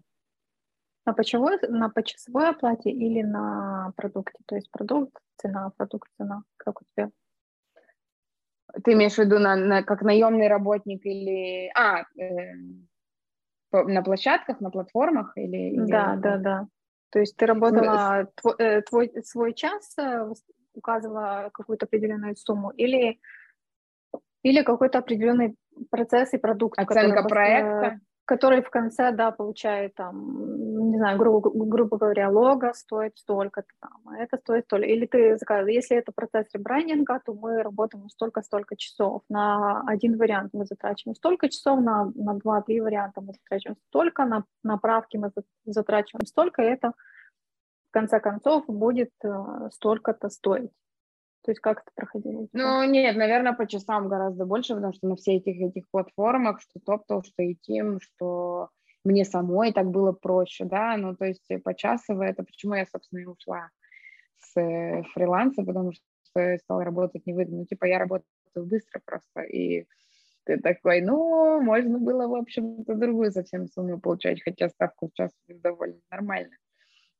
на, 1.04 1.12
почасовой, 1.14 1.58
на 1.68 1.90
почасовой 1.90 2.48
оплате 2.48 2.90
или 2.90 3.22
на 3.22 3.92
продукте? 3.96 4.38
То 4.46 4.56
есть 4.56 4.70
продукт, 4.70 5.12
цена, 5.36 5.70
продукт, 5.76 6.10
цена. 6.16 6.42
Как 6.56 6.80
у 6.80 6.84
тебя? 6.96 7.10
Ты 8.82 8.94
имеешь 8.94 9.14
в 9.14 9.18
виду 9.18 9.38
на, 9.38 9.54
на, 9.54 9.82
как 9.82 10.00
наемный 10.00 10.48
работник 10.48 11.04
или... 11.04 11.70
А, 11.76 12.04
э, 12.18 12.54
на 13.70 14.02
площадках, 14.02 14.60
на 14.60 14.70
платформах 14.70 15.32
или... 15.36 15.76
Да, 15.76 16.14
или... 16.14 16.20
да, 16.20 16.38
да. 16.38 16.66
То 17.12 17.20
есть 17.20 17.36
ты 17.36 17.44
работала, 17.46 18.26
твой, 18.40 18.54
э, 18.58 18.82
твой 18.82 19.12
свой 19.22 19.54
час 19.54 19.92
э, 19.98 20.32
указывала 20.74 21.50
какую-то 21.52 21.84
определенную 21.84 22.34
сумму 22.36 22.70
или, 22.70 23.20
или 24.42 24.62
какой-то 24.62 24.98
определенный 24.98 25.54
процесс 25.90 26.32
и 26.32 26.38
продукт. 26.38 26.78
Оценка 26.78 27.22
который, 27.22 27.28
проекта? 27.28 28.00
Который 28.24 28.62
в 28.62 28.70
конце, 28.70 29.12
да, 29.12 29.30
получает 29.30 29.94
там, 29.94 30.71
не 30.92 30.98
знаю, 30.98 31.18
грубо, 31.18 31.50
грубо 31.50 31.96
говоря, 31.96 32.28
лого 32.28 32.72
стоит 32.74 33.16
столько-то 33.16 33.68
там, 33.80 34.00
а 34.06 34.18
это 34.18 34.36
стоит 34.36 34.64
столько. 34.66 34.86
Или 34.86 35.06
ты 35.06 35.38
заказываешь, 35.38 35.76
если 35.76 35.96
это 35.96 36.12
процесс 36.12 36.46
ребрендинга, 36.52 37.20
то 37.24 37.32
мы 37.32 37.62
работаем 37.62 38.10
столько-столько 38.10 38.76
часов. 38.76 39.22
На 39.30 39.82
один 39.86 40.18
вариант 40.18 40.50
мы 40.52 40.66
затрачиваем 40.66 41.16
столько 41.16 41.48
часов, 41.48 41.80
на, 41.80 42.12
на 42.14 42.34
два-три 42.34 42.80
варианта 42.82 43.22
мы 43.22 43.32
затрачиваем 43.32 43.78
столько, 43.88 44.26
на 44.26 44.44
направки 44.62 45.16
мы 45.16 45.30
затрачиваем 45.64 46.26
столько, 46.26 46.62
и 46.62 46.66
это 46.66 46.92
в 47.88 47.92
конце 47.92 48.20
концов 48.20 48.66
будет 48.66 49.12
э, 49.24 49.68
столько-то 49.70 50.28
стоить. 50.28 50.72
То 51.44 51.50
есть 51.50 51.60
как 51.60 51.80
это 51.80 51.90
проходило? 51.94 52.46
Ну, 52.52 52.84
нет, 52.84 53.16
наверное, 53.16 53.54
по 53.54 53.66
часам 53.66 54.08
гораздо 54.08 54.44
больше, 54.44 54.74
потому 54.74 54.92
что 54.92 55.08
на 55.08 55.16
все 55.16 55.36
этих, 55.36 55.60
этих 55.60 55.88
платформах, 55.90 56.60
что 56.60 56.80
TopTop, 56.80 57.22
что 57.24 57.42
Eteam, 57.42 57.98
что 58.00 58.68
мне 59.04 59.24
самой 59.24 59.72
так 59.72 59.90
было 59.90 60.12
проще, 60.12 60.64
да, 60.64 60.96
ну, 60.96 61.16
то 61.16 61.24
есть 61.24 61.48
почасово 61.64 62.22
это 62.22 62.44
почему 62.44 62.74
я, 62.74 62.86
собственно, 62.86 63.20
и 63.20 63.24
ушла 63.26 63.68
с 64.38 64.60
э, 64.60 65.02
фриланса, 65.14 65.62
потому 65.64 65.92
что 65.92 66.58
стала 66.58 66.84
работать 66.84 67.26
невыгодно. 67.26 67.58
Ну, 67.58 67.66
типа, 67.66 67.84
я 67.86 67.98
работаю 67.98 68.24
быстро 68.54 69.00
просто, 69.04 69.42
и 69.42 69.86
ты 70.44 70.58
такой, 70.58 71.00
ну, 71.00 71.60
можно 71.60 71.98
было, 71.98 72.26
в 72.26 72.34
общем-то, 72.34 72.94
другую 72.94 73.32
совсем 73.32 73.68
сумму 73.68 74.00
получать, 74.00 74.42
хотя 74.42 74.68
ставку 74.68 75.08
в 75.08 75.12
час 75.14 75.30
довольно 75.48 76.00
нормально. 76.10 76.56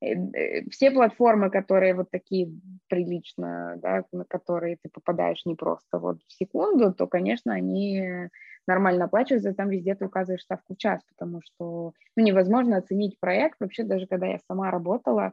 Э, 0.03 0.15
э, 0.15 0.69
все 0.71 0.91
платформы, 0.91 1.49
которые 1.51 1.95
вот 1.95 2.11
такие 2.11 2.51
прилично, 2.89 3.77
да, 3.81 4.05
на 4.13 4.25
которые 4.25 4.77
ты 4.83 4.89
попадаешь 4.91 5.45
не 5.45 5.55
просто 5.55 5.99
вот 5.99 6.19
в 6.27 6.33
секунду, 6.33 6.93
то, 6.93 7.07
конечно, 7.07 7.55
они 7.55 8.29
нормально 8.67 9.05
оплачиваются, 9.05 9.55
там 9.55 9.69
везде 9.69 9.95
ты 9.95 10.07
указываешь 10.07 10.43
ставку 10.43 10.75
в 10.75 10.79
час, 10.79 11.03
потому 11.17 11.41
что 11.43 11.93
ну, 12.17 12.25
невозможно 12.25 12.77
оценить 12.77 13.19
проект, 13.21 13.61
вообще 13.61 13.85
даже 13.85 14.07
когда 14.07 14.27
я 14.27 14.39
сама 14.49 14.71
работала, 14.71 15.33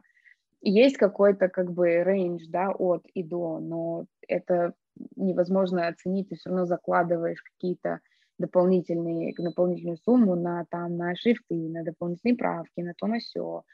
есть 0.62 0.96
какой-то 0.96 1.48
как 1.48 1.72
бы 1.72 2.04
рейндж, 2.04 2.44
да, 2.48 2.70
от 2.70 3.06
и 3.14 3.22
до, 3.24 3.58
но 3.58 4.04
это 4.28 4.74
невозможно 5.16 5.88
оценить, 5.88 6.28
ты 6.28 6.36
все 6.36 6.50
равно 6.50 6.66
закладываешь 6.66 7.42
какие-то 7.42 8.00
дополнительные, 8.38 9.34
дополнительную 9.36 9.98
сумму 9.98 10.34
на, 10.36 10.64
там, 10.70 10.96
на 10.96 11.14
шрифты, 11.16 11.54
на 11.54 11.82
дополнительные 11.82 12.36
правки, 12.36 12.80
на 12.80 12.94
то, 12.94 13.06
на 13.06 13.18
все. 13.18 13.64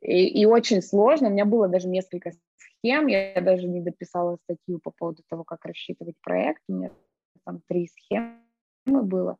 И, 0.00 0.40
и 0.40 0.46
очень 0.46 0.82
сложно. 0.82 1.28
У 1.28 1.32
меня 1.32 1.44
было 1.44 1.68
даже 1.68 1.88
несколько 1.88 2.32
схем. 2.56 3.06
Я 3.06 3.40
даже 3.40 3.66
не 3.66 3.80
дописала 3.80 4.36
статью 4.44 4.78
по 4.78 4.90
поводу 4.90 5.22
того, 5.28 5.44
как 5.44 5.64
рассчитывать 5.64 6.16
проект. 6.22 6.62
У 6.68 6.74
меня 6.74 6.90
там 7.44 7.60
три 7.68 7.88
схемы 7.88 8.38
было. 9.02 9.38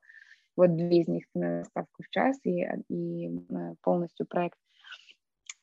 Вот 0.56 0.74
две 0.74 1.02
из 1.02 1.08
них 1.08 1.24
на 1.34 1.64
ставку 1.64 2.02
в 2.02 2.08
час 2.10 2.38
и, 2.44 2.66
и 2.88 3.28
э, 3.28 3.74
полностью 3.82 4.26
проект. 4.26 4.58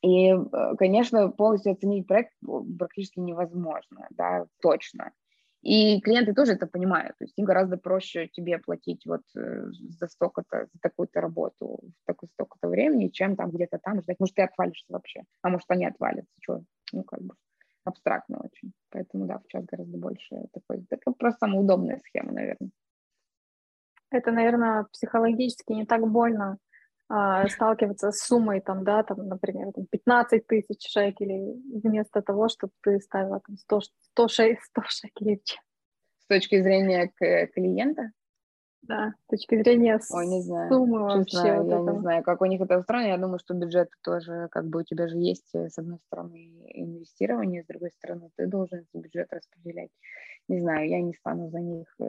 И, 0.04 0.30
э, 0.30 0.76
конечно, 0.78 1.30
полностью 1.30 1.72
оценить 1.72 2.06
проект 2.06 2.32
практически 2.78 3.20
невозможно, 3.20 4.08
да, 4.12 4.46
точно. 4.62 5.12
И 5.64 6.02
клиенты 6.02 6.34
тоже 6.34 6.54
это 6.54 6.68
понимают, 6.68 7.18
то 7.18 7.24
есть 7.24 7.40
им 7.40 7.46
гораздо 7.46 7.78
проще 7.78 8.28
тебе 8.28 8.58
платить 8.58 9.06
вот 9.06 9.22
э, 9.34 9.68
за 9.72 10.08
столько-то, 10.08 10.68
за 10.74 10.80
такую-то 10.82 11.22
работу, 11.22 11.80
в 11.82 12.06
такое 12.06 12.30
столько-то 12.34 12.68
времени, 12.68 13.08
чем 13.08 13.38
там 13.38 13.50
где-то 13.50 13.80
там 13.82 14.02
ждать. 14.02 14.20
Может, 14.20 14.36
ты 14.36 14.42
отвалишься 14.42 14.86
вообще, 14.90 15.22
а 15.42 15.50
может, 15.50 15.66
они 15.70 15.86
отвалятся, 15.86 16.34
что, 16.42 16.64
ну, 16.92 17.04
как 17.04 17.22
бы 17.22 17.36
абстрактно 17.86 18.42
очень. 18.44 18.74
Поэтому, 18.90 19.26
да, 19.26 19.40
в 19.40 19.48
час 19.48 19.64
гораздо 19.64 19.98
больше 19.98 20.48
такой, 20.52 20.86
это 20.90 21.12
просто 21.18 21.40
самая 21.40 21.62
удобная 21.62 22.02
схема, 22.06 22.34
наверное. 22.34 22.72
Это, 24.12 24.32
наверное, 24.32 24.86
психологически 24.92 25.72
не 25.72 25.86
так 25.86 26.06
больно 26.06 26.58
сталкиваться 27.50 28.12
с 28.12 28.20
суммой, 28.20 28.62
там, 28.62 28.84
да, 28.84 29.04
там, 29.04 29.28
например, 29.28 29.72
там, 29.74 29.86
15 29.86 30.48
тысяч 30.48 30.90
шекелей, 30.90 31.62
вместо 31.84 32.22
того, 32.22 32.50
чтобы 32.50 32.74
ты 32.82 33.00
ставила 33.00 33.42
там, 33.46 33.58
100, 33.58 33.82
100, 33.82 34.28
100 34.28 34.82
шекелей 34.88 35.38
в 35.38 35.44
час. 35.44 35.64
С 36.20 36.28
точки 36.28 36.62
зрения 36.62 37.12
клиента? 37.54 38.12
Да, 38.84 39.14
с 39.24 39.28
точки 39.30 39.62
зрения 39.62 39.98
Ой, 40.12 40.28
не 40.28 40.42
знаю. 40.42 40.70
суммы 40.70 40.98
Честно, 40.98 41.18
вообще. 41.18 41.48
Я 41.48 41.62
вот 41.62 41.68
не 41.68 41.74
этого. 41.74 42.02
знаю, 42.02 42.24
как 42.24 42.42
у 42.42 42.46
них 42.46 42.60
это 42.62 42.80
устроено. 42.80 43.08
Я 43.08 43.18
думаю, 43.18 43.40
что 43.40 43.54
бюджет 43.54 43.90
тоже, 44.04 44.50
как 44.52 44.66
бы 44.68 44.82
у 44.82 44.84
тебя 44.84 45.08
же 45.08 45.18
есть, 45.18 45.50
э, 45.56 45.70
с 45.70 45.78
одной 45.78 46.00
стороны, 46.00 46.66
инвестирование, 46.74 47.64
с 47.64 47.68
другой 47.68 47.92
стороны, 47.92 48.30
ты 48.36 48.46
должен 48.46 48.86
бюджет 48.94 49.32
распределять. 49.32 49.90
Не 50.50 50.60
знаю, 50.60 50.90
я 50.90 51.02
не 51.02 51.14
стану 51.14 51.50
за 51.50 51.60
них 51.62 51.96
э, 52.02 52.06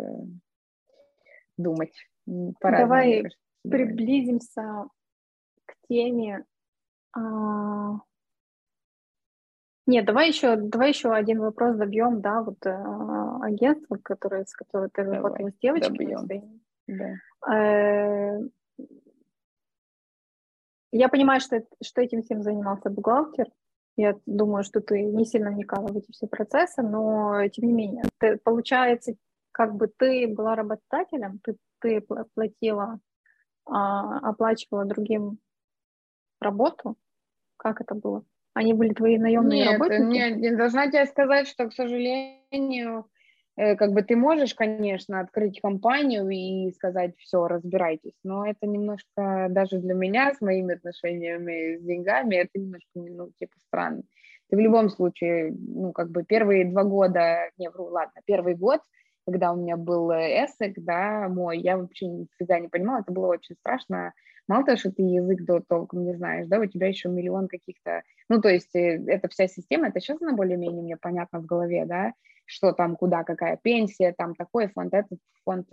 думать. 1.56 1.94
Давай 2.26 3.24
приблизимся 3.68 4.88
к 5.66 5.74
теме. 5.88 6.44
А... 7.16 7.98
Нет, 9.86 10.06
давай 10.06 10.28
еще, 10.28 10.56
давай 10.56 10.90
еще 10.90 11.12
один 11.12 11.40
вопрос 11.40 11.76
добьем, 11.76 12.20
да, 12.20 12.42
вот 12.42 12.64
э, 12.64 13.38
агентство, 13.42 13.98
которое, 14.02 14.44
с 14.46 14.54
которым 14.54 14.88
ты 14.90 15.02
работала 15.02 15.50
с 15.50 15.58
девочками. 15.58 16.60
Да. 16.86 17.52
Э, 17.52 18.40
я 20.92 21.08
понимаю, 21.08 21.40
что, 21.40 21.62
что 21.82 22.00
этим 22.00 22.22
всем 22.22 22.42
занимался 22.42 22.88
бухгалтер. 22.88 23.48
Я 23.96 24.16
думаю, 24.26 24.64
что 24.64 24.80
ты 24.80 25.02
не 25.02 25.24
сильно 25.24 25.50
вникала 25.50 25.88
в 25.88 25.96
эти 25.96 26.10
все 26.12 26.26
процессы, 26.26 26.82
но 26.82 27.46
тем 27.48 27.66
не 27.66 27.72
менее, 27.72 28.04
ты, 28.18 28.38
получается, 28.38 29.14
как 29.52 29.74
бы 29.74 29.88
ты 29.88 30.26
была 30.26 30.56
работодателем, 30.56 31.40
ты, 31.44 31.56
ты 31.80 32.00
платила 32.34 32.84
а, 32.84 32.98
оплачивала 33.66 34.84
другим 34.84 35.38
работу? 36.40 36.96
Как 37.56 37.80
это 37.80 37.94
было? 37.94 38.24
Они 38.52 38.72
были 38.72 38.92
твои 38.92 39.18
наемные 39.18 39.64
нет, 39.64 39.72
работники? 39.72 40.04
Нет, 40.04 40.38
я 40.38 40.56
должна 40.56 40.86
тебе 40.88 41.06
сказать, 41.06 41.48
что, 41.48 41.68
к 41.68 41.72
сожалению, 41.72 43.06
э, 43.56 43.74
как 43.74 43.92
бы 43.92 44.02
ты 44.02 44.14
можешь, 44.14 44.54
конечно, 44.54 45.18
открыть 45.18 45.60
компанию 45.60 46.28
и 46.28 46.70
сказать, 46.72 47.16
все, 47.18 47.48
разбирайтесь, 47.48 48.14
но 48.22 48.46
это 48.46 48.66
немножко, 48.66 49.48
даже 49.50 49.78
для 49.78 49.94
меня, 49.94 50.32
с 50.34 50.40
моими 50.40 50.74
отношениями 50.74 51.78
с 51.78 51.82
деньгами, 51.82 52.36
это 52.36 52.50
немножко, 52.54 52.88
ну, 52.94 53.32
типа, 53.38 53.54
странно. 53.66 54.02
Ты 54.50 54.56
в 54.56 54.60
любом 54.60 54.88
случае, 54.88 55.52
ну, 55.56 55.92
как 55.92 56.10
бы 56.10 56.22
первые 56.22 56.70
два 56.70 56.84
года, 56.84 57.50
не, 57.58 57.68
вру, 57.70 57.86
ладно, 57.86 58.20
первый 58.24 58.54
год– 58.54 58.80
когда 59.26 59.52
у 59.52 59.56
меня 59.56 59.76
был 59.76 60.10
эссек, 60.12 60.74
да, 60.76 61.28
мой, 61.28 61.58
я 61.58 61.76
вообще 61.78 62.06
нифига 62.06 62.58
не 62.58 62.68
понимала, 62.68 63.00
это 63.00 63.12
было 63.12 63.28
очень 63.28 63.54
страшно. 63.56 64.12
Мало 64.46 64.64
того, 64.64 64.76
что 64.76 64.92
ты 64.92 65.02
язык 65.02 65.42
до 65.44 65.60
толком 65.60 66.04
не 66.04 66.14
знаешь, 66.14 66.46
да, 66.48 66.58
у 66.58 66.66
тебя 66.66 66.88
еще 66.88 67.08
миллион 67.08 67.48
каких-то, 67.48 68.02
ну, 68.28 68.40
то 68.40 68.48
есть 68.50 68.70
эта 68.74 69.28
вся 69.28 69.48
система, 69.48 69.88
это 69.88 70.00
сейчас 70.00 70.20
она 70.20 70.34
более-менее 70.34 70.82
мне 70.82 70.96
понятно 70.98 71.40
в 71.40 71.46
голове, 71.46 71.86
да, 71.86 72.12
что 72.44 72.72
там, 72.72 72.96
куда, 72.96 73.24
какая 73.24 73.56
пенсия, 73.56 74.12
там 74.16 74.34
такой 74.34 74.68
фонд, 74.68 74.92
этот 74.92 75.18
фонд, 75.44 75.66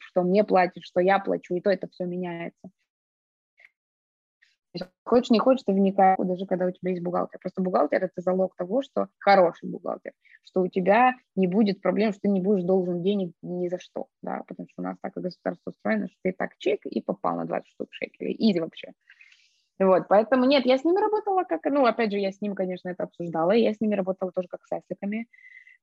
что 0.00 0.22
мне 0.22 0.42
платят, 0.42 0.82
что 0.82 1.00
я 1.00 1.20
плачу, 1.20 1.54
и 1.54 1.60
то 1.60 1.70
это 1.70 1.88
все 1.88 2.04
меняется. 2.04 2.68
Хочешь, 5.04 5.30
не 5.30 5.38
хочешь, 5.38 5.64
ты 5.64 5.72
вникай, 5.72 6.16
даже 6.18 6.46
когда 6.46 6.66
у 6.66 6.70
тебя 6.70 6.90
есть 6.90 7.02
бухгалтер. 7.02 7.38
Просто 7.40 7.62
бухгалтер– 7.62 8.04
это 8.04 8.20
залог 8.20 8.54
того, 8.56 8.82
что 8.82 9.08
хороший 9.18 9.68
бухгалтер, 9.68 10.12
что 10.42 10.62
у 10.62 10.68
тебя 10.68 11.14
не 11.34 11.46
будет 11.46 11.80
проблем, 11.80 12.12
что 12.12 12.22
ты 12.22 12.28
не 12.28 12.40
будешь 12.40 12.64
должен 12.64 13.02
денег 13.02 13.32
ни 13.42 13.68
за 13.68 13.78
что, 13.78 14.06
да, 14.22 14.42
потому 14.46 14.68
что 14.68 14.82
у 14.82 14.84
нас 14.84 14.96
так 15.00 15.14
как 15.14 15.22
государство 15.22 15.70
устроено, 15.70 16.08
что 16.08 16.16
ты 16.22 16.32
так 16.32 16.56
чек 16.58 16.84
и 16.84 17.00
попал 17.00 17.36
на 17.36 17.44
20 17.44 17.68
штук 17.68 17.88
шекелей, 17.90 18.34
изи 18.38 18.60
вообще. 18.60 18.92
Вот, 19.78 20.08
поэтому 20.08 20.46
нет, 20.46 20.64
я 20.64 20.78
с 20.78 20.84
ними 20.84 20.98
работала 20.98 21.44
как, 21.44 21.64
ну, 21.66 21.84
опять 21.84 22.10
же, 22.10 22.18
я 22.18 22.32
с 22.32 22.40
ним, 22.40 22.54
конечно, 22.54 22.88
это 22.88 23.04
обсуждала, 23.04 23.52
и 23.52 23.62
я 23.62 23.74
с 23.74 23.80
ними 23.80 23.94
работала 23.94 24.32
тоже 24.32 24.48
как 24.48 24.60
с 24.64 24.72
эсиками. 24.72 25.28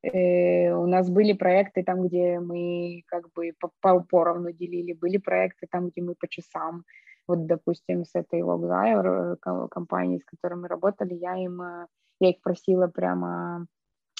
Э, 0.02 0.74
у 0.74 0.88
нас 0.88 1.10
были 1.10 1.34
проекты 1.34 1.84
там, 1.84 2.02
где 2.06 2.40
мы 2.40 3.04
как 3.06 3.32
бы 3.34 3.54
по, 3.60 3.72
по 3.80 4.02
поровну 4.02 4.52
делили, 4.52 4.94
были 4.94 5.18
проекты 5.18 5.68
там, 5.70 5.90
где 5.90 6.02
мы 6.02 6.16
по 6.16 6.28
часам, 6.28 6.84
вот, 7.28 7.46
допустим, 7.46 8.06
с 8.06 8.16
этой 8.16 8.42
Logzire 8.42 9.36
э, 9.36 9.68
компанией, 9.70 10.20
с 10.20 10.26
которой 10.26 10.56
мы 10.56 10.68
работали, 10.68 11.14
я 11.14 11.36
им, 11.36 11.62
э, 11.62 11.88
я 12.20 12.30
их 12.30 12.42
просила 12.42 12.88
прямо 12.88 13.68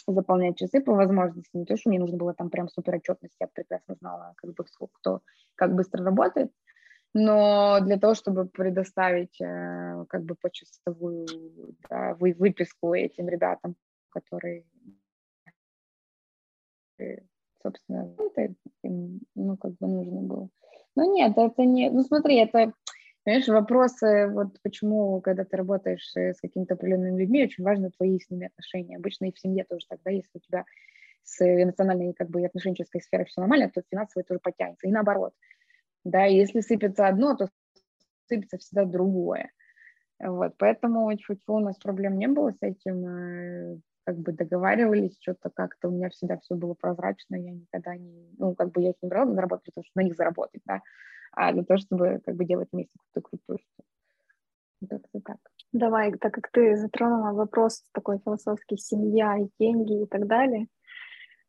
заполнять 0.08 0.58
часы 0.58 0.82
по 0.82 0.94
возможности, 0.94 1.56
не 1.56 1.66
то, 1.66 1.78
что 1.78 1.90
мне 1.90 2.00
нужно 2.00 2.18
было 2.18 2.34
там 2.34 2.50
прям 2.50 2.68
супер 2.68 2.96
отчетность, 2.96 3.36
я 3.40 3.48
прекрасно 3.48 3.96
знала, 3.96 4.34
как 4.38 4.54
бы, 4.54 4.66
сколько 4.68 4.94
кто, 5.00 5.22
как 5.56 5.76
быстро 5.76 6.04
работает, 6.04 6.52
но 7.14 7.80
для 7.82 7.98
того, 7.98 8.14
чтобы 8.14 8.46
предоставить 8.46 9.40
э, 9.40 10.06
как 10.10 10.24
бы 10.24 10.36
почасовую 10.36 11.28
да, 11.90 12.16
выписку 12.16 12.94
этим 12.94 13.30
ребятам, 13.30 13.76
которые 14.10 14.66
собственно, 17.64 18.14
это 18.20 18.54
им, 18.84 19.22
ну, 19.36 19.58
как 19.58 19.72
бы 19.78 19.88
нужно 19.88 20.22
было. 20.22 20.50
Но 20.96 21.06
нет, 21.06 21.34
это 21.38 21.64
не... 21.64 21.90
Ну, 21.90 22.04
смотри, 22.04 22.38
это, 22.38 22.74
понимаешь, 23.24 23.48
вопросы, 23.48 24.30
вот 24.32 24.60
почему, 24.62 25.22
когда 25.22 25.44
ты 25.44 25.58
работаешь 25.58 26.12
с 26.16 26.40
какими-то 26.40 26.76
определенными 26.76 27.22
людьми, 27.22 27.44
очень 27.44 27.64
важно 27.64 27.92
твои 27.92 28.20
с 28.20 28.30
ними 28.30 28.48
отношения. 28.48 28.98
Обычно 28.98 29.26
и 29.26 29.32
в 29.32 29.40
семье 29.40 29.64
тоже 29.64 29.86
тогда, 29.90 30.12
если 30.12 30.30
у 30.36 30.40
тебя 30.40 30.66
с 31.24 31.42
эмоциональной, 31.42 32.14
как 32.14 32.30
бы, 32.30 32.42
и 32.42 32.46
отношенческой 32.46 33.02
сферой 33.02 33.26
все 33.26 33.42
нормально, 33.42 33.72
то 33.74 33.82
финансовый 33.90 34.24
тоже 34.24 34.40
потянется. 34.40 34.88
И 34.88 34.92
наоборот. 34.92 35.34
Да, 36.04 36.26
если 36.26 36.60
сыпется 36.60 37.08
одно, 37.08 37.36
то 37.36 37.50
сыпется 38.28 38.58
всегда 38.58 38.86
другое. 38.86 39.52
Вот, 40.20 40.54
поэтому 40.58 41.16
чуть 41.18 41.42
у 41.48 41.60
нас 41.60 41.78
проблем 41.78 42.18
не 42.18 42.28
было 42.28 42.52
с 42.52 42.58
этим, 42.62 43.06
э, 43.06 43.78
как 44.06 44.18
бы 44.18 44.32
договаривались, 44.32 45.18
что-то 45.20 45.50
как-то 45.50 45.88
у 45.88 45.92
меня 45.92 46.10
всегда 46.10 46.38
все 46.38 46.56
было 46.56 46.74
прозрачно, 46.74 47.36
я 47.36 47.52
никогда 47.52 47.96
не, 47.96 48.30
ну, 48.38 48.56
как 48.56 48.72
бы 48.72 48.82
я 48.82 48.92
их 48.92 48.96
не 49.02 49.10
брала 49.10 49.32
на 49.32 49.42
работу 49.42 49.72
того, 49.74 49.84
чтобы 49.86 50.04
на 50.04 50.08
них 50.08 50.16
заработать, 50.16 50.62
да, 50.66 50.82
а 51.32 51.52
для 51.54 51.64
того, 51.64 51.78
чтобы 51.80 52.22
как 52.26 52.36
бы 52.36 52.46
делать 52.46 52.70
вместе 52.72 52.94
какую-то 52.98 53.30
крутую 53.30 53.60
штуку. 53.60 53.88
Как-то 54.90 55.22
так. 55.22 55.38
Давай, 55.72 56.12
так 56.12 56.34
как 56.34 56.52
ты 56.52 56.76
затронула 56.76 57.32
вопрос 57.32 57.84
такой 57.94 58.20
философский, 58.20 58.78
семья, 58.78 59.38
деньги 59.60 60.04
и 60.04 60.06
так 60.06 60.28
далее, 60.28 60.68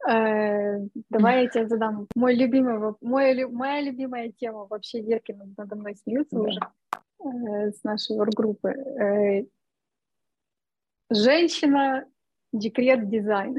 э, 0.08 0.86
давай 1.10 1.42
я 1.42 1.48
тебе 1.48 1.68
задам 1.68 2.06
мой 2.14 2.36
любимый, 2.36 2.94
мой, 3.00 3.46
моя 3.46 3.80
любимая 3.80 4.30
тема 4.30 4.66
вообще, 4.66 5.00
Верки 5.00 5.36
надо 5.56 5.74
мной 5.74 5.96
смеются 5.96 6.36
да. 6.36 6.42
уже 6.42 6.60
э, 7.18 7.72
с 7.72 7.82
нашей 7.82 8.16
группы. 8.16 8.68
Э, 8.70 9.44
женщина 11.10 12.06
декрет 12.54 13.08
дизайн. 13.08 13.58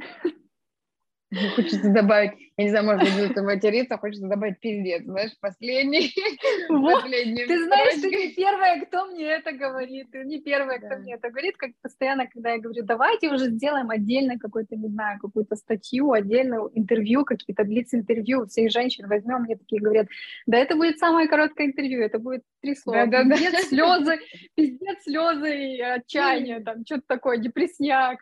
Хочется 1.55 1.89
добавить, 1.89 2.31
я 2.55 2.63
не 2.63 2.69
знаю, 2.69 2.85
может 2.85 3.01
быть, 3.03 3.31
это 3.31 3.41
материться, 3.41 3.97
хочется 3.97 4.27
добавить 4.27 4.59
пиздец, 4.59 5.03
знаешь, 5.03 5.31
последний. 5.39 6.13
Вот. 6.69 7.03
Ты 7.03 7.63
знаешь, 7.65 8.01
ты 8.01 8.09
не 8.09 8.33
первая, 8.33 8.83
кто 8.85 9.05
мне 9.07 9.25
это 9.25 9.51
говорит, 9.51 10.11
ты 10.11 10.23
не 10.23 10.39
первая, 10.41 10.79
кто 10.79 10.89
да. 10.89 10.97
мне 10.97 11.15
это 11.15 11.29
говорит, 11.29 11.57
как 11.57 11.71
постоянно, 11.81 12.27
когда 12.27 12.51
я 12.51 12.59
говорю, 12.59 12.83
давайте 12.83 13.29
уже 13.29 13.49
сделаем 13.49 13.89
отдельно 13.89 14.39
какой-то, 14.39 14.75
не 14.75 14.87
знаю, 14.87 15.19
какую-то 15.19 15.55
статью, 15.55 16.11
отдельно 16.11 16.69
интервью, 16.73 17.23
какие-то 17.23 17.63
блиц-интервью 17.63 18.45
всех 18.47 18.71
женщин 18.71 19.07
возьмем, 19.07 19.43
мне 19.43 19.57
такие 19.57 19.81
говорят, 19.81 20.07
да 20.47 20.57
это 20.57 20.75
будет 20.75 20.97
самое 20.97 21.27
короткое 21.27 21.67
интервью, 21.67 22.01
это 22.01 22.19
будет 22.19 22.43
три 22.61 22.75
слова, 22.75 23.05
да, 23.05 23.23
да, 23.23 23.35
пиздец, 23.35 23.51
да. 23.51 23.59
слезы, 23.61 24.19
пиздец, 24.55 25.03
слезы 25.03 25.75
и 25.75 25.81
отчаяние, 25.81 26.61
там, 26.61 26.85
что-то 26.85 27.03
такое, 27.07 27.37
депресняк, 27.37 28.19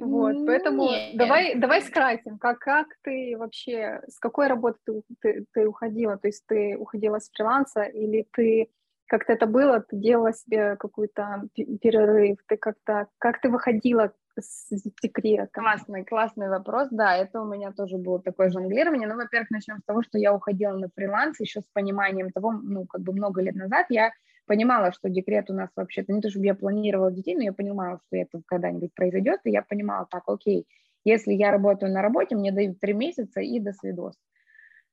вот, 0.00 0.46
поэтому 0.46 0.90
Нет. 0.90 1.16
давай, 1.16 1.54
давай 1.54 1.82
скратим, 1.82 2.38
как, 2.38 2.58
как 2.58 2.88
ты 3.02 3.36
вообще, 3.38 4.02
с 4.08 4.18
какой 4.18 4.46
работы 4.46 4.78
ты, 4.84 5.02
ты, 5.20 5.44
ты 5.52 5.66
уходила? 5.66 6.16
То 6.16 6.28
есть 6.28 6.44
ты 6.46 6.76
уходила 6.76 7.18
с 7.18 7.30
фриланса 7.30 7.82
или 7.82 8.26
ты 8.32 8.68
как-то 9.06 9.32
это 9.32 9.46
было, 9.46 9.80
ты 9.80 9.96
делала 9.96 10.32
себе 10.32 10.76
какой-то 10.76 11.44
перерыв, 11.54 12.38
ты 12.46 12.56
как-то, 12.56 13.08
как 13.18 13.40
ты 13.40 13.48
выходила 13.48 14.12
с 14.38 14.68
декрета? 15.02 15.48
Классный, 15.52 16.04
классный 16.04 16.48
вопрос, 16.48 16.88
да, 16.90 17.16
это 17.16 17.40
у 17.40 17.46
меня 17.46 17.72
тоже 17.72 17.96
было 17.96 18.20
такое 18.20 18.50
жонглирование, 18.50 19.08
ну, 19.08 19.16
во-первых, 19.16 19.50
начнем 19.50 19.78
с 19.78 19.84
того, 19.84 20.02
что 20.02 20.18
я 20.18 20.34
уходила 20.34 20.76
на 20.76 20.88
фриланс 20.94 21.40
еще 21.40 21.60
с 21.60 21.66
пониманием 21.72 22.30
того, 22.32 22.52
ну, 22.52 22.84
как 22.86 23.02
бы 23.02 23.12
много 23.12 23.40
лет 23.40 23.54
назад 23.54 23.86
я 23.88 24.10
понимала, 24.46 24.92
что 24.92 25.08
декрет 25.08 25.50
у 25.50 25.54
нас 25.54 25.70
вообще-то, 25.76 26.12
не 26.12 26.20
то 26.20 26.30
чтобы 26.30 26.46
я 26.46 26.54
планировала 26.54 27.12
детей, 27.12 27.34
но 27.34 27.42
я 27.42 27.52
понимала, 27.52 28.00
что 28.06 28.16
это 28.16 28.40
когда-нибудь 28.46 28.94
произойдет, 28.94 29.40
и 29.44 29.50
я 29.50 29.62
понимала, 29.62 30.06
так, 30.10 30.22
окей, 30.26 30.66
если 31.04 31.32
я 31.32 31.50
работаю 31.50 31.92
на 31.92 32.02
работе, 32.02 32.34
мне 32.36 32.52
дают 32.52 32.80
три 32.80 32.92
месяца 32.92 33.40
и 33.40 33.60
до 33.60 33.72
свидос. 33.72 34.14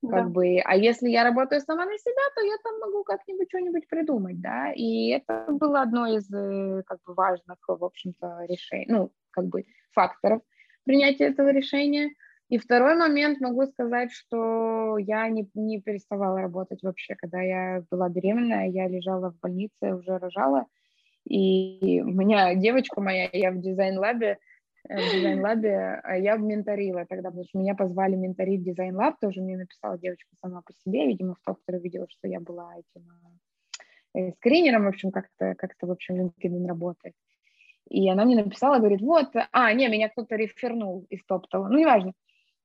Как 0.02 0.26
да. 0.26 0.30
бы, 0.30 0.60
а 0.66 0.76
если 0.76 1.08
я 1.08 1.24
работаю 1.24 1.62
сама 1.62 1.86
на 1.86 1.98
себя, 1.98 2.22
то 2.36 2.42
я 2.42 2.58
там 2.62 2.78
могу 2.80 3.04
как-нибудь 3.06 3.48
что-нибудь 3.48 3.88
придумать, 3.88 4.42
да, 4.42 4.74
и 4.74 5.10
это 5.10 5.46
было 5.50 5.82
одно 5.82 6.08
из 6.08 6.30
э, 6.34 6.84
как 6.86 7.00
бы 7.06 7.14
важных, 7.14 7.58
в 7.66 7.84
общем-то, 7.84 8.46
решений, 8.50 8.86
ну, 8.90 9.12
как 9.32 9.46
бы 9.46 9.64
факторов 9.94 10.42
принятия 10.84 11.26
этого 11.26 11.52
решения. 11.52 12.12
И 12.54 12.60
второй 12.60 12.96
момент, 12.96 13.42
могу 13.42 13.66
сказать, 13.66 14.12
что 14.12 15.00
я 15.00 15.28
не, 15.28 15.50
не 15.56 15.82
переставала 15.82 16.40
работать 16.40 16.84
вообще. 16.84 17.16
Когда 17.16 17.42
я 17.42 17.84
была 17.90 18.10
беременная, 18.10 18.68
я 18.68 18.88
лежала 18.88 19.32
в 19.32 19.40
больнице, 19.40 19.96
уже 19.96 20.20
рожала, 20.20 20.68
и 21.28 22.04
у 22.06 22.12
меня 22.12 22.54
девочка 22.54 23.02
моя, 23.02 23.28
я 23.34 23.50
в 23.50 23.60
Designlab 23.60 24.24
е, 24.24 24.38
э, 24.88 24.96
в 24.96 25.16
Designlab 25.16 25.85
е, 25.85 26.00
а 26.04 26.16
я 26.16 26.36
менторила 26.36 27.08
тогда, 27.10 27.30
потому 27.30 27.46
что 27.46 27.58
меня 27.58 27.74
позвали 27.74 28.16
менторить 28.16 28.64
Designlab, 28.64 29.20
тоже 29.20 29.42
мне 29.42 29.58
написала 29.58 29.98
девочка 29.98 30.30
сама 30.40 30.62
по 30.62 30.74
себе, 30.74 31.08
видимо, 31.08 31.34
в 31.34 31.42
Toptal 31.44 31.58
видела, 31.68 32.06
что 32.08 32.28
я 32.28 32.40
была 32.40 32.76
этим 32.76 33.10
э, 34.14 34.32
screener 34.34 34.70
ом, 34.70 34.84
в 34.84 34.90
общем, 34.90 35.10
как-то, 35.10 35.56
как-то 35.56 35.88
в 35.88 35.92
общем, 35.92 36.18
LinkedIn 36.28 36.68
работает. 36.68 37.16
И 37.90 38.08
она 38.08 38.26
мне 38.26 38.36
написала, 38.36 38.78
говорит, 38.78 39.02
вот, 39.02 39.32
а, 39.52 39.74
не, 39.74 39.88
меня 39.88 40.10
кто-то 40.10 40.36
refer 40.36 40.81
нул 40.81 41.08
из 41.10 41.26
Toptal 41.26 41.57
а, 41.57 41.68
ну, 41.68 41.80
неважно 41.80 42.14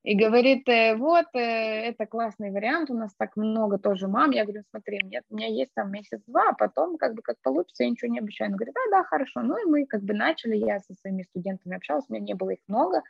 и 0.05 0.15
говорит, 0.17 0.69
э, 0.69 0.97
вот, 0.97 1.27
э, 1.35 1.39
это 1.39 2.07
классный 2.07 2.51
вариант, 2.51 2.91
у 2.91 2.95
нас 2.95 3.15
так 3.17 3.37
много 3.37 3.79
тоже 3.79 4.09
мам. 4.09 4.31
Я 4.31 4.45
говорю, 4.45 4.63
смотри, 4.71 5.01
нет, 5.05 5.25
у 5.29 5.37
меня 5.37 5.49
есть 5.49 5.73
там 5.75 5.91
месяц-два, 5.91 6.51
а 6.51 6.55
потом 6.55 6.97
как 6.99 7.15
бы 7.15 7.23
как 7.23 7.37
получится, 7.43 7.85
я 7.85 7.91
ничего 7.91 8.11
не 8.11 8.21
обещаю. 8.21 8.49
Она 8.49 8.57
говорит, 8.57 8.75
да, 8.75 8.99
да, 8.99 9.05
хорошо. 9.05 9.43
Ну 9.43 9.57
и 9.59 9.69
мы 9.69 9.87
как 9.87 10.03
бы 10.03 10.15
начали, 10.15 10.57
я 10.57 10.81
со 10.81 10.95
своими 10.95 11.23
студентами 11.25 11.77
общалась, 11.77 12.05
у 12.09 12.13
меня 12.13 12.25
не 12.25 12.35
было 12.35 12.51
их 12.51 12.61
много, 12.69 13.03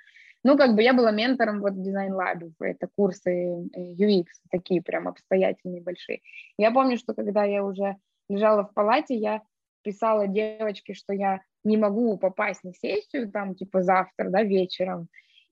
ну, 0.44 0.56
как 0.56 0.74
бы 0.74 0.82
я 0.82 0.94
была 0.94 1.10
ментором 1.10 1.60
вот 1.60 1.82
в 1.82 1.88
Designlab 1.88 2.40
е, 2.40 2.52
это 2.60 2.88
курсы 2.96 3.30
э, 3.30 3.94
UX, 3.94 4.26
такие 4.50 4.82
прям 4.82 5.08
обстоятельные, 5.08 5.82
большие. 5.82 6.20
Я 6.56 6.70
помню, 6.70 6.96
что 6.96 7.12
когда 7.12 7.44
я 7.44 7.64
уже 7.64 7.96
лежала 8.28 8.64
в 8.64 8.72
палате, 8.72 9.14
я 9.16 9.42
писала 9.82 10.28
девочке, 10.28 10.94
что 10.94 11.12
я 11.12 11.40
не 11.64 11.76
могу 11.76 12.16
попасть 12.18 12.62
на 12.62 12.72
сессию 12.72 13.30
там 13.30 13.54
типа 13.54 13.82
завтра, 13.82 14.30
да, 14.30 14.42
вечером, 14.42 15.08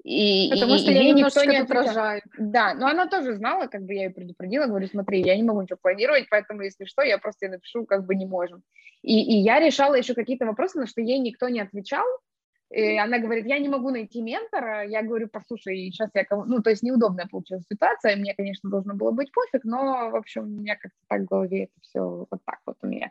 и, 0.09 0.51
Потому 0.51 0.77
и, 0.77 0.79
что 0.79 0.93
и 0.93 0.95
я 0.95 1.03
немножечко 1.03 1.47
не 1.47 1.57
отражаю. 1.57 2.23
Да, 2.39 2.75
но 2.75 2.87
она 2.87 3.09
тоже 3.09 3.35
знала, 3.35 3.67
как 3.67 3.83
бы 3.83 3.93
я 3.93 4.05
ее 4.05 4.11
предупредила, 4.11 4.67
говорю, 4.67 4.87
смотри, 4.87 5.21
я 5.21 5.37
не 5.37 5.43
могу 5.43 5.63
ничего 5.63 5.79
планировать, 5.83 6.29
поэтому, 6.31 6.63
если 6.63 6.85
что, 6.85 7.03
я 7.03 7.19
просто 7.19 7.49
напишу, 7.49 7.85
как 7.87 8.07
бы 8.07 8.15
не 8.15 8.25
можем. 8.25 8.63
И, 9.03 9.21
и 9.21 9.39
я 9.39 9.59
решала 9.59 9.97
еще 9.97 10.15
какие-то 10.15 10.47
вопросы, 10.47 10.79
на 10.79 10.87
что 10.87 11.01
ей 11.01 11.19
никто 11.19 11.49
не 11.49 11.59
отвечал, 11.59 12.07
и 12.71 12.99
она 12.99 13.19
говорит, 13.19 13.47
я 13.47 13.59
не 13.59 13.69
могу 13.69 13.91
найти 13.91 14.21
ментора. 14.21 14.85
Я 14.87 15.03
говорю, 15.03 15.29
послушай, 15.29 15.77
сейчас 15.91 16.11
я 16.15 16.25
кому... 16.25 16.45
Ну, 16.45 16.63
то 16.63 16.71
есть 16.71 16.83
неудобная 16.83 17.27
получилась 17.27 17.65
ситуация. 17.71 18.17
Мне, 18.17 18.35
конечно, 18.35 18.69
должно 18.69 18.95
было 18.95 19.13
быть 19.13 19.31
пофиг, 19.31 19.65
но, 19.65 20.11
в 20.11 20.17
общем, 20.17 20.43
у 20.45 20.61
меня 20.61 20.75
как-то 20.75 20.99
так 21.09 21.23
в 21.23 21.25
голове 21.27 21.65
это 21.65 21.73
все 21.83 22.01
вот 22.01 22.41
так 22.45 22.59
вот 22.67 22.77
у 22.83 22.87
меня. 22.89 23.11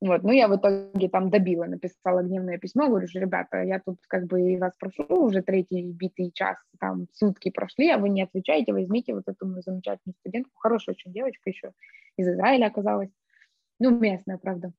Вот, 0.00 0.22
ну, 0.24 0.32
я 0.32 0.48
в 0.48 0.56
итоге 0.56 1.08
там 1.08 1.30
добила, 1.30 1.64
написала 1.64 2.22
гневное 2.22 2.58
письмо, 2.58 2.88
говорю, 2.88 3.06
что, 3.06 3.20
ребята, 3.20 3.62
я 3.62 3.78
тут 3.78 3.98
как 4.08 4.26
бы 4.26 4.56
вас 4.58 4.72
прошу, 4.78 5.04
уже 5.08 5.42
третий 5.42 5.92
битый 5.92 6.30
час, 6.32 6.56
там, 6.80 7.06
сутки 7.12 7.50
прошли, 7.50 7.90
а 7.90 7.98
вы 7.98 8.08
не 8.08 8.22
отвечаете, 8.22 8.72
возьмите 8.72 9.14
вот 9.14 9.24
эту 9.26 9.46
мою 9.46 9.62
замечательную 9.62 10.16
студентку, 10.20 10.52
хорошая 10.56 10.94
очень 10.94 11.12
девочка 11.12 11.50
еще 11.50 11.72
из 12.16 12.28
Израиля 12.28 12.66
оказалась, 12.66 13.10
ну, 13.78 13.90
местная, 13.90 14.38
правда. 14.38 14.72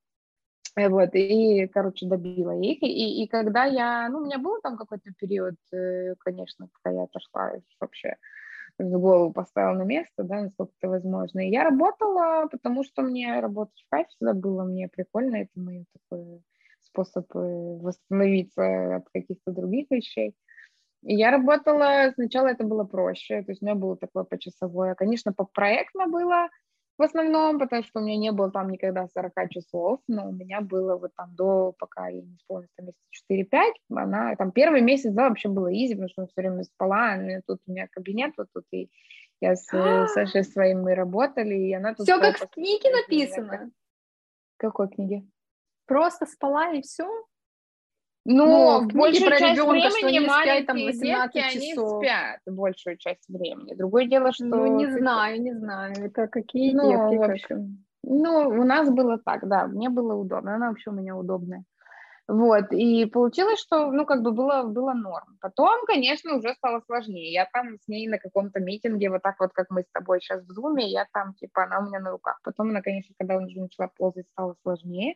Э, 0.75 0.89
вот, 0.89 1.09
и, 1.13 1.67
короче, 1.67 2.07
добила 2.07 2.51
их. 2.59 2.81
И, 2.81 3.23
и 3.23 3.27
когда 3.27 3.65
я, 3.65 4.09
ну, 4.09 4.19
у 4.19 4.25
меня 4.25 4.37
был 4.37 4.59
там 4.61 4.77
какой-то 4.77 5.11
период, 5.17 5.55
э, 5.73 6.15
конечно, 6.19 6.69
когда 6.81 6.99
я 6.99 7.03
отошла 7.03 7.51
вообще 7.79 8.15
голову 8.79 9.33
поставила 9.33 9.73
на 9.73 9.83
место, 9.83 10.23
да, 10.23 10.41
насколько 10.41 10.71
это 10.79 10.89
возможно. 10.89 11.39
И 11.45 11.51
я 11.51 11.63
работала, 11.63 12.47
потому 12.49 12.83
что 12.83 13.01
мне 13.01 13.39
работать 13.39 13.81
в 13.85 13.89
кайф 13.89 14.07
всегда 14.07 14.33
было, 14.33 14.63
мне 14.63 14.87
прикольно, 14.87 15.37
это 15.37 15.51
мой 15.55 15.85
такой 15.93 16.41
способ 16.81 17.25
э, 17.35 17.39
восстановиться 17.39 18.97
от 18.97 19.09
каких-то 19.13 19.51
других 19.51 19.87
вещей. 19.89 20.35
И 21.03 21.15
я 21.15 21.31
работала, 21.31 22.11
сначала 22.15 22.47
это 22.47 22.63
было 22.63 22.83
проще, 22.83 23.41
то 23.43 23.51
есть 23.51 23.61
у 23.61 23.65
меня 23.65 23.75
было 23.75 23.95
такое 23.95 24.23
почасовое. 24.23 24.95
Конечно, 24.95 25.33
по 25.33 25.45
проектно 25.45 26.07
было, 26.07 26.49
в 26.99 27.01
основном, 27.01 27.59
потому 27.59 27.83
что 27.83 27.99
у 27.99 28.03
меня 28.03 28.17
не 28.17 28.31
было 28.31 28.51
там 28.51 28.69
никогда 28.69 29.07
40 29.07 29.49
часов, 29.49 30.01
но 30.07 30.27
у 30.27 30.31
меня 30.33 30.59
было 30.59 30.97
вот 30.97 31.11
там 31.15 31.33
до, 31.33 31.73
пока 31.79 32.09
я 32.09 32.21
не 32.21 32.35
исполнилось, 32.35 32.69
там 32.75 32.87
месяца 32.87 33.47
4-5, 33.57 33.73
она 33.95 34.35
там 34.35 34.51
первый 34.51 34.81
месяц, 34.81 35.11
да, 35.13 35.29
вообще 35.29 35.47
было 35.47 35.73
изи, 35.73 35.93
потому 35.93 36.09
что 36.09 36.21
я 36.23 36.27
все 36.27 36.41
время 36.41 36.63
спала, 36.63 37.15
и 37.15 37.41
тут 37.47 37.59
у 37.65 37.71
меня 37.71 37.87
кабинет 37.87 38.33
вот 38.37 38.47
тут, 38.53 38.65
и 38.71 38.89
я 39.39 39.55
с 39.55 39.73
э, 39.73 40.07
Сашей 40.07 40.43
своим 40.43 40.81
мы 40.81 40.93
работали, 40.93 41.55
и 41.55 41.73
она 41.73 41.95
тут... 41.95 42.05
Все 42.05 42.19
как 42.19 42.37
в 42.37 42.47
книге 42.49 42.91
написано. 42.91 43.71
Какой 44.57 44.89
книге? 44.89 45.25
Просто 45.85 46.25
спала 46.25 46.73
и 46.73 46.81
все? 46.81 47.07
Но 48.25 48.81
ну, 48.81 48.89
в 48.89 48.93
большую 48.93 49.29
про 49.29 49.39
часть 49.39 49.53
ребенка, 49.53 49.71
времени 49.71 50.19
что 50.19 50.27
маленькие 50.27 50.65
там 50.65 50.77
18 50.77 51.33
детки, 51.33 51.69
часов. 51.69 52.01
они 52.01 52.07
спят 52.07 52.39
большую 52.45 52.97
часть 52.97 53.29
времени. 53.29 53.73
Другое 53.73 54.05
дело, 54.05 54.31
что... 54.33 54.45
Ну, 54.45 54.77
не 54.77 54.87
знаю, 54.87 55.41
не 55.41 55.53
знаю. 55.53 55.93
Это 55.97 56.27
какие 56.27 56.73
ну, 56.73 56.89
детки? 56.89 57.17
в 57.17 57.31
общем. 57.31 57.85
Ну, 58.03 58.49
у 58.49 58.63
нас 58.63 58.89
было 58.89 59.17
так, 59.17 59.47
да, 59.47 59.67
мне 59.67 59.89
было 59.89 60.13
удобно. 60.15 60.55
Она 60.55 60.69
вообще 60.69 60.89
у 60.89 60.93
меня 60.93 61.15
удобная. 61.15 61.63
Вот, 62.29 62.71
и 62.71 63.05
получилось, 63.05 63.59
что, 63.59 63.91
ну, 63.91 64.05
как 64.05 64.21
бы 64.21 64.31
было, 64.31 64.61
было 64.61 64.93
норм. 64.93 65.39
Потом, 65.41 65.83
конечно, 65.87 66.35
уже 66.35 66.53
стало 66.53 66.79
сложнее. 66.85 67.33
Я 67.33 67.47
там 67.51 67.79
с 67.79 67.87
ней 67.87 68.07
на 68.07 68.19
каком-то 68.19 68.59
митинге, 68.59 69.09
вот 69.09 69.23
так 69.23 69.39
вот, 69.39 69.49
как 69.51 69.71
мы 69.71 69.81
с 69.81 69.91
тобой 69.91 70.21
сейчас 70.21 70.43
в 70.43 70.51
зуме, 70.51 70.87
я 70.87 71.07
там, 71.11 71.33
типа, 71.33 71.63
она 71.63 71.79
у 71.79 71.87
меня 71.87 71.99
на 71.99 72.11
руках. 72.11 72.39
Потом 72.43 72.69
она, 72.69 72.83
конечно, 72.83 73.15
когда 73.17 73.37
уже 73.37 73.59
начала 73.59 73.89
ползать, 73.97 74.27
стало 74.31 74.55
сложнее. 74.61 75.15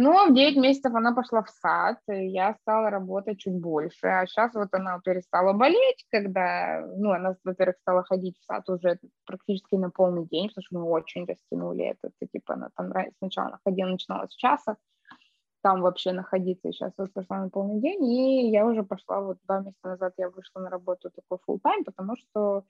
Но 0.00 0.26
в 0.26 0.32
9 0.32 0.56
месяцев 0.56 0.94
она 0.94 1.12
пошла 1.12 1.42
в 1.42 1.50
сад, 1.50 1.98
и 2.08 2.28
я 2.28 2.54
стала 2.62 2.88
работать 2.88 3.40
чуть 3.40 3.60
больше. 3.60 4.06
А 4.06 4.24
сейчас 4.28 4.54
вот 4.54 4.68
она 4.70 5.00
перестала 5.00 5.52
болеть, 5.54 6.06
когда, 6.08 6.86
ну, 6.96 7.10
она, 7.10 7.34
во-первых, 7.42 7.78
стала 7.80 8.04
ходить 8.04 8.38
в 8.38 8.44
сад 8.44 8.68
уже 8.68 9.00
практически 9.26 9.74
на 9.74 9.90
полный 9.90 10.24
день, 10.24 10.50
потому 10.50 10.62
что 10.62 10.76
мы 10.76 10.84
очень 10.84 11.26
растянули 11.26 11.86
это. 11.86 12.12
это 12.20 12.30
типа 12.30 12.54
она 12.54 12.68
там 12.76 12.92
сначала 13.18 13.58
ходила, 13.64 13.88
начинала 13.88 14.28
с 14.28 14.36
часа, 14.36 14.76
там 15.62 15.80
вообще 15.80 16.12
находиться. 16.12 16.68
И 16.68 16.72
сейчас 16.72 16.92
вот 16.96 17.12
пошла 17.12 17.40
на 17.40 17.48
полный 17.50 17.80
день, 17.80 18.04
и 18.04 18.52
я 18.52 18.66
уже 18.66 18.84
пошла, 18.84 19.20
вот 19.20 19.38
два 19.48 19.62
месяца 19.62 19.88
назад 19.88 20.12
я 20.16 20.30
вышла 20.30 20.60
на 20.60 20.70
работу 20.70 21.10
такой 21.10 21.38
full 21.38 21.60
time, 21.60 21.82
потому 21.84 22.14
что 22.16 22.62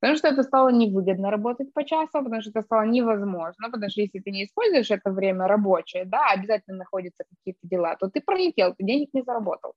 Потому 0.00 0.16
что 0.16 0.28
это 0.28 0.42
стало 0.42 0.68
невыгодно 0.68 1.30
работать 1.30 1.72
по 1.72 1.82
часу, 1.84 2.22
потому 2.22 2.40
что 2.42 2.50
это 2.50 2.62
стало 2.62 2.82
невозможно, 2.82 3.70
потому 3.70 3.90
что 3.90 4.02
если 4.02 4.18
ты 4.18 4.30
не 4.30 4.44
используешь 4.44 4.90
это 4.90 5.10
время 5.10 5.48
рабочее, 5.48 6.04
да, 6.04 6.30
обязательно 6.34 6.78
находятся 6.78 7.24
какие-то 7.24 7.60
дела, 7.62 7.96
то 7.96 8.08
ты 8.08 8.20
пролетел, 8.20 8.74
ты 8.74 8.84
денег 8.84 9.08
не 9.14 9.22
заработал. 9.22 9.72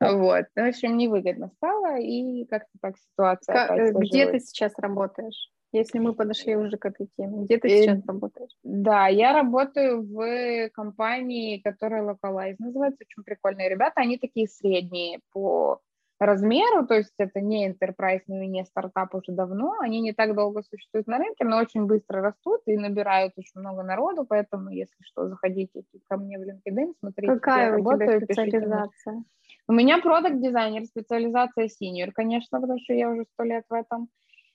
Вот, 0.00 0.44
в 0.54 0.68
общем, 0.68 0.96
невыгодно 0.96 1.50
стало, 1.56 1.98
и 1.98 2.44
как-то 2.44 2.70
так 2.80 2.96
ситуация. 2.98 3.66
Как, 3.66 3.96
где 3.96 4.30
ты 4.30 4.38
сейчас 4.38 4.72
работаешь? 4.78 5.50
Если 5.72 5.98
мы 5.98 6.14
подошли 6.14 6.56
уже 6.56 6.78
к 6.78 6.86
этой 6.86 7.08
теме, 7.16 7.44
где 7.44 7.58
ты 7.58 7.68
сейчас 7.68 8.06
работаешь? 8.06 8.52
Да, 8.62 9.08
я 9.08 9.34
работаю 9.34 10.02
в 10.02 10.70
компании, 10.70 11.58
которая 11.58 12.02
Localize 12.02 12.56
называется, 12.58 13.04
очень 13.04 13.22
прикольные 13.22 13.68
ребята, 13.68 14.00
они 14.00 14.18
такие 14.18 14.48
средние 14.48 15.20
по 15.32 15.80
размеру, 16.18 16.86
то 16.86 16.94
есть 16.94 17.14
это 17.18 17.40
не 17.40 17.68
enterprise, 17.68 18.22
ну 18.26 18.42
и 18.42 18.46
не 18.46 18.64
стартап 18.64 19.14
уже 19.14 19.32
давно, 19.32 19.76
они 19.80 20.00
не 20.00 20.12
так 20.12 20.34
долго 20.34 20.62
существуют 20.62 21.06
на 21.06 21.18
рынке, 21.18 21.44
но 21.44 21.58
очень 21.58 21.86
быстро 21.86 22.20
растут 22.22 22.60
и 22.66 22.76
набирают 22.76 23.34
очень 23.36 23.60
много 23.60 23.82
народу, 23.82 24.26
поэтому, 24.28 24.70
если 24.70 24.96
что, 25.00 25.28
заходите 25.28 25.82
ко 26.08 26.16
мне 26.16 26.38
в 26.38 26.42
LinkedIn, 26.42 26.94
смотрите, 27.00 27.34
Какая 27.34 27.72
у 27.72 27.76
работаю, 27.76 28.20
тебя 28.20 28.34
специализация? 28.34 29.24
У 29.68 29.72
меня 29.72 29.98
продукт 29.98 30.40
дизайнер, 30.40 30.84
специализация 30.84 31.66
senior, 31.68 32.10
конечно, 32.12 32.60
потому 32.60 32.78
что 32.80 32.94
я 32.94 33.10
уже 33.10 33.24
сто 33.32 33.44
лет 33.44 33.64
в 33.68 33.74
этом. 33.74 34.08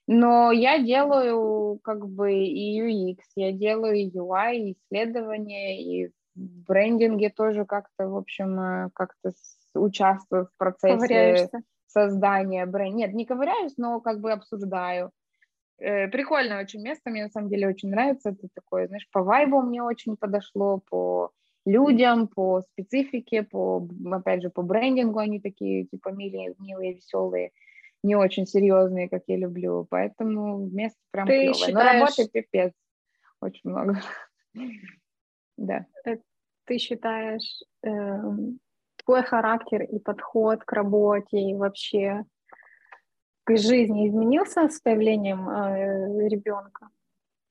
Но 0.06 0.52
я 0.52 0.80
делаю 0.80 1.80
как 1.82 2.10
бы 2.10 2.34
и 2.34 2.82
UX, 2.82 3.20
я 3.36 3.54
делаю 3.54 3.96
и 3.96 4.12
UI, 4.12 4.56
и 4.56 4.74
исследования, 4.74 5.82
и 5.82 6.12
в 6.36 6.66
брендинге 6.68 7.30
тоже 7.30 7.66
как-то, 7.66 8.10
в 8.10 8.18
общем, 8.18 8.60
э, 8.60 8.90
как-то 8.94 9.32
участвую 9.80 10.46
в 10.46 10.58
процессе 10.58 11.50
создания 11.88 12.66
бренда. 12.66 12.98
Нет, 12.98 13.14
не 13.14 13.26
ковыряюсь, 13.26 13.78
но 13.78 14.00
как 14.02 14.20
бы 14.20 14.32
обсуждаю. 14.32 15.12
Э, 15.80 16.08
прикольное 16.08 16.62
очень 16.62 16.82
место, 16.82 17.10
мне 17.10 17.24
на 17.24 17.30
самом 17.30 17.50
деле 17.50 17.68
очень 17.68 17.90
нравится. 17.90 18.30
Это 18.30 18.48
такое, 18.54 18.88
знаешь, 18.88 19.08
по 19.12 19.22
вайбу 19.22 19.62
мне 19.62 19.84
очень 19.84 20.18
подошло, 20.18 20.82
по 20.90 21.32
людям, 21.66 22.28
по 22.28 22.62
специфике, 22.62 23.44
по, 23.44 23.88
опять 24.12 24.42
же, 24.42 24.50
по 24.50 24.62
брендингу 24.62 25.20
они 25.20 25.40
такие, 25.40 25.86
типа, 25.86 26.10
милые, 26.10 26.56
милые, 26.60 26.94
веселые 26.94 27.52
не 28.04 28.16
очень 28.16 28.46
серьезные, 28.46 29.10
как 29.10 29.24
я 29.28 29.38
люблю, 29.38 29.88
поэтому 29.90 30.70
место 30.70 31.00
прям 31.12 31.26
Ты 31.26 31.40
клевое. 31.40 31.54
Считаешь... 31.54 31.74
Но 31.74 31.84
работы 31.84 32.30
пипец, 32.30 32.74
очень 33.40 33.70
много. 33.70 34.02
да. 35.58 35.86
Э, 36.06 36.18
ты 36.66 36.78
считаешь, 36.78 37.64
э, 37.84 37.90
твой 39.06 39.24
характер 39.24 39.84
и 39.84 40.00
подход 40.00 40.64
к 40.64 40.72
работе 40.72 41.38
и 41.38 41.56
вообще 41.56 42.26
к 43.44 43.58
жизни 43.58 44.08
изменился 44.08 44.70
с 44.70 44.80
появлением 44.80 45.50
э, 45.50 46.30
ребенка? 46.30 46.90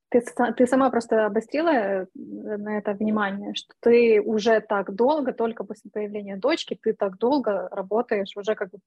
Ты, 0.08 0.22
ты 0.56 0.66
сама 0.66 0.90
просто 0.90 1.26
обострила 1.26 1.70
э, 1.70 2.06
на 2.14 2.78
это 2.78 2.92
внимание, 2.92 3.54
что 3.54 3.74
ты 3.80 4.20
уже 4.20 4.60
так 4.60 4.94
долго, 4.94 5.32
только 5.32 5.64
после 5.64 5.90
появления 5.90 6.36
дочки, 6.36 6.78
ты 6.82 6.92
так 6.92 7.18
долго 7.18 7.68
работаешь, 7.70 8.36
уже 8.36 8.54
как 8.54 8.70
бы 8.70 8.78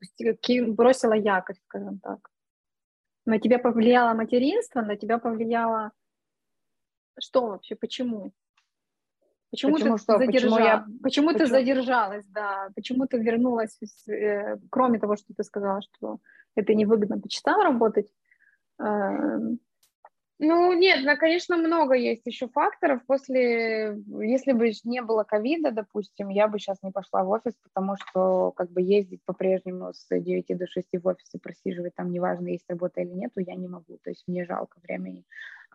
бросила 0.74 1.14
якорь, 1.14 1.58
скажем 1.66 2.00
так. 2.00 2.30
На 3.26 3.40
тебя 3.40 3.58
повлияло 3.58 4.14
материнство, 4.14 4.82
на 4.82 4.96
тебя 4.96 5.18
повлияло 5.18 5.92
что 7.20 7.48
вообще, 7.48 7.76
почему? 7.76 8.34
Почему, 9.56 9.74
почему 9.74 9.98
ты 9.98 10.04
что? 10.04 10.18
задержал? 10.18 10.52
Почему, 10.52 10.66
я... 10.66 10.78
почему, 10.78 11.00
почему 11.02 11.34
ты 11.34 11.48
задержалась, 11.48 12.26
да? 12.28 12.70
Почему 12.76 13.08
ты 13.08 13.18
вернулась, 13.18 13.80
э, 14.08 14.58
кроме 14.70 15.00
того, 15.00 15.16
что 15.16 15.34
ты 15.34 15.44
сказала, 15.44 15.82
что 15.82 16.20
это 16.56 16.74
невыгодно 16.74 17.20
по 17.20 17.30
часам 17.30 17.62
работать? 17.62 18.08
Э, 18.80 19.40
ну, 20.38 20.74
нет, 20.74 21.00
ну, 21.06 21.16
конечно, 21.18 21.56
много 21.56 21.94
есть 21.94 22.24
еще 22.26 22.50
факторов. 22.50 23.06
После, 23.08 23.98
если 24.20 24.52
бы 24.52 24.70
не 24.84 25.02
было 25.02 25.24
ковида, 25.24 25.72
допустим, 25.72 26.28
я 26.28 26.50
бы 26.50 26.60
сейчас 26.60 26.84
не 26.84 26.92
пошла 26.92 27.24
в 27.24 27.30
офис, 27.30 27.54
потому 27.64 27.96
что 27.96 28.52
как 28.52 28.70
бы 28.70 28.82
ездить 28.82 29.22
по-прежнему 29.24 29.94
с 29.94 30.08
9 30.10 30.58
до 30.58 30.68
6 30.68 30.88
в 31.02 31.08
офис 31.08 31.34
и 31.34 31.40
просиживать 31.40 31.96
там, 31.96 32.12
неважно, 32.12 32.50
есть 32.50 32.66
работа 32.68 33.00
или 33.00 33.12
нету, 33.12 33.40
я 33.40 33.56
не 33.56 33.70
могу. 33.70 33.98
То 34.04 34.10
есть 34.10 34.26
мне 34.28 34.46
жалко 34.46 34.78
времени. 34.84 35.24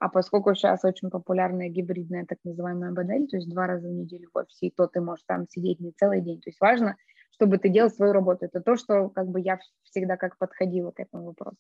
А 0.01 0.09
поскольку 0.09 0.55
сейчас 0.55 0.83
очень 0.83 1.11
популярная 1.11 1.69
гибридная 1.69 2.25
так 2.25 2.39
называемая 2.43 2.91
модель, 2.91 3.29
то 3.29 3.37
есть 3.37 3.51
два 3.51 3.67
раза 3.67 3.87
в 3.87 3.93
неделю 3.93 4.31
в 4.33 4.39
офисе, 4.39 4.69
и 4.69 4.71
то 4.75 4.87
ты 4.87 5.03
можешь 5.03 5.25
там 5.27 5.47
сидеть 5.47 5.79
не 5.79 5.93
целый 5.93 6.23
день. 6.23 6.41
То 6.41 6.49
есть 6.49 6.59
важно, 6.59 6.97
чтобы 7.33 7.59
ты 7.59 7.69
делал 7.69 7.91
свою 7.91 8.15
работу. 8.15 8.47
Это 8.47 8.63
то, 8.63 8.77
что 8.77 9.11
как 9.11 9.29
бы 9.29 9.41
я 9.41 9.59
всегда 9.85 10.17
как 10.17 10.39
подходила 10.39 10.91
к 10.91 11.01
этому 11.01 11.27
вопросу. 11.27 11.59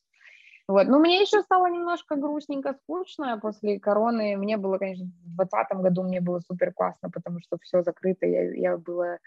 Вот. 0.68 0.88
Но 0.88 0.98
мне 0.98 1.20
еще 1.20 1.42
стало 1.42 1.66
немножко 1.66 2.16
грустненько, 2.16 2.72
скучно 2.82 3.38
после 3.38 3.78
короны. 3.78 4.38
Мне 4.38 4.56
было, 4.56 4.78
конечно, 4.78 5.04
в 5.04 5.36
2020 5.36 5.76
году 5.82 6.02
мне 6.04 6.22
было 6.22 6.40
супер 6.40 6.72
классно, 6.72 7.10
потому 7.10 7.40
что 7.40 7.58
все 7.60 7.82
закрыто, 7.82 8.24
я, 8.24 8.54
я 8.54 8.78
была 8.78 9.18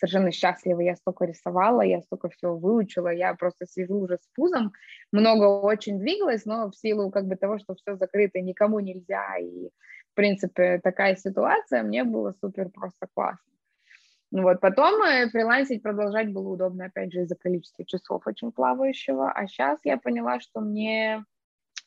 совершенно 0.00 0.32
счастлива, 0.32 0.80
я 0.80 0.96
столько 0.96 1.26
рисовала, 1.26 1.82
я 1.82 2.00
столько 2.00 2.30
всего 2.30 2.56
выучила, 2.56 3.08
я 3.08 3.34
просто 3.34 3.66
сижу 3.66 3.98
уже 3.98 4.16
с 4.16 4.26
пузом, 4.34 4.72
много 5.12 5.44
очень 5.44 5.98
двигалась, 5.98 6.46
но 6.46 6.70
в 6.70 6.76
силу 6.76 7.10
как 7.10 7.26
бы 7.26 7.36
того, 7.36 7.58
что 7.58 7.74
все 7.74 7.96
закрыто, 7.96 8.40
никому 8.40 8.80
нельзя, 8.80 9.36
и 9.36 9.68
в 10.12 10.14
принципе 10.14 10.80
такая 10.82 11.16
ситуация, 11.16 11.82
мне 11.82 12.04
было 12.04 12.34
супер 12.40 12.70
просто 12.70 13.06
классно. 13.14 13.44
Вот, 14.32 14.60
потом 14.60 15.02
э, 15.02 15.28
фрилансить 15.28 15.82
продолжать 15.82 16.32
было 16.32 16.48
удобно, 16.48 16.86
опять 16.86 17.12
же, 17.12 17.22
из-за 17.22 17.34
количества 17.34 17.84
часов 17.84 18.26
очень 18.26 18.52
плавающего, 18.52 19.30
а 19.30 19.46
сейчас 19.46 19.80
я 19.84 19.98
поняла, 19.98 20.40
что 20.40 20.60
мне, 20.60 21.24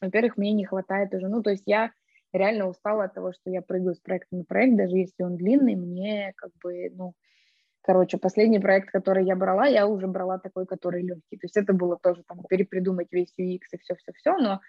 во-первых, 0.01 0.37
мне 0.37 0.51
не 0.51 0.65
хватает 0.65 1.13
уже, 1.13 1.29
ну, 1.29 1.41
то 1.41 1.51
есть 1.51 1.63
я 1.65 1.91
реально 2.33 2.67
устала 2.67 3.05
от 3.05 3.13
того, 3.13 3.31
что 3.31 3.49
я 3.49 3.61
прыгаю 3.61 3.95
с 3.95 3.99
проекта 3.99 4.35
на 4.35 4.43
проект, 4.43 4.75
даже 4.75 4.97
если 4.97 5.23
он 5.23 5.37
длинный, 5.37 5.75
мне 5.75 6.33
как 6.35 6.51
бы, 6.61 6.89
ну, 6.93 7.13
короче, 7.83 8.17
последний 8.17 8.59
проект, 8.59 8.91
который 8.91 9.25
я 9.25 9.35
брала, 9.35 9.67
я 9.67 9.85
уже 9.87 10.07
брала 10.07 10.39
такой, 10.39 10.65
который 10.65 11.03
легкий, 11.03 11.37
то 11.37 11.45
есть 11.45 11.57
это 11.57 11.73
было 11.73 11.97
тоже 12.01 12.23
там 12.27 12.43
перепридумать 12.49 13.07
весь 13.11 13.33
UX 13.37 13.59
и 13.71 13.77
все-все-все, 13.77 14.37
но 14.37 14.61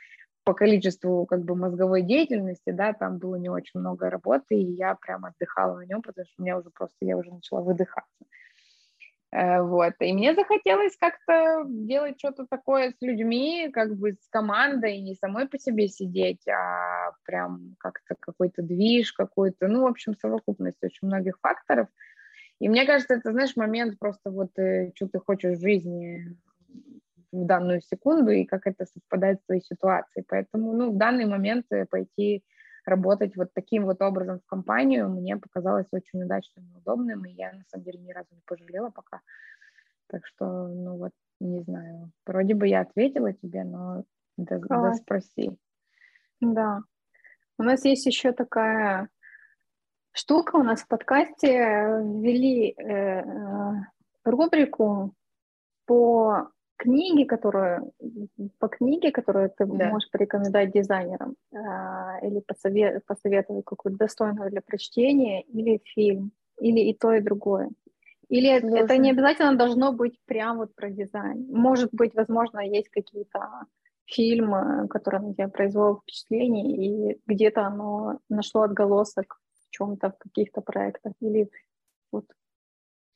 по 0.45 0.53
количеству 0.53 1.25
как 1.25 1.43
бы 1.45 1.57
мозговой 1.57 2.03
деятельности, 2.03 2.71
да, 2.71 2.93
там 2.93 3.19
было 3.19 3.37
не 3.37 3.49
очень 3.49 3.81
много 3.81 4.11
работы, 4.11 4.57
и 4.57 4.73
я 4.73 4.95
прям 4.95 5.25
отдыхала 5.25 5.79
на 5.79 5.87
нем, 5.87 6.03
потому 6.03 6.27
что 6.27 6.35
у 6.39 6.43
меня 6.43 6.59
уже 6.59 6.71
просто, 6.71 6.97
я 7.01 7.17
уже 7.17 7.33
начала 7.33 7.63
выдыхаться. 7.63 8.25
Э, 9.35 9.63
вот, 9.63 9.95
и 9.99 10.13
мне 10.13 10.35
захотелось 10.35 10.97
как-то 10.97 11.65
делать 11.67 12.19
что-то 12.19 12.47
такое 12.49 12.91
с 12.91 13.03
людьми, 13.03 13.69
как 13.73 13.97
бы 13.97 14.13
с 14.13 14.29
командой, 14.29 15.01
не 15.01 15.15
самой 15.17 15.49
по 15.49 15.59
себе 15.59 15.89
сидеть, 15.89 16.47
а 16.47 17.13
прям 17.25 17.75
как-то 17.79 18.15
какой-то 18.21 18.63
движ 18.63 19.13
какой-то, 19.13 19.67
ну, 19.67 19.83
в 19.83 19.87
общем, 19.87 20.15
совокупность 20.15 20.83
очень 20.83 21.09
многих 21.09 21.39
факторов. 21.41 21.89
И 22.65 22.69
мне 22.71 22.87
кажется, 22.87 23.13
это, 23.13 23.31
знаешь, 23.33 23.57
момент 23.57 23.99
просто 23.99 24.31
вот, 24.31 24.59
э, 24.59 24.91
что 24.95 25.07
ты 25.07 25.19
хочешь 25.19 25.59
в 25.59 25.61
жизни 25.61 26.35
в 27.31 27.45
данную 27.45 27.83
секунду 27.83 28.31
и 28.31 28.47
как 28.47 28.67
это 28.67 28.87
совпадает 28.87 29.39
с 29.39 29.45
твоей 29.45 29.61
ситуацией. 29.61 30.25
Поэтому 30.27 30.73
ну, 30.73 30.91
в 30.91 30.97
данный 30.97 31.27
момент 31.27 31.67
э, 31.71 31.85
пойти 31.85 32.43
работать 32.87 33.37
вот 33.37 33.51
таким 33.53 33.85
вот 33.85 34.01
образом 34.01 34.39
в 34.39 34.47
компанию 34.47 35.11
мне 35.11 35.37
показалось 35.37 35.89
очень 35.93 36.23
удачным 36.23 36.65
и 36.73 36.79
удобным, 36.79 37.27
и 37.27 37.33
я 37.33 37.53
на 37.53 37.65
самом 37.69 37.85
деле 37.85 37.99
ни 37.99 38.13
разу 38.13 38.29
не 38.33 38.41
пожалела 38.47 38.89
пока. 38.89 39.21
Так 40.07 40.27
что, 40.27 40.69
ну 40.69 40.97
вот, 40.97 41.13
не 41.41 41.61
знаю. 41.61 42.13
Вроде 42.25 42.55
бы 42.55 42.67
я 42.67 42.81
ответила 42.81 43.35
тебе, 43.35 43.65
но 43.65 44.05
да, 44.39 44.59
да 44.59 44.95
спроси. 44.95 45.51
Да. 46.41 46.81
У 47.59 47.63
нас 47.63 47.85
есть 47.85 48.07
еще 48.07 48.33
такая 48.33 49.11
штука 50.15 50.57
у 50.57 50.63
нас 50.63 50.83
в 50.83 50.89
подкасте. 50.89 51.51
Ввели 52.03 52.71
э, 52.71 53.21
э, 53.21 53.73
рубрику 54.25 55.13
по 55.87 56.49
книги, 56.77 57.25
которые 57.25 57.83
по 58.59 58.69
книге, 58.69 59.11
которую 59.11 59.51
ты 59.51 59.67
да. 59.67 59.91
можешь 59.91 60.11
порекомендовать 60.11 60.73
дизайнерам, 60.73 61.37
э, 61.53 61.57
или 62.27 62.41
посовет, 62.41 63.05
посоветовать 63.07 63.65
какую-то 63.65 63.99
достойную 63.99 64.51
для 64.51 64.63
прочтения, 64.63 65.43
или 65.43 65.83
фильм, 65.85 66.33
или 66.59 66.81
и 66.81 66.95
то, 66.95 67.13
и 67.13 67.21
другое. 67.21 67.71
Или 68.29 68.59
Сложно. 68.59 68.77
это 68.77 68.97
не 68.97 69.11
обязательно 69.11 69.55
должно 69.57 69.93
быть 69.93 70.19
прям 70.25 70.59
вот 70.59 70.75
про 70.75 70.91
дизайн? 70.91 71.47
Может 71.51 71.91
быть, 71.93 72.15
возможно, 72.15 72.61
есть 72.61 72.89
какие-то 72.89 73.67
фильмы, 74.07 74.89
которые 74.89 75.21
на 75.21 75.35
тебя 75.35 75.49
произвело 75.49 76.01
впечатление, 76.03 77.13
и 77.13 77.21
где-то 77.27 77.67
оно 77.67 78.19
нашло 78.29 78.63
отголосок 78.63 79.39
чем-то, 79.75 80.11
в 80.11 80.19
каких-то 80.19 80.61
проектах, 80.61 81.13
или 81.21 81.51
вот 82.13 82.27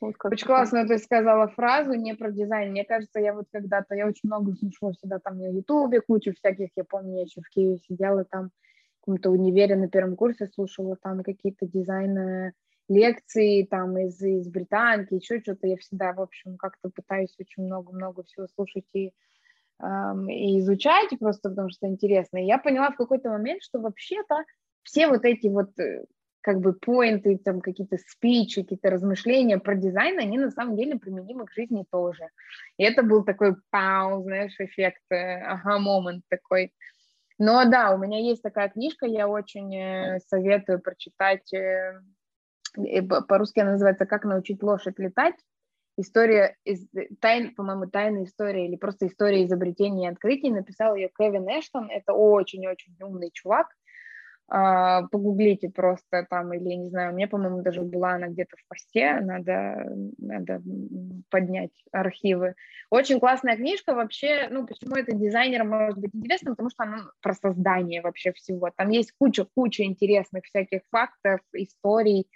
вот 0.00 0.14
очень 0.24 0.46
классно 0.46 0.86
ты 0.86 0.98
сказала 0.98 1.48
фразу 1.48 1.94
не 1.94 2.14
про 2.14 2.30
дизайн. 2.30 2.70
Мне 2.70 2.84
кажется, 2.84 3.18
я 3.18 3.34
вот 3.34 3.46
когда-то, 3.50 3.96
я 3.96 4.06
очень 4.06 4.28
много 4.28 4.54
слушала 4.54 4.92
всегда 4.92 5.18
там 5.18 5.38
на 5.38 5.48
Ютубе, 5.48 6.00
кучу 6.00 6.32
всяких, 6.34 6.68
я 6.76 6.84
помню, 6.84 7.16
я 7.16 7.22
еще 7.22 7.40
в 7.40 7.48
Киеве 7.48 7.78
сидела 7.78 8.24
там 8.24 8.50
в 8.98 9.00
каком-то 9.00 9.30
универе 9.30 9.74
на 9.74 9.88
первом 9.88 10.14
курсе, 10.14 10.46
слушала 10.46 10.96
там 11.02 11.24
какие-то 11.24 11.66
дизайны, 11.66 12.52
лекции 12.88 13.64
там 13.64 13.98
из, 13.98 14.20
из 14.22 14.48
британки, 14.48 15.14
еще 15.14 15.40
что-то. 15.40 15.66
Я 15.66 15.76
всегда, 15.76 16.12
в 16.12 16.20
общем, 16.20 16.56
как-то 16.56 16.90
пытаюсь 16.90 17.34
очень 17.38 17.64
много-много 17.64 18.22
всего 18.22 18.46
слушать 18.54 18.86
и, 18.94 19.12
эм, 19.82 20.28
и 20.28 20.60
изучать, 20.60 21.10
просто 21.18 21.50
потому 21.50 21.70
что 21.70 21.86
интересно. 21.86 22.38
И 22.38 22.46
я 22.46 22.58
поняла 22.58 22.90
в 22.90 22.96
какой-то 22.96 23.30
момент, 23.30 23.62
что 23.62 23.80
вообще-то 23.80 24.44
все 24.82 25.08
вот 25.08 25.24
эти 25.24 25.48
вот 25.48 25.78
э, 25.78 26.04
как 26.48 26.60
бы 26.60 26.72
поинты, 26.72 27.36
там 27.36 27.60
какие-то 27.60 27.98
спичи, 27.98 28.62
какие-то 28.62 28.88
размышления 28.88 29.58
про 29.58 29.74
дизайн, 29.74 30.18
они 30.18 30.38
на 30.38 30.50
самом 30.50 30.76
деле 30.76 30.98
применимы 30.98 31.44
к 31.44 31.52
жизни 31.52 31.84
тоже. 31.90 32.30
И 32.78 32.84
это 32.84 33.02
был 33.02 33.22
такой 33.22 33.56
пау, 33.68 34.22
знаешь, 34.22 34.58
эффект, 34.58 35.02
э, 35.10 35.42
ага, 35.42 35.78
момент 35.78 36.24
такой. 36.30 36.72
Но 37.38 37.66
да, 37.66 37.94
у 37.94 37.98
меня 37.98 38.18
есть 38.18 38.40
такая 38.40 38.70
книжка, 38.70 39.04
я 39.04 39.28
очень 39.28 39.76
э, 39.76 40.20
советую 40.26 40.80
прочитать, 40.80 41.52
э, 41.52 42.00
по-русски 43.28 43.60
она 43.60 43.72
называется 43.72 44.06
«Как 44.06 44.24
научить 44.24 44.62
лошадь 44.62 44.98
летать». 44.98 45.36
История, 45.98 46.56
из, 46.64 46.86
по-моему, 47.56 47.90
тайная 47.90 48.24
история 48.24 48.66
или 48.66 48.76
просто 48.76 49.06
история 49.06 49.44
изобретений 49.44 50.06
и 50.06 50.10
открытий. 50.10 50.50
Написал 50.50 50.94
ее 50.94 51.10
Кевин 51.14 51.46
Эштон, 51.46 51.90
это 51.90 52.14
очень-очень 52.14 52.96
умный 53.02 53.32
чувак, 53.34 53.66
погуглите 54.48 55.68
просто 55.68 56.26
там, 56.28 56.54
или, 56.54 56.74
не 56.74 56.88
знаю, 56.88 57.14
меня, 57.14 57.28
по-моему, 57.28 57.60
даже 57.60 57.82
была 57.82 58.12
она 58.12 58.28
где-то 58.28 58.56
в 58.56 58.66
посте, 58.66 59.20
надо, 59.20 59.84
надо 60.16 60.62
поднять 61.30 61.72
архивы. 61.92 62.54
Очень 62.90 63.20
классная 63.20 63.56
книжка 63.56 63.94
вообще, 63.94 64.48
ну, 64.50 64.66
почему 64.66 64.96
это 64.96 65.14
дизайнерам 65.14 65.68
может 65.68 65.98
быть 65.98 66.14
интересно, 66.14 66.52
потому 66.52 66.70
что 66.70 66.84
она 66.84 67.10
про 67.20 67.34
создание 67.34 68.00
вообще 68.00 68.32
всего. 68.32 68.70
Там 68.74 68.88
есть 68.88 69.12
куча-куча 69.18 69.84
интересных 69.84 70.44
всяких 70.44 70.80
фактов, 70.90 71.40
историй, 71.52 72.26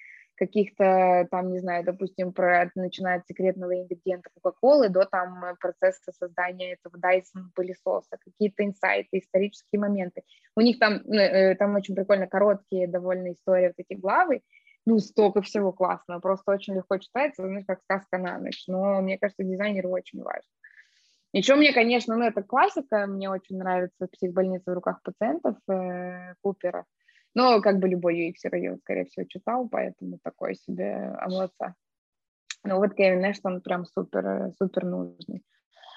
каких-то 0.43 1.29
там, 1.31 1.53
не 1.53 1.61
знаю, 1.61 1.85
допустим, 1.85 2.33
про, 2.33 2.69
начиная 2.75 3.19
от 3.19 3.27
секретного 3.29 3.81
ингредиента 3.81 4.29
Кока-Колы 4.35 4.89
до 4.89 5.05
там 5.05 5.57
процесса 5.61 6.11
создания 6.11 6.73
этого 6.73 6.97
Dyson 6.97 7.51
пылесоса, 7.55 8.19
какие-то 8.19 8.65
инсайты, 8.65 9.19
исторические 9.19 9.81
моменты. 9.81 10.23
У 10.57 10.61
них 10.61 10.81
там, 10.81 11.01
ну, 11.05 11.15
э, 11.15 11.55
там 11.55 11.77
очень 11.77 11.95
прикольно 11.95 12.27
короткие 12.27 12.89
довольно 12.89 13.33
истории, 13.33 13.69
вот 13.69 13.77
эти 13.79 13.97
главы, 13.97 14.43
ну, 14.85 14.99
столько 14.99 15.43
всего 15.43 15.73
классного, 15.73 16.19
просто 16.19 16.51
очень 16.51 16.75
легко 16.75 16.99
читается, 16.99 17.47
знаешь, 17.47 17.65
как 17.65 17.81
сказка 17.83 18.19
на 18.19 18.39
ночь, 18.39 18.65
но 18.67 19.01
мне 19.01 19.19
кажется, 19.19 19.45
дизайнеру 19.45 19.91
очень 19.91 20.23
важно. 20.23 20.51
Еще 21.33 21.55
мне, 21.55 21.73
конечно, 21.73 22.17
ну, 22.17 22.25
это 22.25 22.43
классика, 22.43 23.07
мне 23.07 23.31
очень 23.31 23.59
нравится 23.59 24.09
«Психбольница 24.13 24.73
в 24.73 24.75
руках 24.75 25.01
пациентов» 25.03 25.57
э, 25.71 26.35
Купера, 26.43 26.85
но 27.35 27.61
как 27.61 27.79
бы 27.79 27.89
любой 27.89 28.29
UX 28.29 28.35
я, 28.53 28.77
скорее 28.77 29.05
всего, 29.07 29.27
читал, 29.27 29.69
поэтому 29.69 30.19
такой 30.23 30.55
себе 30.55 31.17
молодца. 31.27 31.75
Ну 32.65 32.77
вот 32.77 32.95
Кевин 32.95 33.25
Эштон 33.31 33.61
прям 33.61 33.85
супер, 33.87 34.53
супер 34.59 34.85
нужный. 34.85 35.43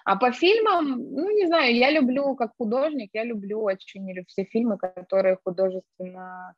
А 0.05 0.17
по 0.17 0.31
фильмам, 0.31 0.99
ну, 0.99 1.31
не 1.31 1.47
знаю, 1.47 1.75
я 1.75 1.89
люблю, 1.89 2.35
как 2.35 2.51
художник, 2.57 3.09
я 3.13 3.23
люблю 3.23 3.61
очень 3.61 4.07
все 4.27 4.43
фильмы, 4.43 4.77
которые 4.77 5.39
художественно... 5.43 6.53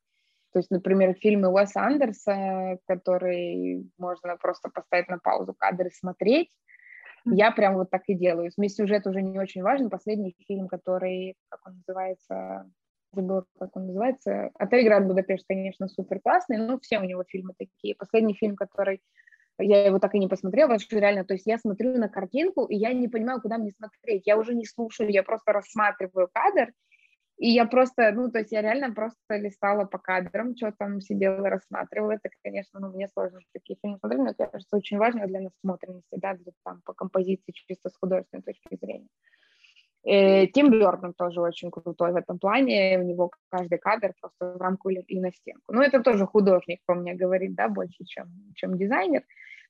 То 0.52 0.60
есть, 0.60 0.70
например, 0.70 1.14
фильмы 1.14 1.50
Уэса 1.50 1.82
Андерса, 1.82 2.78
которые 2.86 3.84
можно 3.98 4.36
просто 4.38 4.70
поставить 4.70 5.08
на 5.08 5.18
паузу 5.18 5.54
кадры 5.58 5.92
смотреть. 5.92 6.50
Я 7.26 7.52
прям 7.52 7.76
вот 7.76 7.90
так 7.90 8.04
и 8.08 8.16
делаю. 8.16 8.52
Мне 8.58 8.70
сюжет 8.70 9.08
уже 9.08 9.22
не 9.22 9.40
очень 9.40 9.62
важен. 9.62 9.90
Последний 9.90 10.36
фильм, 10.48 10.68
который, 10.68 11.36
как 11.50 11.60
он 11.68 11.76
называется, 11.78 12.70
забыла, 13.22 13.46
как 13.60 13.76
он 13.76 13.88
называется. 13.88 14.52
«Отель 14.56 14.86
Гранд 14.86 15.08
Будапешт», 15.08 15.46
конечно, 15.48 15.88
супер 15.88 16.20
классный, 16.20 16.58
но 16.58 16.80
все 16.80 17.00
у 17.00 17.04
него 17.04 17.24
фильмы 17.28 17.54
такие. 17.58 17.96
Последний 17.96 18.36
фильм, 18.36 18.56
который 18.56 19.02
я 19.60 19.86
его 19.86 20.00
так 20.00 20.14
и 20.16 20.20
не 20.20 20.28
посмотрела, 20.28 20.80
что 20.80 21.00
реально, 21.00 21.26
то 21.26 21.34
есть 21.34 21.48
я 21.48 21.58
смотрю 21.58 21.98
на 21.98 22.10
картинку, 22.10 22.66
и 22.66 22.76
я 22.76 22.94
не 22.94 23.08
понимаю, 23.08 23.42
куда 23.42 23.58
мне 23.58 23.72
смотреть. 23.72 24.28
Я 24.28 24.38
уже 24.38 24.54
не 24.54 24.66
слушаю, 24.66 25.10
я 25.10 25.24
просто 25.24 25.52
рассматриваю 25.52 26.30
кадр, 26.32 26.72
и 27.38 27.50
я 27.50 27.66
просто, 27.66 28.12
ну, 28.12 28.32
то 28.32 28.40
есть 28.40 28.52
я 28.52 28.62
реально 28.62 28.94
просто 28.94 29.38
листала 29.38 29.86
по 29.86 30.00
кадрам, 30.00 30.56
что 30.56 30.74
там 30.78 31.02
сидела, 31.02 31.50
рассматривала. 31.50 32.14
Это, 32.14 32.30
конечно, 32.44 32.80
ну, 32.80 32.90
мне 32.90 33.08
сложно 33.08 33.40
такие 33.54 33.78
фильмы 33.82 34.00
смотреть, 34.00 34.22
но, 34.22 34.34
кажется, 34.34 34.76
очень 34.76 34.98
важно 34.98 35.28
для 35.28 35.42
насмотренности, 35.42 36.16
да, 36.18 36.34
для, 36.34 36.52
там, 36.64 36.82
по 36.84 36.94
композиции 36.94 37.52
чисто 37.52 37.90
с 37.90 37.98
художественной 37.98 38.44
точки 38.44 38.78
зрения. 38.82 39.08
Э, 40.04 40.48
Тим 40.48 40.72
Бёртон 40.72 41.14
тоже 41.14 41.42
очень 41.42 41.72
крутой 41.72 42.12
в 42.12 42.16
этом 42.16 42.40
плане, 42.40 43.00
у 43.00 43.04
него 43.04 43.32
каждый 43.50 43.78
кадр 43.78 44.14
просто 44.22 44.54
в 44.54 44.62
рамку 44.62 44.90
или 44.90 45.20
на 45.20 45.32
стенку. 45.32 45.74
Ну, 45.74 45.82
это 45.82 46.02
тоже 46.02 46.26
художник, 46.26 46.80
по 46.86 46.96
мне 46.96 47.14
говорит, 47.14 47.56
да, 47.56 47.68
больше, 47.68 48.06
чем, 48.06 48.28
чем 48.56 48.78
дизайнер. 48.78 49.24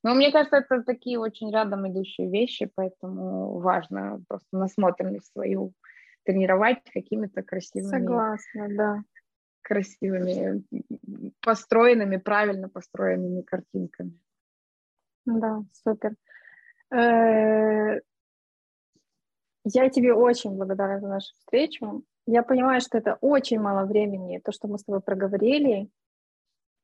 Но 0.03 0.13
мне 0.13 0.31
кажется, 0.31 0.57
это 0.57 0.83
такие 0.83 1.17
очень 1.19 1.51
рядом 1.51 1.87
идущие 1.87 2.29
вещи, 2.29 2.69
поэтому 2.75 3.59
важно 3.59 4.21
просто 4.27 4.47
насмотренность 4.51 5.31
свою 5.31 5.73
тренировать 6.23 6.83
какими-то 6.93 7.41
красивыми... 7.41 7.89
Согласна, 7.89 8.67
да. 8.69 9.03
Красивыми, 9.61 10.63
построенными, 11.41 12.17
правильно 12.17 12.69
построенными 12.69 13.41
картинками. 13.41 14.19
Да, 15.25 15.63
супер. 15.73 16.15
Э, 16.89 17.99
я 19.73 19.89
тебе 19.89 20.13
очень 20.13 20.51
благодарна 20.51 20.99
за 20.99 21.07
нашу 21.07 21.33
встречу. 21.35 22.03
Я 22.25 22.43
понимаю, 22.43 22.81
что 22.81 22.97
это 22.97 23.17
очень 23.21 23.59
мало 23.59 23.85
времени, 23.85 24.39
то, 24.43 24.51
что 24.51 24.67
мы 24.67 24.77
с 24.77 24.83
тобой 24.83 25.01
проговорили. 25.01 25.89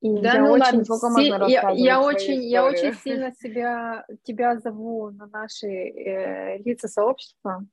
И 0.02 0.22
да, 0.22 0.34
я 0.34 0.42
ну 0.42 0.52
очень 0.52 0.84
ладно, 0.88 1.46
си... 1.46 1.52
я, 1.52 1.70
я 1.72 2.02
очень, 2.02 2.44
я 2.44 2.66
очень 2.66 2.94
сильно 3.04 3.32
себя, 3.32 4.06
тебя 4.24 4.60
зову 4.60 5.12
на 5.12 5.28
наши 5.28 5.68
э, 5.68 6.58
лица 6.58 6.90
сообщества, 6.90 7.66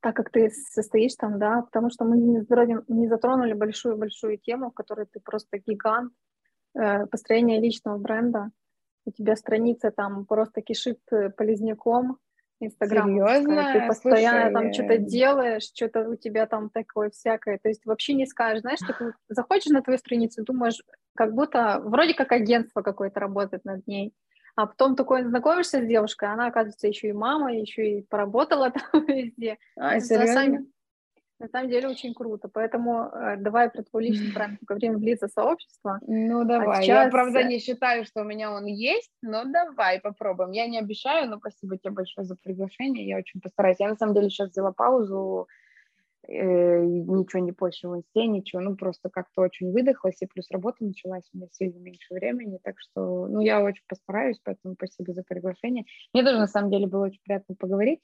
так 0.00 0.14
как 0.14 0.30
ты 0.30 0.50
состоишь 0.50 1.14
там, 1.14 1.38
да, 1.38 1.62
потому 1.62 1.88
что 1.88 2.04
мы 2.04 2.18
не, 2.18 2.40
затронули, 2.40 2.84
не 2.88 3.08
затронули 3.08 3.54
большую-большую 3.54 4.36
тему, 4.36 4.70
в 4.70 4.74
которой 4.74 5.06
ты 5.06 5.20
просто 5.20 5.58
гигант, 5.58 6.12
э, 6.74 7.06
построение 7.06 7.60
личного 7.60 7.96
бренда. 7.96 8.50
У 9.06 9.10
тебя 9.10 9.34
страница 9.34 9.90
там 9.90 10.26
просто 10.26 10.60
кишит 10.60 11.00
э, 11.10 11.30
полезняком, 11.30 12.18
Инстаграм. 12.60 13.08
Серьезно? 13.08 13.72
Ты 13.72 13.86
постоянно 13.86 14.50
Слушай, 14.50 14.52
там 14.52 14.72
что-то 14.72 14.98
делаешь, 14.98 15.62
что-то 15.62 16.08
у 16.08 16.16
тебя 16.16 16.46
там 16.46 16.70
такое 16.70 17.10
всякое. 17.10 17.58
То 17.58 17.68
есть 17.68 17.86
вообще 17.86 18.14
не 18.14 18.26
скажешь, 18.26 18.62
знаешь, 18.62 18.80
ты 18.80 19.12
заходишь 19.28 19.66
на 19.66 19.82
твою 19.82 19.98
страницу, 19.98 20.42
думаешь, 20.42 20.82
как 21.16 21.34
будто 21.34 21.80
вроде 21.84 22.14
как 22.14 22.32
агентство 22.32 22.82
какое-то 22.82 23.20
работает 23.20 23.64
над 23.64 23.86
ней. 23.86 24.12
А 24.56 24.66
потом 24.66 24.96
такой 24.96 25.22
знакомишься 25.22 25.80
с 25.80 25.86
девушкой, 25.86 26.32
она, 26.32 26.48
оказывается, 26.48 26.88
еще 26.88 27.08
и 27.08 27.12
мама, 27.12 27.54
еще 27.54 27.98
и 27.98 28.02
поработала 28.02 28.70
там 28.92 29.06
везде. 29.06 29.56
А, 29.76 30.00
серьезно? 30.00 30.66
На 31.40 31.46
самом 31.48 31.70
деле 31.70 31.88
очень 31.88 32.14
круто, 32.14 32.48
поэтому 32.48 33.04
э, 33.04 33.36
давай 33.36 33.70
про 33.70 33.84
твой 33.84 34.08
личный 34.08 34.32
бренд 34.34 34.58
поговорим 34.60 34.98
в 34.98 35.02
лица 35.02 35.28
сообщества. 35.28 36.00
Ну 36.06 36.44
давай, 36.44 36.80
а 36.80 36.82
сейчас... 36.82 37.04
я 37.04 37.10
правда 37.10 37.44
не 37.44 37.60
считаю, 37.60 38.04
что 38.04 38.22
у 38.22 38.24
меня 38.24 38.50
он 38.50 38.66
есть, 38.66 39.12
но 39.22 39.44
давай 39.44 40.00
попробуем. 40.00 40.50
Я 40.50 40.66
не 40.66 40.78
обещаю, 40.78 41.30
но 41.30 41.38
спасибо 41.38 41.78
тебе 41.78 41.92
большое 41.92 42.26
за 42.26 42.34
приглашение, 42.42 43.06
я 43.06 43.18
очень 43.18 43.40
постараюсь. 43.40 43.78
Я 43.78 43.88
на 43.88 43.96
самом 43.96 44.14
деле 44.14 44.30
сейчас 44.30 44.50
взяла 44.50 44.72
паузу, 44.72 45.46
э, 46.26 46.84
ничего 46.84 47.40
не 47.40 47.52
больше 47.52 47.88
в 47.88 47.94
инсте, 47.94 48.26
ничего, 48.26 48.60
ну 48.60 48.74
просто 48.74 49.08
как-то 49.08 49.42
очень 49.42 49.70
выдохлась, 49.70 50.20
и 50.20 50.26
плюс 50.26 50.50
работа 50.50 50.84
началась, 50.84 51.28
у 51.32 51.36
меня 51.36 51.48
сильно 51.52 51.78
меньше 51.78 52.14
времени, 52.14 52.58
так 52.64 52.74
что, 52.78 53.28
ну 53.28 53.40
я 53.40 53.62
очень 53.62 53.84
постараюсь, 53.86 54.40
поэтому 54.42 54.74
спасибо 54.74 55.12
за 55.12 55.22
приглашение. 55.22 55.84
Мне 56.12 56.24
тоже 56.24 56.38
на 56.38 56.48
самом 56.48 56.72
деле 56.72 56.88
было 56.88 57.06
очень 57.06 57.20
приятно 57.24 57.54
поговорить. 57.54 58.00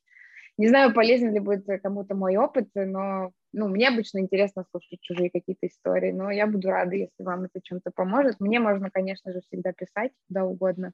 Не 0.56 0.68
знаю, 0.68 0.94
полезен 0.94 1.32
ли 1.32 1.40
будет 1.40 1.66
кому-то 1.82 2.14
мой 2.14 2.36
опыт, 2.36 2.68
но 2.74 3.32
ну, 3.52 3.68
мне 3.68 3.89
обычно 3.89 4.18
интересно 4.18 4.64
слушать 4.70 5.01
чужие 5.01 5.31
какие-то 5.31 5.66
истории, 5.66 6.12
но 6.12 6.31
я 6.31 6.47
буду 6.47 6.68
рада, 6.68 6.94
если 6.94 7.22
вам 7.22 7.44
это 7.44 7.60
чем-то 7.62 7.90
поможет. 7.93 8.40
Мне 8.40 8.60
можно, 8.60 8.90
конечно 8.90 9.32
же, 9.32 9.40
всегда 9.43 9.72
писать 9.72 10.12
куда 10.28 10.44
угодно. 10.44 10.93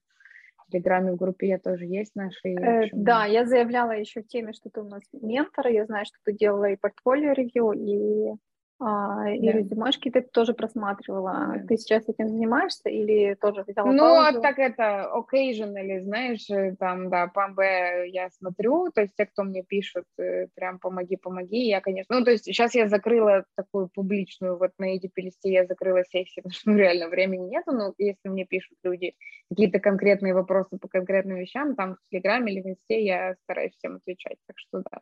В 0.66 0.70
Телеграме, 0.70 1.12
в 1.12 1.16
группе 1.16 1.48
я 1.48 1.58
тоже 1.58 1.84
есть 1.86 2.14
наши. 2.14 2.48
Э, 2.48 2.88
да, 2.92 3.24
я 3.24 3.44
заявляла 3.44 3.92
еще 3.92 4.22
в 4.22 4.28
теме, 4.28 4.52
что 4.52 4.70
ты 4.70 4.80
у 4.80 4.88
нас 4.88 5.02
ментор, 5.12 5.68
я 5.68 5.84
знаю, 5.86 6.04
что 6.06 6.18
ты 6.24 6.32
делала 6.32 6.70
и 6.70 6.76
портфолио 6.76 7.32
ревью, 7.32 7.72
и 7.72 8.36
а, 8.82 9.28
и 9.28 9.46
резюмешки 9.52 10.10
ты 10.10 10.22
тоже 10.22 10.54
просматривала. 10.54 11.52
Да. 11.54 11.66
Ты 11.68 11.76
сейчас 11.76 12.08
этим 12.08 12.28
занимаешься 12.28 12.88
или 12.88 13.34
тоже 13.34 13.62
взяла 13.68 13.92
Ну, 13.92 13.98
паузу? 13.98 14.40
так 14.40 14.58
это 14.58 15.10
occasionally, 15.14 16.00
знаешь, 16.00 16.48
э, 16.48 16.74
там, 16.78 17.10
да, 17.10 17.26
по 17.26 17.48
МБ 17.48 17.60
я 18.06 18.30
смотрю, 18.30 18.90
то 18.90 19.02
есть 19.02 19.14
те, 19.16 19.26
кто 19.26 19.42
мне 19.42 19.62
пишут, 19.62 20.06
э, 20.18 20.46
прям 20.54 20.78
помоги, 20.78 21.16
помоги, 21.16 21.68
я, 21.68 21.82
конечно, 21.82 22.18
ну, 22.18 22.24
то 22.24 22.30
есть 22.30 22.44
сейчас 22.44 22.74
я 22.74 22.88
закрыла 22.88 23.44
такую 23.54 23.90
публичную, 23.94 24.56
вот 24.56 24.70
на 24.78 24.86
эти 24.86 25.10
листе 25.14 25.52
я 25.52 25.66
закрыла 25.66 26.02
сессию, 26.04 26.42
потому 26.44 26.54
что 26.54 26.70
ну, 26.70 26.76
реально 26.78 27.08
времени 27.08 27.50
нету, 27.50 27.72
но 27.72 27.92
если 27.98 28.30
мне 28.30 28.46
пишут 28.46 28.78
люди 28.82 29.14
какие-то 29.50 29.78
конкретные 29.78 30.32
вопросы 30.32 30.78
по 30.78 30.88
конкретным 30.88 31.36
вещам, 31.36 31.76
там 31.76 31.96
в 31.96 32.10
Телеграме 32.10 32.50
или 32.50 32.62
в 32.62 32.66
Инсте 32.66 33.04
я 33.04 33.34
стараюсь 33.44 33.74
всем 33.76 33.96
отвечать, 33.96 34.38
так 34.46 34.56
что 34.58 34.78
да. 34.90 35.00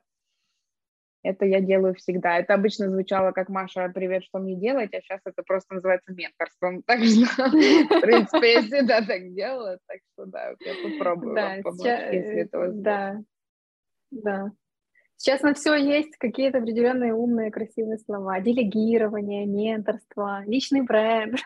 Это 1.23 1.45
я 1.45 1.61
делаю 1.61 1.95
всегда. 1.95 2.39
Это 2.39 2.55
обычно 2.55 2.89
звучало 2.91 3.33
как 3.33 3.49
Маша, 3.49 3.91
привет, 3.93 4.25
что 4.25 4.39
мне 4.39 4.55
делать, 4.55 4.95
а 4.95 5.01
сейчас 5.01 5.21
это 5.25 5.43
просто 5.43 5.75
называется 5.75 6.13
менторством. 6.13 6.83
Так 6.87 7.01
что, 7.01 7.49
в 7.49 8.01
принципе, 8.01 8.53
я 8.53 8.63
всегда 8.63 9.03
так 9.03 9.35
делала, 9.35 9.79
так 9.87 9.99
что 10.13 10.27
да, 10.27 10.55
я 10.61 10.75
попробую 10.83 11.35
да, 11.35 11.49
вам 11.49 11.63
помочь, 11.63 11.81
сейчас, 11.81 12.13
если 12.13 12.41
это 12.41 12.59
возможно. 12.59 12.83
Да, 12.83 13.23
да. 14.11 14.53
Сейчас 15.17 15.43
на 15.43 15.53
все 15.53 15.75
есть 15.75 16.17
какие-то 16.17 16.59
определенные 16.59 17.13
умные, 17.13 17.51
красивые 17.51 17.99
слова. 17.99 18.39
Делегирование, 18.39 19.47
менторство, 19.47 20.45
личный 20.47 20.83
бренд. 20.83 21.41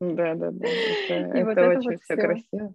Да, 0.00 0.34
да, 0.34 0.50
да. 0.50 0.68
Это, 0.68 1.14
это, 1.14 1.44
вот 1.44 1.58
это 1.58 1.78
очень 1.78 1.90
вот 1.90 2.02
все 2.02 2.16
красиво. 2.16 2.74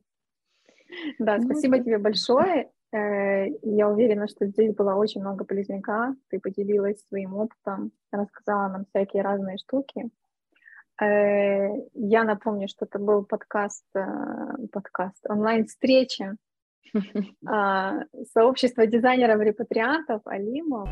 Да, 1.19 1.37
ну, 1.37 1.43
спасибо 1.43 1.79
тебе 1.79 1.97
большое. 1.97 2.69
Э, 2.93 3.47
я 3.63 3.89
уверена, 3.89 4.27
что 4.27 4.45
здесь 4.45 4.75
было 4.75 4.93
очень 4.93 5.21
много 5.21 5.45
полезняка. 5.45 6.15
Ты 6.29 6.39
поделилась 6.39 7.03
своим 7.07 7.33
опытом, 7.33 7.91
рассказала 8.11 8.69
нам 8.69 8.85
всякие 8.85 9.23
разные 9.23 9.57
штуки. 9.57 10.09
Э, 11.01 11.69
я 11.95 12.23
напомню, 12.23 12.67
что 12.67 12.85
это 12.85 12.99
был 12.99 13.25
подкаст, 13.25 13.85
э, 13.95 14.67
подкаст 14.71 15.25
онлайн-встреча 15.27 16.35
сообщества 18.31 18.85
дизайнеров-репатриантов 18.85 20.21
Алимов. 20.25 20.87